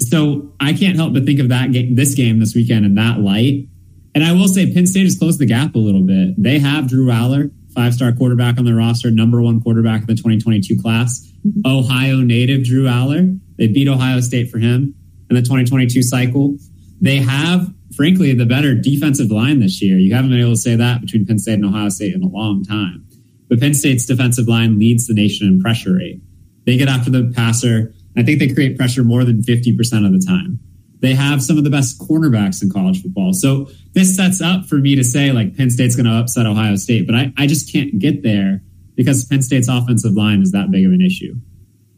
So 0.00 0.52
I 0.60 0.72
can't 0.72 0.96
help 0.96 1.14
but 1.14 1.24
think 1.24 1.40
of 1.40 1.48
that 1.48 1.72
game, 1.72 1.94
this 1.94 2.14
game 2.14 2.40
this 2.40 2.54
weekend 2.54 2.84
in 2.84 2.94
that 2.96 3.20
light. 3.20 3.68
And 4.14 4.22
I 4.22 4.32
will 4.32 4.48
say 4.48 4.72
Penn 4.72 4.86
State 4.86 5.04
has 5.04 5.18
closed 5.18 5.40
the 5.40 5.46
gap 5.46 5.74
a 5.74 5.78
little 5.78 6.02
bit. 6.02 6.34
They 6.38 6.60
have 6.60 6.88
Drew 6.88 7.06
Allar, 7.06 7.50
five 7.74 7.94
star 7.94 8.12
quarterback 8.12 8.58
on 8.58 8.64
their 8.64 8.76
roster, 8.76 9.10
number 9.10 9.42
one 9.42 9.60
quarterback 9.60 10.02
in 10.02 10.06
the 10.06 10.14
2022 10.14 10.80
class. 10.80 11.26
Mm-hmm. 11.46 11.60
Ohio 11.66 12.18
native 12.18 12.64
Drew 12.64 12.84
Allar. 12.84 13.38
They 13.58 13.66
beat 13.66 13.88
Ohio 13.88 14.20
State 14.20 14.50
for 14.50 14.58
him 14.58 14.94
in 15.28 15.36
the 15.36 15.42
2022 15.42 16.02
cycle. 16.02 16.56
They 17.00 17.16
have, 17.16 17.72
frankly, 17.96 18.34
the 18.34 18.46
better 18.46 18.74
defensive 18.74 19.30
line 19.30 19.60
this 19.60 19.82
year. 19.82 19.98
You 19.98 20.14
haven't 20.14 20.30
been 20.30 20.40
able 20.40 20.52
to 20.52 20.56
say 20.56 20.76
that 20.76 21.00
between 21.00 21.26
Penn 21.26 21.38
State 21.38 21.54
and 21.54 21.64
Ohio 21.64 21.88
State 21.88 22.14
in 22.14 22.22
a 22.22 22.28
long 22.28 22.64
time. 22.64 23.06
But 23.48 23.60
Penn 23.60 23.74
State's 23.74 24.06
defensive 24.06 24.48
line 24.48 24.78
leads 24.78 25.06
the 25.06 25.14
nation 25.14 25.48
in 25.48 25.60
pressure 25.60 25.94
rate. 25.96 26.20
They 26.66 26.76
get 26.76 26.88
after 26.88 27.10
the 27.10 27.32
passer. 27.34 27.92
I 28.16 28.22
think 28.22 28.38
they 28.38 28.48
create 28.48 28.76
pressure 28.78 29.04
more 29.04 29.24
than 29.24 29.42
50% 29.42 30.06
of 30.06 30.12
the 30.12 30.24
time. 30.24 30.60
They 31.00 31.14
have 31.14 31.42
some 31.42 31.58
of 31.58 31.64
the 31.64 31.70
best 31.70 32.00
cornerbacks 32.00 32.62
in 32.62 32.70
college 32.70 33.02
football. 33.02 33.34
So 33.34 33.68
this 33.94 34.16
sets 34.16 34.40
up 34.40 34.66
for 34.66 34.76
me 34.76 34.96
to 34.96 35.04
say 35.04 35.32
like 35.32 35.56
Penn 35.56 35.70
State's 35.70 35.96
going 35.96 36.06
to 36.06 36.12
upset 36.12 36.46
Ohio 36.46 36.76
State, 36.76 37.06
but 37.06 37.14
I, 37.14 37.32
I 37.38 37.46
just 37.46 37.72
can't 37.72 37.98
get 37.98 38.22
there 38.22 38.60
because 38.96 39.24
Penn 39.24 39.42
State's 39.42 39.68
offensive 39.68 40.12
line 40.12 40.42
is 40.42 40.52
that 40.52 40.70
big 40.70 40.84
of 40.84 40.92
an 40.92 41.00
issue. 41.00 41.34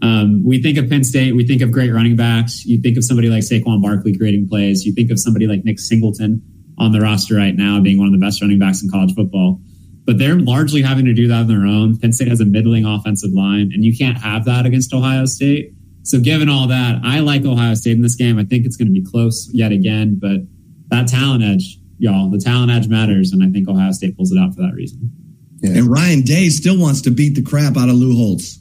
Um, 0.03 0.45
we 0.45 0.63
think 0.63 0.77
of 0.77 0.91
Penn 0.91 1.05
State, 1.05 1.35
we 1.35 1.47
think 1.47 1.63
of 1.63 1.73
great 1.73 1.91
running 1.91 2.17
backs. 2.17 2.67
You 2.67 2.81
think 2.81 2.99
of 2.99 3.05
somebody 3.05 3.29
like 3.29 3.43
Saquon 3.43 3.81
Barkley 3.81 4.17
creating 4.17 4.49
plays. 4.49 4.85
You 4.85 4.93
think 4.93 5.11
of 5.11 5.19
somebody 5.19 5.47
like 5.47 5.65
Nick 5.65 5.79
Singleton 5.79 6.43
on 6.79 6.93
the 6.93 7.01
roster 7.01 7.35
right 7.35 7.55
now 7.55 7.81
being 7.81 7.99
one 7.99 8.07
of 8.07 8.13
the 8.13 8.25
best 8.25 8.43
running 8.43 8.59
backs 8.59 8.83
in 8.83 8.91
college 8.91 9.15
football. 9.15 9.61
But 10.05 10.19
they're 10.19 10.39
largely 10.39 10.83
having 10.83 11.07
to 11.07 11.15
do 11.15 11.27
that 11.29 11.41
on 11.41 11.47
their 11.49 11.67
own. 11.67 11.99
Penn 11.99 12.13
State 12.13 12.29
has 12.29 12.41
a 12.41 12.45
middling 12.45 12.85
offensive 12.85 13.33
line, 13.33 13.73
and 13.73 13.85
you 13.85 13.97
can't 13.97 14.19
have 14.19 14.45
that 14.45 14.67
against 14.67 14.93
Ohio 14.93 15.25
State. 15.25 15.73
So, 16.03 16.21
given 16.21 16.49
all 16.49 16.69
that, 16.69 17.01
I 17.03 17.19
like 17.21 17.45
Ohio 17.45 17.75
State 17.75 17.93
in 17.93 18.03
this 18.03 18.15
game. 18.15 18.39
I 18.39 18.45
think 18.45 18.67
it's 18.67 18.77
going 18.77 18.87
to 18.87 18.93
be 18.93 19.05
close 19.05 19.51
yet 19.53 19.73
again, 19.73 20.19
but 20.21 20.43
that 20.89 21.09
talent 21.09 21.43
edge, 21.43 21.81
y'all, 21.99 22.31
the 22.31 22.39
talent 22.39 22.71
edge 22.71 22.89
matters, 22.89 23.33
and 23.33 23.43
I 23.43 23.51
think 23.51 23.69
Ohio 23.69 23.93
State 23.93 24.17
pulls 24.17 24.33
it 24.33 24.39
out 24.39 24.55
for 24.55 24.63
that 24.63 24.75
reason. 24.75 25.11
Yeah. 25.59 25.79
And 25.79 25.91
Ryan 25.91 26.23
Day 26.23 26.49
still 26.49 26.79
wants 26.79 27.03
to 27.03 27.11
beat 27.11 27.35
the 27.35 27.43
crap 27.43 27.77
out 27.77 27.89
of 27.89 27.95
Lou 27.95 28.17
Holtz. 28.17 28.59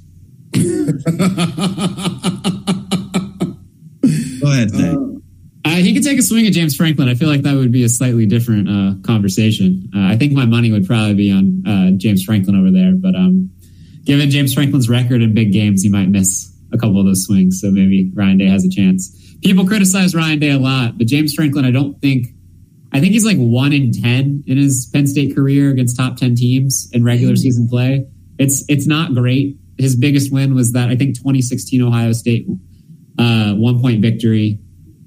Go 4.40 4.52
ahead, 4.52 4.70
Zay. 4.70 4.90
Uh, 4.92 5.06
uh, 5.66 5.70
he 5.78 5.94
could 5.94 6.04
take 6.04 6.20
a 6.20 6.22
swing 6.22 6.46
at 6.46 6.54
James 6.54 6.76
Franklin. 6.76 7.10
I 7.10 7.16
feel 7.16 7.28
like 7.28 7.42
that 7.42 7.56
would 7.56 7.72
be 7.72 7.84
a 7.84 7.90
slightly 7.90 8.26
different 8.26 8.70
uh, 8.70 8.94
conversation. 9.06 9.90
Uh, 9.96 10.08
I 10.08 10.16
think 10.16 10.34
my 10.34 10.46
money 10.46 10.72
would 10.72 10.86
probably 10.86 11.16
be 11.16 11.32
on 11.32 11.64
uh, 11.68 11.92
James 11.98 12.24
Franklin 12.24 12.56
over 12.56 12.72
there, 12.72 12.94
but 12.96 13.16
um, 13.16 13.50
given 14.04 14.30
James 14.30 14.54
Franklin's 14.54 14.88
record 14.88 15.22
in 15.22 15.34
big 15.34 15.52
games, 15.52 15.82
he 15.82 15.90
might 15.90 16.08
miss 16.08 16.54
a 16.72 16.78
couple 16.78 17.00
of 17.00 17.06
those 17.06 17.26
swings. 17.26 17.60
So 17.60 17.72
maybe 17.72 18.12
Ryan 18.14 18.38
Day 18.38 18.48
has 18.48 18.64
a 18.64 18.70
chance. 18.70 19.36
People 19.44 19.66
criticize 19.68 20.16
Ryan 20.16 20.40
Day 20.40 20.52
a 20.52 20.60
lot, 20.60 20.98
but 20.98 21.08
James 21.08 21.34
Franklin, 21.34 21.66
I 21.66 21.72
don't 21.72 22.00
think. 22.00 22.28
I 22.96 23.02
think 23.02 23.12
he's 23.12 23.26
like 23.26 23.36
one 23.36 23.74
in 23.74 23.92
ten 23.92 24.42
in 24.48 24.58
his 24.58 24.90
Penn 24.94 25.06
State 25.06 25.36
career 25.36 25.70
against 25.70 25.98
top 25.98 26.16
ten 26.16 26.34
teams 26.34 26.90
in 26.94 27.04
regular 27.04 27.34
mm. 27.34 27.40
season 27.40 27.68
play. 27.68 28.08
It's 28.40 28.64
it's 28.70 28.88
not 28.88 29.14
great. 29.14 29.58
His 29.78 29.98
biggest 29.98 30.32
win 30.32 30.56
was 30.56 30.72
that 30.72 30.88
I 30.88 30.96
think 30.96 31.16
2016 31.18 31.82
Ohio 31.82 32.14
State 32.14 32.48
uh, 33.20 33.54
one 33.56 33.82
point 33.82 34.02
victory. 34.02 34.60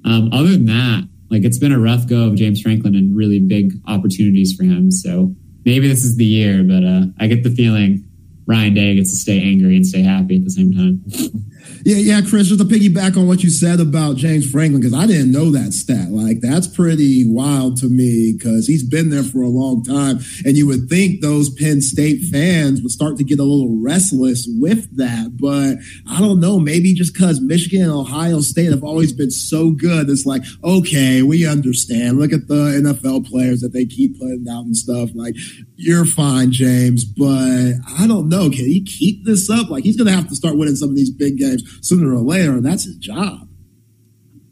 Um, 0.04 0.30
other 0.34 0.50
than 0.50 0.66
that, 0.66 1.08
like 1.30 1.44
it's 1.44 1.56
been 1.56 1.72
a 1.72 1.78
rough 1.78 2.06
go 2.06 2.26
of 2.26 2.34
James 2.34 2.60
Franklin 2.60 2.94
and 2.94 3.16
really 3.16 3.40
big 3.40 3.72
opportunities 3.86 4.54
for 4.54 4.64
him. 4.64 4.90
So 4.90 5.34
maybe 5.64 5.88
this 5.88 6.04
is 6.04 6.16
the 6.16 6.26
year, 6.26 6.62
but 6.62 6.84
uh, 6.84 7.06
I 7.18 7.26
get 7.26 7.42
the 7.42 7.50
feeling 7.50 8.04
Ryan 8.46 8.74
Day 8.74 8.96
gets 8.96 9.12
to 9.12 9.16
stay 9.16 9.40
angry 9.40 9.76
and 9.76 9.86
stay 9.86 10.02
happy 10.02 10.36
at 10.36 10.44
the 10.44 10.50
same 10.50 10.74
time. 10.74 11.04
Yeah, 11.84 11.96
yeah, 11.96 12.20
Chris, 12.20 12.48
just 12.48 12.60
to 12.60 12.66
piggyback 12.66 13.16
on 13.16 13.26
what 13.26 13.42
you 13.42 13.50
said 13.50 13.80
about 13.80 14.16
James 14.16 14.50
Franklin, 14.50 14.80
because 14.80 14.94
I 14.94 15.06
didn't 15.06 15.32
know 15.32 15.50
that 15.52 15.72
stat. 15.72 16.10
Like, 16.10 16.40
that's 16.40 16.66
pretty 16.66 17.24
wild 17.26 17.76
to 17.78 17.86
me 17.86 18.34
because 18.36 18.66
he's 18.66 18.82
been 18.82 19.10
there 19.10 19.22
for 19.22 19.42
a 19.42 19.48
long 19.48 19.82
time. 19.84 20.20
And 20.44 20.56
you 20.56 20.66
would 20.66 20.88
think 20.88 21.20
those 21.20 21.50
Penn 21.50 21.80
State 21.80 22.24
fans 22.30 22.82
would 22.82 22.90
start 22.90 23.16
to 23.18 23.24
get 23.24 23.38
a 23.38 23.44
little 23.44 23.80
restless 23.82 24.48
with 24.60 24.96
that. 24.96 25.36
But 25.36 25.78
I 26.10 26.20
don't 26.20 26.40
know, 26.40 26.58
maybe 26.58 26.94
just 26.94 27.14
because 27.14 27.40
Michigan 27.40 27.82
and 27.82 27.92
Ohio 27.92 28.40
State 28.40 28.70
have 28.70 28.84
always 28.84 29.12
been 29.12 29.30
so 29.30 29.70
good, 29.70 30.10
it's 30.10 30.26
like, 30.26 30.42
okay, 30.64 31.22
we 31.22 31.46
understand. 31.46 32.18
Look 32.18 32.32
at 32.32 32.48
the 32.48 32.82
NFL 32.82 33.26
players 33.28 33.60
that 33.60 33.72
they 33.72 33.86
keep 33.86 34.18
putting 34.18 34.46
out 34.50 34.64
and 34.64 34.76
stuff. 34.76 35.10
Like, 35.14 35.34
you're 35.76 36.04
fine, 36.04 36.50
James, 36.50 37.04
but 37.04 37.72
I 37.98 38.06
don't 38.06 38.28
know. 38.28 38.50
Can 38.50 38.66
he 38.66 38.82
keep 38.82 39.24
this 39.24 39.48
up? 39.48 39.70
Like, 39.70 39.84
he's 39.84 39.96
going 39.96 40.08
to 40.08 40.12
have 40.12 40.28
to 40.28 40.36
start 40.36 40.56
winning 40.56 40.76
some 40.76 40.90
of 40.90 40.96
these 40.96 41.10
big 41.10 41.38
games 41.38 41.57
sooner 41.82 42.12
or 42.12 42.20
later. 42.20 42.60
That's 42.60 42.84
his 42.84 42.96
job. 42.96 43.48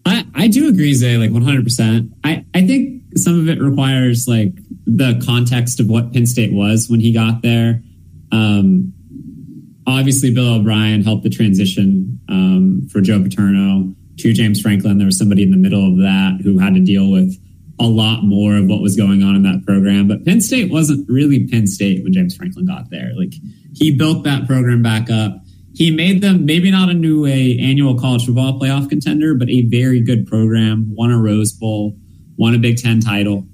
I, 0.05 0.24
I 0.35 0.49
do 0.49 0.69
agree, 0.69 0.95
Zay, 0.95 1.16
like 1.16 1.31
100%. 1.31 2.12
I, 2.23 2.45
I 2.55 2.66
think 2.66 3.03
some 3.16 3.41
of 3.41 3.49
it 3.49 3.61
requires 3.61 4.28
like 4.28 4.53
the 4.87 5.20
context 5.24 5.81
of 5.81 5.89
what 5.89 6.12
Penn 6.12 6.27
State 6.27 6.53
was 6.53 6.89
when 6.89 7.01
he 7.01 7.12
got 7.12 7.43
there. 7.43 7.83
Um, 8.31 8.93
obviously, 9.87 10.33
Bill 10.33 10.55
O'Brien 10.55 11.03
helped 11.03 11.24
the 11.24 11.31
transition 11.31 12.20
um, 12.28 12.89
for 12.91 13.01
Joe 13.01 13.23
Paterno 13.23 13.95
to 14.19 14.33
James 14.33 14.61
Franklin. 14.61 14.99
There 14.99 15.07
was 15.07 15.19
somebody 15.19 15.43
in 15.43 15.51
the 15.51 15.57
middle 15.57 15.87
of 15.93 15.99
that 15.99 16.41
who 16.43 16.59
had 16.59 16.74
to 16.74 16.81
deal 16.81 17.11
with 17.11 17.37
a 17.78 17.87
lot 17.87 18.23
more 18.23 18.57
of 18.57 18.66
what 18.66 18.81
was 18.81 18.97
going 18.97 19.23
on 19.23 19.35
in 19.35 19.43
that 19.43 19.65
program. 19.66 20.09
But 20.09 20.24
Penn 20.24 20.41
State 20.41 20.70
wasn't 20.70 21.09
really 21.11 21.47
Penn 21.47 21.66
State 21.66 22.03
when 22.03 22.12
James 22.12 22.35
Franklin 22.35 22.66
got 22.66 22.91
there. 22.91 23.12
Like 23.16 23.35
he 23.74 23.95
built 23.95 24.24
that 24.24 24.47
program 24.47 24.83
back 24.83 25.11
up 25.11 25.43
he 25.77 25.90
made 25.90 26.23
them 26.23 26.47
maybe 26.47 26.70
not 26.70 26.89
into 26.89 27.27
a 27.27 27.59
annual 27.59 27.98
college 27.98 28.24
football 28.24 28.59
playoff 28.59 28.89
contender, 28.89 29.35
but 29.35 29.51
a 29.51 29.61
very 29.66 30.01
good 30.01 30.27
program. 30.27 30.94
Won 30.94 31.11
a 31.11 31.19
Rose 31.19 31.53
Bowl, 31.53 31.94
won 32.39 32.55
a 32.55 32.59
Big 32.59 32.78
Ten 32.78 32.98
title. 32.98 33.47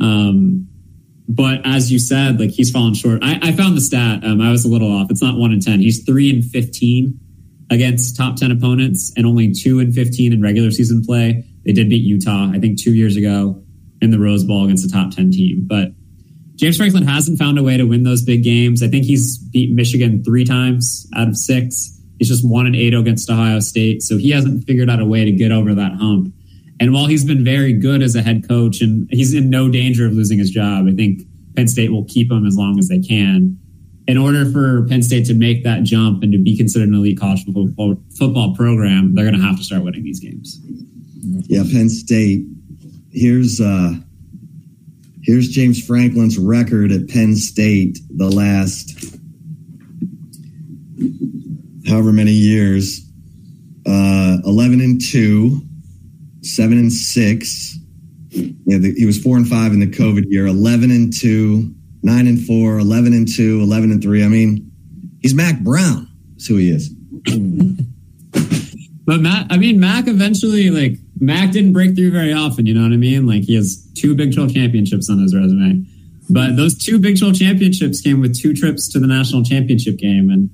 Um, 0.00 0.66
but 1.28 1.60
as 1.64 1.92
you 1.92 2.00
said, 2.00 2.40
like 2.40 2.50
he's 2.50 2.72
fallen 2.72 2.94
short. 2.94 3.22
I, 3.22 3.38
I 3.40 3.52
found 3.52 3.76
the 3.76 3.80
stat. 3.80 4.24
Um, 4.24 4.40
I 4.40 4.50
was 4.50 4.64
a 4.64 4.68
little 4.68 4.90
off. 4.90 5.12
It's 5.12 5.22
not 5.22 5.38
one 5.38 5.52
in 5.52 5.60
ten. 5.60 5.78
He's 5.78 6.02
three 6.02 6.28
and 6.28 6.44
fifteen 6.44 7.20
against 7.70 8.16
top 8.16 8.34
ten 8.34 8.50
opponents, 8.50 9.12
and 9.16 9.24
only 9.24 9.52
two 9.52 9.78
and 9.78 9.94
fifteen 9.94 10.32
in 10.32 10.42
regular 10.42 10.72
season 10.72 11.04
play. 11.04 11.44
They 11.64 11.72
did 11.72 11.88
beat 11.88 12.02
Utah, 12.02 12.50
I 12.52 12.58
think, 12.58 12.82
two 12.82 12.94
years 12.94 13.16
ago 13.16 13.62
in 14.00 14.10
the 14.10 14.18
Rose 14.18 14.42
Bowl 14.42 14.64
against 14.64 14.84
a 14.84 14.90
top 14.90 15.12
ten 15.12 15.30
team. 15.30 15.68
But 15.68 15.92
James 16.60 16.76
Franklin 16.76 17.06
hasn't 17.06 17.38
found 17.38 17.58
a 17.58 17.62
way 17.62 17.78
to 17.78 17.84
win 17.84 18.02
those 18.02 18.20
big 18.20 18.44
games. 18.44 18.82
I 18.82 18.88
think 18.88 19.06
he's 19.06 19.38
beat 19.38 19.72
Michigan 19.72 20.22
three 20.22 20.44
times 20.44 21.08
out 21.16 21.26
of 21.26 21.34
six. 21.34 21.98
He's 22.18 22.28
just 22.28 22.46
one 22.46 22.66
and 22.66 22.76
eight 22.76 22.92
against 22.92 23.30
Ohio 23.30 23.60
State. 23.60 24.02
So 24.02 24.18
he 24.18 24.30
hasn't 24.30 24.66
figured 24.66 24.90
out 24.90 25.00
a 25.00 25.06
way 25.06 25.24
to 25.24 25.32
get 25.32 25.52
over 25.52 25.74
that 25.74 25.92
hump. 25.94 26.34
And 26.78 26.92
while 26.92 27.06
he's 27.06 27.24
been 27.24 27.42
very 27.42 27.72
good 27.72 28.02
as 28.02 28.14
a 28.14 28.20
head 28.20 28.46
coach 28.46 28.82
and 28.82 29.08
he's 29.10 29.32
in 29.32 29.48
no 29.48 29.70
danger 29.70 30.06
of 30.06 30.12
losing 30.12 30.38
his 30.38 30.50
job, 30.50 30.84
I 30.86 30.92
think 30.92 31.22
Penn 31.56 31.66
State 31.66 31.92
will 31.92 32.04
keep 32.04 32.30
him 32.30 32.44
as 32.44 32.56
long 32.56 32.78
as 32.78 32.88
they 32.88 33.00
can. 33.00 33.58
In 34.06 34.18
order 34.18 34.44
for 34.44 34.86
Penn 34.86 35.02
State 35.02 35.24
to 35.26 35.34
make 35.34 35.64
that 35.64 35.82
jump 35.84 36.22
and 36.22 36.30
to 36.32 36.38
be 36.38 36.58
considered 36.58 36.88
an 36.88 36.94
elite 36.94 37.18
college 37.18 37.42
football, 37.46 37.96
football 38.18 38.54
program, 38.54 39.14
they're 39.14 39.24
going 39.24 39.40
to 39.40 39.46
have 39.46 39.56
to 39.56 39.64
start 39.64 39.82
winning 39.82 40.04
these 40.04 40.20
games. 40.20 40.60
Yeah, 41.48 41.62
Penn 41.62 41.88
State. 41.88 42.44
Here's 43.12 43.62
uh, 43.62 43.94
Here's 45.30 45.46
James 45.46 45.80
Franklin's 45.80 46.36
record 46.38 46.90
at 46.90 47.08
Penn 47.08 47.36
State 47.36 48.00
the 48.16 48.28
last 48.28 49.16
however 51.88 52.12
many 52.12 52.32
years. 52.32 53.08
Uh, 53.86 54.38
11 54.44 54.80
and 54.80 55.00
2, 55.00 55.62
7 56.42 56.78
and 56.78 56.92
6. 56.92 57.78
Yeah, 58.30 58.78
the, 58.78 58.92
he 58.96 59.06
was 59.06 59.22
4 59.22 59.36
and 59.36 59.48
5 59.48 59.72
in 59.72 59.78
the 59.78 59.86
COVID 59.86 60.24
year. 60.26 60.46
11 60.46 60.90
and 60.90 61.16
2, 61.16 61.74
9 62.02 62.26
and 62.26 62.44
4, 62.44 62.78
11 62.80 63.12
and 63.12 63.32
2, 63.32 63.60
11 63.62 63.92
and 63.92 64.02
3. 64.02 64.24
I 64.24 64.26
mean, 64.26 64.72
he's 65.20 65.32
Mack 65.32 65.60
Brown. 65.60 66.08
That's 66.32 66.48
who 66.48 66.56
he 66.56 66.70
is. 66.70 66.88
but 69.06 69.20
Matt, 69.20 69.46
I 69.48 69.58
mean, 69.58 69.78
Mack 69.78 70.08
eventually, 70.08 70.70
like, 70.70 70.98
Mack 71.20 71.52
didn't 71.52 71.72
break 71.72 71.94
through 71.94 72.10
very 72.10 72.32
often. 72.32 72.66
You 72.66 72.74
know 72.74 72.82
what 72.82 72.92
I 72.92 72.96
mean? 72.96 73.26
Like, 73.26 73.42
he 73.42 73.54
has 73.54 73.86
two 73.94 74.14
Big 74.14 74.34
12 74.34 74.54
championships 74.54 75.10
on 75.10 75.18
his 75.18 75.34
resume. 75.34 75.86
But 76.30 76.56
those 76.56 76.76
two 76.78 76.98
Big 76.98 77.18
12 77.18 77.34
championships 77.38 78.00
came 78.00 78.20
with 78.20 78.38
two 78.38 78.54
trips 78.54 78.88
to 78.92 78.98
the 78.98 79.06
national 79.06 79.44
championship 79.44 79.98
game. 79.98 80.30
And 80.30 80.50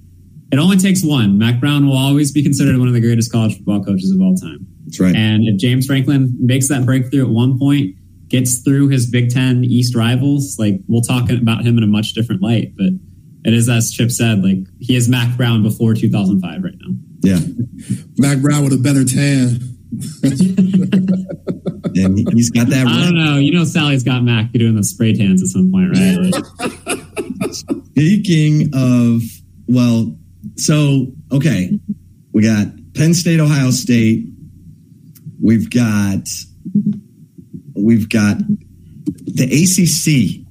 it 0.53 0.59
only 0.59 0.77
takes 0.77 1.05
one. 1.05 1.39
Mack 1.39 1.61
Brown 1.61 1.87
will 1.87 1.97
always 1.97 2.33
be 2.33 2.43
considered 2.43 2.79
one 2.79 2.89
of 2.89 2.95
the 2.95 3.01
greatest 3.01 3.31
college 3.33 3.57
football 3.57 3.85
coaches 3.85 4.11
of 4.11 4.21
all 4.21 4.35
time. 4.35 4.67
That's 4.85 5.01
right. 5.01 5.15
And 5.15 5.45
if 5.45 5.59
James 5.59 5.87
Franklin 5.87 6.35
makes 6.39 6.69
that 6.69 6.87
breakthrough 6.87 7.25
at 7.25 7.31
one 7.31 7.59
point, 7.59 7.97
gets 8.29 8.59
through 8.59 8.89
his 8.89 9.09
Big 9.09 9.31
Ten 9.31 9.65
East 9.65 9.95
rivals, 9.95 10.57
like 10.59 10.81
we'll 10.89 11.03
talk 11.03 11.31
about 11.31 11.65
him 11.65 11.79
in 11.79 11.85
a 11.85 11.89
much 11.89 12.13
different 12.13 12.43
light. 12.43 12.75
But 12.77 12.91
it 13.45 13.55
is 13.55 13.69
as 13.69 13.91
Chip 13.91 14.11
said, 14.11 14.43
like 14.43 14.59
he 14.81 14.97
is 14.97 15.09
Mack 15.09 15.37
Brown 15.37 15.63
before 15.63 15.95
2005 15.95 16.63
right 16.63 16.75
now. 16.81 16.95
Yeah, 17.23 17.39
Mack 18.19 18.39
Brown 18.39 18.65
with 18.65 18.73
a 18.73 18.79
better 18.79 19.05
tan. 19.05 19.76
and 21.97 22.19
he's 22.35 22.51
got 22.51 22.69
that. 22.69 22.87
I 22.87 23.05
don't 23.05 23.15
know. 23.15 23.37
You 23.37 23.53
know, 23.53 23.65
Sally's 23.65 24.03
got 24.03 24.23
Mack 24.23 24.53
doing 24.53 24.77
the 24.77 24.85
spray 24.85 25.15
tans 25.15 25.43
at 25.43 25.49
some 25.49 25.71
point, 25.71 25.91
right? 25.91 26.17
Like, 26.19 27.53
Speaking 27.53 28.71
of, 28.75 29.23
well, 29.67 30.17
so 30.57 31.07
okay, 31.33 31.79
we 32.33 32.43
got 32.43 32.67
Penn 32.95 33.15
State, 33.15 33.41
Ohio 33.41 33.71
State. 33.71 34.27
We've 35.43 35.71
got 35.71 36.29
we've 37.75 38.09
got 38.09 38.39
the 38.39 39.45
ACC. 39.45 40.45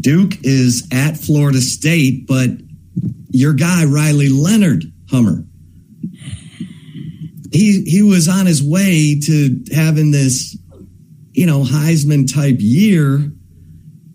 Duke 0.00 0.34
is 0.42 0.88
at 0.92 1.16
Florida 1.16 1.60
State, 1.60 2.26
but 2.26 2.50
your 3.30 3.52
guy 3.54 3.84
Riley 3.84 4.28
Leonard 4.28 4.84
Hummer. 5.10 5.44
He 7.52 7.82
he 7.82 8.02
was 8.02 8.28
on 8.28 8.46
his 8.46 8.62
way 8.62 9.18
to 9.20 9.64
having 9.74 10.10
this, 10.10 10.56
you 11.32 11.46
know, 11.46 11.64
Heisman 11.64 12.32
type 12.32 12.56
year, 12.58 13.30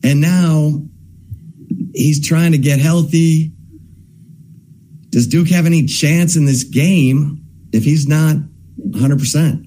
and 0.03 0.21
now 0.21 0.81
he's 1.93 2.25
trying 2.25 2.53
to 2.53 2.57
get 2.57 2.79
healthy. 2.79 3.51
Does 5.09 5.27
Duke 5.27 5.49
have 5.49 5.65
any 5.65 5.85
chance 5.85 6.35
in 6.35 6.45
this 6.45 6.63
game 6.63 7.45
if 7.71 7.83
he's 7.83 8.07
not 8.07 8.35
100%? 8.89 9.65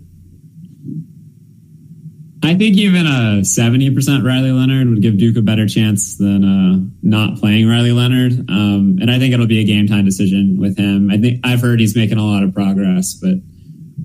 I 2.43 2.55
think 2.55 2.77
even 2.77 3.07
a 3.07 3.40
70% 3.43 4.24
Riley 4.24 4.53
Leonard 4.53 4.89
would 4.89 5.03
give 5.03 5.19
Duke 5.19 5.36
a 5.36 5.43
better 5.43 5.66
chance 5.66 6.16
than 6.16 6.45
uh, 6.45 6.90
not 7.03 7.39
playing 7.39 7.69
Riley 7.69 7.93
Leonard. 7.93 8.32
Um, 8.49 8.99
and 9.01 9.11
I 9.11 9.19
think 9.19 9.35
it'll 9.35 9.47
be 9.47 9.61
a 9.61 9.65
game 9.65 9.86
time 9.86 10.05
decision 10.05 10.59
with 10.59 10.78
him. 10.78 11.11
I 11.11 11.19
think 11.19 11.40
I've 11.45 11.61
heard 11.61 11.81
he's 11.81 11.97
making 11.97 12.19
a 12.19 12.24
lot 12.24 12.43
of 12.43 12.55
progress, 12.55 13.15
but 13.15 13.35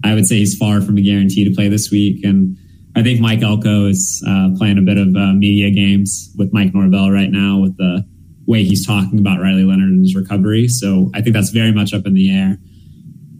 I 0.03 0.13
would 0.13 0.27
say 0.27 0.37
he's 0.37 0.57
far 0.57 0.81
from 0.81 0.97
a 0.97 1.01
guarantee 1.01 1.43
to 1.45 1.55
play 1.55 1.69
this 1.69 1.89
week. 1.89 2.23
And 2.23 2.57
I 2.95 3.03
think 3.03 3.19
Mike 3.19 3.41
Elko 3.41 3.87
is 3.87 4.23
uh, 4.27 4.49
playing 4.57 4.77
a 4.77 4.81
bit 4.81 4.97
of 4.97 5.15
uh, 5.15 5.33
media 5.33 5.71
games 5.71 6.33
with 6.37 6.53
Mike 6.53 6.73
Norvell 6.73 7.09
right 7.09 7.31
now 7.31 7.59
with 7.59 7.77
the 7.77 8.05
way 8.45 8.63
he's 8.63 8.85
talking 8.85 9.19
about 9.19 9.39
Riley 9.39 9.63
Leonard 9.63 9.89
and 9.89 10.01
his 10.01 10.15
recovery. 10.15 10.67
So 10.67 11.09
I 11.13 11.21
think 11.21 11.33
that's 11.33 11.49
very 11.49 11.71
much 11.71 11.93
up 11.93 12.05
in 12.05 12.13
the 12.13 12.29
air. 12.35 12.57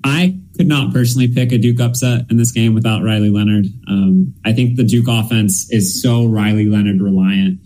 I 0.04 0.40
could 0.58 0.68
not 0.68 0.94
personally 0.94 1.28
pick 1.28 1.52
a 1.52 1.58
Duke 1.58 1.80
upset 1.80 2.26
in 2.30 2.38
this 2.38 2.52
game 2.52 2.74
without 2.74 3.04
Riley 3.04 3.30
Leonard. 3.30 3.66
Um, 3.88 4.34
I 4.46 4.54
think 4.54 4.76
the 4.76 4.84
Duke 4.84 5.08
offense 5.08 5.68
is 5.72 6.02
so 6.02 6.26
Riley 6.26 6.66
Leonard 6.66 7.02
reliant, 7.02 7.60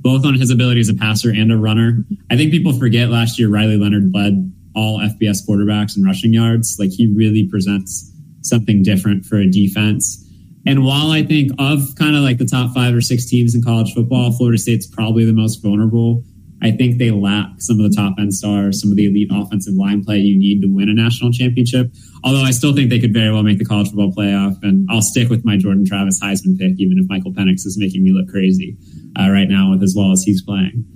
both 0.00 0.24
on 0.24 0.34
his 0.34 0.50
ability 0.50 0.80
as 0.80 0.88
a 0.88 0.94
passer 0.94 1.30
and 1.30 1.52
a 1.52 1.56
runner. 1.56 2.04
I 2.30 2.36
think 2.36 2.50
people 2.50 2.72
forget 2.72 3.10
last 3.10 3.38
year 3.38 3.48
Riley 3.48 3.76
Leonard 3.76 4.12
led 4.14 4.52
all 4.74 4.98
FBS 4.98 5.46
quarterbacks 5.48 5.96
in 5.96 6.04
rushing 6.04 6.32
yards. 6.32 6.76
Like 6.78 6.90
he 6.90 7.12
really 7.14 7.48
presents 7.48 8.13
something 8.44 8.82
different 8.82 9.24
for 9.24 9.36
a 9.36 9.50
defense. 9.50 10.20
And 10.66 10.84
while 10.84 11.10
I 11.10 11.22
think 11.22 11.52
of 11.58 11.80
kind 11.98 12.16
of 12.16 12.22
like 12.22 12.38
the 12.38 12.46
top 12.46 12.74
five 12.74 12.94
or 12.94 13.00
six 13.00 13.26
teams 13.26 13.54
in 13.54 13.62
college 13.62 13.92
football, 13.92 14.32
Florida 14.32 14.58
State's 14.58 14.86
probably 14.86 15.24
the 15.24 15.32
most 15.32 15.62
vulnerable. 15.62 16.22
I 16.62 16.70
think 16.70 16.98
they 16.98 17.10
lack 17.10 17.46
some 17.58 17.78
of 17.78 17.90
the 17.90 17.94
top 17.94 18.14
end 18.18 18.32
stars, 18.32 18.80
some 18.80 18.90
of 18.90 18.96
the 18.96 19.04
elite 19.04 19.28
offensive 19.30 19.74
line 19.74 20.02
play 20.02 20.18
you 20.18 20.38
need 20.38 20.62
to 20.62 20.68
win 20.68 20.88
a 20.88 20.94
national 20.94 21.30
championship. 21.30 21.92
Although 22.22 22.40
I 22.40 22.52
still 22.52 22.74
think 22.74 22.88
they 22.88 22.98
could 22.98 23.12
very 23.12 23.30
well 23.30 23.42
make 23.42 23.58
the 23.58 23.66
college 23.66 23.88
football 23.88 24.12
playoff, 24.12 24.56
and 24.62 24.88
I'll 24.90 25.02
stick 25.02 25.28
with 25.28 25.44
my 25.44 25.58
Jordan 25.58 25.84
Travis 25.84 26.20
Heisman 26.20 26.58
pick, 26.58 26.80
even 26.80 26.98
if 26.98 27.06
Michael 27.08 27.32
Penix 27.32 27.66
is 27.66 27.76
making 27.78 28.02
me 28.02 28.12
look 28.12 28.30
crazy 28.30 28.78
uh, 29.20 29.28
right 29.28 29.48
now 29.48 29.72
with 29.72 29.82
as 29.82 29.94
well 29.94 30.12
as 30.12 30.22
he's 30.22 30.42
playing. 30.42 30.86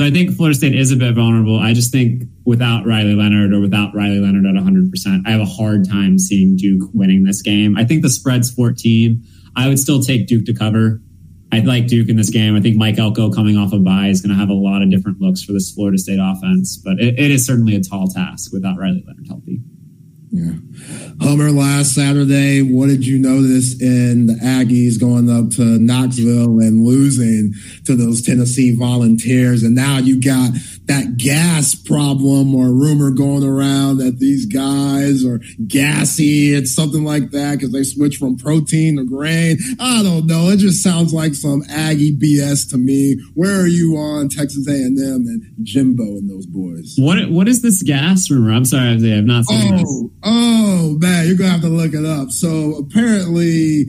So 0.00 0.06
I 0.06 0.10
think 0.10 0.34
Florida 0.34 0.56
State 0.56 0.74
is 0.74 0.92
a 0.92 0.96
bit 0.96 1.14
vulnerable. 1.14 1.58
I 1.58 1.74
just 1.74 1.92
think 1.92 2.22
without 2.46 2.86
Riley 2.86 3.14
Leonard 3.14 3.52
or 3.52 3.60
without 3.60 3.94
Riley 3.94 4.18
Leonard 4.18 4.46
at 4.46 4.54
100%, 4.54 5.26
I 5.26 5.30
have 5.30 5.42
a 5.42 5.44
hard 5.44 5.86
time 5.86 6.18
seeing 6.18 6.56
Duke 6.56 6.88
winning 6.94 7.24
this 7.24 7.42
game. 7.42 7.76
I 7.76 7.84
think 7.84 8.00
the 8.00 8.08
spread's 8.08 8.50
14. 8.50 9.22
I 9.56 9.68
would 9.68 9.78
still 9.78 10.02
take 10.02 10.26
Duke 10.26 10.46
to 10.46 10.54
cover. 10.54 11.02
I'd 11.52 11.66
like 11.66 11.86
Duke 11.86 12.08
in 12.08 12.16
this 12.16 12.30
game. 12.30 12.56
I 12.56 12.62
think 12.62 12.78
Mike 12.78 12.98
Elko 12.98 13.30
coming 13.30 13.58
off 13.58 13.74
a 13.74 13.78
bye 13.78 14.06
is 14.06 14.22
going 14.22 14.30
to 14.30 14.40
have 14.40 14.48
a 14.48 14.54
lot 14.54 14.80
of 14.80 14.90
different 14.90 15.20
looks 15.20 15.42
for 15.42 15.52
this 15.52 15.70
Florida 15.70 15.98
State 15.98 16.18
offense, 16.18 16.78
but 16.78 16.98
it, 16.98 17.18
it 17.18 17.30
is 17.30 17.46
certainly 17.46 17.76
a 17.76 17.82
tall 17.82 18.08
task 18.08 18.54
without 18.54 18.78
Riley 18.78 19.04
Leonard 19.06 19.26
healthy. 19.28 19.60
Yeah. 20.32 20.52
Hummer 21.20 21.50
last 21.50 21.94
Saturday, 21.94 22.62
what 22.62 22.86
did 22.86 23.04
you 23.04 23.18
notice 23.18 23.80
in 23.80 24.26
the 24.26 24.34
Aggies 24.34 24.98
going 25.00 25.28
up 25.28 25.50
to 25.56 25.78
Knoxville 25.78 26.60
and 26.60 26.84
losing 26.84 27.52
to 27.84 27.96
those 27.96 28.22
Tennessee 28.22 28.74
volunteers? 28.74 29.64
And 29.64 29.74
now 29.74 29.98
you 29.98 30.20
got 30.20 30.52
that 30.90 31.16
gas 31.16 31.76
problem 31.76 32.52
or 32.52 32.72
rumor 32.72 33.12
going 33.12 33.44
around 33.44 33.98
that 33.98 34.18
these 34.18 34.44
guys 34.44 35.24
are 35.24 35.40
gassy. 35.68 36.52
It's 36.52 36.74
something 36.74 37.04
like 37.04 37.30
that 37.30 37.52
because 37.52 37.70
they 37.70 37.84
switch 37.84 38.16
from 38.16 38.36
protein 38.36 38.96
to 38.96 39.04
grain. 39.04 39.58
I 39.78 40.02
don't 40.02 40.26
know. 40.26 40.48
It 40.48 40.56
just 40.56 40.82
sounds 40.82 41.14
like 41.14 41.34
some 41.34 41.62
Aggie 41.70 42.16
BS 42.16 42.68
to 42.70 42.76
me. 42.76 43.16
Where 43.34 43.60
are 43.60 43.68
you 43.68 43.96
on 43.98 44.28
Texas 44.30 44.66
A&M 44.66 44.96
and 44.96 45.42
Jimbo 45.62 46.02
and 46.02 46.28
those 46.28 46.46
boys? 46.46 46.96
What 46.98 47.30
What 47.30 47.46
is 47.46 47.62
this 47.62 47.84
gas 47.84 48.28
rumor? 48.28 48.52
I'm 48.52 48.64
sorry, 48.64 48.88
I've 48.88 49.24
not 49.24 49.44
seen 49.44 49.74
oh, 49.74 49.78
this. 49.78 50.04
Oh, 50.24 50.96
man, 50.98 51.28
you're 51.28 51.36
gonna 51.36 51.50
have 51.50 51.60
to 51.60 51.68
look 51.68 51.94
it 51.94 52.04
up. 52.04 52.30
So 52.30 52.74
apparently, 52.78 53.84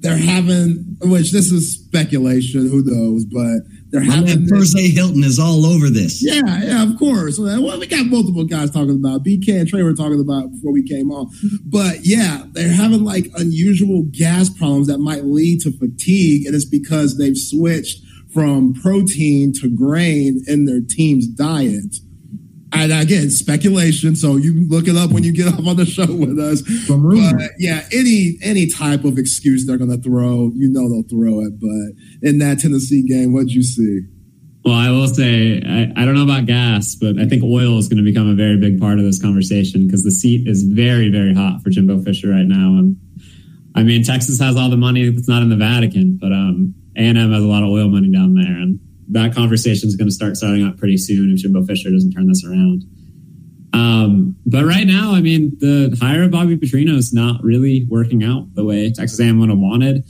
they're 0.00 0.16
having, 0.16 0.96
which 1.02 1.30
this 1.30 1.52
is 1.52 1.74
speculation, 1.74 2.68
who 2.68 2.82
knows, 2.84 3.24
but 3.26 3.60
they're 3.92 4.00
having. 4.02 4.24
man, 4.24 4.40
this- 4.44 4.50
Thursday 4.50 4.88
Hilton 4.88 5.22
is 5.22 5.38
all 5.38 5.64
over 5.66 5.88
this. 5.90 6.24
yeah, 6.24 6.40
yeah, 6.64 6.82
of 6.82 6.98
course. 6.98 7.38
Well, 7.38 7.78
we 7.78 7.86
got 7.86 8.06
multiple 8.06 8.44
guys 8.44 8.70
talking 8.70 8.96
about. 8.96 9.24
BK 9.24 9.60
and 9.60 9.68
Trey 9.68 9.82
were 9.82 9.94
talking 9.94 10.18
about 10.20 10.50
before 10.50 10.72
we 10.72 10.82
came 10.82 11.10
on. 11.12 11.30
But 11.64 12.04
yeah, 12.04 12.44
they're 12.52 12.72
having 12.72 13.04
like 13.04 13.26
unusual 13.36 14.04
gas 14.10 14.48
problems 14.50 14.86
that 14.88 14.98
might 14.98 15.24
lead 15.24 15.60
to 15.60 15.72
fatigue, 15.72 16.46
and 16.46 16.54
it's 16.54 16.64
because 16.64 17.18
they've 17.18 17.36
switched 17.36 18.00
from 18.32 18.72
protein 18.74 19.52
to 19.60 19.68
grain 19.68 20.42
in 20.46 20.64
their 20.64 20.80
team's 20.80 21.26
diet. 21.26 21.96
And 22.72 22.92
again, 22.92 23.30
speculation. 23.30 24.16
So 24.16 24.36
you 24.36 24.52
can 24.54 24.68
look 24.68 24.88
it 24.88 24.96
up 24.96 25.10
when 25.10 25.22
you 25.22 25.32
get 25.32 25.48
up 25.54 25.66
on 25.66 25.76
the 25.76 25.86
show 25.86 26.06
with 26.06 26.38
us. 26.38 26.62
From 26.86 27.04
rumor. 27.04 27.38
But 27.38 27.50
yeah, 27.58 27.86
any 27.92 28.38
any 28.42 28.66
type 28.66 29.04
of 29.04 29.18
excuse 29.18 29.66
they're 29.66 29.78
gonna 29.78 29.98
throw, 29.98 30.50
you 30.54 30.68
know 30.70 30.88
they'll 30.88 31.08
throw 31.08 31.40
it. 31.40 31.60
But 31.60 32.28
in 32.28 32.38
that 32.38 32.58
Tennessee 32.60 33.02
game, 33.02 33.32
what'd 33.32 33.52
you 33.52 33.62
see? 33.62 34.00
Well, 34.64 34.74
I 34.74 34.90
will 34.90 35.08
say, 35.08 35.60
I, 35.60 35.92
I 36.00 36.04
don't 36.04 36.14
know 36.14 36.22
about 36.22 36.46
gas, 36.46 36.94
but 36.94 37.18
I 37.18 37.26
think 37.26 37.42
oil 37.42 37.78
is 37.78 37.88
going 37.88 37.96
to 37.96 38.04
become 38.04 38.30
a 38.30 38.34
very 38.34 38.56
big 38.56 38.80
part 38.80 39.00
of 39.00 39.04
this 39.04 39.20
conversation 39.20 39.86
because 39.86 40.04
the 40.04 40.12
seat 40.12 40.46
is 40.46 40.62
very, 40.62 41.10
very 41.10 41.34
hot 41.34 41.62
for 41.62 41.70
Jimbo 41.70 42.02
Fisher 42.02 42.28
right 42.28 42.46
now. 42.46 42.78
And 42.78 42.96
I 43.74 43.82
mean, 43.82 44.04
Texas 44.04 44.38
has 44.38 44.56
all 44.56 44.70
the 44.70 44.76
money 44.76 45.08
that's 45.08 45.28
not 45.28 45.42
in 45.42 45.48
the 45.48 45.56
Vatican, 45.56 46.16
but 46.20 46.30
um, 46.30 46.74
A&M 46.96 47.16
has 47.16 47.42
a 47.42 47.46
lot 47.46 47.64
of 47.64 47.70
oil 47.70 47.88
money 47.88 48.12
down 48.12 48.34
there. 48.34 48.44
And 48.44 48.78
that 49.12 49.34
conversation 49.34 49.88
is 49.88 49.96
going 49.96 50.08
to 50.08 50.14
start 50.14 50.36
starting 50.36 50.66
up 50.66 50.78
pretty 50.78 50.96
soon 50.96 51.32
if 51.32 51.38
Jimbo 51.38 51.64
Fisher 51.64 51.90
doesn't 51.90 52.12
turn 52.12 52.28
this 52.28 52.44
around. 52.44 52.84
Um, 53.74 54.36
but 54.44 54.64
right 54.64 54.86
now, 54.86 55.12
I 55.14 55.20
mean, 55.20 55.56
the 55.58 55.96
hire 56.00 56.24
of 56.24 56.30
Bobby 56.30 56.56
Petrino 56.56 56.96
is 56.96 57.12
not 57.12 57.42
really 57.42 57.86
working 57.88 58.22
out 58.22 58.54
the 58.54 58.64
way 58.64 58.92
Texas 58.92 59.18
A&M 59.20 59.40
would 59.40 59.48
have 59.48 59.58
wanted. 59.58 60.04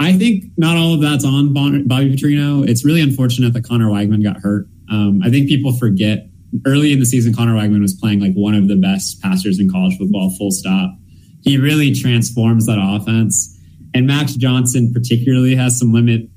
I 0.00 0.12
think 0.12 0.46
not 0.56 0.76
all 0.76 0.94
of 0.94 1.00
that's 1.00 1.24
on 1.24 1.52
Bobby 1.52 1.84
Petrino. 1.84 2.68
It's 2.68 2.84
really 2.84 3.00
unfortunate 3.00 3.52
that 3.52 3.64
Conner 3.64 3.88
Weigman 3.88 4.22
got 4.22 4.38
hurt. 4.38 4.66
Um, 4.90 5.22
I 5.22 5.30
think 5.30 5.48
people 5.48 5.72
forget 5.72 6.26
early 6.66 6.92
in 6.92 6.98
the 6.98 7.06
season, 7.06 7.34
Conner 7.34 7.54
Weigman 7.54 7.80
was 7.80 7.94
playing 7.94 8.20
like 8.20 8.34
one 8.34 8.54
of 8.54 8.68
the 8.68 8.76
best 8.76 9.22
passers 9.22 9.60
in 9.60 9.70
college 9.70 9.96
football, 9.96 10.34
full 10.36 10.50
stop. 10.50 10.96
He 11.42 11.58
really 11.58 11.94
transforms 11.94 12.66
that 12.66 12.78
offense. 12.80 13.50
And 13.94 14.06
Max 14.06 14.34
Johnson 14.34 14.92
particularly 14.92 15.54
has 15.54 15.78
some 15.78 15.92
limit, 15.92 16.28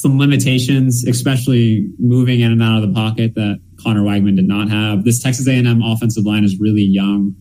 some 0.00 0.18
limitations, 0.18 1.04
especially 1.06 1.88
moving 1.98 2.40
in 2.40 2.52
and 2.52 2.62
out 2.62 2.82
of 2.82 2.88
the 2.88 2.94
pocket 2.94 3.34
that 3.34 3.60
Conner 3.82 4.02
Weigman 4.02 4.36
did 4.36 4.48
not 4.48 4.68
have. 4.68 5.04
This 5.04 5.22
Texas 5.22 5.48
A&M 5.48 5.82
offensive 5.82 6.24
line 6.24 6.44
is 6.44 6.58
really 6.60 6.82
young, 6.82 7.34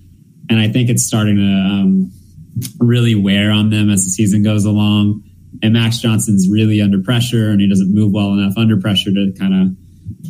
and 0.50 0.60
I 0.60 0.70
think 0.70 0.90
it's 0.90 1.04
starting 1.04 1.38
to 1.38 1.44
um, 1.44 2.12
really 2.80 3.16
wear 3.16 3.52
on 3.52 3.70
them 3.70 3.90
as 3.90 4.04
the 4.04 4.10
season 4.10 4.44
goes 4.44 4.66
along. 4.66 5.24
And 5.64 5.74
Max 5.74 6.00
Johnson's 6.00 6.48
really 6.50 6.82
under 6.82 7.02
pressure, 7.02 7.50
and 7.50 7.60
he 7.60 7.68
doesn't 7.68 7.94
move 7.94 8.12
well 8.12 8.34
enough 8.34 8.58
under 8.58 8.80
pressure 8.80 9.12
to 9.12 9.34
kind 9.40 9.54
of 9.54 9.76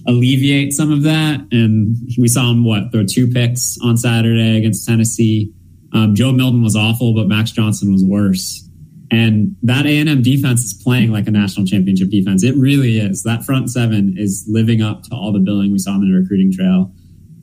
alleviate 0.07 0.73
some 0.73 0.91
of 0.91 1.03
that. 1.03 1.41
And 1.51 1.97
we 2.17 2.27
saw 2.27 2.51
him 2.51 2.63
what 2.63 2.91
throw 2.91 3.05
two 3.05 3.27
picks 3.27 3.77
on 3.83 3.97
Saturday 3.97 4.57
against 4.57 4.87
Tennessee. 4.87 5.51
Um, 5.93 6.15
Joe 6.15 6.31
Milton 6.31 6.63
was 6.63 6.75
awful, 6.75 7.13
but 7.13 7.27
Max 7.27 7.51
Johnson 7.51 7.91
was 7.91 8.03
worse. 8.03 8.66
And 9.09 9.55
that 9.63 9.85
A&M 9.85 10.21
defense 10.21 10.63
is 10.65 10.73
playing 10.73 11.11
like 11.11 11.27
a 11.27 11.31
national 11.31 11.65
championship 11.65 12.09
defense. 12.09 12.43
It 12.43 12.55
really 12.57 12.97
is. 12.99 13.23
That 13.23 13.45
front 13.45 13.71
seven 13.71 14.15
is 14.17 14.45
living 14.49 14.81
up 14.81 15.03
to 15.03 15.15
all 15.15 15.31
the 15.31 15.39
billing 15.39 15.71
we 15.71 15.79
saw 15.79 15.91
on 15.93 16.01
the 16.01 16.13
recruiting 16.13 16.51
trail. 16.51 16.91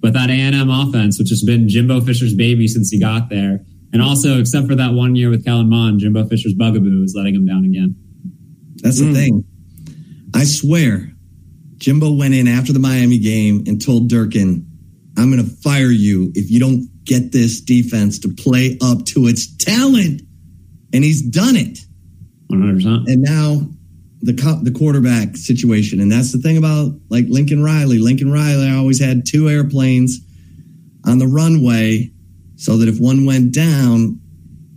But 0.01 0.12
that 0.12 0.28
A&M 0.28 0.69
offense, 0.69 1.19
which 1.19 1.31
has 1.31 1.43
been 1.43 1.69
Jimbo 1.69 2.03
Fisher's 2.03 2.35
baby 2.35 2.69
since 2.69 2.91
he 2.91 3.01
got 3.01 3.31
there, 3.31 3.65
and 3.95 4.03
also 4.03 4.39
except 4.39 4.66
for 4.69 4.74
that 4.74 4.93
one 4.93 5.16
year 5.16 5.31
with 5.31 5.45
Kellen 5.45 5.70
Mond, 5.70 6.01
Jimbo 6.01 6.27
Fisher's 6.28 6.53
bugaboo 6.53 7.03
is 7.05 7.15
letting 7.16 7.35
him 7.35 7.47
down 7.47 7.65
again. 7.65 7.97
That's 8.82 8.99
the 8.99 9.07
Mm. 9.07 9.15
thing. 9.15 9.45
I 10.35 10.45
swear, 10.45 11.15
Jimbo 11.78 12.12
went 12.12 12.35
in 12.35 12.47
after 12.47 12.74
the 12.74 12.78
Miami 12.78 13.19
game 13.19 13.65
and 13.66 13.81
told 13.81 14.09
Durkin, 14.09 14.66
I'm 15.16 15.31
going 15.31 15.43
to 15.43 15.51
fire 15.62 15.91
you 15.91 16.32
if 16.35 16.51
you 16.51 16.59
don't 16.59 16.89
get 17.05 17.32
this 17.32 17.61
defense 17.61 18.19
to 18.20 18.28
play 18.28 18.77
up 18.82 19.07
to 19.07 19.27
its 19.27 19.47
talent. 19.57 20.23
And 20.95 21.05
he's 21.05 21.21
done 21.21 21.57
it. 21.57 21.81
100%. 22.51 23.09
And 23.09 23.21
now 23.23 23.69
the 24.23 24.33
co- 24.35 24.61
the 24.62 24.71
quarterback 24.71 25.37
situation, 25.37 26.01
and 26.01 26.11
that's 26.11 26.33
the 26.33 26.39
thing 26.39 26.57
about 26.57 26.93
like 27.11 27.27
Lincoln 27.29 27.62
Riley. 27.62 27.99
Lincoln 27.99 28.33
Riley 28.33 28.71
always 28.71 28.99
had 28.99 29.27
two 29.27 29.51
airplanes 29.51 30.21
on 31.05 31.19
the 31.19 31.27
runway, 31.27 32.11
so 32.57 32.79
that 32.79 32.89
if 32.89 32.99
one 32.99 33.27
went 33.27 33.53
down, 33.53 34.19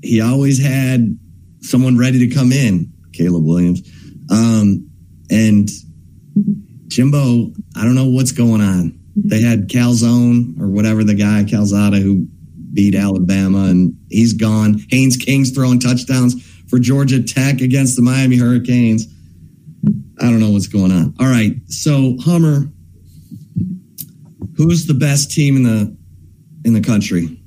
he 0.03 0.19
always 0.19 0.61
had 0.61 1.18
someone 1.61 1.98
ready 1.98 2.27
to 2.27 2.35
come 2.35 2.52
in. 2.52 2.91
Caleb 3.14 3.45
Williams, 3.45 3.81
um, 4.30 4.89
and 5.30 5.69
Jimbo. 6.88 7.53
I 7.76 7.84
don't 7.84 7.95
know 7.95 8.10
what's 8.10 8.34
going 8.34 8.61
on. 8.61 8.99
They 9.15 9.41
had 9.41 9.69
Calzone 9.69 10.60
or 10.60 10.68
whatever 10.68 11.03
the 11.03 11.15
guy 11.15 11.44
Calzada 11.44 11.99
who 11.99 12.27
beat 12.78 12.94
Alabama, 12.94 13.66
and 13.66 13.98
he's 14.08 14.34
gone. 14.34 14.80
Haynes 14.91 15.18
King's 15.18 15.49
throwing 15.49 15.80
touchdowns 15.80 16.45
for 16.70 16.78
Georgia 16.78 17.24
Tech 17.24 17.60
against 17.60 17.95
the 17.95 18.04
Miami 18.04 18.38
Hurricanes. 18.38 19.08
I 20.22 20.26
don't 20.26 20.40
know 20.40 20.52
what's 20.52 20.68
going 20.68 20.91
on. 20.91 21.16
All 21.20 21.26
right, 21.26 21.54
so 21.66 22.16
Hummer, 22.22 22.70
who's 24.58 24.86
the 24.86 24.94
best 24.94 25.32
team 25.32 25.56
in 25.56 25.64
the 25.64 25.98
in 26.66 26.74
the 26.74 26.82
country? 26.82 27.41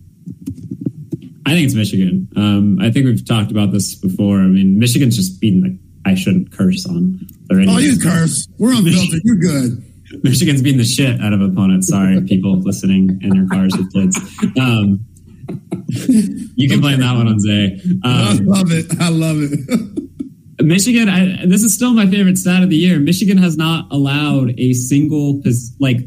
I 1.46 1.52
think 1.52 1.66
it's 1.66 1.74
Michigan. 1.74 2.28
Um, 2.34 2.80
I 2.80 2.90
think 2.90 3.06
we've 3.06 3.24
talked 3.24 3.52
about 3.52 3.70
this 3.70 3.94
before. 3.94 4.38
I 4.38 4.46
mean, 4.48 4.80
Michigan's 4.80 5.16
just 5.16 5.40
beating 5.40 5.62
the. 5.62 5.78
I 6.04 6.16
shouldn't 6.16 6.50
curse 6.50 6.86
on 6.86 7.20
the 7.46 7.56
radio. 7.56 7.74
Oh, 7.74 7.78
you 7.78 8.00
curse. 8.00 8.48
We're 8.58 8.74
unfiltered. 8.74 9.20
You're 9.22 9.36
good. 9.36 9.84
Michigan's 10.24 10.60
beating 10.60 10.78
the 10.78 10.84
shit 10.84 11.20
out 11.20 11.32
of 11.32 11.40
opponents. 11.40 11.88
Sorry, 11.88 12.20
people 12.22 12.58
listening 12.60 13.20
in 13.22 13.32
your 13.34 13.46
cars 13.46 13.76
with 13.76 13.92
kids. 13.92 14.18
Um, 14.58 15.06
you 16.56 16.68
can 16.68 16.80
blame 16.80 17.00
that 17.00 17.14
one 17.16 17.28
on 17.28 17.40
Zay. 17.40 17.80
I 18.04 18.30
Um, 18.32 18.46
love 18.46 18.70
it. 18.70 18.86
I 19.00 19.08
love 19.08 19.36
it. 19.40 20.64
Michigan, 20.64 21.08
I, 21.08 21.46
this 21.46 21.62
is 21.62 21.74
still 21.74 21.92
my 21.94 22.06
favorite 22.06 22.36
stat 22.36 22.62
of 22.62 22.68
the 22.70 22.76
year. 22.76 22.98
Michigan 23.00 23.38
has 23.38 23.56
not 23.56 23.86
allowed 23.90 24.52
a 24.58 24.72
single 24.74 25.40
pos, 25.42 25.74
like 25.80 25.98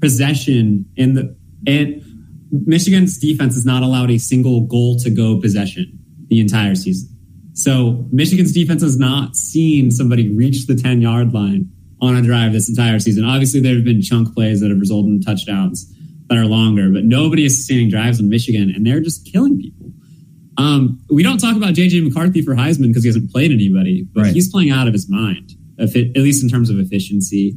possession 0.00 0.84
in 0.96 1.14
the 1.14 1.36
and 1.66 2.02
Michigan's 2.50 3.18
defense 3.18 3.54
has 3.54 3.64
not 3.64 3.82
allowed 3.82 4.10
a 4.10 4.18
single 4.18 4.62
goal 4.62 4.96
to 4.98 5.10
go 5.10 5.40
possession 5.40 5.98
the 6.28 6.38
entire 6.40 6.74
season. 6.74 7.08
So 7.54 8.06
Michigan's 8.12 8.52
defense 8.52 8.82
has 8.82 8.98
not 8.98 9.36
seen 9.36 9.90
somebody 9.90 10.28
reach 10.34 10.66
the 10.66 10.74
10 10.74 11.00
yard 11.02 11.32
line 11.32 11.70
on 12.00 12.16
a 12.16 12.22
drive 12.22 12.52
this 12.52 12.68
entire 12.68 12.98
season. 12.98 13.24
Obviously, 13.24 13.60
there 13.60 13.74
have 13.76 13.84
been 13.84 14.02
chunk 14.02 14.34
plays 14.34 14.60
that 14.60 14.70
have 14.70 14.80
resulted 14.80 15.12
in 15.12 15.20
touchdowns 15.20 15.92
that 16.34 16.40
are 16.40 16.46
longer, 16.46 16.90
but 16.90 17.04
nobody 17.04 17.44
is 17.44 17.56
sustaining 17.58 17.90
drives 17.90 18.20
in 18.20 18.28
Michigan, 18.28 18.72
and 18.74 18.86
they're 18.86 19.00
just 19.00 19.30
killing 19.30 19.58
people. 19.58 19.92
Um, 20.58 21.00
we 21.10 21.22
don't 21.22 21.38
talk 21.38 21.56
about 21.56 21.74
JJ 21.74 22.04
McCarthy 22.04 22.42
for 22.42 22.54
Heisman 22.54 22.88
because 22.88 23.04
he 23.04 23.08
hasn't 23.08 23.30
played 23.30 23.50
anybody, 23.50 24.06
but 24.14 24.22
Right. 24.24 24.34
he's 24.34 24.48
playing 24.50 24.70
out 24.70 24.86
of 24.86 24.92
his 24.92 25.08
mind, 25.08 25.54
at 25.78 25.94
least 26.16 26.42
in 26.42 26.48
terms 26.48 26.68
of 26.70 26.78
efficiency. 26.78 27.56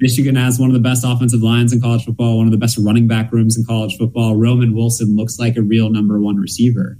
Michigan 0.00 0.36
has 0.36 0.58
one 0.58 0.68
of 0.70 0.74
the 0.74 0.80
best 0.80 1.04
offensive 1.06 1.42
lines 1.42 1.72
in 1.72 1.80
college 1.80 2.04
football, 2.04 2.36
one 2.38 2.46
of 2.46 2.52
the 2.52 2.58
best 2.58 2.76
running 2.78 3.06
back 3.08 3.32
rooms 3.32 3.56
in 3.56 3.64
college 3.64 3.96
football. 3.96 4.36
Roman 4.36 4.74
Wilson 4.74 5.16
looks 5.16 5.38
like 5.38 5.56
a 5.56 5.62
real 5.62 5.90
number 5.90 6.20
one 6.20 6.36
receiver. 6.36 6.98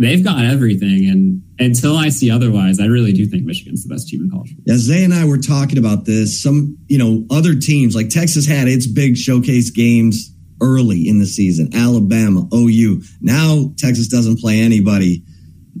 They've 0.00 0.22
got 0.22 0.44
everything, 0.44 1.06
and 1.10 1.42
until 1.58 1.96
I 1.96 2.08
see 2.10 2.30
otherwise, 2.30 2.78
I 2.78 2.86
really 2.86 3.12
do 3.12 3.26
think 3.26 3.44
Michigan's 3.44 3.82
the 3.84 3.92
best 3.92 4.08
team 4.08 4.22
in 4.22 4.30
college. 4.30 4.50
football. 4.50 4.64
Yeah, 4.74 4.78
Zay 4.78 5.02
and 5.04 5.12
I 5.12 5.24
were 5.24 5.38
talking 5.38 5.76
about 5.76 6.04
this. 6.06 6.40
Some, 6.40 6.78
you 6.88 6.98
know, 6.98 7.26
other 7.30 7.56
teams 7.56 7.96
like 7.96 8.08
Texas 8.08 8.46
had 8.46 8.68
its 8.68 8.86
big 8.86 9.16
showcase 9.16 9.70
games 9.70 10.32
early 10.60 11.08
in 11.08 11.18
the 11.18 11.26
season. 11.26 11.70
Alabama, 11.74 12.48
OU. 12.54 13.02
Now 13.20 13.72
Texas 13.76 14.08
doesn't 14.08 14.40
play 14.40 14.60
anybody. 14.60 15.22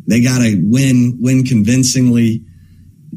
They 0.06 0.22
got 0.22 0.38
to 0.38 0.60
win, 0.64 1.18
win 1.20 1.44
convincingly, 1.44 2.44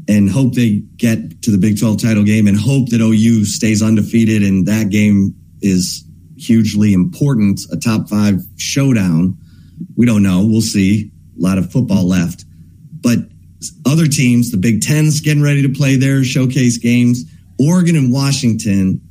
and 0.07 0.29
hope 0.29 0.53
they 0.53 0.83
get 0.97 1.41
to 1.43 1.51
the 1.51 1.57
Big 1.57 1.79
12 1.79 2.01
title 2.01 2.23
game, 2.23 2.47
and 2.47 2.57
hope 2.57 2.89
that 2.89 3.01
OU 3.01 3.45
stays 3.45 3.81
undefeated. 3.81 4.43
And 4.43 4.65
that 4.67 4.89
game 4.89 5.35
is 5.61 6.03
hugely 6.37 6.93
important. 6.93 7.61
A 7.71 7.77
top 7.77 8.09
five 8.09 8.41
showdown. 8.57 9.37
We 9.95 10.05
don't 10.05 10.23
know. 10.23 10.45
We'll 10.45 10.61
see. 10.61 11.11
A 11.37 11.41
lot 11.41 11.57
of 11.57 11.71
football 11.71 12.07
left, 12.07 12.45
but 13.01 13.19
other 13.85 14.07
teams, 14.07 14.51
the 14.51 14.57
Big 14.57 14.81
Ten's 14.81 15.21
getting 15.21 15.43
ready 15.43 15.61
to 15.61 15.69
play 15.69 15.95
their 15.95 16.23
showcase 16.23 16.77
games. 16.77 17.25
Oregon 17.59 17.95
and 17.95 18.11
Washington. 18.11 19.01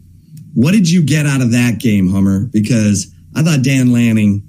What 0.54 0.72
did 0.72 0.90
you 0.90 1.02
get 1.04 1.26
out 1.26 1.40
of 1.40 1.52
that 1.52 1.78
game, 1.78 2.10
Hummer? 2.10 2.46
Because 2.46 3.12
I 3.34 3.42
thought 3.42 3.62
Dan 3.62 3.92
Lanning, 3.92 4.42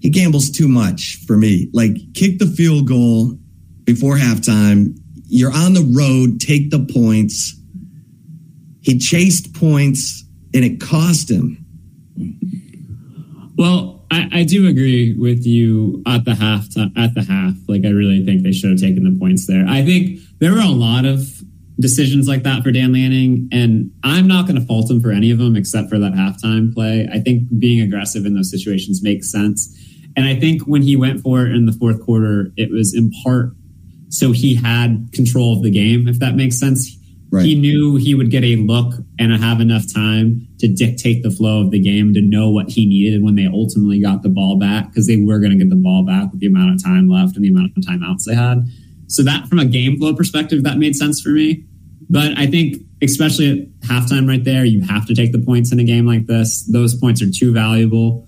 he 0.00 0.10
gambles 0.10 0.50
too 0.50 0.68
much 0.68 1.18
for 1.26 1.36
me. 1.36 1.68
Like, 1.72 2.14
kick 2.14 2.38
the 2.38 2.46
field 2.46 2.88
goal 2.88 3.38
before 3.84 4.16
halftime. 4.16 4.98
You're 5.26 5.52
on 5.52 5.74
the 5.74 5.82
road, 5.96 6.40
take 6.40 6.70
the 6.70 6.86
points. 6.92 7.54
He 8.80 8.98
chased 8.98 9.54
points 9.54 10.24
and 10.54 10.64
it 10.64 10.80
cost 10.80 11.30
him. 11.30 11.64
Well, 13.56 14.04
I, 14.10 14.28
I 14.32 14.44
do 14.44 14.68
agree 14.68 15.14
with 15.14 15.44
you 15.44 16.02
at 16.06 16.24
the 16.24 16.34
half. 16.34 16.66
At 16.96 17.14
the 17.14 17.24
half, 17.28 17.54
like 17.68 17.84
I 17.84 17.88
really 17.88 18.24
think 18.24 18.42
they 18.42 18.52
should 18.52 18.70
have 18.70 18.80
taken 18.80 19.04
the 19.04 19.18
points 19.18 19.46
there. 19.46 19.66
I 19.66 19.84
think 19.84 20.20
there 20.38 20.52
were 20.52 20.60
a 20.60 20.68
lot 20.68 21.04
of 21.04 21.28
decisions 21.78 22.26
like 22.26 22.42
that 22.44 22.62
for 22.62 22.72
Dan 22.72 22.92
Lanning, 22.92 23.48
and 23.52 23.90
I'm 24.02 24.26
not 24.26 24.46
going 24.46 24.58
to 24.60 24.66
fault 24.66 24.90
him 24.90 25.00
for 25.00 25.10
any 25.10 25.30
of 25.30 25.38
them 25.38 25.56
except 25.56 25.88
for 25.90 25.98
that 25.98 26.12
halftime 26.12 26.72
play. 26.72 27.08
I 27.12 27.20
think 27.20 27.48
being 27.58 27.80
aggressive 27.80 28.24
in 28.24 28.34
those 28.34 28.50
situations 28.50 29.02
makes 29.02 29.30
sense, 29.30 29.74
and 30.16 30.26
I 30.26 30.34
think 30.38 30.62
when 30.62 30.82
he 30.82 30.96
went 30.96 31.20
for 31.20 31.46
it 31.46 31.54
in 31.54 31.66
the 31.66 31.72
fourth 31.72 32.00
quarter, 32.02 32.50
it 32.56 32.70
was 32.70 32.94
in 32.94 33.10
part 33.24 33.52
so 34.08 34.32
he 34.32 34.54
had 34.54 35.08
control 35.12 35.56
of 35.56 35.62
the 35.62 35.70
game. 35.70 36.06
If 36.08 36.20
that 36.20 36.36
makes 36.36 36.58
sense, 36.58 36.96
Right. 37.28 37.44
he 37.44 37.56
knew 37.56 37.96
he 37.96 38.14
would 38.14 38.30
get 38.30 38.44
a 38.44 38.54
look 38.54 38.94
and 39.18 39.32
have 39.32 39.60
enough 39.60 39.92
time 39.92 40.46
to 40.60 40.68
dictate 40.68 41.24
the 41.24 41.30
flow 41.30 41.60
of 41.60 41.72
the 41.72 41.80
game 41.80 42.14
to 42.14 42.22
know 42.22 42.50
what 42.50 42.70
he 42.70 42.86
needed 42.86 43.22
when 43.24 43.34
they 43.34 43.46
ultimately 43.46 44.00
got 44.00 44.22
the 44.22 44.28
ball 44.28 44.58
back 44.58 44.88
because 44.88 45.08
they 45.08 45.16
were 45.16 45.40
going 45.40 45.50
to 45.50 45.58
get 45.58 45.68
the 45.68 45.76
ball 45.76 46.04
back 46.06 46.30
with 46.30 46.38
the 46.40 46.46
amount 46.46 46.72
of 46.72 46.82
time 46.82 47.08
left 47.08 47.34
and 47.34 47.44
the 47.44 47.48
amount 47.48 47.72
of 47.76 47.82
timeouts 47.82 48.22
they 48.26 48.34
had. 48.34 48.64
So 49.08 49.22
that 49.22 49.48
from 49.48 49.58
a 49.58 49.64
game 49.64 49.98
flow 49.98 50.14
perspective, 50.14 50.64
that 50.64 50.78
made 50.78 50.96
sense 50.96 51.20
for 51.20 51.30
me. 51.30 51.64
But 52.08 52.38
I 52.38 52.46
think 52.46 52.76
especially 53.02 53.50
at 53.50 53.88
halftime 53.88 54.28
right 54.28 54.42
there, 54.42 54.64
you 54.64 54.82
have 54.82 55.06
to 55.06 55.14
take 55.14 55.32
the 55.32 55.38
points 55.38 55.72
in 55.72 55.78
a 55.80 55.84
game 55.84 56.06
like 56.06 56.26
this. 56.26 56.64
Those 56.70 56.94
points 56.94 57.22
are 57.22 57.30
too 57.30 57.52
valuable. 57.52 58.26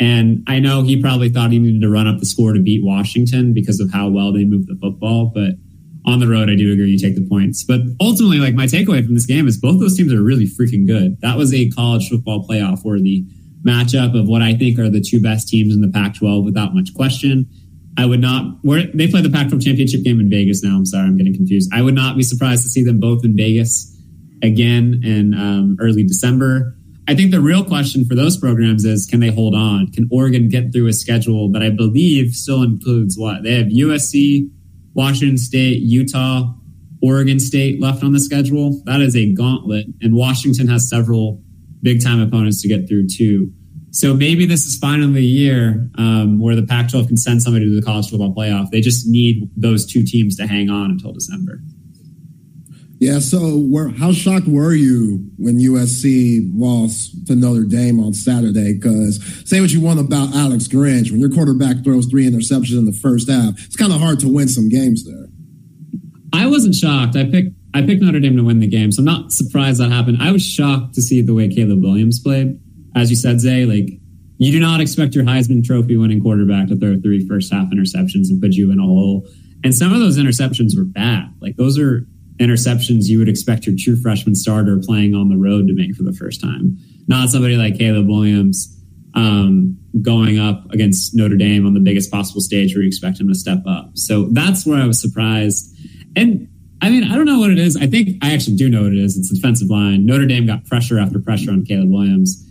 And 0.00 0.44
I 0.46 0.58
know 0.58 0.82
he 0.82 1.00
probably 1.00 1.28
thought 1.28 1.52
he 1.52 1.58
needed 1.58 1.80
to 1.82 1.88
run 1.88 2.06
up 2.06 2.18
the 2.18 2.26
score 2.26 2.52
to 2.52 2.60
beat 2.60 2.84
Washington 2.84 3.54
because 3.54 3.80
of 3.80 3.92
how 3.92 4.08
well 4.08 4.32
they 4.32 4.44
moved 4.44 4.68
the 4.68 4.78
football, 4.80 5.30
but 5.34 5.54
on 6.06 6.18
the 6.18 6.28
road, 6.28 6.50
I 6.50 6.56
do 6.56 6.72
agree 6.72 6.90
you 6.90 6.98
take 6.98 7.14
the 7.14 7.26
points. 7.26 7.64
But 7.64 7.80
ultimately, 8.00 8.38
like 8.38 8.54
my 8.54 8.66
takeaway 8.66 9.04
from 9.04 9.14
this 9.14 9.26
game 9.26 9.48
is 9.48 9.56
both 9.56 9.80
those 9.80 9.96
teams 9.96 10.12
are 10.12 10.22
really 10.22 10.46
freaking 10.46 10.86
good. 10.86 11.20
That 11.20 11.38
was 11.38 11.54
a 11.54 11.70
college 11.70 12.08
football 12.08 12.46
playoff 12.46 12.84
worthy 12.84 13.24
matchup 13.64 14.18
of 14.18 14.28
what 14.28 14.42
I 14.42 14.54
think 14.54 14.78
are 14.78 14.90
the 14.90 15.00
two 15.00 15.22
best 15.22 15.48
teams 15.48 15.74
in 15.74 15.80
the 15.80 15.88
Pac 15.88 16.16
12 16.16 16.44
without 16.44 16.74
much 16.74 16.92
question. 16.94 17.48
I 17.96 18.06
would 18.06 18.20
not, 18.20 18.62
they 18.64 19.08
play 19.08 19.22
the 19.22 19.30
Pac 19.30 19.48
12 19.48 19.62
championship 19.62 20.02
game 20.02 20.20
in 20.20 20.28
Vegas 20.28 20.62
now. 20.62 20.76
I'm 20.76 20.86
sorry, 20.86 21.06
I'm 21.06 21.16
getting 21.16 21.34
confused. 21.34 21.70
I 21.72 21.82
would 21.82 21.94
not 21.94 22.16
be 22.16 22.22
surprised 22.22 22.62
to 22.64 22.68
see 22.68 22.82
them 22.82 22.98
both 22.98 23.24
in 23.24 23.36
Vegas 23.36 23.96
again 24.42 25.00
in 25.04 25.34
um, 25.34 25.76
early 25.80 26.02
December. 26.02 26.76
I 27.06 27.14
think 27.14 27.30
the 27.30 27.40
real 27.40 27.64
question 27.64 28.04
for 28.04 28.14
those 28.14 28.36
programs 28.36 28.84
is 28.84 29.06
can 29.06 29.20
they 29.20 29.30
hold 29.30 29.54
on? 29.54 29.92
Can 29.92 30.08
Oregon 30.10 30.48
get 30.48 30.72
through 30.72 30.88
a 30.88 30.92
schedule 30.92 31.50
that 31.52 31.62
I 31.62 31.70
believe 31.70 32.32
still 32.32 32.62
includes 32.62 33.16
what? 33.18 33.42
They 33.42 33.58
have 33.58 33.66
USC, 33.66 34.50
Washington 34.94 35.36
State, 35.36 35.80
Utah, 35.80 36.54
Oregon 37.02 37.38
State 37.38 37.80
left 37.80 38.02
on 38.02 38.12
the 38.12 38.20
schedule. 38.20 38.82
That 38.86 39.02
is 39.02 39.14
a 39.14 39.32
gauntlet, 39.34 39.86
and 40.00 40.14
Washington 40.14 40.68
has 40.68 40.88
several 40.88 41.42
big 41.82 42.02
time 42.02 42.20
opponents 42.20 42.62
to 42.62 42.68
get 42.68 42.88
through 42.88 43.08
too. 43.08 43.52
So 43.94 44.12
maybe 44.12 44.44
this 44.44 44.64
is 44.64 44.76
finally 44.76 45.12
the 45.12 45.24
year 45.24 45.88
um, 45.98 46.40
where 46.40 46.56
the 46.56 46.64
Pac-12 46.64 47.06
can 47.06 47.16
send 47.16 47.42
somebody 47.42 47.64
to 47.64 47.74
the 47.74 47.80
college 47.80 48.10
football 48.10 48.34
playoff. 48.34 48.70
They 48.70 48.80
just 48.80 49.06
need 49.06 49.48
those 49.56 49.86
two 49.86 50.02
teams 50.02 50.36
to 50.36 50.48
hang 50.48 50.68
on 50.68 50.90
until 50.90 51.12
December. 51.12 51.60
Yeah, 52.98 53.20
so 53.20 53.58
where, 53.58 53.90
how 53.90 54.12
shocked 54.12 54.48
were 54.48 54.72
you 54.72 55.30
when 55.36 55.60
USC 55.60 56.50
lost 56.54 57.26
to 57.28 57.36
Notre 57.36 57.64
Dame 57.64 58.00
on 58.00 58.14
Saturday? 58.14 58.74
Because 58.74 59.22
say 59.48 59.60
what 59.60 59.70
you 59.70 59.80
want 59.80 60.00
about 60.00 60.34
Alex 60.34 60.66
Grinch, 60.66 61.12
when 61.12 61.20
your 61.20 61.30
quarterback 61.30 61.84
throws 61.84 62.06
three 62.06 62.28
interceptions 62.28 62.76
in 62.76 62.86
the 62.86 62.98
first 63.00 63.30
half, 63.30 63.54
it's 63.64 63.76
kind 63.76 63.92
of 63.92 64.00
hard 64.00 64.18
to 64.20 64.28
win 64.28 64.48
some 64.48 64.68
games 64.68 65.04
there. 65.04 65.26
I 66.32 66.46
wasn't 66.46 66.74
shocked. 66.74 67.14
I 67.14 67.30
picked 67.30 67.54
I 67.74 67.82
picked 67.82 68.02
Notre 68.02 68.20
Dame 68.20 68.36
to 68.38 68.44
win 68.44 68.58
the 68.58 68.66
game, 68.66 68.90
so 68.90 69.00
I'm 69.00 69.04
not 69.04 69.32
surprised 69.32 69.80
that 69.80 69.90
happened. 69.90 70.18
I 70.20 70.32
was 70.32 70.44
shocked 70.44 70.94
to 70.94 71.02
see 71.02 71.22
the 71.22 71.34
way 71.34 71.48
Caleb 71.48 71.82
Williams 71.82 72.18
played. 72.18 72.58
As 72.94 73.10
you 73.10 73.16
said, 73.16 73.40
Zay, 73.40 73.64
like 73.64 73.98
you 74.38 74.52
do 74.52 74.60
not 74.60 74.80
expect 74.80 75.14
your 75.14 75.24
Heisman 75.24 75.64
Trophy 75.64 75.96
winning 75.96 76.22
quarterback 76.22 76.68
to 76.68 76.76
throw 76.76 77.00
three 77.00 77.26
first 77.26 77.52
half 77.52 77.68
interceptions 77.68 78.28
and 78.30 78.40
put 78.40 78.52
you 78.52 78.70
in 78.72 78.78
a 78.78 78.82
hole. 78.82 79.26
And 79.62 79.74
some 79.74 79.92
of 79.92 80.00
those 80.00 80.18
interceptions 80.18 80.76
were 80.76 80.84
bad. 80.84 81.32
Like 81.40 81.56
those 81.56 81.78
are 81.78 82.06
interceptions 82.38 83.04
you 83.04 83.18
would 83.18 83.28
expect 83.28 83.66
your 83.66 83.76
true 83.78 83.96
freshman 83.96 84.34
starter 84.34 84.78
playing 84.84 85.14
on 85.14 85.28
the 85.28 85.36
road 85.36 85.68
to 85.68 85.74
make 85.74 85.94
for 85.94 86.02
the 86.02 86.12
first 86.12 86.40
time. 86.40 86.76
Not 87.06 87.30
somebody 87.30 87.56
like 87.56 87.78
Caleb 87.78 88.08
Williams 88.08 88.70
um, 89.14 89.78
going 90.02 90.38
up 90.38 90.70
against 90.72 91.14
Notre 91.14 91.36
Dame 91.36 91.66
on 91.66 91.74
the 91.74 91.80
biggest 91.80 92.10
possible 92.10 92.40
stage 92.40 92.74
where 92.74 92.82
you 92.82 92.88
expect 92.88 93.20
him 93.20 93.28
to 93.28 93.34
step 93.34 93.62
up. 93.66 93.90
So 93.94 94.28
that's 94.32 94.66
where 94.66 94.80
I 94.82 94.86
was 94.86 95.00
surprised. 95.00 95.74
And 96.16 96.48
I 96.82 96.90
mean, 96.90 97.04
I 97.04 97.14
don't 97.14 97.24
know 97.24 97.38
what 97.38 97.50
it 97.50 97.58
is. 97.58 97.76
I 97.76 97.86
think 97.86 98.22
I 98.22 98.34
actually 98.34 98.56
do 98.56 98.68
know 98.68 98.82
what 98.82 98.92
it 98.92 98.98
is. 98.98 99.16
It's 99.16 99.30
defensive 99.30 99.70
line. 99.70 100.04
Notre 100.04 100.26
Dame 100.26 100.46
got 100.46 100.66
pressure 100.66 100.98
after 100.98 101.20
pressure 101.20 101.50
on 101.50 101.64
Caleb 101.64 101.90
Williams. 101.90 102.44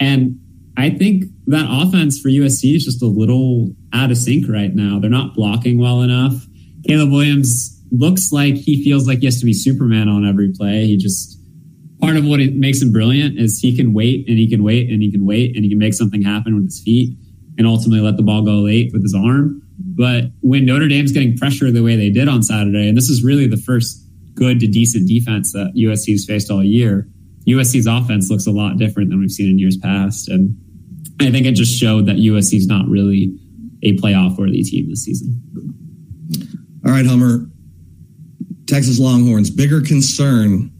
And 0.00 0.40
I 0.76 0.90
think 0.90 1.24
that 1.46 1.66
offense 1.68 2.18
for 2.18 2.28
USC 2.28 2.74
is 2.74 2.84
just 2.84 3.02
a 3.02 3.06
little 3.06 3.70
out 3.92 4.10
of 4.10 4.16
sync 4.16 4.48
right 4.48 4.74
now. 4.74 4.98
They're 4.98 5.10
not 5.10 5.34
blocking 5.34 5.78
well 5.78 6.00
enough. 6.00 6.46
Caleb 6.86 7.10
Williams 7.10 7.78
looks 7.92 8.32
like 8.32 8.54
he 8.54 8.82
feels 8.82 9.06
like 9.06 9.18
he 9.18 9.26
has 9.26 9.38
to 9.40 9.44
be 9.44 9.52
Superman 9.52 10.08
on 10.08 10.26
every 10.26 10.52
play. 10.52 10.86
He 10.86 10.96
just 10.96 11.38
part 12.00 12.16
of 12.16 12.24
what 12.24 12.40
makes 12.54 12.80
him 12.80 12.92
brilliant 12.92 13.38
is 13.38 13.58
he 13.60 13.76
can 13.76 13.92
wait 13.92 14.26
and 14.26 14.38
he 14.38 14.48
can 14.48 14.64
wait 14.64 14.88
and 14.88 15.02
he 15.02 15.10
can 15.10 15.26
wait 15.26 15.54
and 15.54 15.64
he 15.64 15.70
can 15.70 15.78
make 15.78 15.92
something 15.92 16.22
happen 16.22 16.54
with 16.54 16.64
his 16.64 16.80
feet 16.80 17.16
and 17.58 17.66
ultimately 17.66 18.00
let 18.00 18.16
the 18.16 18.22
ball 18.22 18.42
go 18.42 18.60
late 18.60 18.90
with 18.92 19.02
his 19.02 19.14
arm. 19.14 19.62
But 19.78 20.30
when 20.40 20.64
Notre 20.64 20.88
Dame's 20.88 21.12
getting 21.12 21.36
pressure 21.36 21.70
the 21.70 21.82
way 21.82 21.96
they 21.96 22.10
did 22.10 22.28
on 22.28 22.42
Saturday, 22.42 22.88
and 22.88 22.96
this 22.96 23.10
is 23.10 23.22
really 23.22 23.46
the 23.46 23.58
first 23.58 24.06
good 24.34 24.60
to 24.60 24.66
decent 24.66 25.08
defense 25.08 25.52
that 25.52 25.74
USC's 25.76 26.24
faced 26.24 26.50
all 26.50 26.64
year, 26.64 27.06
USC's 27.46 27.86
offense 27.86 28.30
looks 28.30 28.46
a 28.46 28.50
lot 28.50 28.76
different 28.76 29.10
than 29.10 29.20
we've 29.20 29.30
seen 29.30 29.50
in 29.50 29.58
years 29.58 29.76
past. 29.76 30.28
And 30.28 30.56
I 31.20 31.30
think 31.30 31.46
it 31.46 31.52
just 31.52 31.78
showed 31.78 32.06
that 32.06 32.16
USC's 32.16 32.66
not 32.66 32.86
really 32.86 33.36
a 33.82 33.96
playoff 33.96 34.36
worthy 34.38 34.62
team 34.62 34.88
this 34.88 35.04
season. 35.04 35.42
All 36.84 36.92
right, 36.92 37.06
Hummer. 37.06 37.46
Texas 38.66 39.00
Longhorns, 39.00 39.50
bigger 39.50 39.80
concern 39.80 40.70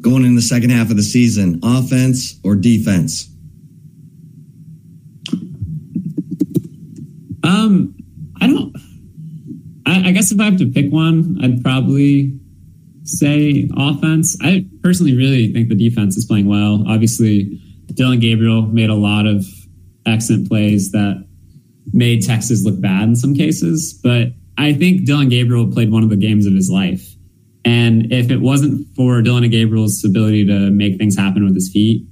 going 0.00 0.24
in 0.24 0.34
the 0.36 0.42
second 0.42 0.70
half 0.70 0.90
of 0.90 0.96
the 0.96 1.02
season, 1.02 1.58
offense 1.62 2.38
or 2.44 2.54
defense? 2.54 3.28
Um, 7.42 7.94
I 8.40 8.46
don't. 8.46 8.76
I, 9.86 10.08
I 10.08 10.12
guess 10.12 10.30
if 10.30 10.40
I 10.40 10.44
have 10.44 10.58
to 10.58 10.70
pick 10.70 10.92
one, 10.92 11.38
I'd 11.42 11.62
probably 11.62 12.38
say 13.06 13.68
offense. 13.76 14.36
I 14.42 14.66
personally 14.82 15.16
really 15.16 15.52
think 15.52 15.68
the 15.68 15.74
defense 15.74 16.16
is 16.16 16.24
playing 16.24 16.48
well. 16.48 16.84
Obviously, 16.88 17.60
Dillon 17.94 18.20
Gabriel 18.20 18.62
made 18.62 18.90
a 18.90 18.94
lot 18.94 19.26
of 19.26 19.46
excellent 20.06 20.48
plays 20.48 20.92
that 20.92 21.24
made 21.92 22.24
Texas 22.24 22.64
look 22.64 22.80
bad 22.80 23.04
in 23.04 23.16
some 23.16 23.34
cases, 23.34 23.98
but 24.02 24.28
I 24.58 24.72
think 24.72 25.04
Dillon 25.04 25.28
Gabriel 25.28 25.70
played 25.70 25.90
one 25.90 26.02
of 26.02 26.10
the 26.10 26.16
games 26.16 26.46
of 26.46 26.52
his 26.52 26.70
life. 26.70 27.14
And 27.64 28.12
if 28.12 28.30
it 28.30 28.40
wasn't 28.40 28.86
for 28.94 29.22
Dillon 29.22 29.48
Gabriel's 29.50 30.04
ability 30.04 30.46
to 30.46 30.70
make 30.70 30.98
things 30.98 31.16
happen 31.16 31.44
with 31.44 31.54
his 31.54 31.70
feet, 31.70 32.06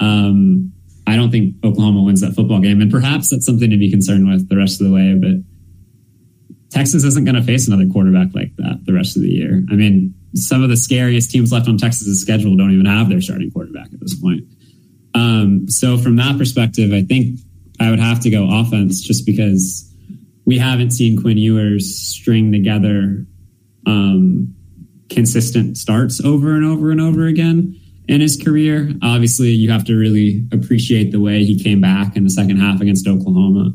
um, 0.00 0.72
I 1.06 1.16
don't 1.16 1.30
think 1.30 1.56
Oklahoma 1.64 2.02
wins 2.02 2.20
that 2.22 2.34
football 2.34 2.60
game. 2.60 2.80
And 2.80 2.90
perhaps 2.90 3.30
that's 3.30 3.44
something 3.44 3.70
to 3.70 3.76
be 3.76 3.90
concerned 3.90 4.28
with 4.28 4.48
the 4.48 4.56
rest 4.56 4.80
of 4.80 4.86
the 4.86 4.92
way. 4.92 5.14
But 5.14 5.42
Texas 6.70 7.04
isn't 7.04 7.24
going 7.24 7.34
to 7.34 7.42
face 7.42 7.66
another 7.66 7.86
quarterback 7.92 8.28
like 8.34 8.54
that 8.56 8.84
the 8.84 8.92
rest 8.92 9.16
of 9.16 9.22
the 9.22 9.28
year. 9.28 9.62
I 9.70 9.74
mean, 9.74 10.14
some 10.34 10.62
of 10.62 10.68
the 10.68 10.76
scariest 10.76 11.30
teams 11.30 11.52
left 11.52 11.68
on 11.68 11.78
Texas's 11.78 12.20
schedule 12.20 12.56
don't 12.56 12.72
even 12.72 12.86
have 12.86 13.08
their 13.08 13.20
starting 13.20 13.50
quarterback 13.50 13.92
at 13.92 14.00
this 14.00 14.18
point. 14.20 14.44
Um, 15.14 15.68
so 15.68 15.96
from 15.96 16.16
that 16.16 16.36
perspective, 16.38 16.92
I 16.92 17.02
think 17.02 17.38
I 17.80 17.90
would 17.90 18.00
have 18.00 18.20
to 18.20 18.30
go 18.30 18.48
offense 18.50 19.00
just 19.00 19.24
because 19.26 19.90
we 20.44 20.58
haven't 20.58 20.90
seen 20.90 21.20
Quinn 21.20 21.38
Ewers 21.38 21.98
string 21.98 22.52
together 22.52 23.26
um, 23.86 24.54
consistent 25.10 25.76
starts 25.78 26.20
over 26.22 26.54
and 26.54 26.64
over 26.64 26.90
and 26.90 27.00
over 27.00 27.26
again 27.26 27.78
in 28.08 28.20
his 28.20 28.36
career. 28.36 28.92
Obviously, 29.02 29.50
you 29.50 29.70
have 29.70 29.84
to 29.84 29.94
really 29.96 30.46
appreciate 30.52 31.12
the 31.12 31.20
way 31.20 31.44
he 31.44 31.62
came 31.62 31.80
back 31.80 32.16
in 32.16 32.24
the 32.24 32.30
second 32.30 32.58
half 32.58 32.80
against 32.80 33.06
Oklahoma, 33.06 33.72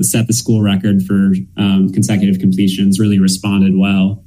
set 0.00 0.26
the 0.26 0.32
school 0.32 0.62
record 0.62 1.02
for 1.02 1.32
um, 1.56 1.90
consecutive 1.92 2.40
completions, 2.40 2.98
really 2.98 3.18
responded 3.18 3.76
well. 3.76 4.24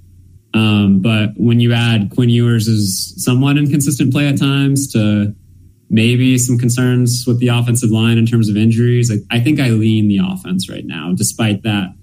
Um, 0.55 1.01
but 1.01 1.31
when 1.35 1.59
you 1.59 1.73
add 1.73 2.11
Quinn 2.15 2.29
Ewers' 2.29 2.67
is 2.67 3.13
somewhat 3.17 3.57
inconsistent 3.57 4.13
play 4.13 4.27
at 4.27 4.39
times 4.39 4.89
to 4.93 5.35
maybe 5.89 6.37
some 6.37 6.57
concerns 6.57 7.25
with 7.27 7.39
the 7.39 7.49
offensive 7.49 7.91
line 7.91 8.17
in 8.17 8.25
terms 8.25 8.47
of 8.47 8.55
injuries, 8.55 9.11
I, 9.11 9.35
I 9.35 9.41
think 9.41 9.59
I 9.59 9.69
lean 9.69 10.07
the 10.07 10.19
offense 10.23 10.69
right 10.69 10.85
now, 10.85 11.11
despite 11.13 11.63
that 11.63 11.93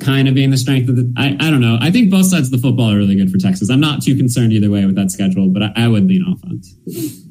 kind 0.00 0.28
of 0.28 0.34
being 0.34 0.50
the 0.50 0.58
strength 0.58 0.90
of 0.90 0.96
the. 0.96 1.12
I, 1.16 1.34
I 1.40 1.50
don't 1.50 1.62
know. 1.62 1.78
I 1.80 1.90
think 1.90 2.10
both 2.10 2.26
sides 2.26 2.48
of 2.48 2.52
the 2.52 2.58
football 2.58 2.92
are 2.92 2.98
really 2.98 3.16
good 3.16 3.30
for 3.30 3.38
Texas. 3.38 3.70
I'm 3.70 3.80
not 3.80 4.02
too 4.02 4.16
concerned 4.16 4.52
either 4.52 4.70
way 4.70 4.84
with 4.84 4.96
that 4.96 5.10
schedule, 5.10 5.48
but 5.48 5.62
I, 5.62 5.72
I 5.76 5.88
would 5.88 6.06
lean 6.06 6.24
offense. 6.30 6.74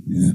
Yeah. 0.07 0.31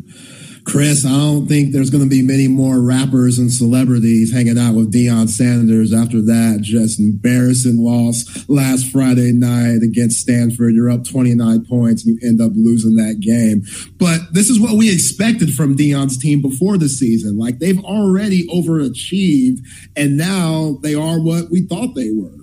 Chris, 0.69 1.07
I 1.07 1.09
don't 1.09 1.47
think 1.47 1.73
there's 1.73 1.89
going 1.89 2.05
to 2.05 2.11
be 2.11 2.21
many 2.21 2.47
more 2.47 2.79
rappers 2.81 3.39
and 3.39 3.51
celebrities 3.51 4.31
hanging 4.31 4.59
out 4.59 4.75
with 4.75 4.93
Deion 4.93 5.27
Sanders 5.27 5.95
after 5.95 6.21
that 6.21 6.59
just 6.61 7.01
embarrassing 7.01 7.79
loss 7.79 8.47
last 8.51 8.91
Friday 8.93 9.33
night 9.33 9.81
against 9.83 10.21
Stanford. 10.21 10.75
You're 10.75 10.91
up 10.91 11.09
29 11.09 11.65
points 11.65 12.05
and 12.05 12.15
you 12.21 12.29
end 12.29 12.43
up 12.43 12.53
losing 12.55 12.97
that 12.97 13.21
game. 13.21 13.63
But 13.97 14.35
this 14.35 14.51
is 14.51 14.61
what 14.61 14.77
we 14.77 14.93
expected 14.93 15.55
from 15.55 15.75
Deion's 15.75 16.19
team 16.19 16.43
before 16.43 16.77
the 16.77 16.91
season. 16.91 17.39
Like 17.39 17.61
they've 17.61 17.83
already 17.83 18.47
overachieved 18.49 19.61
and 19.97 20.19
now 20.19 20.79
they 20.83 20.95
are 20.95 21.19
what 21.19 21.51
we 21.51 21.63
thought 21.63 21.95
they 21.95 22.11
were. 22.11 22.35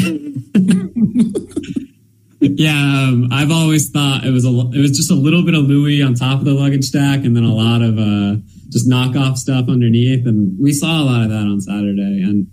yeah, 2.42 2.72
um, 2.72 3.28
I've 3.30 3.50
always 3.50 3.90
thought 3.90 4.24
it 4.24 4.30
was 4.30 4.46
a 4.46 4.48
it 4.48 4.80
was 4.80 4.92
just 4.92 5.10
a 5.10 5.14
little 5.14 5.44
bit 5.44 5.54
of 5.54 5.64
Louis 5.64 6.02
on 6.02 6.14
top 6.14 6.38
of 6.38 6.46
the 6.46 6.54
luggage 6.54 6.84
stack, 6.84 7.22
and 7.24 7.36
then 7.36 7.44
a 7.44 7.52
lot 7.52 7.82
of 7.82 7.98
uh, 7.98 8.40
just 8.70 8.88
knockoff 8.88 9.36
stuff 9.36 9.68
underneath. 9.68 10.26
And 10.26 10.58
we 10.58 10.72
saw 10.72 11.02
a 11.02 11.04
lot 11.04 11.22
of 11.22 11.28
that 11.28 11.42
on 11.42 11.60
Saturday. 11.60 12.22
And 12.22 12.46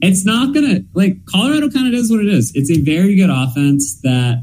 it's 0.00 0.24
not 0.24 0.54
gonna 0.54 0.80
like 0.94 1.26
Colorado 1.26 1.68
kind 1.68 1.86
of 1.86 1.92
does 1.92 2.10
what 2.10 2.20
it 2.20 2.32
is. 2.32 2.50
It's 2.54 2.70
a 2.70 2.80
very 2.80 3.14
good 3.14 3.28
offense 3.28 4.00
that 4.00 4.42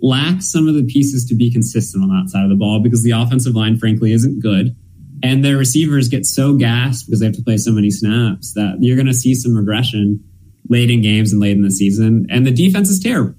lacks 0.00 0.50
some 0.50 0.66
of 0.66 0.74
the 0.74 0.84
pieces 0.86 1.24
to 1.26 1.36
be 1.36 1.48
consistent 1.48 2.02
on 2.02 2.10
that 2.10 2.28
side 2.28 2.42
of 2.42 2.50
the 2.50 2.56
ball 2.56 2.80
because 2.82 3.04
the 3.04 3.12
offensive 3.12 3.54
line, 3.54 3.78
frankly, 3.78 4.12
isn't 4.12 4.42
good. 4.42 4.74
And 5.22 5.44
their 5.44 5.56
receivers 5.56 6.08
get 6.08 6.26
so 6.26 6.54
gassed 6.54 7.06
because 7.06 7.20
they 7.20 7.26
have 7.26 7.36
to 7.36 7.44
play 7.44 7.58
so 7.58 7.70
many 7.70 7.92
snaps 7.92 8.54
that 8.54 8.78
you're 8.80 8.96
going 8.96 9.06
to 9.06 9.14
see 9.14 9.36
some 9.36 9.56
regression 9.56 10.24
late 10.68 10.90
in 10.90 11.00
games 11.00 11.30
and 11.30 11.40
late 11.40 11.52
in 11.52 11.62
the 11.62 11.70
season. 11.70 12.26
And 12.28 12.44
the 12.44 12.50
defense 12.50 12.90
is 12.90 12.98
terrible 12.98 13.36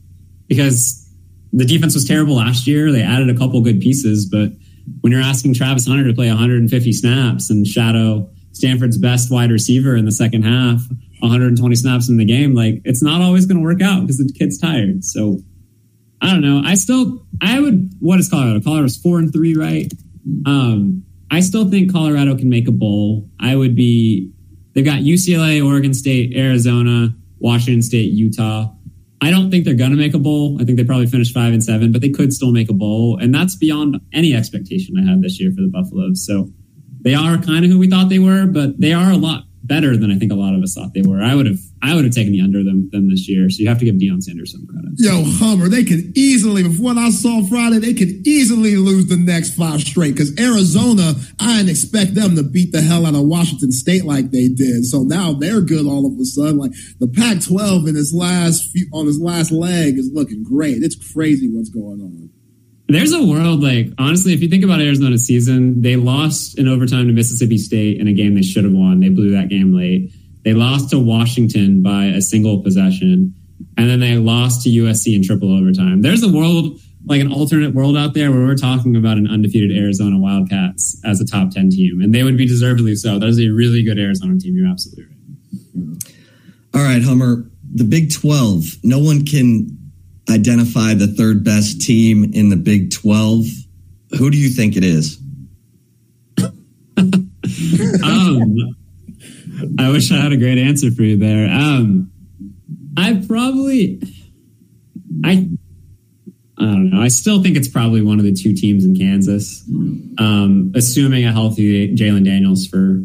because 0.48 1.10
the 1.52 1.66
defense 1.66 1.94
was 1.94 2.06
terrible 2.06 2.36
last 2.36 2.68
year. 2.68 2.92
They 2.92 3.02
added 3.02 3.30
a 3.30 3.38
couple 3.38 3.62
good 3.62 3.80
pieces, 3.80 4.26
but 4.26 4.52
when 5.02 5.12
you're 5.12 5.22
asking 5.22 5.54
Travis 5.54 5.88
Hunter 5.88 6.08
to 6.08 6.14
play 6.14 6.28
150 6.28 6.92
snaps 6.94 7.50
and 7.50 7.66
shadow 7.66 8.30
Stanford's 8.52 8.98
best 8.98 9.32
wide 9.32 9.52
receiver 9.52 9.96
in 9.96 10.06
the 10.06 10.12
second 10.12 10.44
half, 10.44 10.82
120 11.20 11.76
snaps 11.76 12.10
in 12.10 12.18
the 12.18 12.26
game, 12.26 12.54
like 12.54 12.82
it's 12.84 13.02
not 13.02 13.22
always 13.22 13.46
going 13.46 13.58
to 13.58 13.64
work 13.64 13.82
out 13.82 14.02
because 14.02 14.18
the 14.18 14.32
kid's 14.32 14.58
tired. 14.58 15.04
So 15.04 15.40
I 16.22 16.28
don't 16.28 16.42
know. 16.42 16.62
I 16.64 16.76
still, 16.76 17.26
I 17.42 17.60
would, 17.60 17.92
what 18.00 18.20
is 18.20 18.30
Colorado? 18.30 18.60
Colorado's 18.62 18.98
four 18.98 19.20
and 19.20 19.32
three, 19.32 19.56
right? 19.56 19.92
Um, 20.46 21.04
I 21.30 21.40
still 21.40 21.70
think 21.70 21.92
Colorado 21.92 22.38
can 22.38 22.50
make 22.50 22.68
a 22.68 22.72
bowl. 22.72 23.30
I 23.40 23.56
would 23.56 23.76
be, 23.76 24.32
they've 24.74 24.86
got 24.86 25.00
UCLA, 25.00 25.66
Oregon 25.66 25.94
State, 25.94 26.36
Arizona, 26.36 27.10
Washington 27.40 27.82
State, 27.82 28.12
Utah. 28.12 28.72
I 29.24 29.30
don't 29.30 29.50
think 29.50 29.66
they're 29.66 29.74
going 29.74 29.92
to 29.92 29.98
make 29.98 30.14
a 30.14 30.20
bowl. 30.20 30.58
I 30.62 30.66
think 30.66 30.78
they 30.78 30.84
probably 30.84 31.08
finish 31.08 31.32
five 31.32 31.54
and 31.54 31.64
seven, 31.64 31.92
but 31.92 32.02
they 32.02 32.10
could 32.10 32.34
still 32.34 32.52
make 32.52 32.70
a 32.70 32.74
bowl. 32.74 33.18
And 33.18 33.34
that's 33.34 33.56
beyond 33.56 34.00
any 34.12 34.36
expectation 34.36 34.98
I 34.98 35.10
had 35.10 35.22
this 35.22 35.40
year 35.40 35.52
for 35.52 35.62
the 35.62 35.70
Buffaloes. 35.70 36.26
So 36.26 36.50
they 37.02 37.16
are 37.16 37.38
kind 37.38 37.64
of 37.66 37.72
who 37.72 37.80
we 37.80 37.90
thought 37.90 38.10
they 38.10 38.20
were, 38.20 38.46
but 38.46 38.80
they 38.80 38.94
are 38.94 39.12
a 39.12 39.18
lot 39.18 39.46
better 39.64 39.96
than 39.96 40.12
I 40.12 40.18
think 40.18 40.32
a 40.32 40.36
lot 40.36 40.54
of 40.54 40.62
us 40.62 40.74
thought 40.76 40.94
they 40.94 41.02
were. 41.02 41.22
I 41.22 41.36
would 41.36 41.48
have 41.48 41.60
I 41.82 41.96
would 41.96 42.06
have 42.06 42.14
taken 42.14 42.32
the 42.32 42.42
under 42.42 42.64
them 42.64 42.90
them 42.92 43.10
this 43.10 43.28
year. 43.28 43.50
So 43.50 43.62
you 43.62 43.70
have 43.70 43.80
to 43.80 43.86
give 43.86 43.96
Deion 43.96 44.22
Sanders 44.22 44.52
some 44.52 44.66
credit. 44.68 44.92
Yo, 44.98 45.24
Hummer, 45.26 45.68
they 45.68 45.84
could 45.84 46.18
easily, 46.18 46.64
with 46.64 46.80
what 46.80 46.98
I 46.98 47.10
saw 47.10 47.44
Friday, 47.44 47.80
they 47.80 47.94
could 47.94 48.26
easily 48.28 48.76
lose 48.76 49.08
the 49.08 49.18
next 49.18 49.56
five 49.56 49.82
straight. 49.82 50.12
Because 50.12 50.38
Arizona, 50.40 51.16
I 51.40 51.58
didn't 51.58 51.70
expect 51.70 52.16
them 52.16 52.36
to 52.36 52.44
beat 52.44 52.72
the 52.72 52.82
hell 52.82 53.06
out 53.06 53.16
of 53.16 53.24
Washington 53.24 53.72
State 53.72 54.06
like 54.06 54.32
they 54.32 54.48
did. 54.48 54.86
So 54.86 55.04
now 55.04 55.34
they're 55.34 55.62
good 55.62 55.86
all 55.86 56.06
of 56.06 56.20
a 56.20 56.26
sudden. 56.26 56.58
Like 56.58 56.72
the 57.00 57.08
Pac-12 57.08 57.90
in 57.90 57.96
his 57.96 58.14
last 58.14 58.72
few, 58.72 58.88
on 58.94 59.08
his 59.08 59.20
last 59.20 59.52
leg 59.52 59.98
is 59.98 60.12
looking 60.14 60.44
great. 60.44 60.84
It's 60.84 61.14
crazy 61.14 61.50
what's 61.50 61.70
going 61.70 62.02
on. 62.02 62.30
There's 62.94 63.12
a 63.12 63.24
world 63.24 63.64
like 63.64 63.88
honestly, 63.98 64.34
if 64.34 64.42
you 64.44 64.50
think 64.50 64.64
about 64.64 64.80
Arizona's 64.80 65.26
season, 65.26 65.82
they 65.82 65.96
lost 65.96 66.60
in 66.60 66.68
overtime 66.68 67.08
to 67.08 67.14
Mississippi 67.14 67.58
State 67.58 68.00
in 68.00 68.08
a 68.08 68.14
game 68.14 68.36
they 68.36 68.44
should 68.44 68.66
have 68.66 68.74
won. 68.74 69.00
They 69.00 69.10
blew 69.10 69.32
that 69.32 69.50
game 69.50 69.76
late. 69.76 70.14
They 70.44 70.54
lost 70.54 70.92
to 70.92 71.00
Washington 71.00 71.82
by 71.82 72.06
a 72.06 72.22
single 72.22 72.62
possession, 72.62 73.34
and 73.78 73.90
then 73.90 74.00
they 74.00 74.18
lost 74.18 74.64
to 74.64 74.70
USC 74.70 75.16
in 75.16 75.24
triple 75.24 75.58
overtime. 75.58 76.04
There's 76.04 76.22
a 76.22 76.32
world 76.32 76.80
like 77.06 77.20
an 77.20 77.32
alternate 77.34 77.74
world 77.74 77.98
out 77.98 78.14
there 78.14 78.32
where 78.32 78.42
we're 78.42 78.56
talking 78.56 78.96
about 78.96 79.18
an 79.18 79.28
undefeated 79.28 79.76
Arizona 79.76 80.20
Wildcats 80.20 81.02
as 81.04 81.20
a 81.20 81.26
top 81.26 81.50
10 81.50 81.72
team, 81.72 82.00
and 82.00 82.14
they 82.14 82.22
would 82.22 82.38
be 82.38 82.46
deservedly 82.46 82.96
so. 82.96 83.18
That 83.18 83.28
is 83.28 83.40
a 83.40 83.50
really 83.50 83.84
good 83.84 83.98
Arizona 83.98 84.38
team. 84.40 84.56
You're 84.56 84.70
absolutely 84.70 85.06
right. 85.06 86.14
All 86.76 86.82
right, 86.82 87.02
Hummer. 87.04 87.50
the 87.74 87.84
Big 87.84 88.12
12, 88.14 88.84
no 88.84 89.00
one 89.00 89.26
can 89.26 89.83
identify 90.30 90.94
the 90.94 91.08
third 91.08 91.44
best 91.44 91.82
team 91.82 92.32
in 92.34 92.50
the 92.50 92.56
Big 92.56 92.92
12. 92.92 93.46
Who 94.18 94.30
do 94.30 94.38
you 94.38 94.50
think 94.50 94.76
it 94.76 94.84
is? 94.84 95.20
um, 96.98 98.56
I 99.80 99.90
wish 99.90 100.12
I 100.12 100.16
had 100.18 100.32
a 100.32 100.38
great 100.38 100.58
answer 100.58 100.92
for 100.92 101.04
you 101.04 101.18
there. 101.18 101.50
Um, 101.50 102.12
I 102.98 103.24
probably, 103.28 104.02
I, 105.24 105.50
I 106.58 106.62
don't 106.62 106.92
know. 106.92 107.02
I 107.02 107.08
still 107.08 107.42
think 107.42 107.58
it's 107.58 107.68
probably 107.68 108.02
one 108.02 108.20
of 108.20 108.26
the 108.26 108.34
two 108.34 108.54
teams 108.54 108.86
in 108.86 108.96
Kansas, 108.96 109.64
um, 110.20 110.72
assuming 110.76 111.26
a 111.26 111.32
healthy 111.32 111.96
Jalon 111.96 112.26
Daniels 112.26 112.68
for 112.68 113.04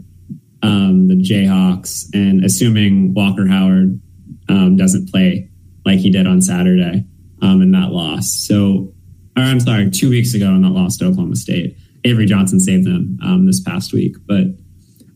um, 0.63 1.09
the 1.09 1.15
Jayhawks, 1.15 2.09
and 2.13 2.45
assuming 2.45 3.15
Walker 3.15 3.47
Howard 3.47 4.01
um, 4.49 4.77
doesn't 4.77 5.11
play 5.11 5.49
like 5.89 5.99
he 5.99 6.11
did 6.11 6.27
on 6.27 6.41
Saturday 6.41 7.05
um, 7.43 7.63
in 7.63 7.73
that 7.73 7.91
loss. 7.91 8.33
So, 8.33 8.93
or 9.37 9.43
I'm 9.43 9.61
sorry, 9.61 9.91
two 9.91 10.11
weeks 10.11 10.35
ago 10.35 10.47
in 10.47 10.63
that 10.63 10.71
loss 10.71 10.97
to 10.99 11.07
Oklahoma 11.07 11.37
State. 11.37 11.77
Avery 12.05 12.27
Johnson 12.27 12.61
saved 12.61 12.87
them 12.87 13.19
um, 13.23 13.47
this 13.47 13.61
past 13.61 13.93
week, 13.93 14.17
but 14.27 14.45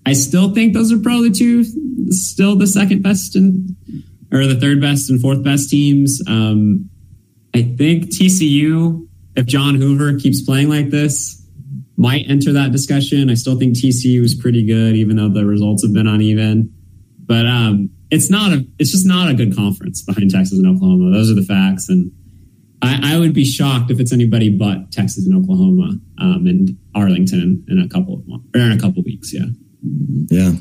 I 0.04 0.14
still 0.14 0.52
think 0.52 0.74
those 0.74 0.92
are 0.92 0.98
probably 0.98 1.30
two, 1.30 1.64
still 2.10 2.56
the 2.56 2.66
second 2.66 3.02
best 3.02 3.36
and 3.36 3.76
or 4.32 4.46
the 4.46 4.58
third 4.58 4.80
best 4.80 5.10
and 5.10 5.20
fourth 5.20 5.44
best 5.44 5.70
teams. 5.70 6.20
Um, 6.26 6.88
I 7.54 7.62
think 7.62 8.06
TCU, 8.06 9.06
if 9.36 9.46
John 9.46 9.76
Hoover 9.76 10.18
keeps 10.18 10.42
playing 10.42 10.70
like 10.70 10.90
this, 10.90 11.38
might 11.96 12.28
enter 12.28 12.52
that 12.54 12.72
discussion. 12.72 13.30
I 13.30 13.34
still 13.34 13.58
think 13.58 13.76
TCU 13.76 14.24
is 14.24 14.34
pretty 14.34 14.66
good, 14.66 14.96
even 14.96 15.16
though 15.16 15.28
the 15.28 15.44
results 15.44 15.84
have 15.84 15.92
been 15.92 16.08
uneven. 16.08 16.74
But 17.20 17.46
um, 17.46 17.90
it's 18.12 18.30
not 18.30 18.52
a, 18.52 18.64
it's 18.78 18.92
just 18.92 19.06
not 19.06 19.30
a 19.30 19.34
good 19.34 19.56
conference 19.56 20.02
behind 20.02 20.30
Texas 20.30 20.58
and 20.58 20.66
Oklahoma. 20.66 21.10
Those 21.16 21.30
are 21.30 21.34
the 21.34 21.42
facts, 21.42 21.88
and 21.88 22.12
I, 22.82 23.14
I 23.14 23.18
would 23.18 23.32
be 23.32 23.44
shocked 23.44 23.90
if 23.90 23.98
it's 23.98 24.12
anybody 24.12 24.54
but 24.54 24.92
Texas 24.92 25.26
and 25.26 25.34
Oklahoma 25.34 25.98
um, 26.18 26.46
and 26.46 26.76
Arlington 26.94 27.64
in 27.68 27.80
a 27.80 27.88
couple 27.88 28.14
of 28.14 28.40
or 28.54 28.60
in 28.60 28.70
a 28.70 28.78
couple 28.78 29.02
weeks. 29.02 29.32
Yeah, 29.32 29.46
yeah, 30.30 30.52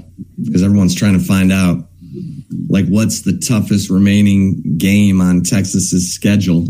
because 0.41 0.64
everyone's 0.64 0.95
trying 0.95 1.19
to 1.19 1.23
find 1.23 1.52
out 1.52 1.90
like 2.69 2.88
what's 2.88 3.23
the 3.23 3.38
toughest 3.38 3.90
remaining 3.90 4.78
game 4.78 5.19
on 5.19 5.41
Texas's 5.41 6.15
schedule. 6.15 6.65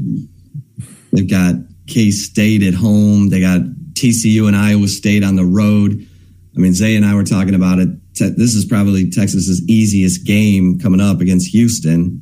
They've 1.13 1.29
got 1.29 1.55
K 1.85 2.09
State 2.09 2.63
at 2.63 2.73
home. 2.73 3.29
They 3.29 3.39
got 3.39 3.61
TCU 3.93 4.47
and 4.47 4.55
Iowa 4.55 4.87
State 4.87 5.23
on 5.23 5.35
the 5.35 5.45
road. 5.45 6.07
I 6.55 6.59
mean, 6.59 6.73
Zay 6.73 6.95
and 6.95 7.05
I 7.05 7.13
were 7.13 7.23
talking 7.23 7.53
about 7.53 7.77
it. 7.77 7.89
This 8.13 8.55
is 8.55 8.65
probably 8.65 9.09
Texas's 9.09 9.67
easiest 9.67 10.25
game 10.25 10.79
coming 10.79 11.01
up 11.01 11.21
against 11.21 11.47
Houston, 11.51 12.21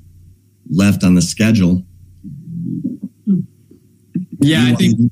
left 0.69 1.03
on 1.03 1.15
the 1.15 1.21
schedule. 1.21 1.83
Yeah, 4.41 4.65
I 4.67 4.75
think. 4.75 5.11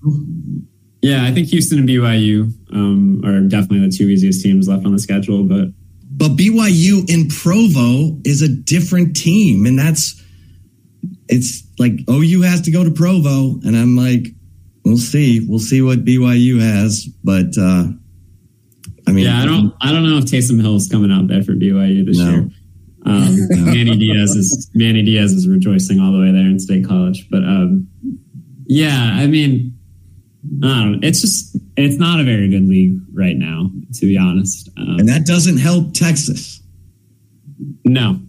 Yeah, 1.02 1.26
I 1.26 1.32
think 1.32 1.48
Houston 1.50 1.80
and 1.80 1.90
BYU 1.90 2.52
um, 2.74 3.22
are 3.24 3.40
definitely 3.42 3.88
the 3.88 3.96
two 3.96 4.10
easiest 4.10 4.42
teams 4.42 4.68
left 4.68 4.86
on 4.86 4.94
the 4.94 5.00
schedule. 5.00 5.44
But 5.44 5.70
but 6.10 6.32
BYU 6.32 7.10
in 7.10 7.28
Provo 7.28 8.20
is 8.24 8.42
a 8.42 8.50
different 8.50 9.16
team, 9.16 9.66
and 9.66 9.78
that's 9.78 10.22
it's 11.28 11.64
like 11.78 11.94
OU 12.10 12.42
has 12.42 12.62
to 12.62 12.72
go 12.72 12.84
to 12.84 12.92
Provo, 12.92 13.60
and 13.66 13.76
I'm 13.76 13.96
like, 13.96 14.28
we'll 14.86 14.98
see. 14.98 15.46
We'll 15.48 15.60
see 15.60 15.82
what 15.82 16.06
BYU 16.06 16.60
has, 16.62 17.06
but 17.24 17.58
uh, 17.60 17.88
I 19.08 19.12
mean, 19.12 19.26
yeah, 19.26 19.42
I 19.42 19.46
don't, 19.46 19.74
I 19.82 19.92
don't 19.92 20.08
know 20.08 20.18
if 20.18 20.26
Taysom 20.26 20.62
Hill 20.62 20.76
is 20.76 20.88
coming 20.88 21.12
out 21.12 21.28
there 21.28 21.42
for 21.42 21.54
BYU 21.54 22.06
this 22.06 22.18
no. 22.18 22.30
year. 22.30 22.50
Um, 23.06 23.38
Manny 23.66 23.98
Diaz 23.98 24.32
is 24.32 24.70
Manny 24.74 25.02
Diaz 25.02 25.32
is 25.32 25.48
rejoicing 25.48 26.00
all 26.00 26.12
the 26.12 26.20
way 26.20 26.32
there 26.32 26.42
in 26.42 26.60
State 26.60 26.86
College, 26.86 27.28
but 27.30 27.44
um, 27.44 27.88
yeah, 28.68 29.12
I 29.14 29.28
mean, 29.28 29.78
I 30.62 30.68
don't 30.68 30.92
know. 30.94 31.00
It's 31.08 31.22
just 31.22 31.58
it's 31.78 31.98
not 31.98 32.20
a 32.20 32.24
very 32.24 32.50
good 32.50 32.68
league 32.68 33.00
right 33.14 33.38
now, 33.38 33.70
to 33.94 34.02
be 34.02 34.18
honest. 34.18 34.70
Um, 34.78 35.00
and 35.00 35.10
that 35.10 35.26
doesn't 35.26 35.58
help 35.58 35.94
Texas. 35.94 36.62
No, 37.86 38.20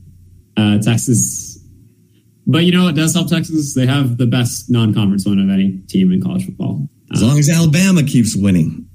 uh, 0.57 0.79
Texas 0.79 1.59
but 2.49 2.65
you 2.65 2.73
know 2.73 2.85
what 2.85 2.95
does 2.95 3.15
help 3.15 3.29
Texas? 3.29 3.75
They 3.75 3.87
have 3.87 4.17
the 4.17 4.27
best 4.27 4.71
non-conference 4.71 5.27
win 5.27 5.39
of 5.39 5.51
any 5.51 5.81
team 5.87 6.11
in 6.11 6.23
college 6.23 6.47
football. 6.47 6.89
As 7.13 7.23
long 7.23 7.39
as 7.39 7.49
Alabama 7.51 8.03
keeps 8.03 8.35
winning. 8.35 8.88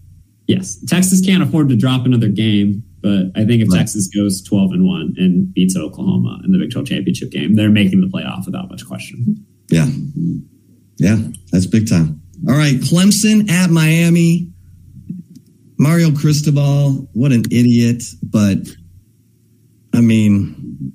Yes, 0.47 0.77
Texas 0.85 1.25
can't 1.25 1.41
afford 1.41 1.69
to 1.69 1.75
drop 1.75 2.05
another 2.05 2.27
game, 2.27 2.83
but 3.01 3.31
I 3.35 3.45
think 3.45 3.61
if 3.61 3.69
right. 3.69 3.79
Texas 3.79 4.07
goes 4.07 4.41
twelve 4.41 4.71
and 4.71 4.85
one 4.85 5.13
and 5.17 5.53
beats 5.53 5.77
Oklahoma 5.77 6.41
in 6.43 6.51
the 6.51 6.57
Big 6.57 6.71
Twelve 6.71 6.87
championship 6.87 7.31
game, 7.31 7.55
they're 7.55 7.69
making 7.69 8.01
the 8.01 8.07
playoff 8.07 8.45
without 8.45 8.69
much 8.69 8.85
question. 8.85 9.45
Yeah, 9.69 9.87
yeah, 10.97 11.17
that's 11.51 11.65
big 11.65 11.89
time. 11.89 12.21
All 12.47 12.55
right, 12.55 12.75
Clemson 12.75 13.49
at 13.49 13.69
Miami. 13.69 14.49
Mario 15.79 16.11
Cristobal, 16.11 17.09
what 17.13 17.31
an 17.31 17.43
idiot! 17.49 18.03
But 18.21 18.57
I 19.93 20.01
mean, 20.01 20.93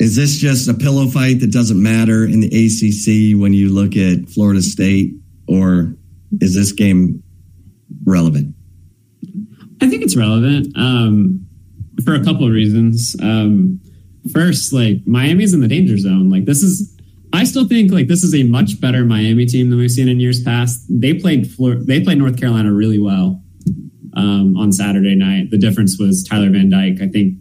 is 0.00 0.16
this 0.16 0.36
just 0.36 0.68
a 0.68 0.74
pillow 0.74 1.06
fight 1.06 1.40
that 1.40 1.52
doesn't 1.52 1.80
matter 1.80 2.24
in 2.24 2.40
the 2.40 2.48
ACC 2.48 3.40
when 3.40 3.52
you 3.52 3.72
look 3.72 3.96
at 3.96 4.28
Florida 4.28 4.62
State, 4.62 5.14
or 5.46 5.94
is 6.40 6.54
this 6.54 6.72
game 6.72 7.22
relevant? 8.04 8.54
I 9.80 9.88
think 9.88 10.02
it's 10.02 10.16
relevant 10.16 10.76
um, 10.76 11.46
for 12.04 12.14
a 12.14 12.24
couple 12.24 12.46
of 12.46 12.52
reasons. 12.52 13.16
Um, 13.22 13.80
first, 14.32 14.72
like 14.72 15.06
Miami's 15.06 15.54
in 15.54 15.60
the 15.60 15.68
danger 15.68 15.96
zone. 15.96 16.28
Like 16.30 16.44
this 16.44 16.62
is, 16.62 16.96
I 17.32 17.44
still 17.44 17.66
think 17.66 17.92
like 17.92 18.08
this 18.08 18.22
is 18.22 18.34
a 18.34 18.42
much 18.42 18.80
better 18.80 19.04
Miami 19.04 19.46
team 19.46 19.70
than 19.70 19.78
we've 19.78 19.90
seen 19.90 20.08
in 20.08 20.20
years 20.20 20.42
past. 20.42 20.84
They 20.88 21.14
played 21.14 21.46
they 21.86 22.00
played 22.00 22.18
North 22.18 22.38
Carolina 22.38 22.72
really 22.72 22.98
well 22.98 23.42
um, 24.14 24.56
on 24.56 24.72
Saturday 24.72 25.14
night. 25.14 25.50
The 25.50 25.58
difference 25.58 25.98
was 25.98 26.24
Tyler 26.24 26.50
Van 26.50 26.70
Dyke. 26.70 27.00
I 27.00 27.08
think 27.08 27.38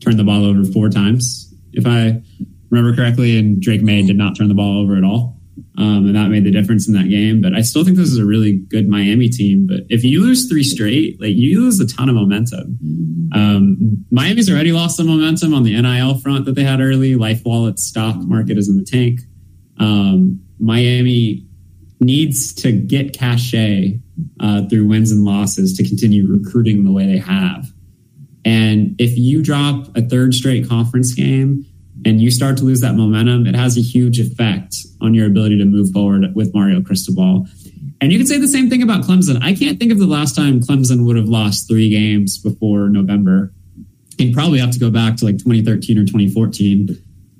turned 0.00 0.18
the 0.18 0.24
ball 0.24 0.44
over 0.44 0.64
four 0.64 0.88
times 0.88 1.54
if 1.72 1.86
I 1.86 2.22
remember 2.70 2.94
correctly, 2.96 3.38
and 3.38 3.60
Drake 3.60 3.82
Maye 3.82 4.02
did 4.02 4.16
not 4.16 4.36
turn 4.36 4.48
the 4.48 4.54
ball 4.54 4.82
over 4.82 4.96
at 4.96 5.04
all. 5.04 5.36
Um, 5.78 6.06
and 6.06 6.14
that 6.14 6.28
made 6.28 6.44
the 6.44 6.50
difference 6.50 6.86
in 6.86 6.94
that 6.94 7.08
game. 7.08 7.40
But 7.40 7.54
I 7.54 7.62
still 7.62 7.82
think 7.82 7.96
this 7.96 8.10
is 8.10 8.18
a 8.18 8.26
really 8.26 8.58
good 8.58 8.88
Miami 8.88 9.28
team. 9.28 9.66
But 9.66 9.80
if 9.88 10.04
you 10.04 10.20
lose 10.20 10.46
three 10.48 10.64
straight, 10.64 11.20
like 11.20 11.34
you 11.34 11.62
lose 11.62 11.80
a 11.80 11.86
ton 11.86 12.10
of 12.10 12.14
momentum. 12.14 12.78
Um, 13.34 14.04
Miami's 14.10 14.50
already 14.50 14.72
lost 14.72 14.98
some 14.98 15.06
momentum 15.06 15.54
on 15.54 15.62
the 15.62 15.80
NIL 15.80 16.18
front 16.18 16.44
that 16.44 16.56
they 16.56 16.64
had 16.64 16.80
early. 16.80 17.14
Life 17.14 17.42
LifeWallet 17.42 17.78
stock 17.78 18.16
market 18.16 18.58
is 18.58 18.68
in 18.68 18.76
the 18.76 18.84
tank. 18.84 19.20
Um, 19.78 20.40
Miami 20.58 21.46
needs 22.00 22.52
to 22.54 22.72
get 22.72 23.16
cachet 23.16 23.98
uh, 24.40 24.68
through 24.68 24.86
wins 24.86 25.10
and 25.10 25.24
losses 25.24 25.76
to 25.76 25.88
continue 25.88 26.30
recruiting 26.30 26.84
the 26.84 26.92
way 26.92 27.06
they 27.06 27.18
have. 27.18 27.72
And 28.44 28.94
if 29.00 29.16
you 29.16 29.42
drop 29.42 29.96
a 29.96 30.02
third 30.02 30.34
straight 30.34 30.68
conference 30.68 31.14
game 31.14 31.64
and 32.04 32.20
you 32.20 32.30
start 32.30 32.56
to 32.58 32.64
lose 32.64 32.80
that 32.80 32.94
momentum, 32.94 33.46
it 33.46 33.54
has 33.54 33.76
a 33.76 33.80
huge 33.80 34.18
effect 34.18 34.74
on 35.00 35.14
your 35.14 35.26
ability 35.26 35.58
to 35.58 35.64
move 35.64 35.90
forward 35.90 36.34
with 36.34 36.52
Mario 36.54 36.82
Cristobal. 36.82 37.46
And 38.00 38.12
you 38.12 38.18
can 38.18 38.26
say 38.26 38.38
the 38.38 38.48
same 38.48 38.68
thing 38.68 38.82
about 38.82 39.04
Clemson. 39.04 39.42
I 39.42 39.54
can't 39.54 39.78
think 39.78 39.92
of 39.92 39.98
the 39.98 40.06
last 40.06 40.34
time 40.34 40.60
Clemson 40.60 41.06
would 41.06 41.16
have 41.16 41.28
lost 41.28 41.68
three 41.68 41.90
games 41.90 42.38
before 42.38 42.88
November. 42.88 43.52
You'd 44.18 44.34
probably 44.34 44.58
have 44.58 44.72
to 44.72 44.78
go 44.78 44.90
back 44.90 45.16
to 45.16 45.24
like 45.24 45.38
2013 45.38 45.98
or 45.98 46.02
2014 46.02 46.88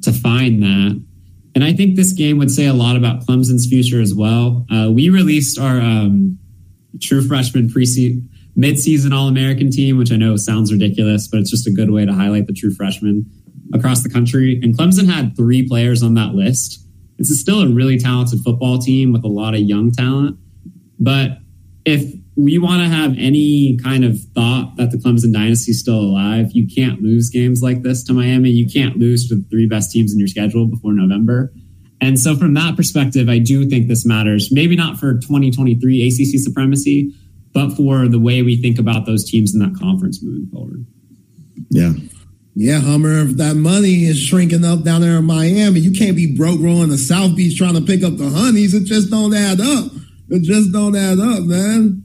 to 0.03 0.13
find 0.13 0.63
that. 0.63 1.05
And 1.55 1.65
I 1.65 1.73
think 1.73 1.97
this 1.97 2.13
game 2.13 2.39
would 2.39 2.51
say 2.51 2.67
a 2.67 2.73
lot 2.73 2.97
about 2.97 3.27
Clemson's 3.27 3.67
future 3.67 4.01
as 4.01 4.15
well. 4.15 4.65
Uh, 4.71 4.91
we 4.91 5.11
released 5.11 5.59
our 5.59 5.81
um, 5.81 6.39
true 7.01 7.27
freshman 7.27 7.69
preseason 7.69 8.29
midseason 8.57 9.15
All 9.15 9.29
American 9.29 9.71
team, 9.71 9.97
which 9.97 10.13
I 10.13 10.17
know 10.17 10.37
sounds 10.37 10.71
ridiculous, 10.71 11.27
but 11.27 11.41
it's 11.41 11.51
just 11.51 11.67
a 11.67 11.71
good 11.71 11.91
way 11.91 12.05
to 12.05 12.13
highlight 12.13 12.47
the 12.47 12.53
true 12.53 12.71
freshmen 12.71 13.25
across 13.73 14.03
the 14.03 14.09
country. 14.09 14.61
And 14.63 14.77
Clemson 14.77 15.13
had 15.13 15.37
three 15.37 15.67
players 15.67 16.03
on 16.03 16.15
that 16.15 16.35
list. 16.35 16.87
This 17.19 17.31
is 17.31 17.41
still 17.41 17.61
a 17.61 17.69
really 17.69 17.99
talented 17.99 18.41
football 18.41 18.79
team 18.79 19.13
with 19.13 19.25
a 19.25 19.29
lot 19.29 19.55
of 19.55 19.61
young 19.61 19.93
talent. 19.93 20.39
But 20.99 21.39
if 21.85 22.15
we 22.37 22.59
want 22.59 22.83
to 22.83 22.89
have 22.89 23.15
any 23.19 23.77
kind 23.83 24.05
of 24.05 24.19
thought 24.35 24.77
that 24.77 24.91
the 24.91 24.97
Clemson 24.97 25.33
dynasty 25.33 25.73
is 25.73 25.81
still 25.81 25.99
alive, 25.99 26.53
you 26.53 26.67
can't 26.67 27.03
lose 27.03 27.29
games 27.29 27.63
like 27.63 27.83
this 27.83 28.03
to 28.05 28.13
Miami. 28.13 28.51
You 28.51 28.67
can't 28.67 28.97
lose 28.97 29.29
to 29.29 29.37
the 29.37 29.45
three 29.51 29.67
best 29.67 29.91
teams 29.91 30.13
in 30.13 30.19
your 30.19 30.29
schedule 30.29 30.67
before 30.67 30.93
November. 30.93 31.53
And 32.01 32.19
so, 32.19 32.35
from 32.35 32.55
that 32.55 32.77
perspective, 32.77 33.29
I 33.29 33.39
do 33.39 33.69
think 33.69 33.87
this 33.87 34.05
matters. 34.05 34.51
Maybe 34.51 34.75
not 34.75 34.99
for 34.99 35.15
2023 35.15 36.09
ACC 36.09 36.41
supremacy, 36.41 37.15
but 37.53 37.77
for 37.77 38.09
the 38.09 38.19
way 38.19 38.43
we 38.43 38.61
think 38.61 38.79
about 38.79 39.07
those 39.07 39.25
teams 39.25 39.55
in 39.55 39.61
that 39.61 39.79
conference 39.79 40.23
moving 40.23 40.49
forward. 40.49 40.87
Yeah. 41.71 41.93
Yeah, 42.55 42.81
Hummer, 42.81 43.21
if 43.21 43.37
that 43.39 43.55
money 43.57 44.05
is 44.05 44.21
shrinking 44.21 44.65
up 44.65 44.85
down 44.85 45.01
there 45.01 45.17
in 45.19 45.25
Miami, 45.25 45.81
you 45.81 45.93
can't 45.93 46.15
be 46.15 46.37
broke 46.37 46.61
rolling 46.61 46.91
the 46.91 46.99
South 46.99 47.35
Beach 47.35 47.57
trying 47.57 47.75
to 47.75 47.81
pick 47.81 48.03
up 48.03 48.19
the 48.19 48.29
honeys. 48.29 48.75
It 48.75 48.85
just 48.85 49.11
don't 49.11 49.35
add 49.35 49.61
up. 49.61 49.91
It 50.29 50.43
just 50.43 50.71
don't 50.71 50.95
add 50.95 51.19
up, 51.19 51.45
man. 51.45 52.05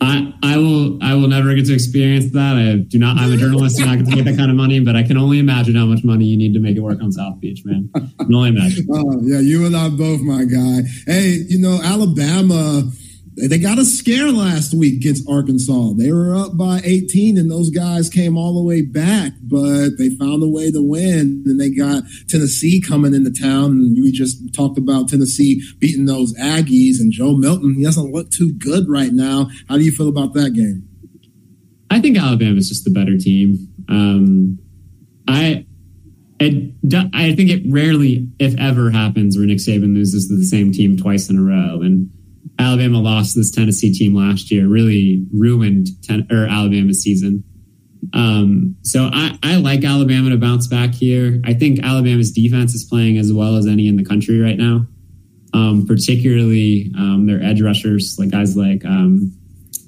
I, 0.00 0.34
I 0.42 0.58
will 0.58 1.02
I 1.02 1.14
will 1.14 1.28
never 1.28 1.54
get 1.54 1.66
to 1.66 1.72
experience 1.72 2.32
that. 2.32 2.56
I 2.56 2.76
do 2.76 2.98
not. 2.98 3.16
I'm 3.16 3.32
a 3.32 3.36
journalist 3.36 3.80
and 3.80 3.88
I 3.88 3.96
get 3.96 4.06
to 4.06 4.16
make 4.16 4.24
that 4.26 4.36
kind 4.36 4.50
of 4.50 4.56
money, 4.56 4.78
but 4.80 4.94
I 4.94 5.02
can 5.02 5.16
only 5.16 5.38
imagine 5.38 5.74
how 5.74 5.86
much 5.86 6.04
money 6.04 6.26
you 6.26 6.36
need 6.36 6.52
to 6.52 6.60
make 6.60 6.76
it 6.76 6.80
work 6.80 7.00
on 7.00 7.12
South 7.12 7.40
Beach, 7.40 7.62
man. 7.64 7.88
I 7.94 8.24
can 8.24 8.34
only 8.34 8.50
imagine. 8.50 8.86
Oh, 8.92 9.20
yeah, 9.22 9.40
you 9.40 9.66
and 9.66 9.76
I 9.76 9.88
both, 9.88 10.20
my 10.20 10.44
guy. 10.44 10.82
Hey, 11.06 11.44
you 11.48 11.58
know 11.58 11.80
Alabama 11.82 12.90
they 13.36 13.58
got 13.58 13.78
a 13.78 13.84
scare 13.84 14.32
last 14.32 14.72
week 14.72 14.94
against 14.94 15.28
Arkansas. 15.28 15.92
They 15.98 16.10
were 16.10 16.34
up 16.34 16.56
by 16.56 16.80
18 16.82 17.36
and 17.36 17.50
those 17.50 17.68
guys 17.68 18.08
came 18.08 18.38
all 18.38 18.54
the 18.54 18.62
way 18.62 18.80
back, 18.80 19.32
but 19.42 19.90
they 19.98 20.08
found 20.16 20.42
a 20.42 20.48
way 20.48 20.70
to 20.70 20.82
win. 20.82 21.42
And 21.44 21.60
they 21.60 21.68
got 21.68 22.04
Tennessee 22.28 22.80
coming 22.80 23.12
into 23.12 23.30
town. 23.30 23.72
And 23.72 24.02
we 24.02 24.10
just 24.10 24.54
talked 24.54 24.78
about 24.78 25.10
Tennessee 25.10 25.62
beating 25.78 26.06
those 26.06 26.34
Aggies 26.38 26.98
and 26.98 27.12
Joe 27.12 27.34
Milton. 27.34 27.74
He 27.74 27.84
doesn't 27.84 28.10
look 28.10 28.30
too 28.30 28.54
good 28.54 28.88
right 28.88 29.12
now. 29.12 29.50
How 29.68 29.76
do 29.76 29.84
you 29.84 29.92
feel 29.92 30.08
about 30.08 30.32
that 30.32 30.54
game? 30.54 30.88
I 31.90 32.00
think 32.00 32.16
Alabama 32.16 32.56
is 32.56 32.70
just 32.70 32.84
the 32.84 32.90
better 32.90 33.18
team. 33.18 33.68
Um, 33.90 34.58
I, 35.28 35.66
it, 36.40 36.72
I 37.12 37.34
think 37.34 37.50
it 37.50 37.64
rarely, 37.70 38.28
if 38.38 38.58
ever, 38.58 38.90
happens 38.90 39.36
where 39.36 39.46
Nick 39.46 39.58
Saban 39.58 39.94
loses 39.94 40.26
to 40.28 40.36
the 40.36 40.44
same 40.44 40.72
team 40.72 40.96
twice 40.96 41.28
in 41.28 41.38
a 41.38 41.42
row. 41.42 41.82
And 41.82 42.10
Alabama 42.58 42.98
lost 43.00 43.34
this 43.34 43.50
Tennessee 43.50 43.92
team 43.92 44.14
last 44.14 44.50
year, 44.50 44.66
really 44.66 45.26
ruined 45.32 45.88
ten, 46.02 46.26
or 46.30 46.46
Alabama's 46.46 47.02
season. 47.02 47.44
Um, 48.12 48.76
so 48.82 49.10
I, 49.12 49.38
I 49.42 49.56
like 49.56 49.84
Alabama 49.84 50.30
to 50.30 50.36
bounce 50.36 50.66
back 50.66 50.94
here. 50.94 51.40
I 51.44 51.54
think 51.54 51.82
Alabama's 51.82 52.30
defense 52.30 52.74
is 52.74 52.84
playing 52.84 53.18
as 53.18 53.32
well 53.32 53.56
as 53.56 53.66
any 53.66 53.88
in 53.88 53.96
the 53.96 54.04
country 54.04 54.38
right 54.40 54.56
now. 54.56 54.86
Um, 55.54 55.86
particularly 55.86 56.92
um, 56.98 57.26
their 57.26 57.42
edge 57.42 57.62
rushers, 57.62 58.16
like 58.18 58.30
guys 58.30 58.56
like 58.56 58.84
um, 58.84 59.32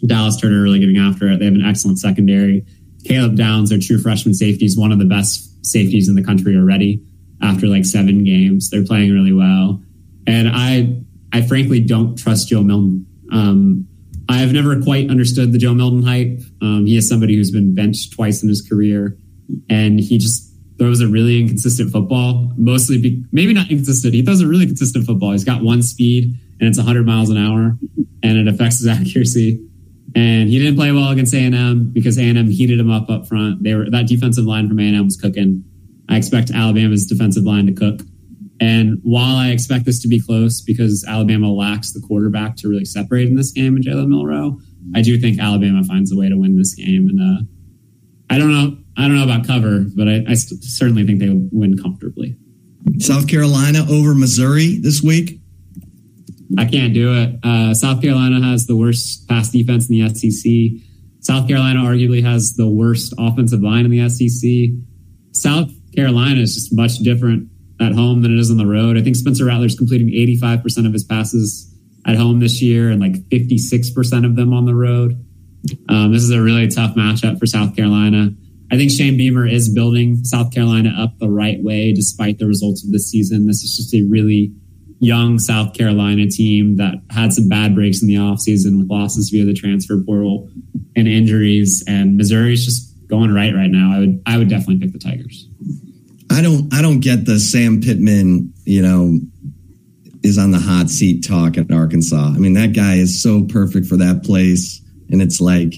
Dallas 0.06 0.40
Turner, 0.40 0.62
really 0.62 0.78
getting 0.78 0.96
after 0.96 1.30
it. 1.30 1.38
They 1.38 1.44
have 1.44 1.54
an 1.54 1.64
excellent 1.64 1.98
secondary. 1.98 2.64
Caleb 3.04 3.36
Downs, 3.36 3.70
their 3.70 3.78
true 3.78 3.98
freshman 3.98 4.34
safety, 4.34 4.64
is 4.64 4.78
one 4.78 4.92
of 4.92 4.98
the 4.98 5.04
best 5.04 5.64
safeties 5.64 6.08
in 6.08 6.14
the 6.14 6.24
country 6.24 6.56
already. 6.56 7.02
After 7.40 7.66
like 7.66 7.84
seven 7.84 8.24
games, 8.24 8.70
they're 8.70 8.84
playing 8.84 9.12
really 9.12 9.32
well, 9.32 9.80
and 10.26 10.48
I 10.48 11.02
I 11.32 11.42
frankly 11.42 11.80
don't 11.80 12.16
trust 12.16 12.48
Joe 12.48 12.62
Milton. 12.62 13.06
Um, 13.32 13.88
I 14.28 14.38
have 14.38 14.52
never 14.52 14.80
quite 14.82 15.10
understood 15.10 15.52
the 15.52 15.58
Joe 15.58 15.74
Milton 15.74 16.02
hype. 16.02 16.40
Um, 16.60 16.86
he 16.86 16.96
is 16.96 17.08
somebody 17.08 17.36
who's 17.36 17.50
been 17.50 17.74
benched 17.74 18.12
twice 18.12 18.42
in 18.42 18.48
his 18.48 18.60
career, 18.60 19.16
and 19.70 19.98
he 19.98 20.18
just 20.18 20.52
throws 20.78 21.00
a 21.00 21.08
really 21.08 21.40
inconsistent 21.40 21.90
football. 21.90 22.52
Mostly, 22.56 22.98
be, 22.98 23.24
maybe 23.32 23.52
not 23.52 23.70
inconsistent. 23.70 24.14
He 24.14 24.22
throws 24.22 24.40
a 24.40 24.46
really 24.46 24.66
consistent 24.66 25.06
football. 25.06 25.32
He's 25.32 25.44
got 25.44 25.62
one 25.62 25.82
speed, 25.82 26.38
and 26.60 26.68
it's 26.68 26.78
100 26.78 27.06
miles 27.06 27.30
an 27.30 27.38
hour, 27.38 27.78
and 28.22 28.38
it 28.38 28.48
affects 28.48 28.78
his 28.78 28.86
accuracy. 28.88 29.64
And 30.14 30.48
he 30.48 30.58
didn't 30.58 30.76
play 30.76 30.90
well 30.92 31.10
against 31.10 31.34
A 31.34 31.38
and 31.38 31.54
M 31.54 31.90
because 31.92 32.18
A 32.18 32.22
and 32.22 32.38
M 32.38 32.48
heated 32.50 32.80
him 32.80 32.90
up 32.90 33.10
up 33.10 33.26
front. 33.26 33.62
They 33.62 33.74
were 33.74 33.90
that 33.90 34.06
defensive 34.06 34.44
line 34.44 34.68
from 34.68 34.78
A 34.78 34.82
and 34.82 34.96
M 34.96 35.04
was 35.04 35.16
cooking. 35.16 35.64
I 36.08 36.16
expect 36.16 36.50
Alabama's 36.50 37.06
defensive 37.06 37.44
line 37.44 37.66
to 37.66 37.72
cook. 37.72 38.00
And 38.60 38.98
while 39.02 39.36
I 39.36 39.48
expect 39.50 39.84
this 39.84 40.00
to 40.02 40.08
be 40.08 40.20
close 40.20 40.60
because 40.60 41.04
Alabama 41.06 41.52
lacks 41.52 41.92
the 41.92 42.00
quarterback 42.00 42.56
to 42.56 42.68
really 42.68 42.84
separate 42.84 43.28
in 43.28 43.36
this 43.36 43.52
game 43.52 43.76
in 43.76 43.82
Jalen 43.82 44.08
Milroe, 44.08 44.58
I 44.94 45.02
do 45.02 45.18
think 45.18 45.38
Alabama 45.38 45.84
finds 45.84 46.10
a 46.12 46.16
way 46.16 46.28
to 46.28 46.36
win 46.36 46.56
this 46.56 46.74
game. 46.74 47.08
And 47.08 47.20
uh, 47.20 47.42
I 48.30 48.38
don't 48.38 48.52
know, 48.52 48.76
I 48.96 49.02
don't 49.02 49.16
know 49.16 49.24
about 49.24 49.46
cover, 49.46 49.84
but 49.94 50.08
I, 50.08 50.24
I 50.28 50.34
st- 50.34 50.62
certainly 50.64 51.06
think 51.06 51.20
they 51.20 51.28
will 51.28 51.48
win 51.52 51.78
comfortably. 51.78 52.36
South 52.98 53.28
Carolina 53.28 53.86
over 53.88 54.14
Missouri 54.14 54.78
this 54.78 55.02
week. 55.02 55.40
I 56.56 56.64
can't 56.64 56.94
do 56.94 57.14
it. 57.14 57.38
Uh, 57.44 57.74
South 57.74 58.00
Carolina 58.00 58.44
has 58.44 58.66
the 58.66 58.74
worst 58.74 59.28
pass 59.28 59.50
defense 59.50 59.88
in 59.88 59.98
the 59.98 60.14
SEC. 60.14 60.82
South 61.20 61.46
Carolina 61.46 61.80
arguably 61.80 62.22
has 62.22 62.54
the 62.54 62.66
worst 62.66 63.12
offensive 63.18 63.60
line 63.60 63.84
in 63.84 63.90
the 63.90 64.08
SEC. 64.08 64.70
South 65.32 65.70
Carolina 65.94 66.40
is 66.40 66.54
just 66.54 66.74
much 66.74 66.98
different 66.98 67.48
at 67.80 67.92
home 67.92 68.22
than 68.22 68.36
it 68.36 68.40
is 68.40 68.50
on 68.50 68.56
the 68.56 68.66
road. 68.66 68.96
I 68.96 69.02
think 69.02 69.16
Spencer 69.16 69.44
Rattler's 69.44 69.76
completing 69.76 70.08
85% 70.08 70.86
of 70.86 70.92
his 70.92 71.04
passes 71.04 71.74
at 72.06 72.16
home 72.16 72.40
this 72.40 72.62
year 72.62 72.90
and 72.90 73.00
like 73.00 73.14
56% 73.28 74.24
of 74.24 74.36
them 74.36 74.52
on 74.52 74.64
the 74.64 74.74
road. 74.74 75.24
Um, 75.88 76.12
this 76.12 76.22
is 76.22 76.30
a 76.30 76.40
really 76.40 76.68
tough 76.68 76.94
matchup 76.96 77.38
for 77.38 77.46
South 77.46 77.76
Carolina. 77.76 78.30
I 78.70 78.76
think 78.76 78.90
Shane 78.90 79.16
Beamer 79.16 79.46
is 79.46 79.72
building 79.72 80.24
South 80.24 80.52
Carolina 80.52 80.94
up 80.98 81.18
the 81.18 81.28
right 81.28 81.62
way 81.62 81.92
despite 81.92 82.38
the 82.38 82.46
results 82.46 82.84
of 82.84 82.92
this 82.92 83.10
season. 83.10 83.46
This 83.46 83.62
is 83.62 83.76
just 83.76 83.94
a 83.94 84.02
really 84.02 84.52
young 85.00 85.38
South 85.38 85.74
Carolina 85.74 86.26
team 86.28 86.76
that 86.76 86.94
had 87.10 87.32
some 87.32 87.48
bad 87.48 87.74
breaks 87.74 88.02
in 88.02 88.08
the 88.08 88.16
offseason 88.16 88.78
with 88.78 88.90
losses 88.90 89.30
via 89.30 89.44
the 89.44 89.54
transfer 89.54 90.02
portal 90.04 90.50
and 90.96 91.08
injuries. 91.08 91.84
And 91.86 92.16
Missouri's 92.16 92.64
just 92.64 92.88
going 93.08 93.32
right 93.32 93.54
right 93.54 93.70
now. 93.70 93.94
I 93.94 94.00
would 94.00 94.22
I 94.26 94.38
would 94.38 94.48
definitely 94.48 94.78
pick 94.78 94.92
the 94.92 94.98
Tigers. 94.98 95.48
I 96.30 96.42
don't 96.42 96.72
I 96.72 96.82
don't 96.82 97.00
get 97.00 97.24
the 97.24 97.38
Sam 97.38 97.80
Pittman, 97.80 98.52
you 98.64 98.82
know, 98.82 99.18
is 100.22 100.38
on 100.38 100.50
the 100.50 100.58
hot 100.58 100.90
seat 100.90 101.26
talk 101.26 101.56
at 101.56 101.70
Arkansas. 101.72 102.32
I 102.34 102.38
mean, 102.38 102.54
that 102.54 102.74
guy 102.74 102.94
is 102.94 103.22
so 103.22 103.44
perfect 103.44 103.86
for 103.86 103.96
that 103.96 104.24
place. 104.24 104.80
And 105.10 105.22
it's 105.22 105.40
like 105.40 105.74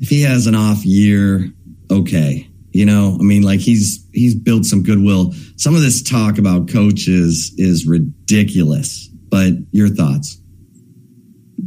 if 0.00 0.08
he 0.08 0.22
has 0.22 0.46
an 0.46 0.54
off 0.54 0.84
year, 0.84 1.50
okay. 1.90 2.48
You 2.72 2.84
know, 2.84 3.16
I 3.20 3.22
mean, 3.22 3.42
like 3.42 3.60
he's 3.60 4.04
he's 4.12 4.34
built 4.34 4.64
some 4.64 4.82
goodwill. 4.82 5.32
Some 5.56 5.76
of 5.76 5.82
this 5.82 6.02
talk 6.02 6.38
about 6.38 6.68
coaches 6.68 7.54
is 7.56 7.86
ridiculous. 7.86 9.08
But 9.28 9.54
your 9.70 9.88
thoughts? 9.88 10.38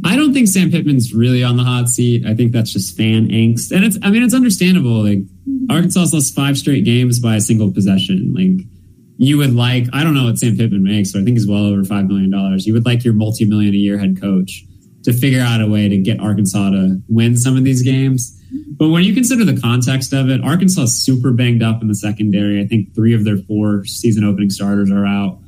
I 0.04 0.16
don't 0.16 0.32
think 0.32 0.48
Sam 0.48 0.70
Pittman's 0.70 1.14
really 1.14 1.42
on 1.42 1.56
the 1.56 1.64
hot 1.64 1.88
seat. 1.88 2.26
I 2.26 2.34
think 2.34 2.52
that's 2.52 2.72
just 2.72 2.96
fan 2.96 3.28
angst, 3.28 3.72
and 3.72 3.84
it's. 3.84 3.98
I 4.02 4.10
mean, 4.10 4.22
it's 4.22 4.34
understandable. 4.34 5.04
Like 5.04 5.20
Arkansas 5.70 6.06
lost 6.12 6.34
five 6.34 6.58
straight 6.58 6.84
games 6.84 7.20
by 7.20 7.36
a 7.36 7.40
single 7.40 7.72
possession. 7.72 8.34
Like 8.34 8.66
you 9.16 9.38
would 9.38 9.54
like. 9.54 9.86
I 9.92 10.04
don't 10.04 10.14
know 10.14 10.24
what 10.24 10.38
Sam 10.38 10.56
Pittman 10.56 10.84
makes, 10.84 11.12
but 11.12 11.22
I 11.22 11.24
think 11.24 11.36
he's 11.36 11.48
well 11.48 11.64
over 11.64 11.84
five 11.84 12.06
million 12.06 12.30
dollars. 12.30 12.66
You 12.66 12.74
would 12.74 12.86
like 12.86 13.04
your 13.04 13.14
multi-million 13.14 13.74
a 13.74 13.78
year 13.78 13.98
head 13.98 14.20
coach 14.20 14.64
to 15.04 15.12
figure 15.12 15.40
out 15.40 15.60
a 15.60 15.66
way 15.66 15.88
to 15.88 15.96
get 15.98 16.20
Arkansas 16.20 16.70
to 16.70 17.00
win 17.08 17.36
some 17.36 17.56
of 17.56 17.64
these 17.64 17.82
games. 17.82 18.34
But 18.76 18.88
when 18.88 19.04
you 19.04 19.14
consider 19.14 19.44
the 19.44 19.60
context 19.60 20.12
of 20.12 20.30
it, 20.30 20.42
Arkansas 20.42 20.82
is 20.82 21.02
super 21.02 21.32
banged 21.32 21.62
up 21.62 21.82
in 21.82 21.88
the 21.88 21.94
secondary. 21.94 22.62
I 22.62 22.66
think 22.66 22.94
three 22.94 23.14
of 23.14 23.24
their 23.24 23.36
four 23.36 23.84
season 23.84 24.24
opening 24.24 24.50
starters 24.50 24.90
are 24.90 25.06
out. 25.06 25.38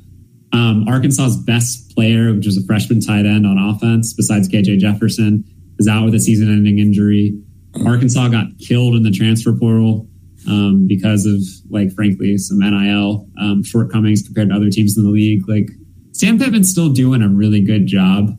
Um, 0.53 0.87
Arkansas's 0.87 1.37
best 1.37 1.95
player, 1.95 2.33
which 2.33 2.47
is 2.47 2.57
a 2.57 2.65
freshman 2.65 2.99
tight 2.99 3.25
end 3.25 3.45
on 3.45 3.57
offense, 3.57 4.13
besides 4.13 4.49
KJ 4.49 4.79
Jefferson, 4.79 5.45
is 5.79 5.87
out 5.87 6.05
with 6.05 6.13
a 6.15 6.19
season 6.19 6.49
ending 6.49 6.79
injury. 6.79 7.39
Arkansas 7.85 8.27
got 8.27 8.47
killed 8.59 8.95
in 8.95 9.03
the 9.03 9.11
transfer 9.11 9.53
portal 9.53 10.07
um, 10.47 10.87
because 10.87 11.25
of, 11.25 11.39
like, 11.69 11.93
frankly, 11.93 12.37
some 12.37 12.59
NIL 12.59 13.27
um, 13.39 13.63
shortcomings 13.63 14.23
compared 14.23 14.49
to 14.49 14.55
other 14.55 14.69
teams 14.69 14.97
in 14.97 15.03
the 15.03 15.09
league. 15.09 15.47
Like, 15.47 15.69
Sam 16.11 16.37
Pittman's 16.37 16.69
still 16.69 16.89
doing 16.89 17.21
a 17.21 17.29
really 17.29 17.61
good 17.61 17.87
job. 17.87 18.37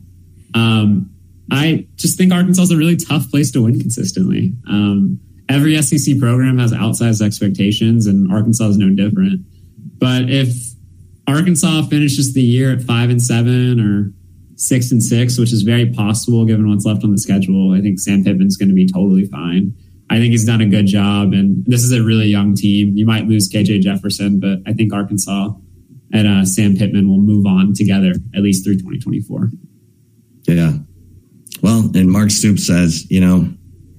Um, 0.53 1.09
I 1.51 1.87
just 1.95 2.17
think 2.17 2.31
Arkansas 2.31 2.63
is 2.63 2.71
a 2.71 2.77
really 2.77 2.95
tough 2.95 3.29
place 3.31 3.51
to 3.51 3.63
win 3.63 3.79
consistently. 3.79 4.53
Um, 4.67 5.19
every 5.49 5.81
SEC 5.81 6.19
program 6.19 6.59
has 6.59 6.71
outsized 6.71 7.21
expectations, 7.21 8.05
and 8.05 8.31
Arkansas 8.31 8.69
is 8.69 8.77
no 8.77 8.89
different. 8.89 9.41
But 9.97 10.29
if 10.29 10.72
Arkansas 11.27 11.83
finishes 11.83 12.33
the 12.33 12.41
year 12.41 12.71
at 12.71 12.81
five 12.81 13.09
and 13.09 13.21
seven 13.21 13.79
or 13.79 14.11
six 14.55 14.91
and 14.91 15.03
six, 15.03 15.37
which 15.37 15.53
is 15.53 15.61
very 15.61 15.91
possible 15.91 16.45
given 16.45 16.69
what's 16.69 16.85
left 16.85 17.03
on 17.03 17.11
the 17.11 17.17
schedule. 17.17 17.73
I 17.73 17.81
think 17.81 17.99
Sam 17.99 18.23
Pittman's 18.23 18.57
going 18.57 18.69
to 18.69 18.75
be 18.75 18.87
totally 18.87 19.25
fine. 19.25 19.73
I 20.09 20.17
think 20.17 20.31
he's 20.31 20.45
done 20.45 20.61
a 20.61 20.67
good 20.67 20.85
job, 20.85 21.33
and 21.33 21.65
this 21.65 21.81
is 21.81 21.91
a 21.91 22.03
really 22.03 22.27
young 22.27 22.55
team. 22.55 22.95
You 22.95 23.05
might 23.05 23.25
lose 23.25 23.49
KJ 23.49 23.81
Jefferson, 23.81 24.39
but 24.39 24.59
I 24.67 24.73
think 24.73 24.93
Arkansas 24.93 25.53
and 26.11 26.27
uh, 26.27 26.45
Sam 26.45 26.75
Pittman 26.75 27.09
will 27.09 27.21
move 27.21 27.45
on 27.45 27.73
together 27.73 28.13
at 28.35 28.41
least 28.43 28.63
through 28.63 28.75
2024. 28.75 29.49
Yeah. 30.47 30.73
Well, 31.61 31.89
and 31.95 32.11
Mark 32.11 32.29
Stoops 32.29 32.67
says, 32.67 33.09
you 33.09 33.21
know, 33.21 33.51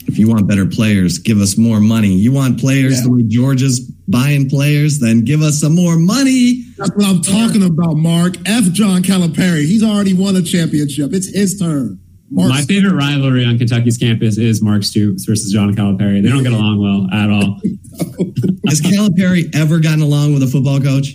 if 0.07 0.19
you 0.19 0.29
want 0.29 0.47
better 0.47 0.67
players, 0.67 1.19
give 1.19 1.39
us 1.39 1.57
more 1.57 1.81
money. 1.81 2.13
You 2.13 2.33
want 2.33 2.61
players 2.61 2.99
yeah. 2.99 3.05
the 3.05 3.11
way 3.11 3.23
Georgia's 3.27 3.81
buying 4.07 4.49
players, 4.49 5.01
then 5.01 5.25
give 5.25 5.41
us 5.41 5.61
some 5.61 5.75
more 5.75 5.97
money. 5.97 6.64
That's 6.77 6.91
what 6.91 7.07
I'm 7.07 7.23
talking 7.23 7.65
about, 7.65 7.95
Mark. 7.95 8.35
F. 8.47 8.65
John 8.73 9.03
Calipari. 9.03 9.65
He's 9.67 9.83
already 9.83 10.15
won 10.15 10.37
a 10.37 10.43
championship. 10.43 11.13
It's 11.13 11.29
his 11.29 11.59
turn. 11.59 12.01
Mark 12.31 12.49
My 12.49 12.61
Stoops. 12.63 12.73
favorite 12.73 12.95
rivalry 12.95 13.45
on 13.45 13.59
Kentucky's 13.59 13.97
campus 13.97 14.39
is 14.39 14.61
Mark 14.63 14.83
Stoops 14.83 15.25
versus 15.25 15.53
John 15.53 15.75
Calipari. 15.75 16.23
They 16.23 16.29
don't 16.29 16.43
get 16.43 16.53
along 16.53 16.81
well 16.81 17.09
at 17.13 17.31
all. 17.31 17.61
Has 18.69 18.81
Calipari 18.81 19.55
ever 19.55 19.79
gotten 19.79 20.03
along 20.03 20.35
with 20.35 20.43
a 20.43 20.49
football 20.49 20.81
coach? 20.81 21.15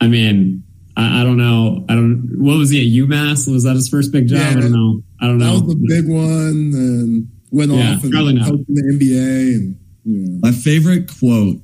I 0.00 0.08
mean, 0.08 0.64
I, 0.96 1.20
I, 1.20 1.24
don't 1.24 1.36
know. 1.36 1.84
I 1.88 1.94
don't. 1.94 2.36
What 2.38 2.56
was 2.56 2.70
he 2.70 2.80
at 2.80 3.08
UMass? 3.08 3.50
Was 3.52 3.64
that 3.64 3.74
his 3.74 3.88
first 3.88 4.12
big 4.12 4.28
job? 4.28 4.38
Yeah, 4.38 4.50
I 4.50 4.54
don't 4.54 4.72
know. 4.72 5.02
I 5.20 5.26
don't 5.26 5.38
know. 5.38 5.58
That 5.58 5.66
was 5.66 5.74
the 5.74 5.86
big 5.88 6.08
one, 6.08 6.72
and 6.74 7.28
went 7.50 7.70
yeah, 7.70 7.94
off 7.94 8.02
and 8.02 8.12
probably 8.12 8.34
not. 8.34 8.48
in 8.48 8.64
the 8.68 8.98
NBA. 8.98 9.54
And 9.54 9.76
yeah. 10.04 10.38
my 10.40 10.52
favorite 10.52 11.10
quote 11.18 11.58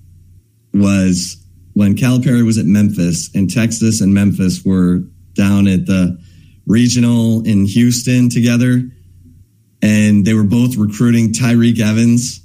was 0.73 1.37
when 1.75 1.95
Calipari 1.95 2.45
was 2.45 2.59
at 2.59 2.67
Memphis, 2.67 3.31
and 3.35 3.49
Texas 3.51 4.01
and 4.01 4.13
Memphis 4.13 4.65
were 4.65 5.03
down 5.35 5.67
at 5.69 5.87
the 5.87 6.19
regional 6.67 7.43
in 7.47 7.65
Houston 7.67 8.29
together. 8.29 8.83
and 9.83 10.27
they 10.27 10.35
were 10.35 10.45
both 10.45 10.77
recruiting 10.77 11.33
Tyreke 11.33 11.81
Evans. 11.81 12.43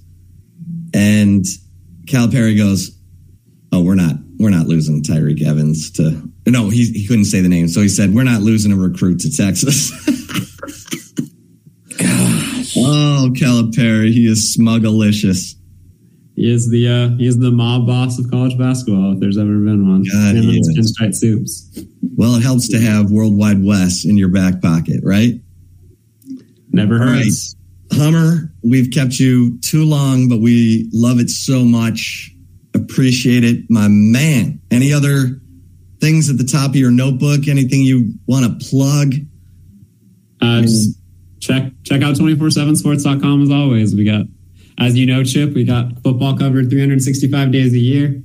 And 0.93 1.43
Calipari 2.05 2.55
goes, 2.55 2.91
"Oh, 3.73 3.81
we're 3.83 3.95
not 3.95 4.15
we're 4.39 4.51
not 4.51 4.67
losing 4.67 5.03
Tyreke 5.03 5.41
Evans 5.45 5.91
to 5.91 6.21
no, 6.47 6.69
he 6.69 6.85
he 6.85 7.05
couldn't 7.07 7.25
say 7.25 7.41
the 7.41 7.49
name, 7.49 7.67
so 7.67 7.81
he 7.81 7.89
said 7.89 8.13
we're 8.15 8.23
not 8.23 8.41
losing 8.41 8.71
a 8.71 8.77
recruit 8.77 9.19
to 9.21 9.29
Texas." 9.35 9.91
Gosh. 11.97 12.75
Oh, 12.77 13.31
Calipari, 13.33 14.11
he 14.13 14.27
is 14.27 14.55
smuggalicious. 14.57 15.54
He 16.35 16.51
is 16.51 16.69
the 16.69 16.87
uh, 16.87 17.09
he 17.17 17.27
is 17.27 17.37
the 17.39 17.51
mob 17.51 17.87
boss 17.87 18.19
of 18.19 18.29
college 18.29 18.57
basketball. 18.57 19.13
If 19.13 19.19
there's 19.19 19.37
ever 19.37 19.57
been 19.59 19.87
one, 19.89 20.03
God, 20.03 20.35
Him 20.35 20.43
he 20.43 20.57
and 20.57 20.75
his 20.77 20.89
is. 20.89 20.97
pinstripe 20.99 21.15
suits. 21.15 21.79
Well, 22.17 22.35
it 22.35 22.43
helps 22.43 22.67
to 22.69 22.79
have 22.79 23.09
Worldwide 23.11 23.63
Wes 23.63 24.05
in 24.05 24.17
your 24.17 24.29
back 24.29 24.61
pocket, 24.61 24.99
right? 25.03 25.35
Never 26.71 26.95
All 26.95 27.05
right. 27.05 27.23
hurts. 27.23 27.55
Hummer, 27.93 28.51
we've 28.63 28.91
kept 28.91 29.19
you 29.19 29.57
too 29.61 29.85
long, 29.85 30.27
but 30.27 30.39
we 30.41 30.89
love 30.91 31.19
it 31.19 31.29
so 31.29 31.63
much. 31.63 32.31
Appreciate 32.73 33.43
it, 33.45 33.69
my 33.69 33.87
man. 33.87 34.59
Any 34.71 34.91
other 34.91 35.39
things 36.01 36.29
at 36.29 36.37
the 36.37 36.43
top 36.43 36.71
of 36.71 36.75
your 36.75 36.91
notebook? 36.91 37.47
Anything 37.47 37.81
you 37.83 38.13
want 38.27 38.59
to 38.59 38.67
plug? 38.69 39.13
Uh, 40.41 40.61
just 40.61 40.99
check 41.39 41.71
check 41.83 42.01
out 42.01 42.15
247sports.com 42.15 43.43
as 43.43 43.51
always. 43.51 43.95
We 43.95 44.03
got, 44.03 44.25
as 44.79 44.97
you 44.97 45.05
know, 45.05 45.23
Chip, 45.23 45.53
we 45.53 45.63
got 45.63 46.01
football 46.03 46.37
covered 46.37 46.69
365 46.69 47.51
days 47.51 47.73
a 47.73 47.79
year. 47.79 48.21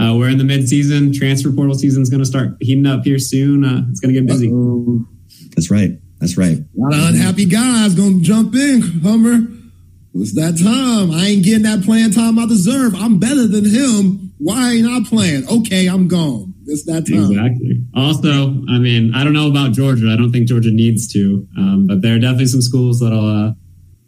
Uh, 0.00 0.14
we're 0.16 0.30
in 0.30 0.38
the 0.38 0.44
mid-season. 0.44 1.12
Transfer 1.12 1.52
portal 1.52 1.74
season 1.74 2.02
is 2.02 2.08
going 2.08 2.20
to 2.20 2.26
start 2.26 2.56
heating 2.60 2.86
up 2.86 3.04
here 3.04 3.18
soon. 3.18 3.64
Uh, 3.64 3.84
it's 3.90 4.00
going 4.00 4.14
to 4.14 4.20
get 4.20 4.26
busy. 4.26 4.48
Uh-oh. 4.48 5.06
That's 5.54 5.70
right. 5.70 5.98
That's 6.22 6.38
right. 6.38 6.56
A 6.56 6.64
lot 6.76 6.94
of 6.94 7.00
unhappy 7.00 7.46
guys 7.46 7.96
gonna 7.96 8.20
jump 8.20 8.54
in, 8.54 8.80
Hummer. 9.02 9.44
It's 10.14 10.36
that 10.36 10.56
time. 10.56 11.10
I 11.10 11.26
ain't 11.26 11.42
getting 11.42 11.64
that 11.64 11.82
playing 11.82 12.12
time 12.12 12.38
I 12.38 12.46
deserve. 12.46 12.94
I'm 12.94 13.18
better 13.18 13.48
than 13.48 13.64
him. 13.64 14.32
Why 14.38 14.74
ain't 14.74 14.86
I 14.86 15.00
playing? 15.08 15.48
Okay, 15.48 15.88
I'm 15.88 16.06
gone. 16.06 16.54
It's 16.66 16.84
that 16.84 17.08
time. 17.08 17.32
Exactly. 17.32 17.84
Also, 17.96 18.50
I 18.68 18.78
mean, 18.78 19.12
I 19.16 19.24
don't 19.24 19.32
know 19.32 19.48
about 19.48 19.72
Georgia. 19.72 20.12
I 20.12 20.16
don't 20.16 20.30
think 20.30 20.46
Georgia 20.46 20.70
needs 20.70 21.12
to, 21.12 21.44
um, 21.58 21.86
but 21.88 22.02
there 22.02 22.14
are 22.14 22.20
definitely 22.20 22.46
some 22.46 22.62
schools 22.62 23.00
that'll 23.00 23.48
uh, 23.48 23.52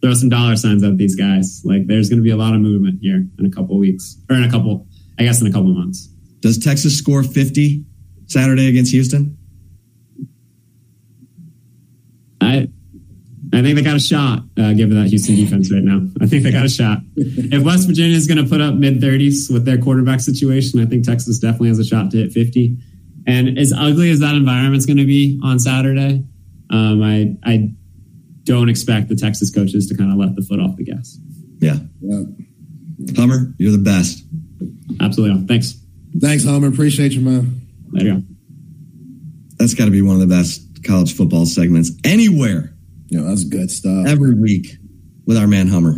throw 0.04 0.12
some 0.12 0.28
dollar 0.28 0.54
signs 0.54 0.82
at 0.82 0.98
these 0.98 1.16
guys. 1.16 1.62
Like, 1.64 1.86
there's 1.86 2.10
going 2.10 2.18
to 2.18 2.22
be 2.22 2.30
a 2.30 2.36
lot 2.36 2.52
of 2.52 2.60
movement 2.60 2.98
here 3.00 3.24
in 3.38 3.46
a 3.46 3.50
couple 3.50 3.78
weeks, 3.78 4.18
or 4.28 4.36
in 4.36 4.44
a 4.44 4.50
couple, 4.50 4.86
I 5.18 5.22
guess, 5.22 5.40
in 5.40 5.46
a 5.46 5.50
couple 5.50 5.72
months. 5.72 6.08
Does 6.40 6.58
Texas 6.58 6.98
score 6.98 7.22
50 7.22 7.82
Saturday 8.26 8.68
against 8.68 8.92
Houston? 8.92 9.38
I, 12.38 12.68
I 13.54 13.62
think 13.62 13.76
they 13.76 13.82
got 13.82 13.96
a 13.96 14.00
shot, 14.00 14.40
uh, 14.58 14.74
given 14.74 15.02
that 15.02 15.08
Houston 15.08 15.36
defense 15.36 15.72
right 15.72 15.82
now. 15.82 16.06
I 16.20 16.26
think 16.26 16.42
they 16.42 16.52
got 16.52 16.66
a 16.66 16.68
shot. 16.68 16.98
If 17.16 17.62
West 17.62 17.88
Virginia 17.88 18.14
is 18.14 18.26
going 18.26 18.44
to 18.44 18.48
put 18.48 18.60
up 18.60 18.74
mid 18.74 19.00
30s 19.00 19.50
with 19.50 19.64
their 19.64 19.78
quarterback 19.78 20.20
situation, 20.20 20.80
I 20.80 20.84
think 20.84 21.04
Texas 21.04 21.38
definitely 21.38 21.68
has 21.68 21.78
a 21.78 21.84
shot 21.84 22.10
to 22.10 22.18
hit 22.18 22.32
50. 22.32 22.76
And 23.26 23.58
as 23.58 23.72
ugly 23.72 24.10
as 24.10 24.20
that 24.20 24.34
environment's 24.34 24.84
going 24.84 24.98
to 24.98 25.06
be 25.06 25.40
on 25.42 25.58
Saturday, 25.58 26.26
um, 26.68 27.02
I 27.02 27.36
I 27.42 27.72
don't 28.44 28.68
expect 28.68 29.08
the 29.08 29.16
Texas 29.16 29.50
coaches 29.50 29.86
to 29.88 29.96
kind 29.96 30.12
of 30.12 30.18
let 30.18 30.34
the 30.36 30.42
foot 30.42 30.60
off 30.60 30.76
the 30.76 30.84
gas. 30.84 31.18
Yeah. 31.60 31.76
Yeah. 32.00 32.22
Hummer, 33.16 33.52
you're 33.58 33.72
the 33.72 33.78
best. 33.78 34.24
Absolutely. 35.00 35.46
Thanks. 35.46 35.80
Thanks, 36.20 36.44
Hummer. 36.44 36.68
Appreciate 36.68 37.12
you, 37.12 37.20
man. 37.22 37.60
There 37.92 38.06
you 38.06 38.14
go. 38.14 38.22
That's 39.56 39.74
got 39.74 39.86
to 39.86 39.90
be 39.90 40.02
one 40.02 40.20
of 40.20 40.20
the 40.20 40.34
best 40.34 40.84
college 40.84 41.14
football 41.16 41.46
segments 41.46 41.90
anywhere 42.04 42.74
Yeah, 43.08 43.22
that's 43.22 43.44
good 43.44 43.70
stuff. 43.70 44.06
every 44.06 44.34
week 44.34 44.66
with 45.26 45.36
our 45.38 45.46
man 45.46 45.68
Hummer. 45.68 45.96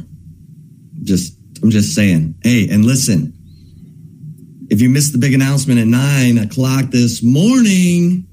Just, 1.02 1.36
I'm 1.62 1.70
just 1.70 1.94
saying. 1.94 2.36
Hey, 2.42 2.68
and 2.68 2.84
listen, 2.84 3.32
if 4.70 4.80
you 4.80 4.88
missed 4.90 5.12
the 5.12 5.18
big 5.18 5.34
announcement 5.34 5.80
at 5.80 5.86
nine 5.86 6.38
o'clock 6.38 6.86
this 6.90 7.22
morning, 7.22 8.26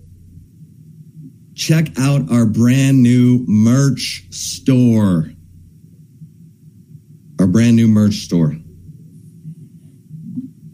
check 1.56 1.88
out 2.00 2.32
our 2.32 2.46
brand 2.46 3.02
new 3.02 3.44
merch 3.48 4.26
store. 4.32 5.32
Our 7.40 7.48
brand 7.48 7.76
new 7.76 7.88
merch 7.88 8.16
store. 8.16 8.56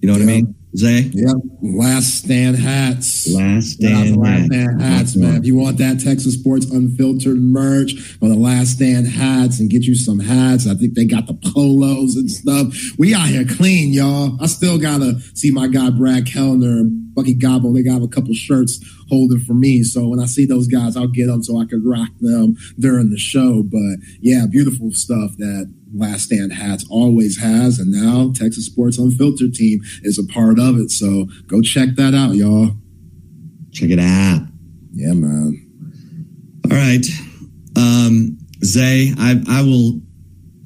You 0.02 0.08
know 0.08 0.14
what 0.14 0.22
I 0.22 0.26
mean? 0.26 0.56
Zay? 0.78 1.10
Yep. 1.14 1.36
Last 1.62 2.24
stand 2.24 2.56
hats. 2.56 3.28
Last 3.34 3.82
Shout 3.82 3.92
out 3.92 4.04
to 4.04 4.08
stand. 4.08 4.18
Last. 4.18 4.46
Stand 4.46 4.82
Hats, 4.82 5.16
man. 5.16 5.36
If 5.38 5.46
you 5.46 5.56
want 5.56 5.78
that 5.80 6.00
Texas 6.00 6.36
Sports 6.36 6.68
Unfiltered 6.68 7.40
merch 7.40 8.18
on 8.22 8.30
the 8.30 8.36
Last 8.36 8.74
Stand 8.76 9.08
Hats 9.08 9.60
and 9.60 9.70
get 9.70 9.84
you 9.84 9.96
some 9.96 10.20
hats, 10.20 10.68
I 10.68 10.76
think 10.76 10.94
they 10.94 11.06
got 11.06 11.28
the 11.28 11.34
polos 11.34 12.16
and 12.16 12.30
stuff. 12.30 12.74
We 12.98 13.16
out 13.16 13.28
here 13.28 13.46
clean, 13.46 13.92
y'all. 13.94 14.38
I 14.42 14.46
still 14.46 14.78
gotta 14.78 15.20
see 15.34 15.52
my 15.52 15.68
guy 15.68 15.90
Brad 15.90 16.28
Kellner 16.28 16.84
Bucky 17.20 17.34
Gobble. 17.34 17.74
They 17.74 17.84
got 17.84 18.02
a 18.02 18.08
couple 18.08 18.34
shirts 18.34 18.80
holding 19.10 19.42
for 19.42 19.54
me. 19.54 19.84
So 19.84 20.08
when 20.08 20.22
I 20.22 20.26
see 20.26 20.46
those 20.46 20.68
guys, 20.68 20.96
I'll 20.96 21.08
get 21.08 21.28
them 21.28 21.44
so 21.44 21.60
I 21.60 21.66
can 21.66 21.86
rock 21.86 22.08
them 22.22 22.56
during 22.80 23.10
the 23.10 23.18
show. 23.18 23.62
But 23.62 23.98
yeah, 24.22 24.46
beautiful 24.50 24.92
stuff 24.92 25.32
that 25.38 25.70
Last 25.94 26.24
Stand 26.24 26.54
Hats 26.54 26.86
always 26.90 27.38
has. 27.38 27.78
And 27.78 27.92
now 27.92 28.32
Texas 28.34 28.68
Sports 28.68 28.98
Unfiltered 28.98 29.54
team 29.54 29.82
is 30.04 30.18
a 30.18 30.24
part 30.32 30.60
of 30.60 30.78
it. 30.78 30.92
So 30.92 31.28
go 31.48 31.62
check 31.62 31.90
that 31.98 32.14
out, 32.14 32.36
y'all. 32.36 32.72
Check 33.74 33.90
it 33.90 34.00
out. 34.00 34.48
Yeah, 34.94 35.14
man. 35.14 35.66
All 36.72 36.78
right. 36.78 37.06
Um, 37.76 38.38
Zay, 38.64 39.14
I, 39.18 39.44
I 39.50 39.62
will 39.64 40.00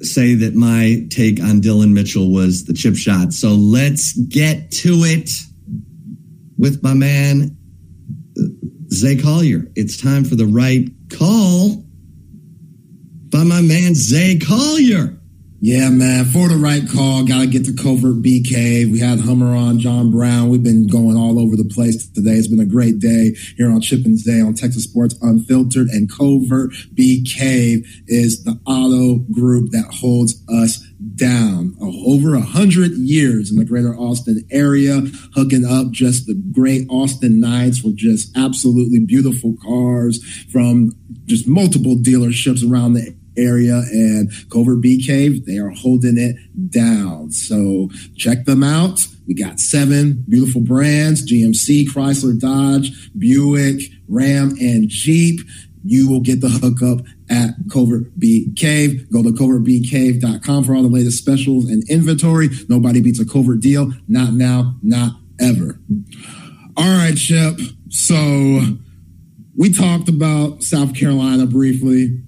say 0.02 0.34
that 0.34 0.54
my 0.54 1.04
take 1.10 1.42
on 1.42 1.60
Dillon 1.60 1.94
Mitchell 1.94 2.32
was 2.32 2.66
the 2.66 2.74
chip 2.74 2.94
shot. 2.94 3.32
So 3.32 3.48
let's 3.48 4.12
get 4.12 4.70
to 4.70 5.02
it 5.02 5.30
with 6.58 6.82
my 6.82 6.94
man, 6.94 7.56
Zay 8.92 9.16
Collier. 9.16 9.70
It's 9.74 10.00
time 10.00 10.24
for 10.24 10.34
the 10.34 10.46
right 10.46 10.88
call 11.10 11.84
by 13.30 13.42
my 13.42 13.60
man, 13.60 13.94
Zay 13.94 14.38
Collier. 14.38 15.18
Yeah, 15.66 15.88
man. 15.88 16.26
For 16.26 16.46
the 16.46 16.58
right 16.58 16.86
call, 16.86 17.24
got 17.24 17.40
to 17.40 17.46
get 17.46 17.64
the 17.64 17.72
Covert 17.72 18.20
Bee 18.20 18.42
Cave. 18.42 18.90
We 18.90 18.98
had 18.98 19.20
Hummer 19.20 19.56
on, 19.56 19.78
John 19.78 20.10
Brown. 20.10 20.50
We've 20.50 20.62
been 20.62 20.86
going 20.86 21.16
all 21.16 21.40
over 21.40 21.56
the 21.56 21.64
place 21.64 22.06
today. 22.06 22.32
It's 22.32 22.48
been 22.48 22.60
a 22.60 22.66
great 22.66 22.98
day 22.98 23.34
here 23.56 23.70
on 23.70 23.80
Chip 23.80 24.02
Day 24.02 24.42
on 24.42 24.52
Texas 24.52 24.84
Sports 24.84 25.14
Unfiltered. 25.22 25.88
And 25.88 26.12
Covert 26.12 26.74
Bee 26.92 27.24
Cave 27.24 27.86
is 28.06 28.44
the 28.44 28.60
auto 28.66 29.24
group 29.32 29.70
that 29.70 29.86
holds 29.90 30.44
us 30.50 30.84
down. 31.16 31.76
Over 31.80 32.34
a 32.34 32.40
hundred 32.40 32.92
years 32.92 33.50
in 33.50 33.56
the 33.56 33.64
greater 33.64 33.94
Austin 33.96 34.42
area, 34.50 35.00
hooking 35.34 35.64
up 35.64 35.90
just 35.90 36.26
the 36.26 36.34
great 36.52 36.86
Austin 36.88 37.40
nights 37.40 37.82
with 37.82 37.96
just 37.96 38.36
absolutely 38.36 39.00
beautiful 39.00 39.54
cars 39.62 40.22
from 40.50 40.92
just 41.26 41.46
multiple 41.46 41.96
dealerships 41.96 42.68
around 42.68 42.94
the 42.94 43.16
area 43.36 43.82
and 43.90 44.30
Covert 44.50 44.80
Bee 44.80 45.04
Cave, 45.04 45.44
they 45.46 45.58
are 45.58 45.70
holding 45.70 46.18
it 46.18 46.36
down. 46.70 47.30
So 47.30 47.90
check 48.16 48.44
them 48.44 48.62
out. 48.62 49.06
We 49.26 49.34
got 49.34 49.58
seven 49.58 50.24
beautiful 50.28 50.60
brands, 50.60 51.26
GMC, 51.30 51.86
Chrysler, 51.86 52.38
Dodge, 52.38 53.10
Buick, 53.16 53.82
Ram, 54.08 54.54
and 54.60 54.88
Jeep. 54.88 55.40
You 55.82 56.10
will 56.10 56.20
get 56.20 56.40
the 56.40 56.48
hookup 56.48 57.04
at 57.30 57.50
Covert 57.72 58.18
Bee 58.18 58.52
Cave. 58.54 59.10
Go 59.10 59.22
to 59.22 59.30
covertbeecave.com 59.30 60.64
for 60.64 60.74
all 60.74 60.82
the 60.82 60.88
latest 60.88 61.18
specials 61.18 61.66
and 61.66 61.88
inventory. 61.88 62.48
Nobody 62.68 63.00
beats 63.00 63.20
a 63.20 63.26
covert 63.26 63.60
deal. 63.60 63.92
Not 64.08 64.32
now, 64.34 64.76
not 64.82 65.12
ever. 65.40 65.78
All 66.76 66.84
right, 66.84 67.16
Chip. 67.16 67.58
So 67.88 68.60
we 69.56 69.72
talked 69.72 70.08
about 70.08 70.62
South 70.62 70.94
Carolina 70.94 71.46
briefly 71.46 72.20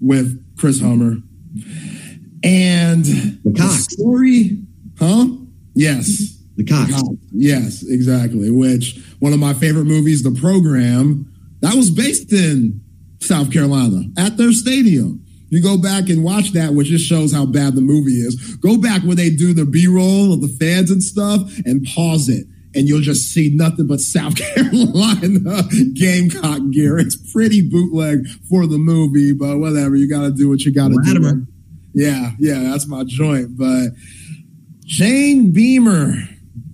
with 0.00 0.44
Chris 0.58 0.80
Hummer. 0.80 1.16
And 2.42 3.04
the 3.04 3.54
Cox. 3.56 3.92
story, 3.92 4.62
huh? 4.98 5.28
Yes. 5.74 6.38
The 6.56 6.64
Cox. 6.64 6.92
Yes, 7.32 7.82
exactly. 7.82 8.50
Which 8.50 8.98
one 9.18 9.32
of 9.32 9.38
my 9.38 9.54
favorite 9.54 9.84
movies, 9.84 10.22
The 10.22 10.30
Program, 10.32 11.32
that 11.60 11.74
was 11.74 11.90
based 11.90 12.32
in 12.32 12.82
South 13.20 13.52
Carolina 13.52 14.02
at 14.16 14.36
their 14.36 14.52
stadium. 14.52 15.24
You 15.50 15.60
go 15.60 15.76
back 15.76 16.08
and 16.08 16.22
watch 16.22 16.52
that, 16.52 16.74
which 16.74 16.88
just 16.88 17.06
shows 17.06 17.32
how 17.32 17.44
bad 17.44 17.74
the 17.74 17.80
movie 17.80 18.12
is. 18.12 18.56
Go 18.56 18.78
back 18.78 19.02
when 19.02 19.16
they 19.16 19.30
do 19.30 19.52
the 19.52 19.66
B 19.66 19.86
roll 19.88 20.32
of 20.32 20.40
the 20.40 20.48
fans 20.48 20.90
and 20.90 21.02
stuff 21.02 21.42
and 21.66 21.84
pause 21.84 22.28
it. 22.28 22.46
And 22.72 22.86
you'll 22.86 23.00
just 23.00 23.32
see 23.32 23.50
nothing 23.52 23.88
but 23.88 23.98
South 23.98 24.36
Carolina 24.54 25.64
Gamecock 25.92 26.70
gear. 26.70 26.98
It's 26.98 27.16
pretty 27.32 27.68
bootleg 27.68 28.28
for 28.48 28.68
the 28.68 28.78
movie, 28.78 29.32
but 29.32 29.58
whatever. 29.58 29.96
You 29.96 30.08
got 30.08 30.22
to 30.22 30.30
do 30.30 30.48
what 30.48 30.60
you 30.60 30.72
got 30.72 30.88
to 30.88 31.00
do. 31.02 31.46
Yeah, 31.94 32.30
yeah, 32.38 32.60
that's 32.70 32.86
my 32.86 33.02
joint. 33.04 33.58
But 33.58 33.88
Shane 34.86 35.52
Beamer, 35.52 36.14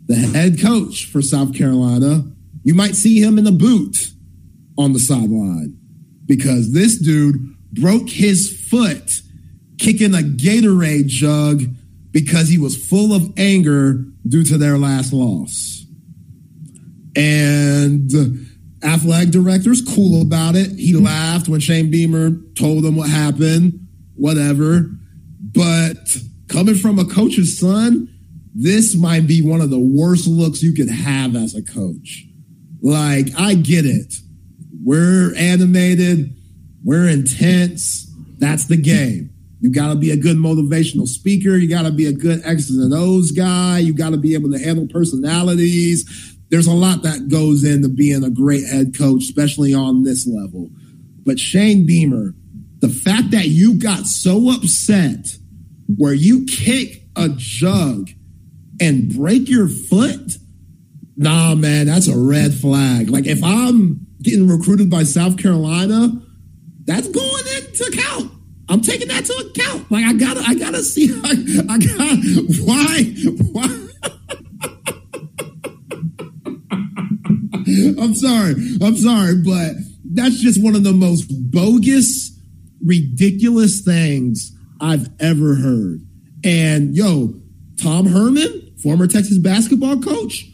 the 0.07 0.17
head 0.17 0.61
coach 0.61 1.07
for 1.07 1.23
South 1.23 1.55
Carolina, 1.55 2.25
you 2.63 2.75
might 2.75 2.95
see 2.95 3.23
him 3.23 3.39
in 3.39 3.45
the 3.45 3.53
boot 3.53 4.13
on 4.77 4.93
the 4.93 4.99
sideline 4.99 5.79
because 6.27 6.73
this 6.73 6.99
dude 6.99 7.37
broke 7.73 8.09
his 8.09 8.67
foot 8.69 9.23
kicking 9.79 10.15
a 10.15 10.19
Gatorade 10.19 11.07
jug 11.07 11.63
because 12.11 12.49
he 12.49 12.59
was 12.59 12.77
full 12.77 13.13
of 13.13 13.33
anger 13.37 14.05
due 14.27 14.45
to 14.45 14.59
their 14.59 14.79
last 14.79 15.13
loss. 15.13 15.85
And 17.15 18.11
athletic 18.83 19.31
director's 19.31 19.83
cool 19.83 20.23
about 20.23 20.55
it. 20.55 20.71
He 20.73 20.93
mm-hmm. 20.93 21.05
laughed 21.05 21.49
when 21.49 21.61
Shane 21.61 21.91
Beamer 21.91 22.31
told 22.55 22.85
him 22.85 22.97
what 22.97 23.09
happened, 23.09 23.87
whatever. 24.15 24.91
But 25.41 25.97
coming 26.49 26.75
from 26.75 26.99
a 26.99 27.05
coach's 27.05 27.59
son, 27.59 28.09
this 28.55 28.95
might 28.95 29.27
be 29.27 29.43
one 29.43 29.61
of 29.61 29.71
the 29.71 29.79
worst 29.79 30.27
looks 30.27 30.63
you 30.63 30.73
could 30.73 30.91
have 30.91 31.37
as 31.37 31.55
a 31.55 31.63
coach. 31.63 32.25
Like, 32.81 33.29
I 33.37 33.55
get 33.55 33.85
it. 33.85 34.15
We're 34.87 35.35
animated, 35.35 36.33
we're 36.85 37.09
intense. 37.09 38.07
That's 38.39 38.67
the 38.67 38.77
game. 38.77 39.31
You 39.59 39.73
got 39.73 39.89
to 39.89 39.97
be 39.97 40.13
a 40.13 40.17
good 40.17 40.37
motivational 40.37 41.09
speaker. 41.09 41.57
You 41.57 41.69
got 41.69 41.83
to 41.83 41.91
be 41.91 42.07
a 42.07 42.13
good 42.13 42.43
X's 42.45 42.79
and 42.79 42.95
O's 42.95 43.33
guy. 43.33 43.81
You 43.81 43.93
got 43.93 44.11
to 44.11 44.17
be 44.17 44.35
able 44.35 44.53
to 44.53 44.61
handle 44.61 44.87
personalities. 44.87 46.37
There's 46.51 46.69
a 46.69 46.73
lot 46.73 47.03
that 47.03 47.29
goes 47.29 47.65
into 47.65 47.89
being 47.89 48.23
a 48.23 48.31
great 48.31 48.65
head 48.65 48.97
coach, 48.97 49.23
especially 49.25 49.75
on 49.75 50.05
this 50.05 50.25
level. 50.25 50.71
But 51.25 51.41
Shane 51.41 51.85
Beamer, 51.85 52.37
the 52.79 52.89
fact 52.89 53.33
that 53.33 53.49
you 53.49 53.75
got 53.75 54.07
so 54.07 54.53
upset 54.53 55.37
where 55.97 56.15
you 56.15 56.47
kick 56.47 57.03
a 57.17 57.31
jug 57.37 58.11
and 58.81 59.13
break 59.13 59.49
your 59.49 59.67
foot, 59.67 60.39
nah, 61.17 61.57
man, 61.57 61.87
that's 61.87 62.07
a 62.07 62.17
red 62.17 62.55
flag. 62.55 63.11
Like 63.11 63.27
if 63.27 63.43
I'm 63.43 64.06
getting 64.27 64.49
recruited 64.49 64.91
by 64.91 65.05
South 65.05 65.39
Carolina, 65.39 66.21
that's 66.85 67.09
going 67.09 67.45
into 67.57 67.85
account. 67.85 68.33
I'm 68.69 68.81
taking 68.81 69.07
that 69.09 69.25
to 69.25 69.33
account. 69.35 69.91
Like 69.91 70.05
I 70.05 70.13
gotta, 70.13 70.41
I 70.41 70.55
gotta 70.55 70.83
see. 70.83 71.09
I, 71.25 71.31
I 71.69 71.79
got 71.79 72.19
why, 72.67 73.05
why. 73.53 73.83
I'm 78.03 78.15
sorry, 78.15 78.55
I'm 78.83 78.97
sorry, 78.97 79.37
but 79.37 79.75
that's 80.13 80.41
just 80.41 80.63
one 80.63 80.75
of 80.75 80.83
the 80.83 80.93
most 80.93 81.27
bogus, 81.51 82.37
ridiculous 82.85 83.81
things 83.83 84.53
I've 84.81 85.09
ever 85.21 85.55
heard. 85.55 86.05
And 86.45 86.95
yo, 86.97 87.35
Tom 87.81 88.07
Herman, 88.07 88.75
former 88.83 89.07
Texas 89.07 89.39
basketball 89.39 90.01
coach, 90.01 90.47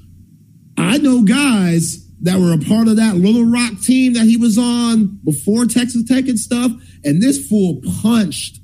I 0.76 0.98
know 0.98 1.22
guys 1.22 2.06
that 2.22 2.38
were 2.38 2.52
a 2.52 2.58
part 2.58 2.88
of 2.88 2.96
that 2.96 3.16
Little 3.16 3.44
Rock 3.44 3.80
team 3.80 4.14
that 4.14 4.24
he 4.24 4.36
was 4.36 4.56
on 4.56 5.18
before 5.24 5.66
Texas 5.66 6.04
Tech 6.04 6.28
and 6.28 6.38
stuff. 6.38 6.70
And 7.04 7.20
this 7.20 7.46
fool 7.48 7.80
punched 8.02 8.60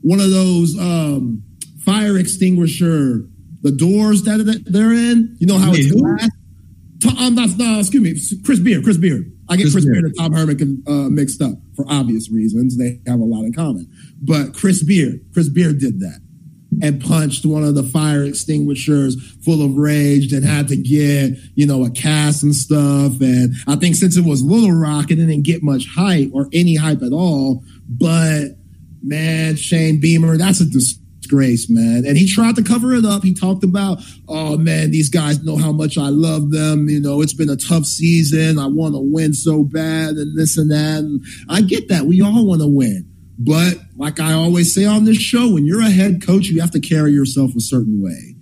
one 0.00 0.18
of 0.18 0.30
those 0.30 0.78
um, 0.78 1.42
fire 1.84 2.18
extinguisher, 2.18 3.28
the 3.60 3.72
doors 3.72 4.22
that 4.22 4.64
they're 4.66 4.92
in. 4.92 5.36
You 5.38 5.46
know 5.46 5.58
how 5.58 5.72
it's 5.72 5.92
glass? 5.92 6.28
Tom, 7.02 7.34
that's, 7.34 7.56
no, 7.56 7.80
excuse 7.80 8.02
me, 8.02 8.42
Chris 8.44 8.60
Beard, 8.60 8.84
Chris 8.84 8.96
Beard. 8.96 9.30
I 9.48 9.56
get 9.56 9.64
Chris, 9.64 9.74
Chris 9.74 9.84
Beard 9.86 10.04
and 10.04 10.14
Tom 10.18 10.32
Herman 10.32 10.82
uh, 10.86 11.10
mixed 11.10 11.42
up 11.42 11.54
for 11.76 11.84
obvious 11.88 12.30
reasons. 12.30 12.78
They 12.78 13.00
have 13.06 13.20
a 13.20 13.24
lot 13.24 13.44
in 13.44 13.52
common. 13.52 13.90
But 14.22 14.54
Chris 14.54 14.82
Beard, 14.82 15.20
Chris 15.34 15.48
Beard 15.48 15.78
did 15.78 16.00
that 16.00 16.20
and 16.80 17.02
punched 17.02 17.44
one 17.44 17.64
of 17.64 17.74
the 17.74 17.82
fire 17.82 18.24
extinguishers 18.24 19.16
full 19.44 19.64
of 19.64 19.76
rage 19.76 20.32
and 20.32 20.44
had 20.44 20.68
to 20.68 20.76
get, 20.76 21.36
you 21.54 21.66
know, 21.66 21.84
a 21.84 21.90
cast 21.90 22.42
and 22.42 22.54
stuff. 22.54 23.20
And 23.20 23.54
I 23.66 23.76
think 23.76 23.96
since 23.96 24.16
it 24.16 24.24
was 24.24 24.42
Little 24.42 24.72
Rock, 24.72 25.10
it 25.10 25.16
didn't 25.16 25.42
get 25.42 25.62
much 25.62 25.86
hype 25.86 26.30
or 26.32 26.48
any 26.52 26.76
hype 26.76 27.02
at 27.02 27.12
all. 27.12 27.62
But 27.88 28.56
man, 29.02 29.56
Shane 29.56 30.00
Beamer, 30.00 30.38
that's 30.38 30.60
a 30.60 30.64
disgrace, 30.64 31.68
man. 31.68 32.04
And 32.06 32.16
he 32.16 32.26
tried 32.26 32.56
to 32.56 32.62
cover 32.62 32.94
it 32.94 33.04
up. 33.04 33.22
He 33.22 33.34
talked 33.34 33.64
about, 33.64 33.98
oh 34.28 34.56
man, 34.56 34.90
these 34.90 35.08
guys 35.08 35.42
know 35.42 35.56
how 35.56 35.72
much 35.72 35.98
I 35.98 36.08
love 36.08 36.50
them. 36.50 36.88
You 36.88 37.00
know, 37.00 37.20
it's 37.20 37.34
been 37.34 37.50
a 37.50 37.56
tough 37.56 37.84
season. 37.84 38.58
I 38.58 38.66
want 38.66 38.94
to 38.94 39.00
win 39.00 39.34
so 39.34 39.64
bad 39.64 40.14
and 40.14 40.38
this 40.38 40.56
and 40.56 40.70
that. 40.70 41.00
And 41.00 41.22
I 41.48 41.60
get 41.60 41.88
that. 41.88 42.06
We 42.06 42.22
all 42.22 42.46
want 42.46 42.62
to 42.62 42.68
win. 42.68 43.11
But 43.44 43.78
like 43.96 44.20
I 44.20 44.32
always 44.32 44.74
say 44.74 44.84
on 44.84 45.04
this 45.04 45.16
show, 45.16 45.52
when 45.52 45.66
you're 45.66 45.82
a 45.82 45.90
head 45.90 46.24
coach, 46.24 46.46
you 46.46 46.60
have 46.60 46.70
to 46.72 46.80
carry 46.80 47.12
yourself 47.12 47.54
a 47.56 47.60
certain 47.60 48.02
way. 48.02 48.36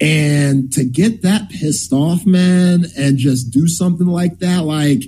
And 0.00 0.72
to 0.72 0.84
get 0.84 1.22
that 1.22 1.48
pissed 1.48 1.92
off, 1.92 2.26
man, 2.26 2.86
and 2.98 3.16
just 3.16 3.50
do 3.50 3.66
something 3.68 4.06
like 4.06 4.40
that, 4.40 4.64
like 4.64 5.04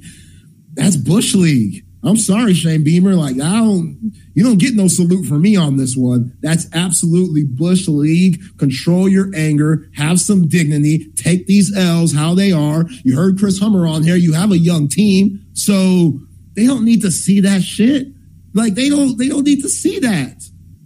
that's 0.75 0.97
Bush 0.97 1.35
League. 1.35 1.85
I'm 2.05 2.17
sorry, 2.17 2.55
Shane 2.55 2.85
Beamer. 2.85 3.15
Like, 3.15 3.35
I 3.41 3.57
don't, 3.57 4.13
you 4.35 4.45
don't 4.45 4.59
get 4.59 4.75
no 4.75 4.87
salute 4.87 5.27
from 5.27 5.43
me 5.43 5.57
on 5.57 5.77
this 5.77 5.97
one. 5.97 6.37
That's 6.41 6.69
absolutely 6.73 7.43
Bush 7.43 7.89
League. 7.89 8.41
Control 8.59 9.09
your 9.09 9.35
anger, 9.35 9.89
have 9.97 10.21
some 10.21 10.47
dignity, 10.47 11.11
take 11.17 11.47
these 11.47 11.77
L's 11.77 12.15
how 12.15 12.35
they 12.35 12.53
are. 12.53 12.85
You 13.03 13.17
heard 13.17 13.39
Chris 13.39 13.59
Hummer 13.59 13.89
on 13.89 14.05
here. 14.05 14.15
You 14.15 14.35
have 14.35 14.53
a 14.53 14.59
young 14.59 14.87
team, 14.87 15.45
so 15.55 16.21
they 16.55 16.67
don't 16.67 16.85
need 16.85 17.03
to 17.03 17.11
see 17.11 17.41
that 17.41 17.63
shit. 17.63 18.07
Like 18.57 18.75
they 18.75 18.89
don't 18.89 19.19
they 19.19 19.29
don't 19.29 19.45
need 19.45 19.63
to 19.63 19.69
see 19.69 19.99
that. 20.01 20.43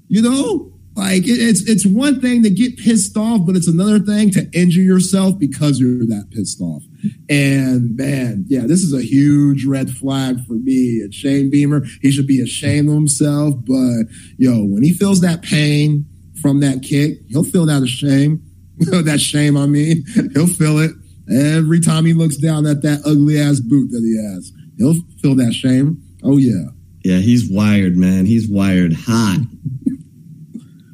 You 0.08 0.22
know? 0.22 0.72
Like 0.96 1.22
it, 1.22 1.38
it's 1.38 1.62
it's 1.68 1.86
one 1.86 2.20
thing 2.20 2.42
to 2.42 2.50
get 2.50 2.76
pissed 2.76 3.16
off, 3.16 3.46
but 3.46 3.54
it's 3.54 3.68
another 3.68 4.00
thing 4.00 4.30
to 4.32 4.50
injure 4.52 4.82
yourself 4.82 5.38
because 5.38 5.78
you're 5.78 6.04
that 6.06 6.30
pissed 6.32 6.60
off. 6.60 6.82
And 7.28 7.96
man, 7.96 8.44
yeah, 8.48 8.62
this 8.66 8.82
is 8.82 8.92
a 8.92 9.00
huge 9.00 9.64
red 9.66 9.90
flag 9.90 10.44
for 10.46 10.54
me. 10.54 11.00
And 11.00 11.14
Shane 11.14 11.48
Beamer, 11.48 11.84
he 12.02 12.10
should 12.10 12.26
be 12.26 12.42
ashamed 12.42 12.88
of 12.88 12.96
himself. 12.96 13.54
But 13.64 14.06
yo, 14.36 14.64
when 14.64 14.82
he 14.82 14.92
feels 14.92 15.20
that 15.20 15.42
pain 15.42 16.06
from 16.42 16.58
that 16.60 16.82
kick, 16.82 17.20
he'll 17.28 17.44
feel 17.44 17.66
that 17.66 17.86
shame. 17.86 18.42
that 18.78 19.20
shame, 19.20 19.56
I 19.56 19.66
mean, 19.66 20.04
he'll 20.34 20.48
feel 20.48 20.80
it 20.80 20.90
every 21.32 21.80
time 21.80 22.04
he 22.04 22.14
looks 22.14 22.36
down 22.36 22.66
at 22.66 22.82
that 22.82 23.02
ugly 23.06 23.38
ass 23.38 23.60
boot 23.60 23.90
that 23.92 24.02
he 24.02 24.16
has. 24.20 24.52
He'll 24.76 25.00
feel 25.22 25.36
that 25.36 25.52
shame. 25.52 26.02
Oh 26.24 26.36
yeah. 26.36 26.70
Yeah, 27.02 27.18
he's 27.18 27.50
wired, 27.50 27.96
man. 27.96 28.26
He's 28.26 28.48
wired 28.48 28.92
hot. 28.92 29.38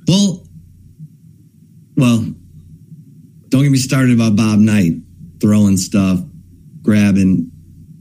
well, 0.07 0.47
well, 1.97 2.19
don't 3.49 3.63
get 3.63 3.71
me 3.71 3.79
started 3.79 4.15
about 4.15 4.37
Bob 4.37 4.59
Knight 4.59 4.93
throwing 5.41 5.77
stuff, 5.77 6.21
grabbing, 6.83 7.51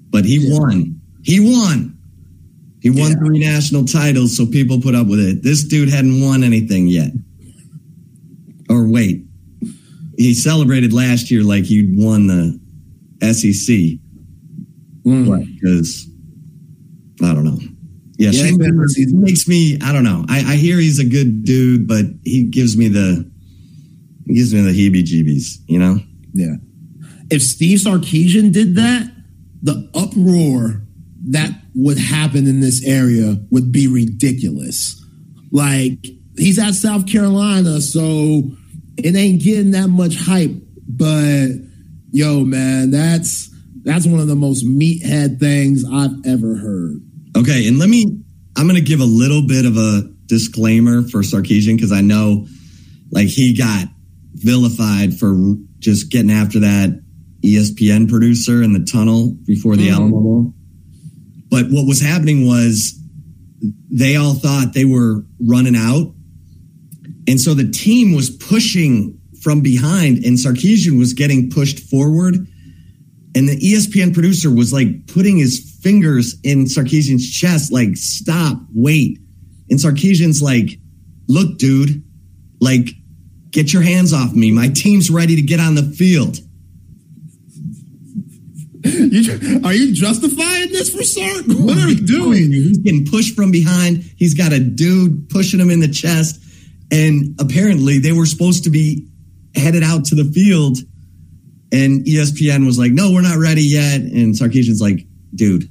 but 0.10 0.26
he 0.26 0.38
yeah. 0.38 0.60
won. 0.60 1.02
He 1.24 1.40
won. 1.40 1.98
He 2.82 2.92
won 2.92 3.12
yeah. 3.12 3.18
three 3.18 3.40
national 3.40 3.86
titles, 3.86 4.38
so 4.38 4.46
people 4.46 4.80
put 4.80 4.94
up 4.94 5.08
with 5.08 5.20
it. 5.20 5.42
This 5.42 5.64
dude 5.64 5.90
hadn't 5.90 6.22
won 6.22 6.44
anything 6.44 6.88
yet. 6.88 7.12
Or 8.70 8.88
wait, 8.88 9.26
he 10.18 10.34
celebrated 10.34 10.94
last 10.94 11.32
year 11.32 11.44
like 11.44 11.64
he'd 11.64 11.98
won 11.98 12.28
the 12.28 12.60
SEC. 13.22 14.00
Mm. 15.04 15.56
Because 15.56 16.08
I 17.24 17.34
don't 17.34 17.44
know. 17.44 17.60
Yeah, 18.18 18.32
yeah 18.32 18.46
Shane 18.46 18.58
Beamer 18.58 18.88
makes 19.14 19.48
me. 19.48 19.78
I 19.84 19.92
don't 19.92 20.04
know. 20.04 20.26
I, 20.30 20.54
I 20.54 20.56
hear 20.56 20.78
he's 20.78 21.00
a 21.00 21.06
good 21.06 21.44
dude, 21.44 21.88
but 21.88 22.06
he 22.24 22.46
gives 22.46 22.78
me 22.78 22.88
the 22.88 23.30
he 24.26 24.36
gives 24.36 24.54
me 24.54 24.62
the 24.62 24.72
heebie-jeebies. 24.72 25.60
You 25.68 25.80
know? 25.80 26.00
Yeah. 26.34 26.56
If 27.30 27.42
Steve 27.42 27.80
Sarkisian 27.80 28.52
did 28.52 28.76
that, 28.76 29.12
the 29.62 29.90
uproar 29.94 30.82
that 31.28 31.50
would 31.74 31.98
happen 31.98 32.48
in 32.48 32.60
this 32.60 32.86
area 32.86 33.36
would 33.50 33.72
be 33.72 33.88
ridiculous. 33.88 35.04
Like 35.52 36.06
he's 36.38 36.60
at 36.60 36.76
South 36.76 37.08
Carolina, 37.08 37.82
so 37.82 38.44
it 38.98 39.16
ain't 39.16 39.42
getting 39.42 39.72
that 39.72 39.88
much 39.88 40.16
hype. 40.16 40.52
But 40.88 41.48
yo, 42.12 42.46
man, 42.46 42.92
that's 42.92 43.50
that's 43.84 44.06
one 44.06 44.20
of 44.20 44.28
the 44.28 44.36
most 44.36 44.66
meathead 44.66 45.40
things 45.40 45.84
I've 45.86 46.26
ever 46.26 46.56
heard. 46.56 47.05
Okay, 47.36 47.68
and 47.68 47.78
let 47.78 47.90
me. 47.90 48.06
I'm 48.58 48.68
going 48.68 48.76
to 48.76 48.82
give 48.82 49.02
a 49.02 49.06
little 49.06 49.46
bit 49.46 49.66
of 49.66 49.76
a 49.76 50.04
disclaimer 50.28 51.02
for 51.02 51.20
Sarkisian 51.22 51.76
because 51.76 51.92
I 51.92 52.00
know, 52.02 52.48
like, 53.12 53.28
he 53.28 53.54
got 53.54 53.88
vilified 54.34 55.14
for 55.20 55.36
just 55.80 56.10
getting 56.10 56.32
after 56.32 56.60
that 56.62 57.02
ESPN 57.44 58.10
producer 58.10 58.64
in 58.64 58.74
the 58.74 58.86
tunnel 58.86 59.36
before 59.46 59.76
the 59.76 59.90
mm. 59.90 59.94
Alamo 59.94 60.20
Bowl. 60.22 60.54
But 61.50 61.66
what 61.70 61.86
was 61.86 62.02
happening 62.02 62.48
was 62.48 62.98
they 63.92 64.16
all 64.16 64.34
thought 64.34 64.74
they 64.74 64.86
were 64.86 65.24
running 65.40 65.76
out. 65.76 66.14
And 67.28 67.40
so 67.40 67.54
the 67.54 67.70
team 67.70 68.16
was 68.16 68.30
pushing 68.30 69.20
from 69.42 69.62
behind, 69.62 70.24
and 70.26 70.38
Sarkisian 70.38 70.98
was 70.98 71.14
getting 71.14 71.50
pushed 71.50 71.80
forward. 71.80 72.36
And 73.36 73.50
the 73.50 73.60
ESPN 73.60 74.14
producer 74.14 74.50
was 74.50 74.72
like 74.72 75.08
putting 75.08 75.38
his 75.38 75.75
fingers 75.86 76.36
in 76.44 76.66
Sarkisian's 76.66 77.32
chest, 77.32 77.72
like, 77.72 77.96
stop, 77.96 78.58
wait. 78.74 79.20
And 79.70 79.80
Sarkisian's 79.80 80.42
like, 80.42 80.80
look, 81.28 81.60
dude, 81.60 82.04
like, 82.60 82.90
get 83.52 83.72
your 83.72 83.84
hands 83.84 84.12
off 84.12 84.34
me. 84.34 84.52
My 84.52 84.70
team's 84.70 85.12
ready 85.12 85.36
to 85.36 85.44
get 85.44 85.60
on 85.60 85.76
the 85.76 85.84
field. 85.84 86.40
You, 88.84 89.62
are 89.64 89.74
you 89.74 89.94
justifying 89.94 90.72
this 90.72 90.90
for 90.90 91.04
Sark? 91.04 91.46
What 91.48 91.78
are 91.78 91.90
you 91.90 92.06
doing? 92.06 92.52
He's 92.52 92.80
getting 92.80 93.06
pushed 93.06 93.36
from 93.36 93.52
behind. 93.52 94.04
He's 94.18 94.34
got 94.34 94.54
a 94.54 94.60
dude 94.60 95.30
pushing 95.30 95.60
him 95.60 95.70
in 95.70 95.82
the 95.82 95.88
chest. 95.88 96.44
And 96.92 97.40
apparently 97.40 98.00
they 98.00 98.12
were 98.12 98.26
supposed 98.26 98.64
to 98.64 98.72
be 98.72 99.08
headed 99.56 99.84
out 99.84 100.06
to 100.06 100.16
the 100.16 100.26
field. 100.26 100.80
And 101.72 102.06
ESPN 102.06 102.66
was 102.66 102.80
like, 102.80 102.92
no, 102.92 103.12
we're 103.12 103.22
not 103.22 103.38
ready 103.38 103.64
yet. 103.64 104.02
And 104.02 104.34
Sarkisian's 104.34 104.82
like, 104.82 105.06
dude, 105.36 105.70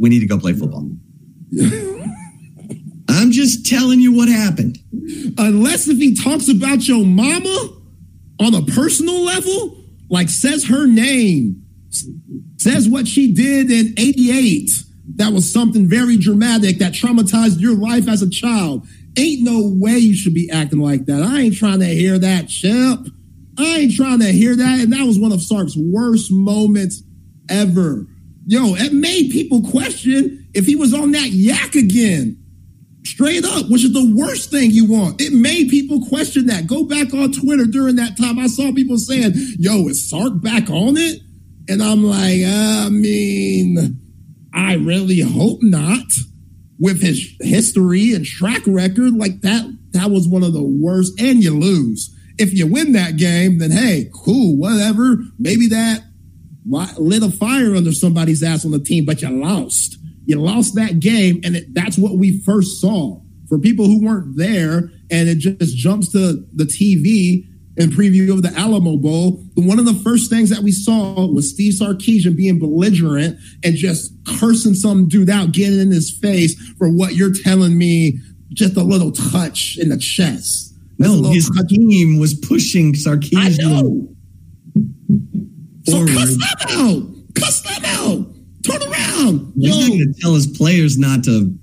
we 0.00 0.08
need 0.08 0.20
to 0.20 0.26
go 0.26 0.38
play 0.38 0.54
football. 0.54 0.90
I'm 3.08 3.30
just 3.30 3.66
telling 3.66 4.00
you 4.00 4.16
what 4.16 4.28
happened. 4.28 4.78
Unless 5.36 5.88
if 5.88 5.98
he 5.98 6.14
talks 6.14 6.48
about 6.48 6.88
your 6.88 7.04
mama 7.04 7.68
on 8.40 8.54
a 8.54 8.62
personal 8.62 9.22
level, 9.22 9.76
like 10.08 10.30
says 10.30 10.64
her 10.66 10.86
name, 10.86 11.62
says 12.56 12.88
what 12.88 13.06
she 13.06 13.32
did 13.32 13.70
in 13.70 13.92
88, 13.98 14.70
that 15.16 15.32
was 15.32 15.52
something 15.52 15.86
very 15.86 16.16
dramatic 16.16 16.78
that 16.78 16.92
traumatized 16.92 17.60
your 17.60 17.76
life 17.76 18.08
as 18.08 18.22
a 18.22 18.30
child. 18.30 18.86
Ain't 19.18 19.42
no 19.42 19.68
way 19.74 19.98
you 19.98 20.14
should 20.14 20.34
be 20.34 20.50
acting 20.50 20.80
like 20.80 21.04
that. 21.06 21.22
I 21.22 21.40
ain't 21.40 21.56
trying 21.56 21.80
to 21.80 21.86
hear 21.86 22.18
that, 22.18 22.48
champ. 22.48 23.08
I 23.58 23.80
ain't 23.80 23.94
trying 23.94 24.20
to 24.20 24.32
hear 24.32 24.56
that. 24.56 24.80
And 24.80 24.92
that 24.92 25.04
was 25.04 25.18
one 25.18 25.32
of 25.32 25.42
Sark's 25.42 25.76
worst 25.76 26.32
moments 26.32 27.02
ever. 27.50 28.06
Yo, 28.46 28.74
it 28.74 28.92
made 28.92 29.30
people 29.30 29.62
question 29.62 30.48
if 30.54 30.66
he 30.66 30.76
was 30.76 30.94
on 30.94 31.12
that 31.12 31.28
yak 31.30 31.74
again. 31.74 32.36
Straight 33.04 33.44
up, 33.44 33.70
which 33.70 33.84
is 33.84 33.92
the 33.92 34.14
worst 34.14 34.50
thing 34.50 34.70
you 34.70 34.84
want. 34.84 35.20
It 35.20 35.32
made 35.32 35.70
people 35.70 36.06
question 36.06 36.46
that. 36.46 36.66
Go 36.66 36.84
back 36.84 37.14
on 37.14 37.32
Twitter 37.32 37.64
during 37.64 37.96
that 37.96 38.16
time. 38.18 38.38
I 38.38 38.46
saw 38.46 38.72
people 38.72 38.98
saying, 38.98 39.32
yo, 39.58 39.88
is 39.88 40.08
Sark 40.08 40.42
back 40.42 40.68
on 40.68 40.96
it? 40.96 41.20
And 41.68 41.82
I'm 41.82 42.04
like, 42.04 42.42
I 42.44 42.88
mean, 42.90 43.98
I 44.52 44.74
really 44.74 45.20
hope 45.20 45.60
not. 45.62 46.04
With 46.78 47.02
his 47.02 47.36
history 47.40 48.14
and 48.14 48.24
track 48.24 48.62
record, 48.66 49.12
like 49.14 49.42
that, 49.42 49.70
that 49.92 50.10
was 50.10 50.26
one 50.26 50.42
of 50.42 50.54
the 50.54 50.62
worst. 50.62 51.20
And 51.20 51.42
you 51.42 51.58
lose. 51.58 52.14
If 52.38 52.54
you 52.54 52.66
win 52.66 52.92
that 52.92 53.16
game, 53.18 53.58
then 53.58 53.70
hey, 53.70 54.10
cool, 54.14 54.56
whatever. 54.56 55.18
Maybe 55.38 55.66
that 55.68 56.02
lit 56.68 57.22
a 57.22 57.30
fire 57.30 57.74
under 57.74 57.92
somebody's 57.92 58.42
ass 58.42 58.64
on 58.64 58.70
the 58.70 58.80
team, 58.80 59.04
but 59.04 59.22
you 59.22 59.30
lost. 59.30 59.98
You 60.26 60.40
lost 60.40 60.74
that 60.76 61.00
game, 61.00 61.40
and 61.44 61.56
it, 61.56 61.74
that's 61.74 61.98
what 61.98 62.16
we 62.16 62.40
first 62.40 62.80
saw. 62.80 63.20
For 63.48 63.58
people 63.58 63.86
who 63.86 64.04
weren't 64.04 64.36
there, 64.36 64.90
and 65.10 65.28
it 65.28 65.38
just 65.38 65.76
jumps 65.76 66.12
to 66.12 66.44
the 66.54 66.64
TV 66.64 67.46
and 67.76 67.92
preview 67.92 68.32
of 68.32 68.42
the 68.42 68.52
Alamo 68.56 68.96
Bowl. 68.96 69.42
One 69.54 69.78
of 69.78 69.86
the 69.86 69.94
first 69.94 70.30
things 70.30 70.50
that 70.50 70.62
we 70.62 70.70
saw 70.70 71.26
was 71.26 71.50
Steve 71.50 71.72
Sarkisian 71.72 72.36
being 72.36 72.58
belligerent 72.58 73.38
and 73.64 73.74
just 73.74 74.12
cursing 74.38 74.74
some 74.74 75.08
dude 75.08 75.30
out, 75.30 75.52
getting 75.52 75.80
in 75.80 75.90
his 75.90 76.10
face 76.10 76.54
for 76.78 76.88
what 76.88 77.14
you're 77.14 77.32
telling 77.32 77.78
me, 77.78 78.18
just 78.52 78.76
a 78.76 78.82
little 78.82 79.12
touch 79.12 79.78
in 79.80 79.88
the 79.88 79.96
chest. 79.96 80.74
No, 80.98 81.22
his 81.30 81.50
touch. 81.56 81.68
team 81.68 82.18
was 82.18 82.34
pushing 82.34 82.92
Sarkisian. 82.92 83.36
I 83.36 83.48
know. 83.62 84.08
So 85.90 86.06
cuss 86.06 86.30
them 86.36 86.78
out. 86.78 87.02
Cuss 87.34 87.62
them 87.62 87.84
out. 87.84 88.26
Turn 88.64 88.92
around. 88.92 89.52
He's 89.56 89.74
Yo. 89.74 89.80
not 89.80 89.88
going 89.88 90.14
to 90.14 90.20
tell 90.20 90.34
his 90.34 90.46
players 90.46 90.98
not 90.98 91.24
to 91.24 91.54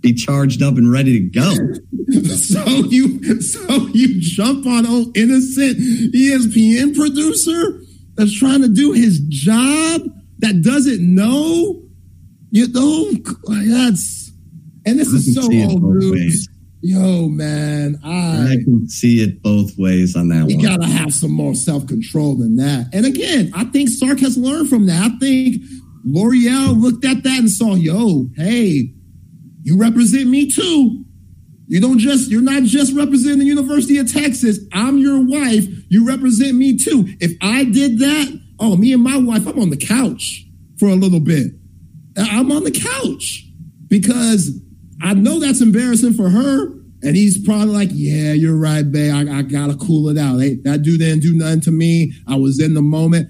be 0.00 0.12
charged 0.12 0.62
up 0.62 0.76
and 0.76 0.90
ready 0.92 1.20
to 1.20 1.40
go. 1.40 1.54
so 2.36 2.64
you 2.66 3.40
so 3.40 3.86
you 3.88 4.20
jump 4.20 4.66
on 4.66 4.86
old 4.86 5.16
innocent 5.16 5.78
ESPN 5.78 6.94
producer 6.94 7.80
that's 8.16 8.38
trying 8.38 8.60
to 8.62 8.68
do 8.68 8.92
his 8.92 9.20
job 9.28 10.02
that 10.38 10.62
doesn't 10.62 11.02
know. 11.02 11.82
You 12.50 12.66
oh, 12.76 13.12
know 13.48 13.64
that's 13.70 14.32
and 14.84 14.98
this 14.98 15.08
is 15.08 15.34
so 15.34 15.42
old 15.42 15.82
news. 15.82 16.48
Yo, 16.84 17.28
man, 17.28 17.96
I, 18.04 18.54
I, 18.54 18.56
can 18.64 18.88
see 18.88 19.22
it 19.22 19.40
both 19.40 19.78
ways 19.78 20.16
on 20.16 20.28
that 20.30 20.48
you 20.48 20.56
one. 20.56 20.60
You 20.60 20.68
gotta 20.68 20.86
have 20.86 21.14
some 21.14 21.30
more 21.30 21.54
self 21.54 21.86
control 21.86 22.36
than 22.36 22.56
that. 22.56 22.88
And 22.92 23.06
again, 23.06 23.52
I 23.54 23.64
think 23.66 23.88
Sark 23.88 24.18
has 24.18 24.36
learned 24.36 24.68
from 24.68 24.86
that. 24.86 25.12
I 25.12 25.18
think 25.18 25.62
Loreal 26.04 26.80
looked 26.80 27.04
at 27.04 27.22
that 27.22 27.38
and 27.38 27.48
saw, 27.48 27.76
yo, 27.76 28.26
hey, 28.36 28.92
you 29.62 29.78
represent 29.78 30.28
me 30.28 30.50
too. 30.50 31.04
You 31.68 31.80
don't 31.80 32.00
just, 32.00 32.30
you're 32.32 32.42
not 32.42 32.64
just 32.64 32.92
representing 32.94 33.38
the 33.38 33.44
University 33.44 33.98
of 33.98 34.12
Texas. 34.12 34.58
I'm 34.72 34.98
your 34.98 35.24
wife. 35.24 35.64
You 35.88 36.04
represent 36.04 36.56
me 36.56 36.76
too. 36.76 37.06
If 37.20 37.36
I 37.40 37.62
did 37.62 38.00
that, 38.00 38.40
oh, 38.58 38.76
me 38.76 38.92
and 38.92 39.04
my 39.04 39.18
wife, 39.18 39.46
I'm 39.46 39.60
on 39.60 39.70
the 39.70 39.76
couch 39.76 40.44
for 40.78 40.88
a 40.88 40.96
little 40.96 41.20
bit. 41.20 41.52
I'm 42.16 42.50
on 42.50 42.64
the 42.64 42.72
couch 42.72 43.46
because 43.86 44.50
I 45.02 45.14
know 45.14 45.40
that's 45.40 45.60
embarrassing 45.60 46.14
for 46.14 46.30
her. 46.30 46.68
And 47.04 47.16
he's 47.16 47.44
probably 47.44 47.74
like, 47.74 47.90
yeah, 47.92 48.32
you're 48.32 48.56
right, 48.56 48.90
babe. 48.90 49.12
I, 49.12 49.38
I 49.38 49.42
gotta 49.42 49.74
cool 49.74 50.08
it 50.08 50.16
out. 50.16 50.38
Hey, 50.38 50.54
that 50.62 50.82
dude 50.82 51.00
didn't 51.00 51.22
do 51.22 51.34
nothing 51.34 51.60
to 51.62 51.72
me. 51.72 52.12
I 52.28 52.36
was 52.36 52.60
in 52.60 52.74
the 52.74 52.82
moment. 52.82 53.28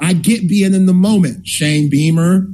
I 0.00 0.12
get 0.12 0.46
being 0.46 0.74
in 0.74 0.84
the 0.84 0.92
moment. 0.92 1.46
Shane 1.46 1.88
Beamer, 1.88 2.46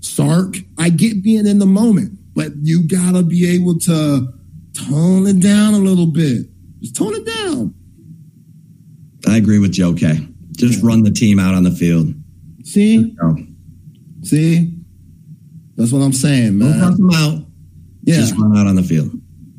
Sark, 0.00 0.56
I 0.78 0.90
get 0.90 1.22
being 1.22 1.46
in 1.46 1.58
the 1.58 1.66
moment. 1.66 2.18
But 2.34 2.52
you 2.60 2.86
gotta 2.86 3.22
be 3.22 3.48
able 3.54 3.78
to 3.80 4.28
tone 4.74 5.26
it 5.26 5.40
down 5.40 5.72
a 5.72 5.78
little 5.78 6.06
bit. 6.06 6.46
Just 6.80 6.94
tone 6.94 7.14
it 7.14 7.24
down. 7.24 7.74
I 9.26 9.38
agree 9.38 9.58
with 9.58 9.72
Joe 9.72 9.94
K. 9.94 10.28
Just 10.52 10.82
run 10.82 11.02
the 11.02 11.10
team 11.10 11.38
out 11.38 11.54
on 11.54 11.62
the 11.62 11.70
field. 11.70 12.12
See? 12.64 13.16
See? 14.22 14.74
That's 15.76 15.90
what 15.90 16.00
I'm 16.00 16.12
saying, 16.12 16.58
man. 16.58 16.72
Don't 16.72 16.80
help 16.80 16.96
them 16.96 17.10
out. 17.14 17.47
Yeah. 18.08 18.16
Just 18.16 18.38
run 18.38 18.56
out 18.56 18.66
on 18.66 18.74
the 18.74 18.82
field. 18.82 19.10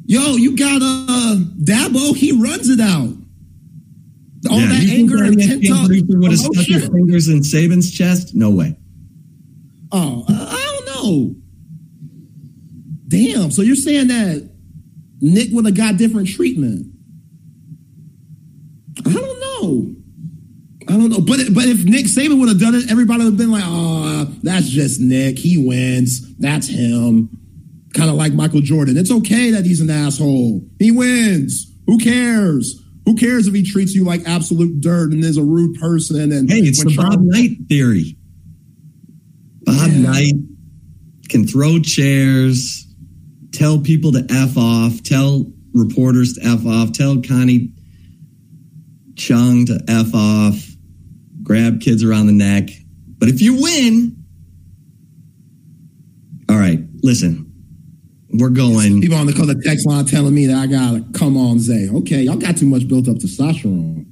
Yo, 0.08 0.36
you 0.36 0.58
got 0.58 0.82
uh 0.82 1.36
Dabo, 1.64 2.16
he 2.16 2.32
runs 2.32 2.68
it 2.68 2.80
out. 2.80 3.14
All 4.50 4.60
yeah, 4.60 4.68
that 4.70 4.90
anger 4.90 5.24
and 5.24 5.38
pent 5.38 5.70
up 5.70 5.88
would 5.88 6.32
have 6.32 6.40
stuck 6.40 6.66
his 6.66 6.88
fingers 6.88 7.28
in 7.28 7.42
Saban's 7.42 7.92
chest? 7.92 8.34
No 8.34 8.50
way. 8.50 8.76
Oh, 9.92 10.26
I 10.28 10.82
don't 10.88 11.06
know. 11.06 11.36
Damn. 13.08 13.52
So 13.52 13.62
you're 13.62 13.76
saying 13.76 14.08
that 14.08 14.50
Nick 15.22 15.50
would 15.52 15.66
have 15.66 15.76
got 15.76 15.98
different 15.98 16.30
treatment? 16.30 16.88
I 19.06 19.14
don't 19.14 19.40
know. 19.40 19.96
I 20.88 20.94
don't 20.94 21.10
know. 21.10 21.22
But 21.22 21.54
but 21.54 21.66
if 21.66 21.86
Nick 21.86 22.06
Saban 22.06 22.40
would 22.40 22.50
have 22.50 22.60
done 22.60 22.74
it, 22.74 22.90
everybody 22.90 23.26
would 23.26 23.34
have 23.34 23.38
been 23.38 23.52
like, 23.52 23.64
oh, 23.68 24.26
that's 24.42 24.68
just 24.68 25.00
Nick. 25.00 25.38
He 25.38 25.64
wins. 25.64 26.36
That's 26.38 26.68
him. 26.68 27.39
Kind 27.94 28.10
of 28.10 28.16
like 28.16 28.34
Michael 28.34 28.62
Jordan. 28.62 28.98
It's 28.98 29.12
okay 29.12 29.52
that 29.52 29.66
he's 29.66 29.82
an 29.82 29.90
asshole. 29.90 30.62
He 30.78 30.92
wins. 30.92 31.74
Who 31.88 31.98
cares? 31.98 32.80
Who 33.06 33.16
cares 33.16 33.48
if 33.48 33.56
he 33.56 33.64
treats 33.64 33.96
you 33.96 34.04
like 34.04 34.28
absolute 34.28 34.82
dirt 34.82 35.12
and 35.12 35.24
is 35.24 35.38
a 35.38 35.44
rude 35.44 35.80
person? 35.80 36.32
And 36.32 36.50
hey, 36.50 36.60
it's 36.60 36.84
the 36.84 36.96
Bob 36.96 37.20
Knight 37.22 37.58
theory. 37.68 38.16
Bob 39.64 39.90
yeah. 39.90 40.12
Knight 40.12 40.34
can 41.30 41.48
throw 41.48 41.80
chairs, 41.80 42.86
tell 43.52 43.80
people 43.80 44.12
to 44.12 44.26
f 44.30 44.56
off, 44.58 45.02
tell 45.02 45.52
reporters 45.74 46.34
to 46.34 46.46
f 46.46 46.66
off, 46.68 46.92
tell 46.92 47.22
Connie 47.22 47.72
Chung 49.16 49.66
to 49.66 49.80
f 49.88 50.14
off, 50.14 50.64
grab 51.42 51.82
kids 51.82 52.04
around 52.04 52.28
the 52.28 52.34
neck. 52.34 52.70
But 53.18 53.30
if 53.30 53.42
you 53.42 53.62
win, 53.62 54.24
all 56.48 56.58
right, 56.58 56.80
listen, 57.04 57.49
we're 58.32 58.50
going. 58.50 59.02
People 59.02 59.18
on 59.18 59.26
the 59.26 59.34
color 59.34 59.56
text 59.56 59.88
line 59.88 60.06
telling 60.06 60.34
me 60.34 60.46
that 60.48 60.58
I 60.58 60.68
gotta 60.68 61.06
come 61.14 61.38
on, 61.38 61.60
Zay. 61.60 61.90
Okay, 61.90 62.22
y'all 62.24 62.38
got 62.38 62.58
too 62.58 62.68
much 62.68 62.88
built 62.88 63.08
up 63.08 63.18
testosterone. 63.18 64.06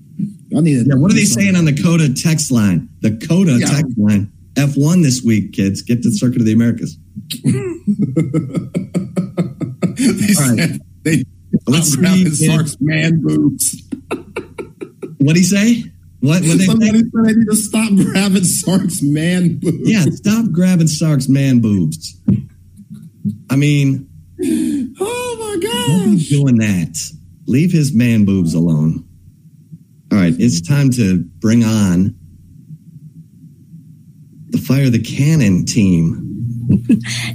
Y'all 0.49 0.61
need. 0.61 0.88
Yeah, 0.88 0.95
what 0.95 1.11
are 1.11 1.15
they 1.15 1.26
saying 1.26 1.56
on 1.56 1.65
the 1.65 1.73
Coda 1.73 2.14
text 2.14 2.52
line? 2.52 2.89
The 3.02 3.18
Coda 3.27 3.57
yeah. 3.60 3.68
text 3.68 3.98
line. 3.98 4.31
F 4.57 4.76
one 4.76 5.02
this 5.03 5.22
week, 5.22 5.53
kids. 5.53 5.81
Get 5.84 6.02
to 6.03 6.10
the 6.10 6.15
Circuit 6.15 6.39
of 6.41 6.45
the 6.45 6.53
Americas. 6.53 6.98
they 9.94 10.34
All 10.41 10.56
right. 10.56 10.81
They 11.03 11.23
let's 11.68 11.94
Sark's 12.45 12.77
man 12.80 13.22
boobs. 13.22 13.84
What'd 15.19 15.38
he 15.38 15.44
say? 15.44 15.84
What? 16.22 16.41
what 16.41 16.60
Somebody 16.60 16.99
said 16.99 17.10
I 17.15 17.31
need 17.34 17.48
to 17.49 17.56
stop 17.56 17.94
grabbing 17.94 18.44
Sark's 18.44 19.03
man 19.03 19.60
boobs. 19.60 19.89
Yeah, 19.89 20.06
stop 20.10 20.52
grabbing 20.52 20.88
Sark's 20.88 21.30
man 21.30 21.60
boobs. 21.60 22.19
I 23.49 23.56
mean, 23.56 24.07
oh 24.99 25.38
my 25.39 25.68
god, 25.68 25.88
don't 25.88 26.15
be 26.15 26.23
doing 26.23 26.57
that. 26.57 26.97
Leave 27.47 27.72
his 27.72 27.93
man 27.93 28.26
boobs 28.26 28.53
alone. 28.53 29.07
All 30.11 30.18
right, 30.18 30.34
it's 30.38 30.61
time 30.61 30.91
to 30.91 31.23
bring 31.39 31.64
on 31.64 32.15
the 34.49 34.57
Fire 34.59 34.89
the 34.89 35.01
Cannon 35.01 35.65
team. 35.65 36.23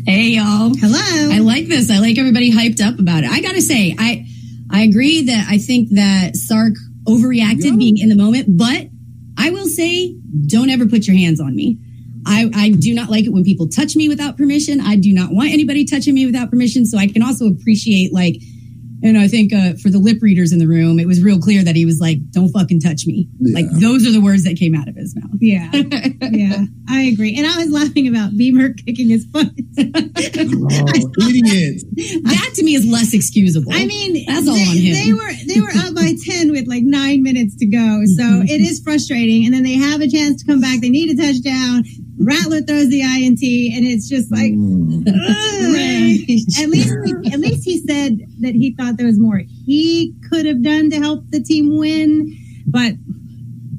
hey 0.07 0.31
y'all. 0.31 0.73
Hello. 0.79 1.35
I 1.35 1.39
like 1.39 1.67
this. 1.67 1.91
I 1.91 1.99
like 1.99 2.19
everybody 2.19 2.53
hyped 2.53 2.81
up 2.81 2.99
about 2.99 3.25
it. 3.25 3.31
I 3.31 3.41
gotta 3.41 3.63
say, 3.63 3.95
I 3.99 4.27
I 4.71 4.83
agree 4.83 5.23
that 5.27 5.47
I 5.49 5.59
think 5.59 5.91
that 5.91 6.37
Sark 6.37 6.75
overreacted 7.05 7.65
yeah. 7.65 7.77
being 7.77 7.99
in 7.99 8.09
the 8.09 8.17
moment, 8.17 8.57
but 8.57 8.89
I 9.37 9.51
will 9.51 9.67
say, 9.67 10.15
don't 10.47 10.71
ever 10.71 10.87
put 10.87 11.07
your 11.07 11.17
hands 11.17 11.41
on 11.41 11.55
me. 11.57 11.79
I, 12.27 12.51
I 12.55 12.71
do 12.71 12.95
not 12.95 13.11
like 13.11 13.25
it 13.25 13.31
when 13.33 13.45
people 13.45 13.69
touch 13.69 13.97
me 13.97 14.09
without 14.09 14.37
permission. 14.37 14.81
I 14.81 14.97
do 14.97 15.13
not 15.13 15.33
want 15.33 15.51
anybody 15.51 15.85
touching 15.85 16.15
me 16.15 16.27
without 16.27 16.51
permission. 16.51 16.87
So 16.87 16.99
I 16.99 17.07
can 17.09 17.23
also 17.23 17.49
appreciate 17.49 18.13
like, 18.13 18.37
and 19.05 19.19
I 19.19 19.27
think 19.27 19.53
uh, 19.53 19.73
for 19.83 19.91
the 19.91 19.99
lip 19.99 20.19
readers 20.23 20.53
in 20.53 20.61
the 20.61 20.69
room, 20.69 21.01
it 21.01 21.09
was 21.09 21.21
real 21.25 21.41
clear 21.41 21.65
that 21.65 21.75
he 21.75 21.85
was 21.85 21.99
like, 21.99 22.19
"Don't 22.31 22.51
fucking 22.51 22.79
touch 22.79 23.05
me." 23.05 23.29
Yeah. 23.41 23.61
Like 23.61 23.67
those 23.81 24.07
are 24.07 24.13
the 24.13 24.21
words 24.21 24.45
that 24.45 24.57
came 24.57 24.77
out 24.77 24.87
of 24.87 24.95
his 24.95 25.17
mouth. 25.17 25.35
Yeah, 25.41 25.69
yeah, 26.31 26.65
I 26.89 27.01
agree. 27.13 27.35
And 27.37 27.45
I 27.45 27.57
was 27.57 27.69
laughing 27.73 28.07
about 28.07 28.37
Beamer 28.37 28.75
kicking 28.75 29.09
his 29.09 29.27
foot. 29.27 29.49
Oh, 29.49 31.29
idiot. 31.29 31.83
that 32.25 32.51
to 32.55 32.63
me 32.65 32.75
is 32.75 32.87
less 32.87 33.13
excusable. 33.13 33.73
I 33.73 33.87
mean, 33.87 34.25
That's 34.27 34.47
all 34.49 34.55
they, 34.55 34.63
on 34.63 34.77
him. 34.77 34.95
They 34.95 35.13
were 35.13 35.33
they 35.47 35.61
were 35.61 35.73
up 35.85 35.95
by 35.95 36.15
ten 36.25 36.51
with 36.53 36.69
like 36.69 36.83
nine 36.85 37.23
minutes 37.25 37.57
to 37.57 37.67
go, 37.67 38.03
so 38.07 38.23
Mm-hmm. 38.23 38.47
it 38.49 38.61
is 38.61 38.81
frustrating. 38.81 39.45
And 39.47 39.53
then 39.55 39.63
they 39.65 39.75
have 39.75 40.01
a 40.01 40.09
chance 40.09 40.43
to 40.43 40.47
come 40.47 40.61
back. 40.61 40.81
They 40.81 40.91
need 40.91 41.11
a 41.19 41.21
touchdown. 41.21 41.85
Rattler 42.19 42.61
throws 42.63 42.89
the 42.89 43.01
INT, 43.01 43.43
and 43.43 43.87
it's 43.87 44.09
just 44.09 44.31
like. 44.31 44.53
Mm. 44.53 45.07
At 45.63 46.69
least, 46.69 47.33
at 47.33 47.41
least 47.41 47.65
he 47.65 47.79
said 47.79 48.19
that 48.41 48.55
he 48.55 48.75
thought 48.77 48.97
there 48.97 49.07
was 49.07 49.19
more 49.19 49.43
he 49.67 50.15
could 50.29 50.47
have 50.47 50.63
done 50.63 50.91
to 50.91 50.99
help 50.99 51.25
the 51.31 51.43
team 51.43 51.77
win. 51.77 52.37
But 52.67 52.95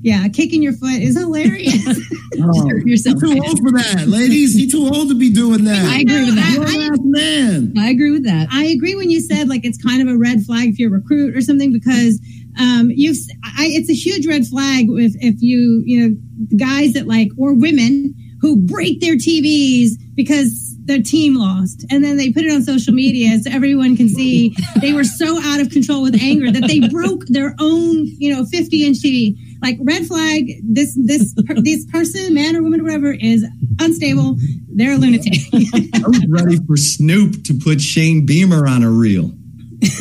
yeah, 0.01 0.27
kicking 0.27 0.61
your 0.61 0.73
foot 0.73 1.01
is 1.01 1.17
hilarious. 1.17 1.99
Oh, 2.41 2.67
You're 2.67 2.79
he's 2.79 3.05
yourself. 3.05 3.21
too 3.21 3.39
old 3.45 3.59
for 3.59 3.71
that, 3.71 4.07
ladies. 4.07 4.55
He's 4.55 4.71
too 4.71 4.89
old 4.91 5.07
to 5.09 5.15
be 5.15 5.31
doing 5.31 5.65
that. 5.65 5.85
I 5.85 5.99
agree 5.99 6.25
with 6.25 6.35
that. 6.35 6.55
Grown 6.57 6.81
ass 6.81 6.99
man. 7.03 7.73
I 7.77 7.89
agree 7.89 8.09
with 8.09 8.25
that. 8.25 8.47
I 8.51 8.65
agree 8.65 8.95
when 8.95 9.11
you 9.11 9.21
said 9.21 9.47
like 9.47 9.63
it's 9.63 9.81
kind 9.81 10.01
of 10.01 10.13
a 10.13 10.17
red 10.17 10.41
flag 10.41 10.69
if 10.69 10.79
you're 10.79 10.89
a 10.89 10.99
recruit 10.99 11.37
or 11.37 11.41
something 11.41 11.71
because 11.71 12.19
um, 12.59 12.89
you've 12.89 13.17
I, 13.43 13.67
it's 13.69 13.89
a 13.89 13.93
huge 13.93 14.25
red 14.25 14.47
flag 14.47 14.87
if 14.89 15.13
if 15.21 15.41
you 15.43 15.83
you 15.85 16.09
know 16.09 16.57
guys 16.57 16.93
that 16.93 17.07
like 17.07 17.29
or 17.37 17.53
women 17.53 18.15
who 18.43 18.57
break 18.57 18.99
their 18.99 19.15
TVs 19.15 19.91
because 20.15 20.75
their 20.85 21.01
team 21.01 21.37
lost. 21.37 21.85
And 21.89 22.03
then 22.03 22.17
they 22.17 22.29
put 22.31 22.43
it 22.43 22.51
on 22.51 22.61
social 22.61 22.93
media 22.93 23.39
so 23.39 23.49
everyone 23.49 23.95
can 23.95 24.09
see 24.09 24.53
they 24.81 24.91
were 24.91 25.05
so 25.05 25.39
out 25.41 25.61
of 25.61 25.69
control 25.69 26.03
with 26.03 26.21
anger 26.21 26.51
that 26.51 26.67
they 26.67 26.85
broke 26.89 27.25
their 27.27 27.55
own 27.57 28.05
you 28.05 28.35
know 28.35 28.43
50 28.45 28.85
inch 28.85 28.97
TV 28.97 29.37
like 29.61 29.77
red 29.81 30.05
flag 30.05 30.59
this 30.61 30.93
this 31.01 31.33
this 31.55 31.85
person 31.85 32.33
man 32.33 32.57
or 32.57 32.61
woman 32.61 32.81
or 32.81 32.83
whatever 32.83 33.13
is 33.13 33.45
unstable. 33.79 34.35
They're 34.75 34.95
a 34.95 34.97
lunatic. 34.97 35.33
I 35.53 36.07
was 36.07 36.25
ready 36.27 36.57
for 36.67 36.75
Snoop 36.75 37.45
to 37.45 37.53
put 37.57 37.79
Shane 37.79 38.25
Beamer 38.25 38.67
on 38.67 38.83
a 38.83 38.91
reel. 38.91 39.31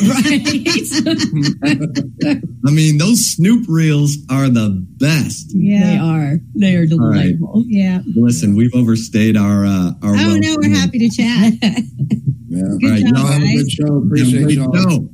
Right? 0.07 0.41
I 2.65 2.71
mean, 2.71 2.97
those 2.97 3.25
Snoop 3.35 3.65
reels 3.67 4.17
are 4.29 4.49
the 4.49 4.69
best. 4.97 5.51
yeah 5.53 5.83
They 5.83 5.97
are. 5.97 6.39
They 6.55 6.75
are 6.75 6.85
delightful. 6.85 7.63
yeah 7.67 8.01
Listen, 8.15 8.55
we've 8.55 8.73
overstayed 8.73 9.35
our 9.37 9.65
uh, 9.65 9.91
our. 10.01 10.15
Oh 10.15 10.35
no, 10.37 10.55
we're 10.61 10.69
happy 10.75 10.99
to 10.99 11.09
chat. 11.09 11.53
Yeah. 12.47 12.59
Good 12.79 12.85
All 12.85 12.89
right, 12.91 13.01
job, 13.01 13.17
y'all 13.17 13.25
have 13.27 13.41
a 13.41 13.45
guys. 13.45 13.63
Good 13.63 13.71
show. 13.71 13.97
Appreciate 13.97 14.49
y'all. 14.51 14.73
show. 14.75 15.09